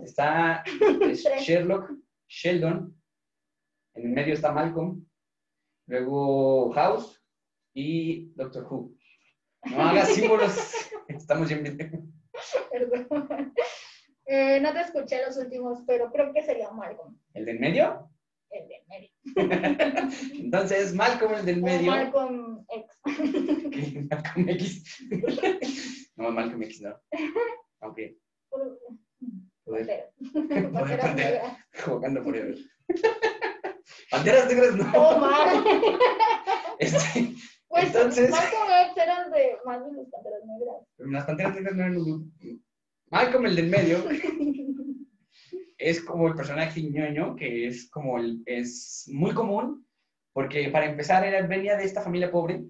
Está 0.03 0.63
es. 1.01 1.25
Sherlock, 1.41 1.91
Sheldon, 2.29 2.95
en 3.95 4.05
el 4.07 4.11
medio 4.11 4.35
está 4.35 4.53
Malcolm, 4.53 5.07
luego 5.87 6.73
House 6.73 7.23
y 7.75 8.33
Doctor 8.35 8.67
Who. 8.71 8.93
No 9.71 9.81
hagas 9.83 10.15
símbolos, 10.15 10.55
estamos 11.09 11.49
ya 11.49 11.57
en- 11.59 12.13
Perdón. 12.71 13.53
Eh, 14.27 14.59
no 14.61 14.73
te 14.73 14.81
escuché 14.81 15.21
los 15.25 15.37
últimos, 15.37 15.83
pero 15.87 16.11
creo 16.11 16.33
que 16.33 16.43
sería 16.43 16.71
Malcolm, 16.71 17.19
¿El 17.35 17.45
del 17.45 17.59
medio? 17.61 18.11
el 18.51 18.69
de 18.69 18.85
medio. 18.89 19.11
Entonces, 20.45 20.95
Malcolm, 20.95 21.35
el 21.35 21.45
del 21.45 21.59
O 21.63 21.67
medio. 21.67 21.91
Malcolm 21.91 22.65
X. 22.69 23.01
Malcolm 24.11 24.49
X. 24.49 24.99
No, 26.17 26.31
Malcolm 26.31 26.63
X 26.63 26.81
no. 26.81 26.97
Ok. 27.81 27.99
Pantera. 29.67 30.11
Pantera 31.01 31.67
jugando 31.85 32.23
por 32.23 32.37
él. 32.37 32.71
Panteras 34.11 34.47
negras 34.49 34.77
no. 34.77 34.93
Oh, 34.95 35.19
mal. 35.19 35.65
Este, 36.79 37.35
Pues 37.69 37.87
Entonces- 37.87 38.31
Malcolm 38.31 38.71
X 38.91 38.97
era 39.03 39.29
de 39.29 39.57
más 39.65 39.85
de 39.85 39.93
los 39.93 40.09
Panteras 40.09 40.41
Negras. 40.45 40.77
las 40.99 41.25
panteras 41.25 41.55
negras 41.57 41.75
no 41.75 41.83
eran 41.83 41.97
un- 41.97 42.33
Malcolm, 43.11 43.47
el 43.47 43.57
del 43.57 43.69
medio, 43.69 43.99
es 45.79 46.01
como 46.03 46.29
el 46.29 46.35
personaje 46.35 46.83
ñoño, 46.83 47.37
que 47.37 47.67
es 47.67 47.89
como 47.91 48.19
el, 48.19 48.43
es 48.47 49.09
muy 49.13 49.33
común, 49.33 49.87
porque 50.33 50.69
para 50.71 50.87
empezar 50.87 51.25
era, 51.25 51.47
venía 51.47 51.77
de 51.77 51.85
esta 51.85 52.03
familia 52.03 52.31
pobre, 52.31 52.65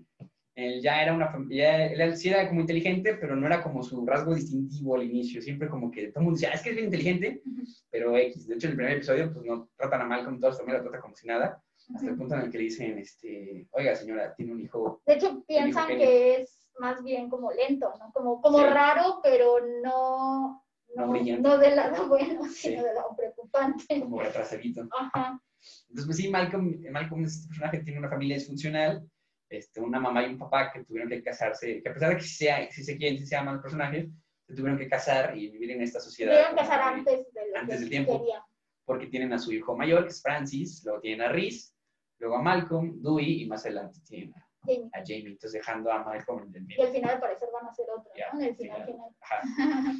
él 0.55 0.81
ya 0.83 1.03
era 1.03 1.13
una 1.15 1.29
familia, 1.29 1.87
él 1.87 2.17
sí 2.17 2.29
era 2.29 2.49
como 2.49 2.61
inteligente, 2.61 3.15
pero 3.15 3.35
no 3.35 3.47
era 3.47 3.63
como 3.63 3.83
su 3.83 4.07
rasgo 4.07 4.35
distintivo 4.35 4.95
al 4.95 5.03
inicio, 5.05 5.43
siempre 5.43 5.69
como 5.69 5.91
que 5.91 6.09
todo 6.09 6.21
el 6.21 6.25
mundo 6.25 6.37
decía, 6.37 6.51
"Ah, 6.53 6.55
es 6.57 6.63
que 6.63 6.71
es 6.71 6.77
bien 6.77 6.87
inteligente, 6.87 7.43
pero 7.91 8.17
X, 8.17 8.47
de 8.47 8.55
hecho 8.55 8.67
en 8.67 8.73
el 8.73 8.77
primer 8.77 8.97
episodio 8.97 9.33
pues 9.33 9.45
no 9.45 9.69
tratan 9.77 10.03
a 10.03 10.05
Malcolm, 10.05 10.39
toda 10.39 10.53
su 10.53 10.59
familia 10.59 10.79
lo 10.79 10.91
trata 10.91 11.01
como 11.03 11.17
si 11.17 11.27
nada, 11.27 11.61
hasta 11.95 12.09
el 12.09 12.17
punto 12.17 12.35
en 12.35 12.43
el 12.43 12.51
que 12.51 12.59
le 12.59 12.65
dicen, 12.65 12.99
este, 12.99 13.67
oiga 13.73 13.95
señora, 13.97 14.35
tiene 14.35 14.53
un 14.53 14.61
hijo, 14.61 15.03
De 15.07 15.15
hecho, 15.15 15.45
piensan 15.47 15.89
que 15.89 16.37
es 16.37 16.64
más 16.79 17.03
bien 17.03 17.29
como 17.31 17.53
lento, 17.53 17.93
¿no? 17.99 18.11
Como, 18.13 18.41
como 18.41 18.59
Sí. 18.59 18.65
raro, 18.65 19.21
pero 19.23 19.57
no, 19.83 20.65
No 20.97 21.07
no, 21.07 21.39
no 21.39 21.59
del 21.59 21.77
lado 21.77 22.09
bueno, 22.09 22.45
Sí. 22.45 22.69
sino 22.71 22.83
del 22.85 22.95
lado 22.95 23.15
preocupante. 23.17 24.01
como 24.01 24.21
retrasadito. 24.21 24.87
Ajá. 24.97 25.41
Entonces, 25.89 26.07
pues 26.07 26.17
sí, 26.19 26.29
Malcolm, 26.29 26.75
Malcolm 26.91 27.25
este 27.25 27.49
personaje 27.49 27.79
tiene 27.83 27.99
una 27.99 28.11
familia 28.11 28.37
disfuncional, 28.37 29.03
este, 29.49 29.81
una 29.81 29.99
mamá 29.99 30.25
y 30.27 30.31
un 30.33 30.39
papá 30.39 30.71
que 30.73 30.85
tuvieron 30.85 31.09
que 31.09 31.23
casarse, 31.23 31.83
que 31.83 31.89
a 31.89 31.95
pesar 31.95 32.11
de 32.11 32.17
que 32.17 32.23
sí, 32.23 32.35
sea, 32.45 32.71
sí 32.71 32.83
se 32.85 32.97
quieren, 32.97 33.19
sí 33.19 33.27
se 33.27 33.35
aman 33.37 33.55
los 33.55 33.63
personajes, 33.63 34.09
se 34.47 34.55
tuvieron 34.55 34.79
que 34.79 34.89
casar 34.89 35.37
y 35.37 35.51
vivir 35.51 35.71
en 35.71 35.83
esta 35.83 36.01
sociedad. 36.01 36.45
Como 36.47 36.57
casar 36.59 36.81
antes 36.83 37.33
de 37.33 37.41
lo 37.51 37.57
antes 37.59 37.77
que 37.77 37.81
del 37.81 37.91
tiempo. 37.91 38.19
querían. 38.21 38.43
Porque 38.85 39.07
tienen 39.07 39.33
a 39.33 39.39
su 39.39 39.53
hijo 39.53 39.75
mayor, 39.77 40.03
que 40.05 40.11
es 40.11 40.21
Francis, 40.21 40.83
luego 40.85 41.01
tienen 41.01 41.23
a 41.27 41.33
Reese, 41.33 41.73
luego 42.19 42.37
a 42.37 42.43
Malcolm, 42.43 43.01
Dewey 43.01 43.43
y 43.43 43.47
más 43.47 43.65
adelante 43.65 44.01
tienen 44.07 44.35
a, 44.35 44.44
Jamie. 44.67 44.91
a 44.93 44.99
Jamie, 45.01 45.27
entonces 45.29 45.53
dejando 45.53 45.91
a 45.93 46.05
Malcolm 46.05 46.43
en 46.49 46.55
el 46.57 46.63
Y 46.63 46.67
medio. 46.67 46.85
al 46.85 46.93
final, 46.93 47.11
al 47.15 47.21
parecer, 47.21 47.49
van 47.53 47.67
a 47.67 47.75
ser 47.75 47.87
otro, 47.97 48.11
¿no? 48.33 48.41
En 48.41 48.47
el 48.47 48.57
final, 48.57 48.85
final. 48.87 49.11
Ajá. 49.21 49.41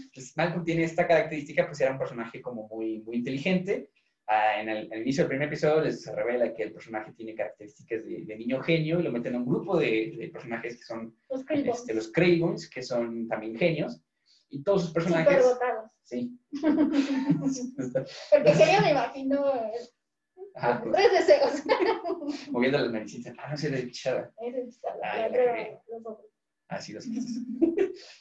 Entonces, 0.05 0.37
Malcolm 0.37 0.65
tiene 0.65 0.85
esta 0.85 1.07
característica, 1.07 1.67
pues 1.67 1.81
era 1.81 1.93
un 1.93 1.99
personaje 1.99 2.41
como 2.43 2.67
muy, 2.69 3.01
muy 3.03 3.17
inteligente. 3.17 3.91
Ah, 4.27 4.59
en 4.61 4.71
el, 4.71 4.91
al 4.91 5.03
inicio 5.03 5.25
del 5.25 5.29
primer 5.29 5.49
episodio 5.49 5.83
les 5.83 6.01
se 6.03 6.15
revela 6.15 6.55
que 6.55 6.63
el 6.63 6.73
personaje 6.73 7.13
tiene 7.13 7.35
características 7.35 8.05
de, 8.07 8.25
de 8.25 8.37
niño 8.37 8.59
genio 8.63 8.99
y 8.99 9.03
lo 9.03 9.13
meten 9.13 9.35
a 9.35 9.39
un 9.39 9.45
grupo 9.45 9.77
de, 9.77 10.15
de 10.19 10.29
personajes 10.33 10.79
que 10.79 10.83
son 10.85 11.15
Los 11.29 11.45
Krillbones. 11.45 11.81
este, 11.81 11.95
los 11.95 12.71
que 12.71 12.83
son 12.83 13.29
también 13.29 13.55
genios. 13.57 14.01
Y 14.49 14.63
todos 14.63 14.83
sus 14.85 14.93
personajes... 14.93 15.45
dotados. 15.45 15.91
Sí. 16.05 16.39
Porque 18.31 18.53
genio 18.55 18.81
me 18.83 18.91
imagino 18.93 19.55
eh, 19.55 19.73
Ajá, 20.55 20.81
pues, 20.83 20.95
tres 20.95 21.27
deseos. 21.27 21.63
moviendo 22.51 22.79
las 22.79 22.93
manicitas. 22.93 23.35
Ah, 23.39 23.51
no 23.51 23.57
sé, 23.57 23.71
de 23.71 23.81
es 23.81 24.07
la- 24.07 24.31
Ah, 25.03 25.29
creí. 25.31 25.73
los 25.89 26.01
otros. 26.07 26.27
Así 26.69 26.93
los 26.93 27.07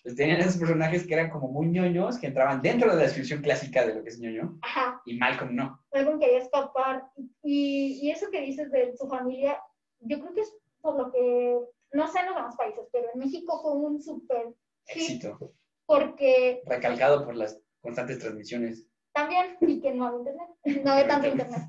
Pues 0.03 0.15
tenían 0.15 0.41
esos 0.41 0.57
personajes 0.57 1.07
que 1.07 1.13
eran 1.13 1.29
como 1.29 1.47
muy 1.47 1.67
ñoños, 1.67 2.19
que 2.19 2.27
entraban 2.27 2.61
dentro 2.61 2.89
de 2.91 2.97
la 2.97 3.03
descripción 3.03 3.41
clásica 3.41 3.85
de 3.87 3.95
lo 3.95 4.03
que 4.03 4.09
es 4.09 4.19
ñoño, 4.19 4.59
Ajá. 4.61 5.01
y 5.05 5.17
Malcolm 5.17 5.55
no. 5.55 5.79
Malcolm 5.93 6.19
quería 6.19 6.39
escapar. 6.39 7.03
Y, 7.41 7.99
y 8.03 8.11
eso 8.11 8.29
que 8.29 8.41
dices 8.41 8.69
de 8.71 8.95
su 8.97 9.07
familia, 9.07 9.59
yo 10.01 10.19
creo 10.19 10.33
que 10.33 10.41
es 10.41 10.53
por 10.81 10.97
lo 10.97 11.11
que, 11.11 11.57
no 11.93 12.07
sé 12.11 12.19
en 12.19 12.25
los 12.27 12.35
demás 12.35 12.55
países, 12.57 12.85
pero 12.91 13.07
en 13.13 13.19
México 13.19 13.59
fue 13.61 13.73
un 13.75 14.01
súper 14.01 14.53
Éxito. 14.87 15.53
porque 15.85 16.61
Recalcado 16.65 17.23
por 17.25 17.35
las 17.35 17.59
constantes 17.81 18.19
transmisiones, 18.19 18.87
también, 19.13 19.57
y 19.61 19.79
que 19.79 19.93
no 19.93 20.05
había 20.07 20.19
internet, 20.19 20.49
no 20.83 20.91
había 20.91 21.07
tanto 21.07 21.27
internet. 21.27 21.61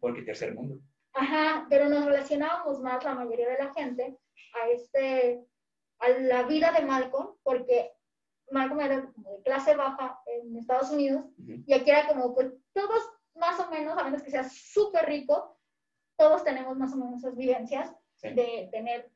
Porque 0.00 0.22
tercer 0.22 0.54
mundo. 0.54 0.80
Ajá, 1.12 1.66
pero 1.70 1.88
nos 1.88 2.04
relacionábamos 2.04 2.80
más 2.80 3.02
la 3.04 3.14
mayoría 3.14 3.48
de 3.48 3.58
la 3.58 3.72
gente 3.72 4.18
a 4.62 4.68
este, 4.70 5.44
a 6.00 6.08
la 6.08 6.42
vida 6.44 6.72
de 6.72 6.84
Malcolm, 6.84 7.36
porque 7.42 7.92
Malcolm 8.50 8.80
era 8.80 9.00
de 9.00 9.42
clase 9.44 9.74
baja 9.76 10.20
en 10.26 10.56
Estados 10.56 10.90
Unidos, 10.90 11.24
Ujú. 11.38 11.62
y 11.66 11.72
aquí 11.72 11.90
era 11.90 12.06
como, 12.08 12.34
pues 12.34 12.52
todos 12.72 13.02
más 13.36 13.58
o 13.60 13.70
menos, 13.70 13.96
a 13.98 14.04
menos 14.04 14.22
que 14.22 14.30
seas 14.30 14.52
súper 14.52 15.06
rico, 15.06 15.58
todos 16.16 16.44
tenemos 16.44 16.76
más 16.76 16.92
o 16.92 16.96
menos 16.96 17.18
esas 17.18 17.36
vivencias 17.36 17.94
Sí. 18.16 18.28
de 18.32 18.68
tener 18.70 19.10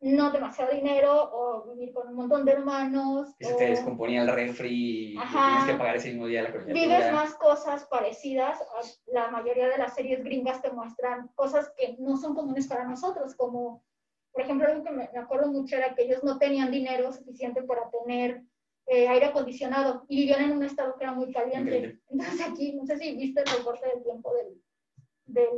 no 0.00 0.30
demasiado 0.30 0.72
dinero 0.72 1.30
o 1.32 1.72
vivir 1.72 1.92
con 1.92 2.08
un 2.08 2.14
montón 2.14 2.44
de 2.44 2.52
hermanos. 2.52 3.34
Que 3.38 3.46
se 3.46 3.54
te 3.54 3.66
descomponía 3.70 4.22
el 4.22 4.28
refri 4.28 5.14
y 5.14 5.16
Ajá. 5.16 5.48
tienes 5.48 5.64
que 5.64 5.78
pagar 5.78 5.96
ese 5.96 6.08
mismo 6.08 6.26
día 6.26 6.42
la 6.42 6.50
vives 6.50 6.64
colegiatura. 6.64 7.12
más 7.12 7.34
cosas 7.34 7.86
parecidas. 7.86 8.58
La 9.06 9.30
mayoría 9.30 9.68
de 9.68 9.78
las 9.78 9.94
series 9.94 10.22
gringas 10.22 10.60
te 10.60 10.70
muestran 10.70 11.28
cosas 11.34 11.72
que 11.76 11.96
no 11.98 12.16
son 12.16 12.34
comunes 12.34 12.66
para 12.66 12.84
nosotros, 12.84 13.34
como, 13.34 13.82
por 14.32 14.42
ejemplo, 14.42 14.68
algo 14.68 14.84
que 14.84 14.90
me, 14.90 15.04
acuerdo 15.18 15.50
mucho 15.50 15.76
era 15.76 15.94
que 15.94 16.02
ellos 16.02 16.22
no 16.22 16.38
tenían 16.38 16.70
dinero 16.70 17.12
suficiente 17.12 17.62
para 17.62 17.90
tener 17.90 18.42
eh, 18.86 19.08
aire 19.08 19.26
acondicionado 19.26 20.04
y 20.08 20.16
vivían 20.16 20.42
en 20.42 20.52
un 20.52 20.62
estado 20.62 20.94
que 20.96 21.04
era 21.04 21.14
muy 21.14 21.32
caliente. 21.32 21.98
Entonces 22.10 22.46
aquí, 22.46 22.74
no 22.74 22.84
sé 22.84 22.98
si 22.98 23.16
viste 23.16 23.40
el 23.40 23.58
reporte 23.58 23.88
del 23.88 24.02
tiempo 24.02 24.32
del, 24.34 24.62
del 25.24 25.48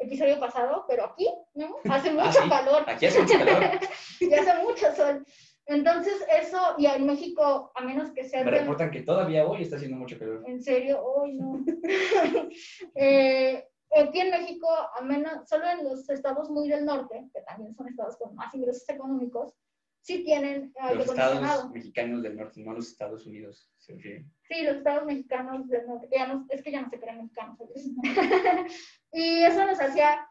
episodio 0.00 0.40
pasado, 0.40 0.84
pero 0.88 1.04
aquí, 1.04 1.28
¿no? 1.54 1.76
Hace 1.88 2.10
mucho 2.10 2.42
sí. 2.42 2.48
calor 2.48 2.84
Aquí 2.86 3.06
hace 3.06 3.20
mucho 3.20 3.38
calor. 3.38 3.62
y 4.20 4.34
hace 4.34 4.62
mucho 4.62 4.94
sol. 4.94 5.24
Entonces 5.66 6.14
eso, 6.42 6.58
y 6.78 6.86
en 6.86 7.06
México, 7.06 7.70
a 7.74 7.80
menos 7.82 8.10
que 8.10 8.24
sea... 8.24 8.42
Me 8.42 8.50
reportan 8.50 8.90
que 8.90 9.02
todavía 9.02 9.46
hoy 9.46 9.62
está 9.62 9.76
haciendo 9.76 9.98
mucho 9.98 10.18
calor. 10.18 10.42
en 10.46 10.60
serio, 10.62 11.00
hoy 11.02 11.34
no. 11.34 11.64
Eh, 12.96 13.64
aquí 13.96 14.20
en 14.20 14.30
México, 14.30 14.66
a 14.68 15.02
menos, 15.02 15.48
solo 15.48 15.68
en 15.68 15.84
los 15.84 16.08
estados 16.10 16.50
muy 16.50 16.68
del 16.68 16.84
norte, 16.84 17.28
que 17.32 17.42
también 17.42 17.72
son 17.74 17.88
estados 17.88 18.16
con 18.16 18.34
más 18.34 18.52
ingresos 18.54 18.88
económicos, 18.88 19.54
sí 20.00 20.24
tienen 20.24 20.72
aire 20.80 20.96
Los 20.96 21.08
estados 21.08 21.70
mexicanos 21.70 22.22
del 22.22 22.36
norte, 22.36 22.60
no 22.62 22.72
los 22.72 22.88
Estados 22.88 23.26
Unidos, 23.26 23.70
se 23.78 23.94
refiere. 23.94 24.26
Sí, 24.48 24.62
los 24.62 24.76
estados 24.76 25.06
mexicanos 25.06 25.68
del 25.68 25.86
norte, 25.86 26.08
ya 26.10 26.26
no, 26.26 26.46
es 26.48 26.62
que 26.62 26.72
ya 26.72 26.82
no 26.82 26.90
se 26.90 26.98
creen 26.98 27.18
mexicanos. 27.18 27.58
y 29.12 29.42
eso 29.42 29.64
nos 29.66 29.80
hacía, 29.80 30.26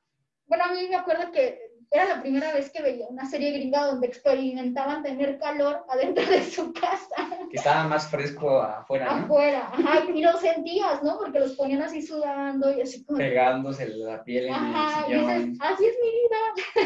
bueno, 0.48 0.66
a 0.66 0.74
mí 0.74 0.88
me 0.90 0.96
acuerdo 0.96 1.32
que 1.32 1.60
era 1.92 2.06
la 2.06 2.22
primera 2.22 2.54
vez 2.54 2.70
que 2.72 2.84
veía 2.84 3.08
una 3.10 3.26
serie 3.26 3.52
gringa 3.52 3.88
donde 3.88 4.06
experimentaban 4.06 5.02
tener 5.02 5.40
calor 5.40 5.84
adentro 5.90 6.24
de 6.26 6.44
su 6.44 6.72
casa. 6.72 7.30
Que 7.50 7.58
estaba 7.58 7.86
más 7.88 8.08
fresco 8.08 8.62
afuera, 8.62 9.06
¿no? 9.06 9.24
afuera, 9.26 9.70
ajá, 9.74 10.06
y 10.14 10.22
lo 10.22 10.38
sentías, 10.38 11.02
¿no? 11.02 11.18
Porque 11.18 11.40
los 11.40 11.54
ponían 11.56 11.82
así 11.82 12.04
sudando 12.04 12.72
y 12.72 12.82
así 12.82 13.04
como, 13.04 13.18
Pegándose 13.18 13.88
la 13.90 14.24
piel 14.24 14.48
en 14.48 14.54
ajá, 14.54 15.06
el 15.08 15.14
y 15.14 15.20
dices, 15.20 15.58
así 15.62 15.86
es 15.86 15.96
mi 16.04 16.12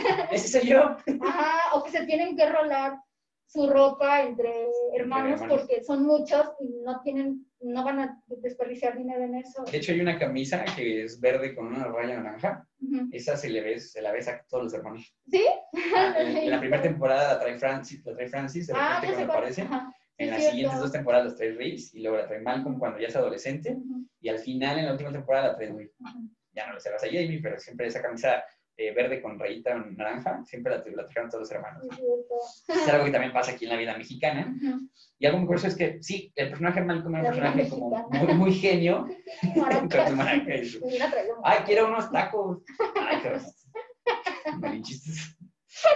vida, 0.06 0.28
Ese 0.32 0.60
soy 0.60 0.70
yo. 0.70 0.96
ajá, 1.22 1.76
o 1.76 1.84
que 1.84 1.92
se 1.92 2.06
tienen 2.06 2.38
que 2.38 2.48
rolar 2.50 2.98
su 3.46 3.70
ropa 3.70 4.22
entre 4.22 4.68
hermanos 4.96 5.42
hermanos. 5.42 5.42
porque 5.68 5.84
son 5.84 6.04
muchos 6.04 6.46
y 6.62 6.70
no 6.86 7.02
tienen, 7.02 7.46
no 7.64 7.84
van 7.84 8.00
a 8.00 8.22
desperdiciar 8.28 8.98
dinero 8.98 9.24
en 9.24 9.36
eso. 9.36 9.64
De 9.64 9.78
hecho, 9.78 9.92
hay 9.92 10.02
una 10.02 10.20
camisa 10.20 10.64
que 10.76 11.04
es 11.04 11.20
verde 11.20 11.56
con 11.56 11.68
una 11.68 11.86
raya 11.86 12.18
naranja. 12.20 12.68
Ujú. 12.82 13.08
Esa 13.12 13.38
se 13.38 13.50
le 13.50 13.62
ve, 13.62 13.80
se 13.80 14.02
la 14.02 14.12
ves 14.12 14.28
a 14.28 14.44
todos 14.50 14.66
los 14.66 14.74
hermanos. 14.74 15.16
¿Sí? 15.30 15.44
Ah, 15.96 16.14
En, 16.20 16.38
en 16.38 16.50
la 16.52 16.60
primera 16.60 16.82
temporada 16.82 17.34
la 17.34 17.40
trae 17.40 17.58
Francis, 17.58 18.06
la 18.06 18.14
trae 18.14 18.28
Francis 18.28 18.68
de 18.68 18.74
Ah, 18.76 18.96
repente 19.02 19.08
sé 19.08 19.14
cuando 19.16 19.34
aparece. 19.34 19.62
Ajá. 19.64 19.96
En 20.18 20.30
las 20.30 20.38
cierto. 20.38 20.52
siguientes 20.56 20.80
dos 20.80 20.92
temporadas 20.92 21.26
los 21.26 21.36
trae 21.36 21.52
Reese 21.54 21.98
y 21.98 22.04
luego 22.04 22.18
la 22.18 22.28
trae 22.28 22.40
Malcolm 22.42 22.78
cuando 22.78 23.00
ya 23.00 23.08
es 23.08 23.16
adolescente 23.16 23.76
y 24.22 24.30
al 24.30 24.38
final 24.38 24.78
en 24.78 24.86
la 24.86 24.92
última 24.92 25.12
temporada 25.12 25.48
la 25.48 25.56
trae 25.56 25.72
ujú. 25.72 25.90
Ya 26.52 26.68
no 26.68 26.74
le 26.76 26.80
serás 26.80 27.04
a 27.04 27.08
Jamie, 27.08 27.40
pero 27.42 27.58
siempre 27.60 27.88
esa 27.88 28.00
camisa 28.02 28.44
eh, 28.76 28.92
verde 28.92 29.22
con 29.22 29.38
rayita 29.38 29.76
naranja, 29.76 30.44
siempre 30.46 30.72
la, 30.72 30.84
la 30.96 31.06
trajeron 31.06 31.30
todos 31.30 31.42
los 31.42 31.52
hermanos. 31.52 31.86
Es 32.68 32.90
algo 32.90 33.06
que 33.06 33.12
también 33.12 33.32
pasa 33.32 33.52
aquí 33.52 33.66
en 33.66 33.72
la 33.72 33.78
vida 33.78 33.98
mexicana. 33.98 34.56
Y 35.20 35.26
algo 35.26 35.38
muy 35.38 35.48
curioso 35.48 35.68
es 35.68 35.76
que 35.76 36.02
sí, 36.02 36.32
el 36.36 36.50
personaje 36.50 36.80
de 36.80 36.86
Malcolm 36.88 37.16
era 37.16 37.30
un 37.30 37.36
personaje 37.36 37.70
como 37.70 38.10
muy, 38.10 38.34
muy 38.34 38.54
genio. 38.54 39.08
Ay, 41.44 41.60
quiero 41.66 41.88
unos 41.88 42.12
tacos. 42.12 42.64
Ay, 42.96 43.22
qué. 43.22 43.40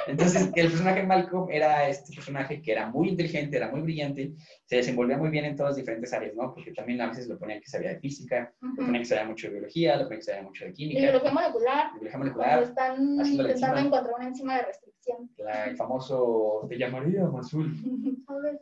Entonces, 0.07 0.49
el 0.55 0.69
personaje 0.69 1.01
de 1.01 1.07
Malcolm 1.07 1.49
era 1.51 1.87
este 1.89 2.13
personaje 2.15 2.61
que 2.61 2.71
era 2.71 2.89
muy 2.89 3.09
inteligente, 3.09 3.57
era 3.57 3.69
muy 3.69 3.81
brillante, 3.81 4.33
se 4.65 4.77
desenvolvía 4.77 5.17
muy 5.17 5.29
bien 5.29 5.45
en 5.45 5.55
todas 5.55 5.75
diferentes 5.75 6.11
áreas, 6.13 6.33
¿no? 6.35 6.53
Porque 6.53 6.71
también 6.73 6.99
a 7.01 7.07
veces 7.07 7.27
lo 7.27 7.37
ponían 7.37 7.59
que 7.61 7.67
sabía 7.69 7.89
de 7.89 7.99
física, 7.99 8.53
lo 8.61 8.67
Ujú. 8.69 8.75
ponían 8.77 9.01
que 9.03 9.05
sabía 9.05 9.25
mucho 9.25 9.47
de 9.47 9.53
biología, 9.53 9.95
lo 9.97 10.03
ponían 10.03 10.19
que 10.19 10.25
sabía 10.25 10.41
mucho 10.43 10.65
de 10.65 10.71
Y 10.71 10.73
química, 10.73 11.01
biología 11.01 11.31
molecular, 11.31 11.85
de 11.93 11.99
biología 11.99 12.17
molecular, 12.17 12.63
están 12.63 13.25
intentando 13.25 13.77
encontrar 13.79 14.13
una 14.17 14.27
enzima 14.27 14.55
de 14.57 14.61
restricción. 14.63 15.29
la- 15.37 15.65
el 15.65 15.77
famoso 15.77 16.65
te 16.69 16.77
llamaría 16.77 17.23
azul. 17.39 17.71
¿Sabes? 18.27 18.59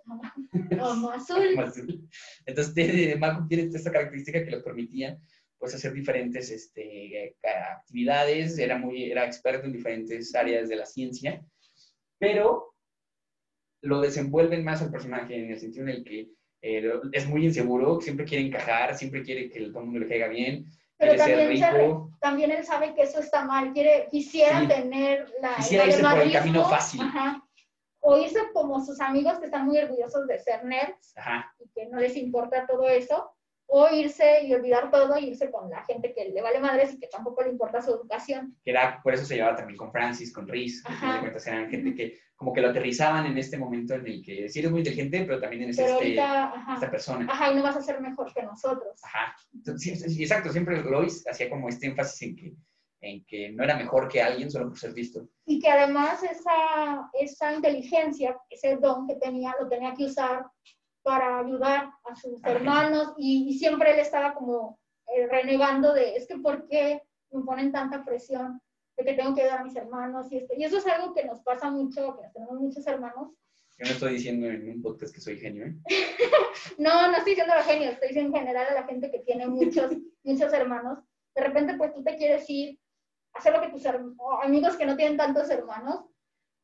Como 0.79 1.11
azul. 1.11 1.59
azul. 1.59 2.09
Entonces, 2.45 3.19
Malcolm 3.19 3.47
tiene 3.47 3.69
esta 3.73 3.91
característica 3.91 4.43
que 4.43 4.51
le 4.51 4.59
permitía 4.59 5.17
pues 5.57 5.73
hacer 5.75 5.93
diferentes 5.93 6.51
este, 6.51 7.35
ca- 7.41 7.73
actividades, 7.79 8.57
era, 8.59 8.77
muy, 8.77 9.09
era 9.11 9.25
experto 9.25 9.65
en 9.65 9.73
diferentes 9.73 10.33
áreas 10.35 10.69
de 10.69 10.75
la 10.75 10.85
ciencia, 10.85 11.43
pero 12.19 12.73
lo 13.81 14.01
desenvuelven 14.01 14.63
más 14.63 14.81
al 14.81 14.91
personaje 14.91 15.35
en 15.35 15.51
el 15.51 15.59
sentido 15.59 15.83
en 15.85 15.89
el 15.89 16.03
que 16.03 16.29
eh, 16.61 16.91
es 17.11 17.27
muy 17.27 17.45
inseguro, 17.45 18.01
siempre 18.01 18.25
quiere 18.25 18.45
encajar, 18.45 18.95
siempre 18.97 19.21
quiere 19.23 19.49
que 19.49 19.59
todo 19.67 19.79
el 19.79 19.85
mundo 19.85 19.99
le 19.99 20.07
caiga 20.07 20.27
bien, 20.27 20.65
Pero 20.97 21.15
también, 21.15 21.49
rico. 21.75 22.11
también 22.19 22.51
él 22.51 22.63
sabe 22.65 22.95
que 22.95 23.03
eso 23.03 23.19
está 23.19 23.45
mal. 23.45 23.71
Quiere, 23.73 24.07
quisiera 24.09 24.61
Sí. 24.61 24.67
tener 24.67 25.29
la, 25.41 25.55
Quisiera 25.57 25.83
el 25.83 25.89
irse 25.91 26.01
por 26.01 26.17
el 26.19 26.31
camino 26.33 26.67
fácil. 26.69 27.01
Ajá. 27.01 27.41
O 27.99 28.17
irse 28.17 28.39
como 28.53 28.83
sus 28.83 28.99
amigos 29.01 29.37
que 29.39 29.45
están 29.45 29.65
muy 29.65 29.77
orgullosos 29.77 30.25
de 30.27 30.39
ser 30.39 30.63
nerds 30.65 31.13
Ajá, 31.17 31.53
y 31.59 31.67
que 31.69 31.87
no 31.87 31.99
les 31.99 32.15
importa 32.15 32.65
todo 32.65 32.87
eso. 32.89 33.34
O 33.67 33.89
irse 33.89 34.43
y 34.45 34.53
olvidar 34.53 34.91
todo 34.91 35.17
y 35.17 35.29
irse 35.29 35.49
con 35.49 35.69
la 35.69 35.83
gente 35.85 36.13
que 36.13 36.29
le 36.29 36.41
vale 36.41 36.59
madres 36.59 36.93
y 36.93 36.99
que 36.99 37.07
tampoco 37.07 37.43
le 37.43 37.49
importa 37.49 37.81
su 37.81 37.91
educación. 37.91 38.55
que 38.63 38.71
era, 38.71 39.01
por 39.01 39.13
eso 39.13 39.25
se 39.25 39.35
llevaba 39.35 39.55
también 39.55 39.77
con 39.77 39.91
Francis, 39.91 40.31
con 40.31 40.47
Reese, 40.47 40.83
que 40.87 41.05
de 41.05 41.19
cuentas 41.19 41.47
eran 41.47 41.69
gente 41.69 41.95
que 41.95 42.19
como 42.35 42.51
que 42.51 42.61
lo 42.61 42.69
aterrizaban 42.69 43.25
en 43.25 43.37
este 43.37 43.57
momento 43.57 43.93
en 43.93 44.05
el 44.07 44.21
que 44.21 44.49
sí 44.49 44.59
eres 44.59 44.69
muy 44.69 44.81
inteligente, 44.81 45.23
pero 45.25 45.39
también 45.39 45.63
eres 45.63 45.77
Pero 45.77 45.93
este, 45.99 46.19
ahorita, 46.19 46.65
esta 46.73 46.91
persona. 46.91 47.27
ajá, 47.31 47.51
y 47.51 47.55
no 47.55 47.63
vas 47.63 47.77
a 47.77 47.81
ser 47.81 48.01
mejor 48.01 48.33
que 48.33 48.43
nosotros. 48.43 48.99
Ajá. 49.03 49.35
Entonces, 49.53 50.01
sí, 50.01 50.09
sí, 50.09 50.21
exacto, 50.23 50.51
siempre 50.51 50.81
Lois 50.83 51.25
hacía 51.27 51.49
como 51.49 51.69
este 51.69 51.87
énfasis 51.87 52.21
en 52.23 52.35
que, 52.35 52.53
en 53.01 53.25
que 53.25 53.51
no 53.51 53.63
era 53.63 53.77
mejor 53.77 54.09
que 54.09 54.21
alguien 54.21 54.51
solo 54.51 54.67
por 54.67 54.77
ser 54.77 54.93
visto. 54.93 55.27
Y 55.45 55.59
que 55.59 55.69
además 55.69 56.23
esa, 56.23 57.09
esa 57.13 57.53
inteligencia, 57.53 58.37
ese 58.49 58.75
don 58.77 59.07
que 59.07 59.15
tenía, 59.15 59.55
lo 59.59 59.69
tenía 59.69 59.93
que 59.93 60.05
usar 60.05 60.45
para 61.05 61.39
ayudar 61.39 61.91
a 62.03 62.15
sus 62.15 62.43
hermanos 62.43 63.13
y, 63.15 63.47
y 63.47 63.59
siempre 63.59 63.91
él 63.91 63.99
estaba 63.99 64.33
como 64.33 64.79
eh, 65.15 65.27
renegando 65.27 65.93
de, 65.93 66.15
es 66.15 66.27
que 66.27 66.37
¿por 66.39 66.67
qué 66.67 67.03
me 67.29 67.43
ponen 67.43 67.71
tanta 67.71 68.03
presión 68.03 68.59
de 68.97 69.05
que 69.05 69.13
tengo 69.13 69.35
que 69.35 69.41
ayudar 69.43 69.59
a 69.59 69.63
mis 69.63 69.75
hermanos? 69.75 70.31
Y, 70.31 70.37
esto? 70.37 70.55
y 70.57 70.63
eso 70.63 70.79
es 70.79 70.87
algo 70.87 71.13
que 71.13 71.23
nos 71.23 71.41
pasa 71.41 71.69
mucho, 71.69 72.15
que 72.15 72.23
nos 72.23 72.33
tenemos 72.33 72.59
muchos 72.59 72.87
hermanos. 72.87 73.29
Yo 73.77 73.85
no 73.85 73.91
estoy 73.91 74.13
diciendo 74.13 74.47
en 74.47 74.67
un 74.67 74.81
podcast 74.81 75.13
que 75.13 75.21
soy 75.21 75.37
genio, 75.37 75.67
¿eh? 75.67 75.75
No, 76.79 77.07
no 77.11 77.17
estoy 77.17 77.33
diciendo 77.33 77.53
a 77.53 77.57
la 77.57 77.63
genio, 77.63 77.91
estoy 77.91 78.07
diciendo 78.07 78.35
en 78.35 78.41
general 78.41 78.67
a 78.67 78.81
la 78.81 78.87
gente 78.87 79.11
que 79.11 79.19
tiene 79.19 79.45
muchos, 79.45 79.91
muchos 80.23 80.51
hermanos. 80.53 80.99
De 81.35 81.43
repente, 81.43 81.75
pues 81.77 81.93
tú 81.93 82.03
te 82.03 82.15
quieres 82.15 82.49
ir 82.49 82.79
hacer 83.35 83.53
lo 83.53 83.61
que 83.61 83.69
tus 83.69 83.85
amigos 84.43 84.75
que 84.75 84.85
no 84.85 84.95
tienen 84.95 85.17
tantos 85.17 85.49
hermanos. 85.49 86.05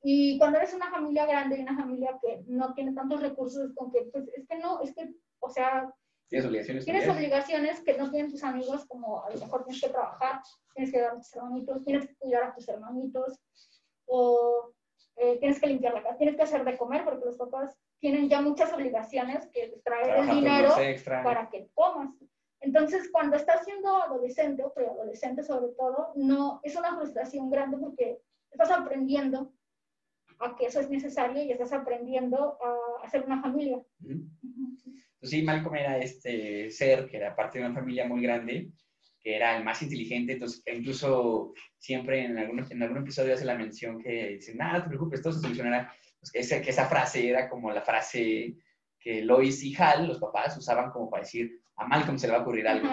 Y 0.03 0.37
cuando 0.37 0.57
eres 0.57 0.73
una 0.73 0.89
familia 0.89 1.25
grande 1.25 1.57
y 1.57 1.61
una 1.61 1.75
familia 1.75 2.17
que 2.21 2.43
no 2.47 2.73
tiene 2.73 2.93
tantos 2.93 3.21
recursos, 3.21 3.71
con 3.75 3.91
que, 3.91 4.03
pues 4.11 4.27
es 4.35 4.47
que 4.47 4.57
no, 4.57 4.81
es 4.81 4.93
que, 4.95 5.13
o 5.39 5.49
sea, 5.49 5.93
Tienes 6.27 6.47
obligaciones. 6.47 6.85
tienes 6.85 7.09
obligaciones 7.09 7.81
que 7.81 7.97
no 7.97 8.09
tienen 8.09 8.31
tus 8.31 8.43
amigos, 8.43 8.85
como 8.85 9.23
a 9.23 9.29
lo 9.29 9.37
mejor 9.37 9.65
tienes 9.65 9.81
que 9.81 9.89
trabajar, 9.89 10.41
tienes 10.73 10.91
que 10.91 10.97
ayudar 10.97 11.13
a 11.13 11.17
tus 11.17 11.35
hermanitos, 11.35 11.83
tienes 11.83 12.07
que 12.07 12.15
cuidar 12.15 12.43
a 12.43 12.55
tus 12.55 12.69
hermanitos, 12.69 13.39
o 14.05 14.71
eh, 15.17 15.37
tienes 15.39 15.59
que 15.59 15.67
limpiar 15.67 15.93
la 15.93 16.03
casa, 16.03 16.17
tienes 16.17 16.37
que 16.37 16.43
hacer 16.43 16.63
de 16.63 16.77
comer, 16.77 17.03
porque 17.03 17.25
los 17.25 17.35
papás 17.35 17.77
tienen 17.99 18.29
ya 18.29 18.41
muchas 18.41 18.71
obligaciones 18.73 19.45
que 19.47 19.79
traer 19.83 20.07
el 20.07 20.13
Trabajar 20.13 20.35
dinero 20.35 20.79
extra. 20.79 21.23
para 21.23 21.49
que 21.49 21.69
comas. 21.73 22.15
Entonces, 22.61 23.09
cuando 23.11 23.35
estás 23.35 23.65
siendo 23.65 24.01
adolescente 24.01 24.63
o 24.63 24.73
preadolescente 24.73 25.43
sobre 25.43 25.73
todo, 25.73 26.13
no, 26.15 26.61
es 26.63 26.75
una 26.75 26.95
frustración 26.95 27.49
grande 27.49 27.77
porque 27.77 28.21
estás 28.51 28.71
aprendiendo 28.71 29.51
a 30.43 30.55
que 30.55 30.65
eso 30.65 30.79
es 30.79 30.89
necesario 30.89 31.43
y 31.43 31.51
estás 31.51 31.73
aprendiendo 31.73 32.57
a 32.61 33.05
hacer 33.05 33.23
una 33.25 33.41
familia. 33.41 33.79
Sí, 35.21 35.43
Malcolm 35.43 35.75
era 35.75 35.97
este 35.99 36.69
ser 36.71 37.07
que 37.07 37.17
era 37.17 37.35
parte 37.35 37.59
de 37.59 37.65
una 37.65 37.75
familia 37.75 38.07
muy 38.07 38.21
grande, 38.21 38.69
que 39.19 39.35
era 39.35 39.55
el 39.57 39.63
más 39.63 39.81
inteligente, 39.81 40.33
entonces 40.33 40.63
que 40.63 40.73
incluso 40.73 41.53
siempre 41.77 42.25
en 42.25 42.37
algún, 42.37 42.65
en 42.69 42.83
algún 42.83 42.99
episodio 42.99 43.35
hace 43.35 43.45
la 43.45 43.55
mención 43.55 44.01
que 44.01 44.29
dice, 44.29 44.55
nada, 44.55 44.79
no 44.79 44.83
te 44.83 44.89
preocupes, 44.89 45.21
todo 45.21 45.33
se 45.33 45.41
solucionará. 45.41 45.93
Pues 46.19 46.31
que, 46.31 46.39
esa, 46.39 46.61
que 46.61 46.69
esa 46.71 46.87
frase 46.87 47.29
era 47.29 47.49
como 47.49 47.71
la 47.71 47.81
frase 47.81 48.55
que 48.99 49.21
Lois 49.23 49.63
y 49.63 49.75
Hal, 49.75 50.07
los 50.07 50.19
papás, 50.19 50.57
usaban 50.57 50.91
como 50.91 51.09
para 51.09 51.23
decir, 51.23 51.59
a 51.75 51.87
Malcolm 51.87 52.17
se 52.17 52.27
le 52.27 52.33
va 52.33 52.39
a 52.39 52.41
ocurrir 52.41 52.67
algo. 52.67 52.87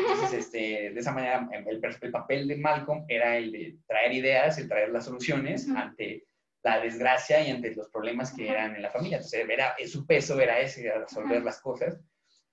Entonces, 0.00 0.38
este, 0.38 0.90
de 0.90 1.00
esa 1.00 1.12
manera, 1.12 1.48
el, 1.52 1.80
el 2.00 2.10
papel 2.10 2.46
de 2.46 2.56
Malcolm 2.56 3.04
era 3.08 3.36
el 3.36 3.52
de 3.52 3.78
traer 3.86 4.12
ideas, 4.12 4.58
el 4.58 4.68
traer 4.68 4.90
las 4.90 5.06
soluciones 5.06 5.66
Ujú. 5.66 5.78
ante 5.78 6.26
la 6.64 6.80
desgracia 6.80 7.46
y 7.46 7.50
ante 7.50 7.74
los 7.74 7.88
problemas 7.90 8.32
que 8.32 8.48
eran 8.48 8.74
en 8.74 8.82
la 8.82 8.90
familia. 8.90 9.18
Entonces, 9.18 9.46
era, 9.48 9.74
su 9.86 10.06
peso 10.06 10.40
era 10.40 10.58
ese, 10.60 10.86
era 10.86 11.00
resolver 11.00 11.42
las 11.44 11.60
cosas. 11.60 12.00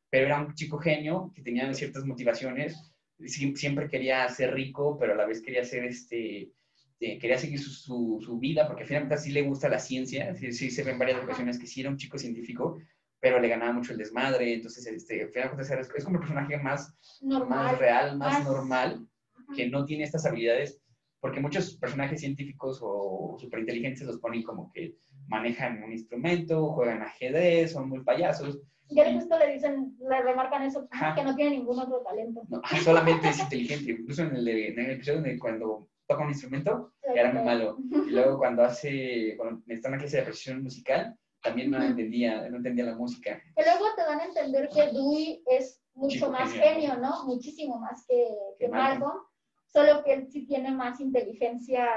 Pero 0.10 0.26
era 0.26 0.42
un 0.42 0.54
chico 0.54 0.78
genio 0.78 1.32
que 1.34 1.42
tenía 1.42 1.74
ciertas 1.74 2.04
motivaciones. 2.06 2.76
Sie- 3.20 3.56
Siempre 3.56 3.88
quería 3.90 4.28
ser 4.28 4.54
rico, 4.54 4.98
pero 5.00 5.14
a 5.14 5.16
la 5.16 5.26
vez 5.26 5.42
quería 5.42 5.64
ser 5.64 5.86
este. 5.86 6.52
eh, 7.00 7.18
quería 7.18 7.38
seguir 7.38 7.60
su, 7.60 7.70
su, 7.72 8.20
su 8.22 8.38
vida, 8.38 8.68
porque 8.68 8.84
finalmente 8.86 9.18
sí 9.18 9.32
le 9.32 9.42
gusta 9.44 9.70
la 9.70 9.80
ciencia. 9.80 10.36
Sí, 10.36 10.52
sí 10.52 10.70
se 10.70 10.84
ven 10.84 11.00
varias 11.00 11.24
ocasiones 11.24 11.58
que 11.58 11.66
sí 11.66 11.80
era 11.82 11.90
un 11.90 11.98
chico 11.98 12.18
científico, 12.18 12.78
pero 13.22 13.40
le 13.40 13.48
ganaba 13.48 13.72
mucho 13.72 13.94
el 13.94 13.98
desmadre. 13.98 14.54
Entonces, 14.54 14.86
este, 14.88 15.28
finalmente 15.30 15.64
es, 15.98 16.04
como 16.04 16.18
el 16.18 16.22
personaje 16.22 16.58
más 16.58 16.94
Normal. 17.22 17.50
más 17.50 17.80
real, 17.80 18.18
más 18.18 18.34
más- 18.40 18.46
normal, 18.46 19.08
que 19.56 19.70
no 19.70 19.86
tiene 19.86 20.04
estas 20.04 20.26
habilidades, 20.26 20.81
porque 21.22 21.40
muchos 21.40 21.78
personajes 21.78 22.20
científicos 22.20 22.80
o 22.82 23.38
superinteligentes 23.40 24.04
los 24.08 24.18
ponen 24.20 24.44
como 24.44 24.72
que 24.74 24.98
manejan 25.28 25.82
un 25.84 25.92
instrumento, 25.94 26.74
juegan 26.74 27.02
ajedrez, 27.04 27.72
son 27.72 27.88
muy 27.88 28.04
payasos. 28.04 28.60
Ya 28.90 29.06
le 29.06 29.14
justo 29.14 29.38
le 29.40 29.54
dicen, 29.54 29.96
le 30.00 30.22
remarcan 30.22 30.64
eso, 30.64 30.86
Ajá. 30.92 31.16
que 31.16 31.24
no 31.24 31.34
tiene 31.36 31.52
ningún 31.52 31.80
otro 31.80 32.02
talento. 32.02 32.42
No, 32.50 32.62
solamente 32.84 33.30
es 33.30 33.40
inteligente. 33.40 33.92
Incluso 33.92 34.24
en 34.24 34.36
el, 34.36 34.44
de- 34.44 34.68
en 34.70 34.80
el 34.80 34.92
episodio 34.92 35.22
donde 35.22 35.40
cuando 35.40 35.88
toca 36.08 36.24
un 36.24 36.30
instrumento, 36.30 36.92
era 37.16 37.32
muy 37.32 37.44
malo. 37.44 37.78
Y 38.08 38.12
luego 38.12 38.38
cuando 38.40 38.64
hace, 38.64 39.36
cuando 39.38 39.62
está 39.68 39.88
en 39.88 39.94
una 39.94 40.02
clase 40.02 40.18
de 40.18 40.24
precisión 40.24 40.62
musical, 40.64 41.16
también 41.42 41.72
no 41.72 41.82
entendía, 41.82 42.50
no 42.50 42.58
entendía 42.58 42.86
la 42.86 42.96
música. 42.96 43.42
Que 43.56 43.64
luego 43.64 43.86
te 43.96 44.02
dan 44.02 44.20
a 44.20 44.26
entender 44.26 44.68
que 44.74 44.92
Dewey 44.92 45.42
es 45.48 45.82
mucho 45.94 46.16
Chico 46.16 46.32
más 46.32 46.52
genio. 46.52 46.68
genio, 46.92 46.98
¿no? 46.98 47.26
Muchísimo 47.26 47.80
más 47.80 48.06
que, 48.06 48.28
que 48.60 48.66
Que 48.66 48.72
Malcolm. 48.72 49.00
Malcolm, 49.02 49.26
solo 49.72 50.04
que 50.04 50.14
él 50.14 50.28
sí 50.32 50.46
tiene 50.46 50.72
más 50.72 51.00
inteligencia 51.00 51.88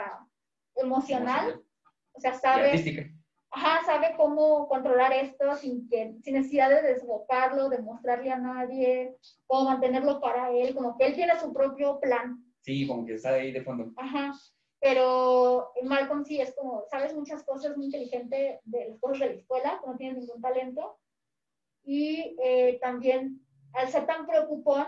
emocional, 0.76 1.62
o 2.12 2.20
sea, 2.20 2.34
sabe, 2.34 2.70
artística. 2.70 3.09
ajá, 3.51 3.84
sabe 3.84 4.14
cómo 4.16 4.68
controlar 4.68 5.12
esto 5.12 5.55
sin, 5.56 5.88
que, 5.88 6.16
sin 6.22 6.34
necesidad 6.34 6.70
de 6.70 6.82
desbocarlo, 6.82 7.68
de 7.68 7.78
mostrarle 7.78 8.30
a 8.30 8.38
nadie, 8.38 9.16
cómo 9.46 9.70
mantenerlo 9.70 10.20
para 10.20 10.51
él, 10.51 10.74
como 10.74 10.96
que 10.96 11.06
él 11.06 11.14
tiene 11.14 11.38
su 11.38 11.52
propio 11.52 11.98
plan. 12.01 12.44
Sí, 12.62 12.86
como 12.86 13.05
que 13.05 13.14
está 13.14 13.30
ahí 13.30 13.52
de 13.52 13.62
fondo. 13.62 13.92
Ajá. 13.96 14.32
Pero 14.80 15.72
Malcolm 15.82 16.24
sí 16.24 16.40
es 16.40 16.55
como, 16.55 16.84
sabes 16.90 17.14
muchas 17.14 17.42
cosas, 17.42 17.76
muy 17.76 17.86
inteligente 17.86 18.60
de 18.64 18.88
las 18.90 18.98
cosas 19.01 19.20
de 19.20 19.26
la 19.26 19.40
escuela, 19.40 19.80
no 19.86 19.96
tiene 19.96 20.20
ningún 20.20 20.40
talento. 20.40 20.98
Y 21.84 22.36
eh, 22.42 22.78
también, 22.80 23.40
al 23.72 23.88
ser 23.88 24.06
tan 24.06 24.26
preocupón, 24.26 24.86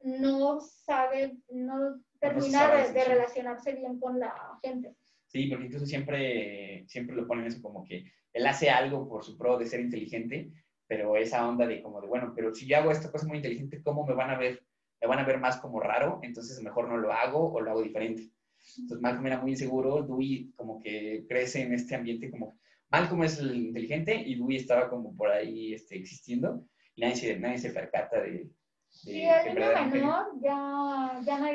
no 0.00 0.60
sabe, 0.60 1.36
no 1.48 2.00
termina 2.22 2.58
sabe 2.60 2.86
de, 2.88 2.92
de 2.92 3.04
relacionarse 3.04 3.72
bien 3.74 3.98
con 3.98 4.18
la 4.18 4.34
gente. 4.62 4.94
Sí, 5.26 5.46
porque 5.46 5.66
incluso 5.66 5.86
siempre, 5.86 6.84
siempre 6.86 7.16
lo 7.16 7.26
ponen 7.26 7.46
eso 7.46 7.60
como 7.60 7.84
que 7.84 8.04
él 8.32 8.46
hace 8.46 8.70
algo 8.70 9.08
por 9.08 9.24
su 9.24 9.36
pro 9.36 9.58
de 9.58 9.66
ser 9.66 9.80
inteligente, 9.80 10.52
pero 10.86 11.16
esa 11.16 11.48
onda 11.48 11.66
de 11.66 11.82
como 11.82 12.00
de, 12.00 12.06
bueno, 12.06 12.32
pero 12.34 12.54
si 12.54 12.66
yo 12.66 12.76
hago 12.76 12.90
esta 12.90 13.10
cosa 13.10 13.26
muy 13.26 13.38
inteligente, 13.38 13.82
¿cómo 13.82 14.06
me 14.06 14.14
van 14.14 14.30
a 14.30 14.38
ver? 14.38 14.62
Me 15.00 15.08
van 15.08 15.18
a 15.18 15.24
ver 15.24 15.38
más 15.38 15.56
como 15.56 15.80
raro, 15.80 16.20
entonces 16.22 16.62
mejor 16.62 16.88
no 16.88 16.96
lo 16.96 17.12
hago 17.12 17.52
o 17.52 17.60
lo 17.60 17.70
hago 17.70 17.82
diferente. 17.82 18.30
Entonces 18.78 19.02
Malcolm 19.02 19.26
era 19.26 19.40
muy 19.40 19.50
inseguro, 19.50 20.02
Dewey 20.02 20.52
como 20.54 20.80
que 20.80 21.24
crece 21.28 21.62
en 21.62 21.72
este 21.74 21.96
ambiente 21.96 22.30
como 22.30 22.56
Malcolm 22.90 23.24
es 23.24 23.38
el 23.38 23.56
inteligente 23.56 24.14
y 24.14 24.36
Dewey 24.36 24.58
estaba 24.58 24.88
como 24.88 25.16
por 25.16 25.30
ahí 25.30 25.74
este, 25.74 25.96
existiendo 25.96 26.64
y 26.94 27.00
nadie 27.00 27.16
se, 27.16 27.40
nadie 27.40 27.58
se 27.58 27.70
percata 27.70 28.20
de, 28.20 28.30
de 28.30 28.50
Sí, 28.88 29.22
el 29.22 29.54
niño 29.54 29.86
menor 29.90 30.26
ya, 30.40 31.20
ya 31.24 31.38
no 31.38 31.46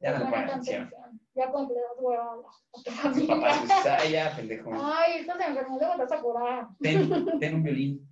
Ya 0.00 0.18
no 0.18 0.30
ponen 0.30 0.44
atención. 0.50 0.90
Ya 1.34 1.46
que 1.52 1.58
le 1.58 1.74
das 1.80 1.98
hueva 1.98 2.32
a 2.32 2.82
tu 2.84 2.90
familia. 2.90 3.36
pues, 3.60 3.86
"Ay, 3.86 4.12
ya, 4.12 4.36
pendejo. 4.36 4.70
Ay, 4.74 5.20
estás 5.20 5.40
enfermo, 5.40 5.78
luego 5.78 5.94
te 5.96 6.02
vas 6.02 6.12
a 6.12 6.20
curar. 6.20 6.68
Ten, 6.80 7.08
ten 7.40 7.54
un 7.54 7.62
violín. 7.62 8.08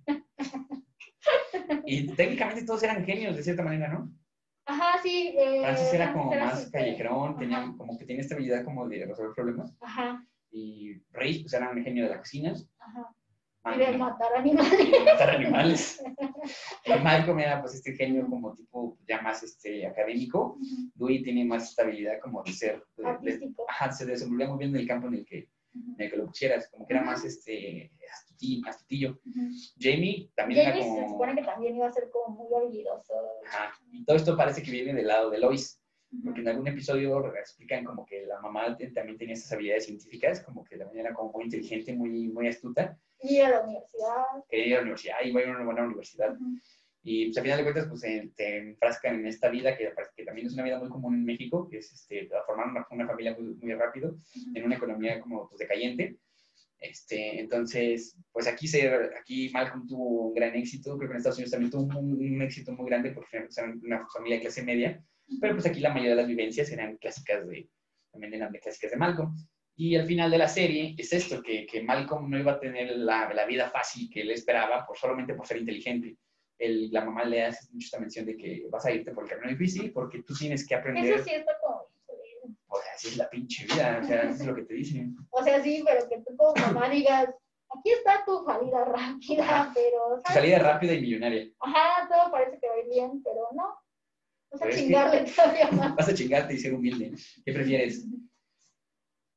Y 1.85 2.07
técnicamente 2.15 2.65
todos 2.65 2.83
eran 2.83 3.05
genios, 3.05 3.35
de 3.35 3.43
cierta 3.43 3.63
manera, 3.63 3.87
¿no? 3.89 4.11
Ajá, 4.67 4.99
sí. 5.03 5.35
Eh, 5.37 5.61
Francis 5.61 5.93
era 5.93 6.11
Francis 6.11 6.13
como 6.13 6.35
más 6.35 6.63
súper- 6.63 6.71
callejerón, 6.81 7.37
tenía 7.37 7.57
Ajá. 7.59 7.73
como 7.77 7.97
que 7.97 8.05
tiene 8.05 8.21
esta 8.21 8.35
habilidad 8.35 8.63
como 8.63 8.87
de 8.87 9.05
resolver 9.05 9.33
problemas. 9.35 9.75
Ajá, 9.81 10.25
Y 10.51 10.93
Rey, 11.11 11.41
pues 11.41 11.53
era 11.53 11.69
un 11.69 11.83
genio 11.83 12.05
de 12.05 12.09
la 12.11 12.17
cocina. 12.19 12.53
ajá. 12.79 13.15
Ah, 13.67 13.75
Y 13.75 13.79
de 13.79 13.97
matar 13.97 14.31
animales. 14.35 14.77
de 14.91 14.99
matar 14.99 15.29
animales. 15.31 16.03
Malcolm 17.03 17.39
era 17.39 17.61
pues 17.61 17.73
este 17.75 17.93
genio 17.93 18.27
como 18.29 18.53
tipo 18.53 18.97
ya 19.07 19.21
más 19.21 19.41
este 19.43 19.85
académico. 19.87 20.57
Dewey 20.93 21.23
tiene 21.23 21.45
más 21.45 21.69
estabilidad 21.69 22.19
como 22.21 22.43
de 22.43 22.53
ser, 22.53 22.83
de- 22.95 23.03
de- 23.03 23.09
Artístico. 23.09 23.65
ajá, 23.67 23.91
se 23.91 24.05
desenvolvía 24.05 24.47
muy 24.49 24.59
bien 24.59 24.69
en 24.75 24.81
el 24.81 24.87
campo 24.87 25.07
en 25.07 25.15
el 25.15 25.25
que, 25.25 25.49
en 25.73 25.95
el 25.97 26.11
que 26.11 26.17
lo 26.17 26.27
pusieras, 26.27 26.69
como 26.69 26.85
que 26.85 26.93
era 26.93 27.03
más 27.03 27.25
este 27.25 27.91
astuti- 28.13 28.61
astutillo. 28.67 29.19
Ujú. 29.25 29.49
Jamie 29.79 30.29
también 30.35 30.63
Jamie 30.65 30.81
era 30.81 30.83
se 30.83 30.95
como... 31.01 31.09
supone 31.09 31.35
que 31.35 31.43
también 31.43 31.75
iba 31.75 31.87
a 31.87 31.91
ser 31.91 32.09
como 32.11 32.35
muy 32.43 32.53
habilidoso. 32.55 33.13
Ajá, 33.47 33.71
y 33.91 34.05
todo 34.05 34.15
esto 34.15 34.37
parece 34.37 34.61
que 34.61 34.69
viene 34.71 34.93
del 34.93 35.07
lado 35.07 35.29
de 35.31 35.39
Lois, 35.39 35.81
porque 36.23 36.41
en 36.41 36.47
algún 36.47 36.67
episodio 36.67 37.33
explican 37.35 37.83
como 37.83 38.05
que 38.05 38.25
la 38.25 38.39
mamá 38.41 38.77
también 38.93 39.17
tenía 39.17 39.33
esas 39.33 39.51
habilidades 39.51 39.85
científicas, 39.85 40.41
como 40.41 40.63
que 40.63 40.77
también 40.77 41.05
era 41.05 41.15
como 41.15 41.31
muy 41.31 41.45
inteligente, 41.45 41.93
muy, 41.93 42.27
muy 42.27 42.47
astuta, 42.47 42.97
Y 43.21 43.39
a 43.39 43.49
la 43.49 43.61
universidad. 43.61 44.25
quería 44.49 44.65
ir 44.65 44.73
a 44.73 44.77
la 44.77 44.81
universidad, 44.83 45.15
iba 45.23 45.39
a 45.39 45.43
ir 45.43 45.49
a 45.49 45.55
una 45.55 45.65
buena 45.65 45.83
universidad. 45.83 46.33
Ujú. 46.35 46.59
Y 47.07 47.25
pues 47.25 47.37
al 47.37 47.43
final 47.43 47.57
de 47.59 47.63
cuentas, 47.63 47.87
pues 47.87 48.01
te 48.35 48.57
enfrascan 48.57 49.15
en 49.15 49.27
esta 49.27 49.49
vida 49.49 49.77
que, 49.77 49.91
que 50.15 50.25
también 50.25 50.47
es 50.47 50.53
una 50.53 50.63
vida 50.63 50.79
muy 50.79 50.89
común 50.89 51.13
en 51.13 51.23
México, 51.23 51.69
que 51.69 51.77
es 51.77 51.93
este, 51.93 52.27
formar 52.47 52.69
una, 52.69 52.87
una 52.89 53.07
familia 53.07 53.35
muy, 53.37 53.53
muy 53.55 53.73
rápido, 53.75 54.17
en 54.55 54.65
una 54.65 54.75
economía 54.75 55.19
como 55.19 55.47
pues, 55.47 55.59
decayente. 55.59 56.17
Este, 56.79 57.39
entonces, 57.39 58.17
pues 58.31 58.47
aquí, 58.47 58.67
se, 58.67 58.89
aquí 59.19 59.49
Malcolm 59.53 59.87
tuvo 59.87 60.29
un 60.29 60.33
gran 60.33 60.55
éxito, 60.55 60.97
creo 60.97 61.09
que 61.09 61.13
en 61.13 61.17
Estados 61.17 61.37
Unidos 61.37 61.51
también 61.51 61.71
tuvo 61.71 61.83
un, 61.99 62.13
un 62.13 62.41
éxito 62.41 62.73
muy 62.73 62.87
grande 62.89 63.11
porque 63.11 63.37
eran 63.37 63.81
una 63.83 64.05
familia 64.07 64.37
de 64.37 64.41
clase 64.43 64.63
media, 64.63 65.03
pero 65.39 65.53
pues 65.53 65.65
aquí 65.65 65.79
la 65.79 65.89
mayoría 65.89 66.11
de 66.11 66.21
las 66.21 66.27
vivencias 66.27 66.71
eran 66.71 66.97
clásicas 66.97 67.47
de, 67.47 67.69
también 68.11 68.33
eran 68.33 68.51
de 68.51 68.59
clásicas 68.59 68.91
de 68.91 68.97
Malcolm. 68.97 69.35
Y 69.77 69.95
al 69.97 70.05
final 70.05 70.31
de 70.31 70.37
la 70.37 70.47
serie 70.47 70.95
es 70.97 71.11
esto, 71.11 71.41
que, 71.41 71.65
que 71.65 71.83
Malcolm 71.83 72.29
no 72.29 72.39
iba 72.39 72.53
a 72.53 72.59
tener 72.59 72.95
la, 72.95 73.33
la 73.33 73.45
vida 73.45 73.69
fácil 73.69 74.09
que 74.09 74.21
él 74.21 74.31
esperaba 74.31 74.85
por, 74.85 74.97
solamente 74.97 75.33
por 75.33 75.45
ser 75.45 75.57
inteligente. 75.57 76.17
El, 76.57 76.89
la 76.91 77.03
mamá 77.03 77.25
le 77.25 77.43
hace 77.43 77.69
mucho 77.73 77.85
esta 77.85 77.99
mención 77.99 78.25
de 78.25 78.37
que 78.37 78.65
vas 78.69 78.85
a 78.85 78.91
irte 78.91 79.11
por 79.11 79.25
el 79.25 79.29
camino 79.29 79.49
difícil 79.49 79.91
porque 79.91 80.23
tú 80.23 80.33
tienes 80.33 80.65
que 80.65 80.75
aprender, 80.75 81.15
Eso 81.15 81.23
sí 81.25 81.33
está 81.33 81.51
como. 81.59 81.89
pues 82.67 82.83
así 82.95 83.07
es 83.09 83.17
la 83.17 83.29
pinche 83.29 83.65
vida, 83.65 83.99
o 84.01 84.07
sea, 84.07 84.21
eso 84.23 84.43
es 84.43 84.45
lo 84.45 84.55
que 84.55 84.61
te 84.63 84.75
dicen. 84.75 85.17
O 85.31 85.43
sea, 85.43 85.61
sí, 85.61 85.83
pero 85.85 86.07
que 86.07 86.19
tú 86.19 86.37
como 86.37 86.55
mamá 86.55 86.87
digas, 86.89 87.27
aquí 87.77 87.91
está 87.91 88.23
tu 88.25 88.45
salida 88.45 88.85
rápida, 88.85 89.71
pero. 89.75 90.21
¿sabes? 90.23 90.33
salida 90.33 90.59
rápida 90.59 90.93
y 90.93 91.01
millonaria. 91.01 91.49
Ajá, 91.59 92.07
todo 92.07 92.31
parece 92.31 92.57
que 92.61 92.69
va 92.69 92.75
bien, 92.89 93.21
pero 93.21 93.49
no. 93.53 93.75
Vas 94.59 94.69
a 94.69 94.77
chingarle 94.77 95.21
todavía 95.35 95.71
más. 95.71 95.95
Vas 95.95 96.09
a 96.09 96.13
chingarte 96.13 96.53
y 96.53 96.57
ser 96.57 96.73
humilde. 96.73 97.11
¿Qué 97.45 97.53
prefieres? 97.53 98.05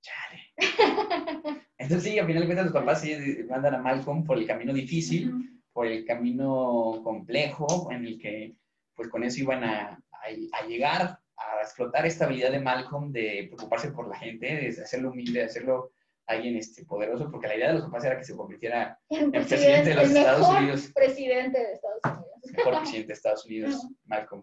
Chale. 0.00 0.40
Entonces 1.78 2.10
sí, 2.12 2.18
al 2.18 2.26
final 2.26 2.42
de 2.42 2.46
cuentas 2.46 2.64
los 2.66 2.74
papás 2.74 3.00
sí 3.00 3.14
mandan 3.48 3.74
a 3.74 3.78
Malcolm 3.78 4.24
por 4.24 4.38
el 4.38 4.46
camino 4.46 4.72
difícil, 4.72 5.32
por 5.72 5.86
el 5.86 6.04
camino 6.04 7.00
complejo, 7.04 7.88
en 7.92 8.04
el 8.06 8.18
que 8.18 8.54
pues 8.94 9.08
con 9.08 9.22
eso 9.22 9.40
iban 9.40 9.62
a, 9.64 9.90
a- 9.90 10.58
a 10.60 10.66
llegar 10.66 11.02
a 11.36 11.62
explotar 11.62 12.04
esta 12.04 12.24
habilidad 12.24 12.50
de 12.50 12.58
Malcolm 12.60 13.12
de 13.12 13.44
preocuparse 13.46 13.92
por 13.92 14.08
la 14.08 14.16
gente, 14.18 14.46
de 14.46 14.68
hacerlo 14.82 15.10
humilde, 15.12 15.38
de 15.40 15.46
hacerlo 15.46 15.92
alguien 16.26 16.56
este, 16.56 16.84
poderoso, 16.84 17.30
porque 17.30 17.46
la 17.46 17.56
idea 17.56 17.68
de 17.68 17.74
los 17.74 17.84
papás 17.84 18.04
era 18.04 18.18
que 18.18 18.24
se 18.24 18.36
convirtiera 18.36 18.98
el 19.08 19.30
presidente 19.30 19.90
de 19.90 19.94
los 19.94 20.10
Estados 20.10 20.48
Unidos. 20.48 20.90
presidente 20.94 21.58
de 21.58 21.72
Estados 21.74 22.00
Unidos. 22.04 22.52
mejor 22.52 22.78
presidente 22.80 23.06
de 23.06 23.12
Estados 23.14 23.46
Unidos, 23.46 23.86
Malcolm. 24.04 24.42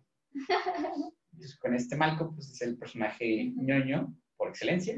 Entonces, 1.31 1.57
con 1.59 1.73
este 1.73 1.95
Malcolm, 1.95 2.33
pues 2.35 2.51
es 2.51 2.61
el 2.61 2.77
personaje 2.77 3.51
ñoño 3.55 4.13
por 4.37 4.49
excelencia, 4.49 4.97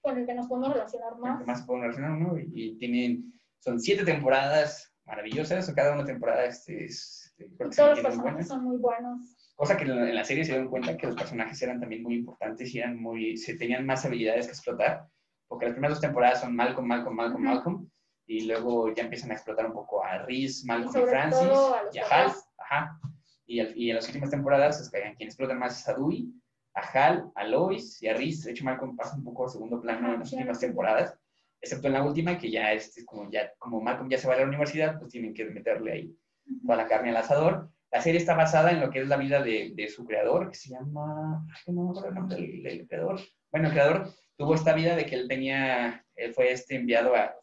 Con 0.00 0.18
el 0.18 0.26
que 0.26 0.34
nos 0.34 0.46
podemos 0.46 0.72
relacionar 0.72 1.12
el 1.14 1.20
más. 1.20 1.38
que 1.38 1.44
más 1.46 1.66
puede 1.66 1.82
relacionar, 1.82 2.18
¿no? 2.18 2.38
Y, 2.38 2.50
y 2.54 2.78
tienen, 2.78 3.32
son 3.58 3.80
siete 3.80 4.04
temporadas 4.04 4.92
maravillosas, 5.08 5.72
cada 5.74 5.94
una 5.94 6.04
temporada 6.04 6.44
este, 6.44 6.84
es, 6.84 7.34
este, 7.38 7.48
se 7.70 7.82
Todos 7.82 7.90
los 7.90 8.00
personajes 8.00 8.46
son 8.46 8.64
muy 8.64 8.76
buenos. 8.76 9.52
Cosa 9.56 9.76
que 9.76 9.84
en 9.84 10.14
la, 10.14 10.24
serie 10.24 10.44
se 10.44 10.52
dieron 10.52 10.68
cuenta 10.68 10.96
que 10.96 11.06
los 11.06 11.16
personajes 11.16 11.60
eran 11.62 11.80
también 11.80 12.02
muy 12.02 12.14
importantes 12.16 12.72
y 12.72 12.78
eran 12.78 13.00
muy, 13.00 13.36
se 13.36 13.56
tenían 13.56 13.84
más 13.86 14.04
habilidades 14.04 14.46
que 14.46 14.52
explotar, 14.52 15.08
porque 15.48 15.64
las 15.66 15.74
primeras 15.74 15.96
dos 15.96 16.02
temporadas 16.02 16.40
son 16.40 16.54
Malcolm, 16.54 16.86
Malcolm, 16.86 17.16
Malcolm, 17.16 17.42
Ujú. 17.42 17.54
Malcolm, 17.54 17.90
y 18.26 18.44
luego 18.46 18.94
ya 18.94 19.04
empiezan 19.04 19.30
a 19.30 19.34
explotar 19.34 19.66
un 19.66 19.72
poco 19.72 20.04
a 20.04 20.18
Reese, 20.18 20.64
Malcolm 20.66 20.90
y, 20.90 20.92
sobre 20.92 21.10
Francis, 21.10 21.48
todo 21.48 21.74
a 21.74 21.82
los 21.82 21.96
y 21.96 21.98
a 21.98 22.06
Hal, 22.06 22.32
ajá. 22.58 23.00
Y, 23.48 23.60
al- 23.60 23.76
y 23.76 23.90
en 23.90 23.96
las 23.96 24.06
últimas 24.06 24.30
temporadas, 24.30 24.80
es 24.80 24.90
que 24.90 25.00
quien 25.16 25.28
explotan 25.28 25.58
más 25.58 25.80
es 25.80 25.88
a 25.88 25.94
Dewey, 25.94 26.28
a 26.74 26.80
Hal, 26.80 27.32
a 27.34 27.44
Lois 27.46 28.00
y 28.02 28.08
a 28.08 28.14
Reese. 28.14 28.44
De 28.46 28.52
hecho, 28.52 28.64
Malcolm 28.64 28.96
pasa 28.96 29.16
un 29.16 29.24
poco 29.24 29.46
a 29.46 29.48
segundo 29.48 29.80
plano 29.80 30.12
en 30.14 30.20
las 30.20 30.32
últimas 30.32 30.60
temporadas, 30.60 31.14
excepto 31.60 31.88
en 31.88 31.94
la 31.94 32.04
última, 32.04 32.38
que 32.38 32.50
ya 32.50 32.72
es 32.72 32.94
como, 33.06 33.28
ya, 33.32 33.50
como 33.58 33.80
Malcolm 33.80 34.08
ya 34.08 34.18
se 34.18 34.28
va 34.28 34.34
a 34.34 34.38
la 34.38 34.46
universidad, 34.46 34.98
pues 34.98 35.10
tienen 35.10 35.34
que 35.34 35.46
meterle 35.46 35.92
ahí 35.92 36.16
toda 36.62 36.76
la 36.76 36.86
carne 36.86 37.10
al 37.10 37.16
asador. 37.16 37.70
La 37.90 38.02
serie 38.02 38.20
está 38.20 38.34
basada 38.34 38.70
en 38.70 38.80
lo 38.80 38.90
que 38.90 39.00
es 39.00 39.08
la 39.08 39.16
vida 39.16 39.42
de, 39.42 39.72
de 39.74 39.88
su 39.88 40.04
creador, 40.04 40.50
que 40.50 40.56
se 40.56 40.68
llama, 40.70 41.44
no 41.66 41.72
me 41.72 41.90
acuerdo 41.90 42.08
el 42.08 42.14
nombre 42.14 42.36
del, 42.36 42.62
del 42.62 42.86
creador. 42.86 43.18
Bueno, 43.50 43.68
el 43.68 43.72
creador 43.72 44.12
tuvo 44.36 44.54
esta 44.54 44.74
vida 44.74 44.94
de 44.94 45.06
que 45.06 45.14
él 45.16 45.26
tenía, 45.26 46.04
él 46.14 46.34
fue 46.34 46.52
este 46.52 46.76
enviado 46.76 47.14
a, 47.16 47.34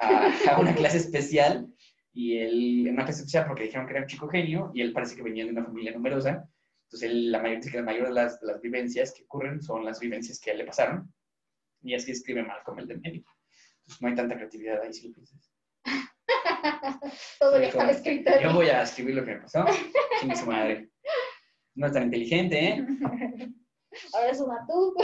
a, 0.00 0.32
a 0.50 0.58
una 0.60 0.74
clase 0.74 0.98
especial 0.98 1.68
y 2.12 2.38
él, 2.38 2.86
en 2.86 2.94
una 2.94 3.04
clase 3.04 3.20
especial 3.20 3.46
porque 3.46 3.64
dijeron 3.64 3.86
que 3.86 3.92
era 3.92 4.02
un 4.02 4.08
chico 4.08 4.28
genio 4.28 4.70
y 4.74 4.82
él 4.82 4.92
parece 4.92 5.16
que 5.16 5.22
venía 5.22 5.44
de 5.44 5.52
una 5.52 5.64
familia 5.64 5.92
numerosa. 5.92 6.48
Entonces, 6.84 7.10
él, 7.10 7.32
la 7.32 7.40
mayor, 7.40 7.60
que 7.60 7.76
la 7.76 7.82
mayor 7.82 8.08
de 8.08 8.14
las, 8.14 8.38
de 8.40 8.46
las 8.46 8.60
vivencias 8.60 9.14
que 9.14 9.24
ocurren 9.24 9.62
son 9.62 9.84
las 9.84 9.98
vivencias 9.98 10.38
que 10.38 10.50
a 10.50 10.52
él 10.52 10.58
le 10.58 10.66
pasaron. 10.66 11.12
Y 11.82 11.94
así 11.94 12.12
escribe 12.12 12.42
Malcolm 12.42 12.80
el 12.80 12.86
del 12.86 13.00
medio. 13.00 13.24
Entonces, 13.80 14.02
no 14.02 14.08
hay 14.08 14.14
tanta 14.14 14.36
creatividad 14.36 14.82
ahí, 14.82 14.92
si 14.92 15.08
lo 15.08 15.14
piensas. 15.14 15.50
Todo 17.40 17.58
ya 17.58 17.68
está 17.68 17.78
como, 17.78 17.90
escrito. 17.90 18.30
Yo 18.42 18.52
voy 18.52 18.68
a 18.68 18.82
escribir 18.82 19.14
lo 19.14 19.24
que 19.24 19.34
me 19.34 19.40
pasó. 19.40 19.64
Chingue 20.20 20.36
su 20.36 20.46
madre. 20.46 20.90
No 21.74 21.86
es 21.86 21.92
tan 21.94 22.04
inteligente, 22.04 22.68
¿eh? 22.68 22.86
Ahora 24.14 24.30
es 24.30 24.40
una 24.40 24.66
tú, 24.66 24.94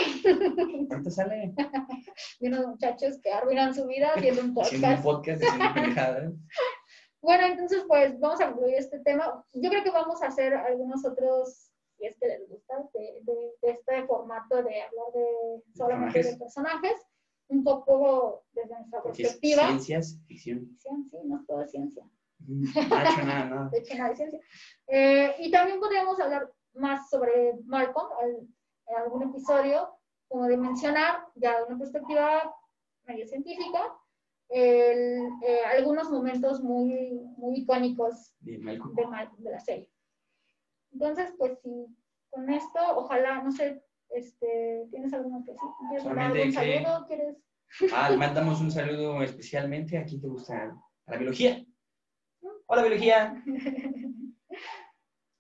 Ahorita 0.91 1.11
sale 1.11 1.55
de 2.41 2.49
unos 2.49 2.69
muchachos 2.69 3.19
que 3.23 3.31
arruinan 3.31 3.75
su 3.75 3.87
vida 3.87 4.13
haciendo 4.15 4.43
un 4.43 4.59
haciendo 4.59 4.89
un 4.89 4.95
podcast. 4.95 5.03
podcast, 5.03 5.43
haciendo 5.43 5.75
pendejadas. 5.75 6.33
Bueno, 7.21 7.47
entonces 7.47 7.85
pues 7.89 8.19
vamos 8.21 8.41
a 8.41 8.47
concluir 8.51 8.75
este 8.77 9.01
tema. 9.01 9.45
Yo 9.53 9.71
creo 9.71 9.83
que 9.83 9.91
vamos 9.91 10.23
a 10.23 10.27
hacer 10.29 10.55
algunos 10.55 11.05
otros, 11.05 11.71
si 11.97 12.07
es 12.07 12.17
que 12.19 12.29
les 12.29 12.49
gusta, 12.49 12.75
de, 12.95 13.21
de- 13.23 13.53
de 13.63 13.71
este 13.71 14.05
formato 14.07 14.57
de 14.57 14.83
hablar 14.83 15.13
de 15.15 15.63
solamente 15.77 16.23
de 16.23 16.37
personajes, 16.37 16.95
un 17.49 17.65
poco 17.65 18.45
desde 18.53 18.71
nuestra 18.75 19.03
Porque 19.03 19.23
es 19.23 19.29
perspectiva. 19.31 19.63
ciencias, 19.67 20.21
ficción. 20.27 20.67
Ficción, 20.69 21.05
sí, 21.09 21.17
no 21.25 21.41
es 21.41 21.47
todo 21.47 21.67
ciencia. 21.67 22.05
Mm, 22.41 22.63
No 22.63 23.01
hecho 23.01 23.25
nada, 23.25 23.45
nada. 23.51 23.69
de 23.71 23.83
China 23.83 24.09
de 24.11 24.17
Ciencia. 24.17 24.41
Eh, 24.87 25.35
y 25.41 25.51
también 25.51 25.81
podríamos 25.81 26.21
hablar 26.21 26.53
más 26.75 27.09
sobre 27.11 27.55
Malcolm 27.65 28.09
al- 28.21 28.47
en 28.87 28.97
algún 28.97 29.23
episodio, 29.25 29.89
como 30.29 30.45
de 30.47 30.57
mencionar, 30.57 31.27
ya 31.35 31.59
de 31.59 31.65
una 31.65 31.79
perspectiva 31.79 32.55
medio 33.05 33.27
científica, 33.27 33.81
el- 34.51 35.29
eh, 35.47 35.61
algunos 35.77 36.11
momentos 36.11 36.63
muy, 36.63 37.21
muy 37.37 37.59
icónicos 37.61 38.35
De 38.41 38.53
de, 38.59 39.51
la 39.51 39.61
serie. 39.61 39.91
Entonces, 40.93 41.35
pues 41.39 41.59
sí, 41.63 41.87
con 42.31 42.49
esto, 42.51 42.79
ojalá, 42.97 43.43
no 43.43 43.53
sé, 43.53 43.83
este, 44.11 44.87
¿tienes 44.91 45.13
alguna 45.13 45.45
que 45.45 45.53
sí? 45.53 45.59
¿Quieres 45.89 46.03
Solamente 46.03 46.39
algún 46.43 46.55
que- 46.55 46.83
saludo? 46.83 47.07
¿Quieres? 47.07 47.37
Ah, 47.93 48.11
mandamos 48.17 48.61
un 48.63 48.71
saludo 48.71 49.23
especialmente 49.23 49.99
a 49.99 50.05
quien 50.05 50.21
te 50.23 50.29
gusta, 50.29 50.75
a 51.07 51.11
la 51.11 51.17
biología. 51.19 51.65
Hola, 52.67 52.83
biología. 52.83 53.43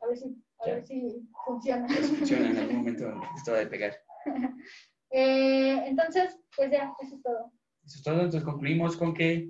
A 0.00 0.06
ver 0.06 0.16
si, 0.16 0.42
a 0.60 0.66
ver 0.66 0.86
si 0.86 1.28
funciona. 1.44 1.88
Funciona 1.88 2.50
en 2.50 2.56
algún 2.58 2.76
momento 2.76 3.20
esto 3.36 3.52
va 3.52 3.60
a 3.62 3.68
pegar. 3.68 3.94
Eh, 5.10 5.88
entonces, 5.88 6.38
pues 6.54 6.70
ya, 6.70 6.92
eso 7.00 7.16
es 7.16 7.22
todo. 7.22 7.50
Eso 7.88 7.96
es 7.98 8.02
todo. 8.04 8.16
Entonces 8.16 8.44
concluimos 8.44 8.96
con 8.98 9.14
que 9.14 9.48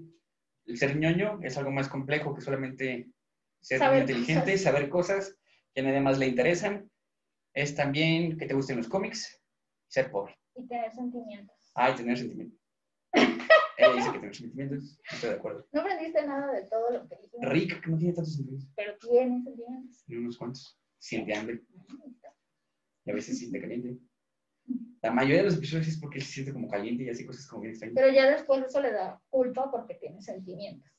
el 0.67 0.79
ser 0.79 0.97
ñoño 0.97 1.41
es 1.43 1.57
algo 1.59 1.73
más 1.73 1.89
complejo 1.89 2.35
que 2.35 2.41
solamente 2.41 3.11
ser 3.61 3.79
Saber 3.81 4.05
muy 4.05 4.13
inteligente, 4.13 4.53
cosas. 4.53 4.63
saber 4.63 4.89
cosas 4.89 5.37
que 5.75 5.81
a 5.81 5.85
nadie 5.85 6.01
más 6.01 6.19
le 6.21 6.29
interesan. 6.29 6.89
Es 7.53 7.75
también 7.75 8.39
que 8.39 8.47
te 8.47 8.55
gusten 8.55 8.77
los 8.77 8.87
cómics 8.89 9.43
y 9.89 9.93
ser 9.93 10.11
pobre. 10.13 10.39
Y 10.55 10.67
tener 10.69 10.93
sentimientos. 10.93 11.57
Ah, 11.75 11.91
y 11.91 11.97
tener 11.97 12.17
sentimientos. 12.17 12.61
Ella 13.77 13.95
dice 13.95 14.13
que 14.13 14.19
tiene 14.21 14.35
sentimientos. 14.35 14.99
No 15.11 15.15
estoy 15.17 15.31
de 15.31 15.37
acuerdo. 15.37 15.67
No 15.73 15.81
aprendiste 15.81 16.27
nada 16.27 16.53
de 16.53 16.63
todo 16.69 16.91
lo 16.91 17.09
que 17.09 17.17
dijimos, 17.17 17.49
Rick, 17.53 17.83
que 17.83 17.91
no 17.91 17.99
tiene 17.99 18.15
tantos 18.15 18.35
sentimientos. 18.37 18.71
pero 18.77 18.97
tiene 18.99 19.43
sentimientos. 19.43 20.05
Tiene 20.05 20.23
unos 20.23 20.39
cuantos. 20.39 20.79
Siente 20.99 21.35
hambre. 21.35 21.63
Y 23.05 23.11
a 23.11 23.15
veces 23.15 23.39
siente 23.39 23.61
caliente. 23.61 23.99
La 25.03 25.13
mayoría 25.13 25.39
de 25.39 25.45
los 25.45 25.57
episodios 25.57 25.89
es 25.89 26.01
porque 26.01 26.21
se 26.21 26.33
siente 26.33 26.53
como 26.53 26.69
caliente 26.69 27.05
y 27.05 27.09
así 27.09 27.25
cosas 27.25 27.47
como 27.47 27.63
bien 27.63 27.73
extrañas. 27.73 27.95
Pero 27.95 28.13
ya 28.13 28.31
después 28.31 28.65
eso 28.65 28.81
le 28.81 28.93
da 28.93 29.21
culpa 29.31 29.71
porque 29.71 29.95
tiene 29.95 30.21
sentimientos. 30.21 30.91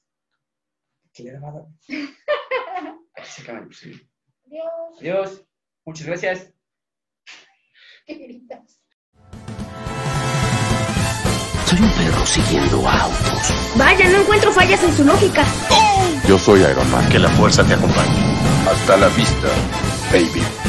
¿Qué 1.13 1.23
le 1.23 1.31
daba? 1.33 1.67
Aquí 3.15 3.29
se 3.29 3.41
acaba 3.41 3.59
el 3.59 3.65
episodio. 3.65 3.97
Dios, 4.45 4.67
Adiós. 4.99 5.45
Muchas 5.85 6.07
gracias. 6.07 6.53
qué 8.05 8.15
gritas. 8.15 8.81
Soy 11.65 11.79
un 11.81 11.91
perro 11.91 12.25
siguiendo 12.25 12.87
autos. 12.87 13.75
Vaya, 13.77 14.09
no 14.09 14.21
encuentro 14.21 14.51
fallas 14.51 14.83
en 14.83 14.91
su 14.93 15.03
lógica. 15.03 15.45
Yo 16.27 16.37
soy 16.39 16.61
Iron 16.61 16.89
Man. 16.89 17.07
Que 17.09 17.19
la 17.19 17.29
fuerza 17.29 17.63
te 17.63 17.73
acompañe. 17.73 18.23
Hasta 18.67 18.97
la 18.97 19.07
vista, 19.09 19.49
baby. 20.11 20.68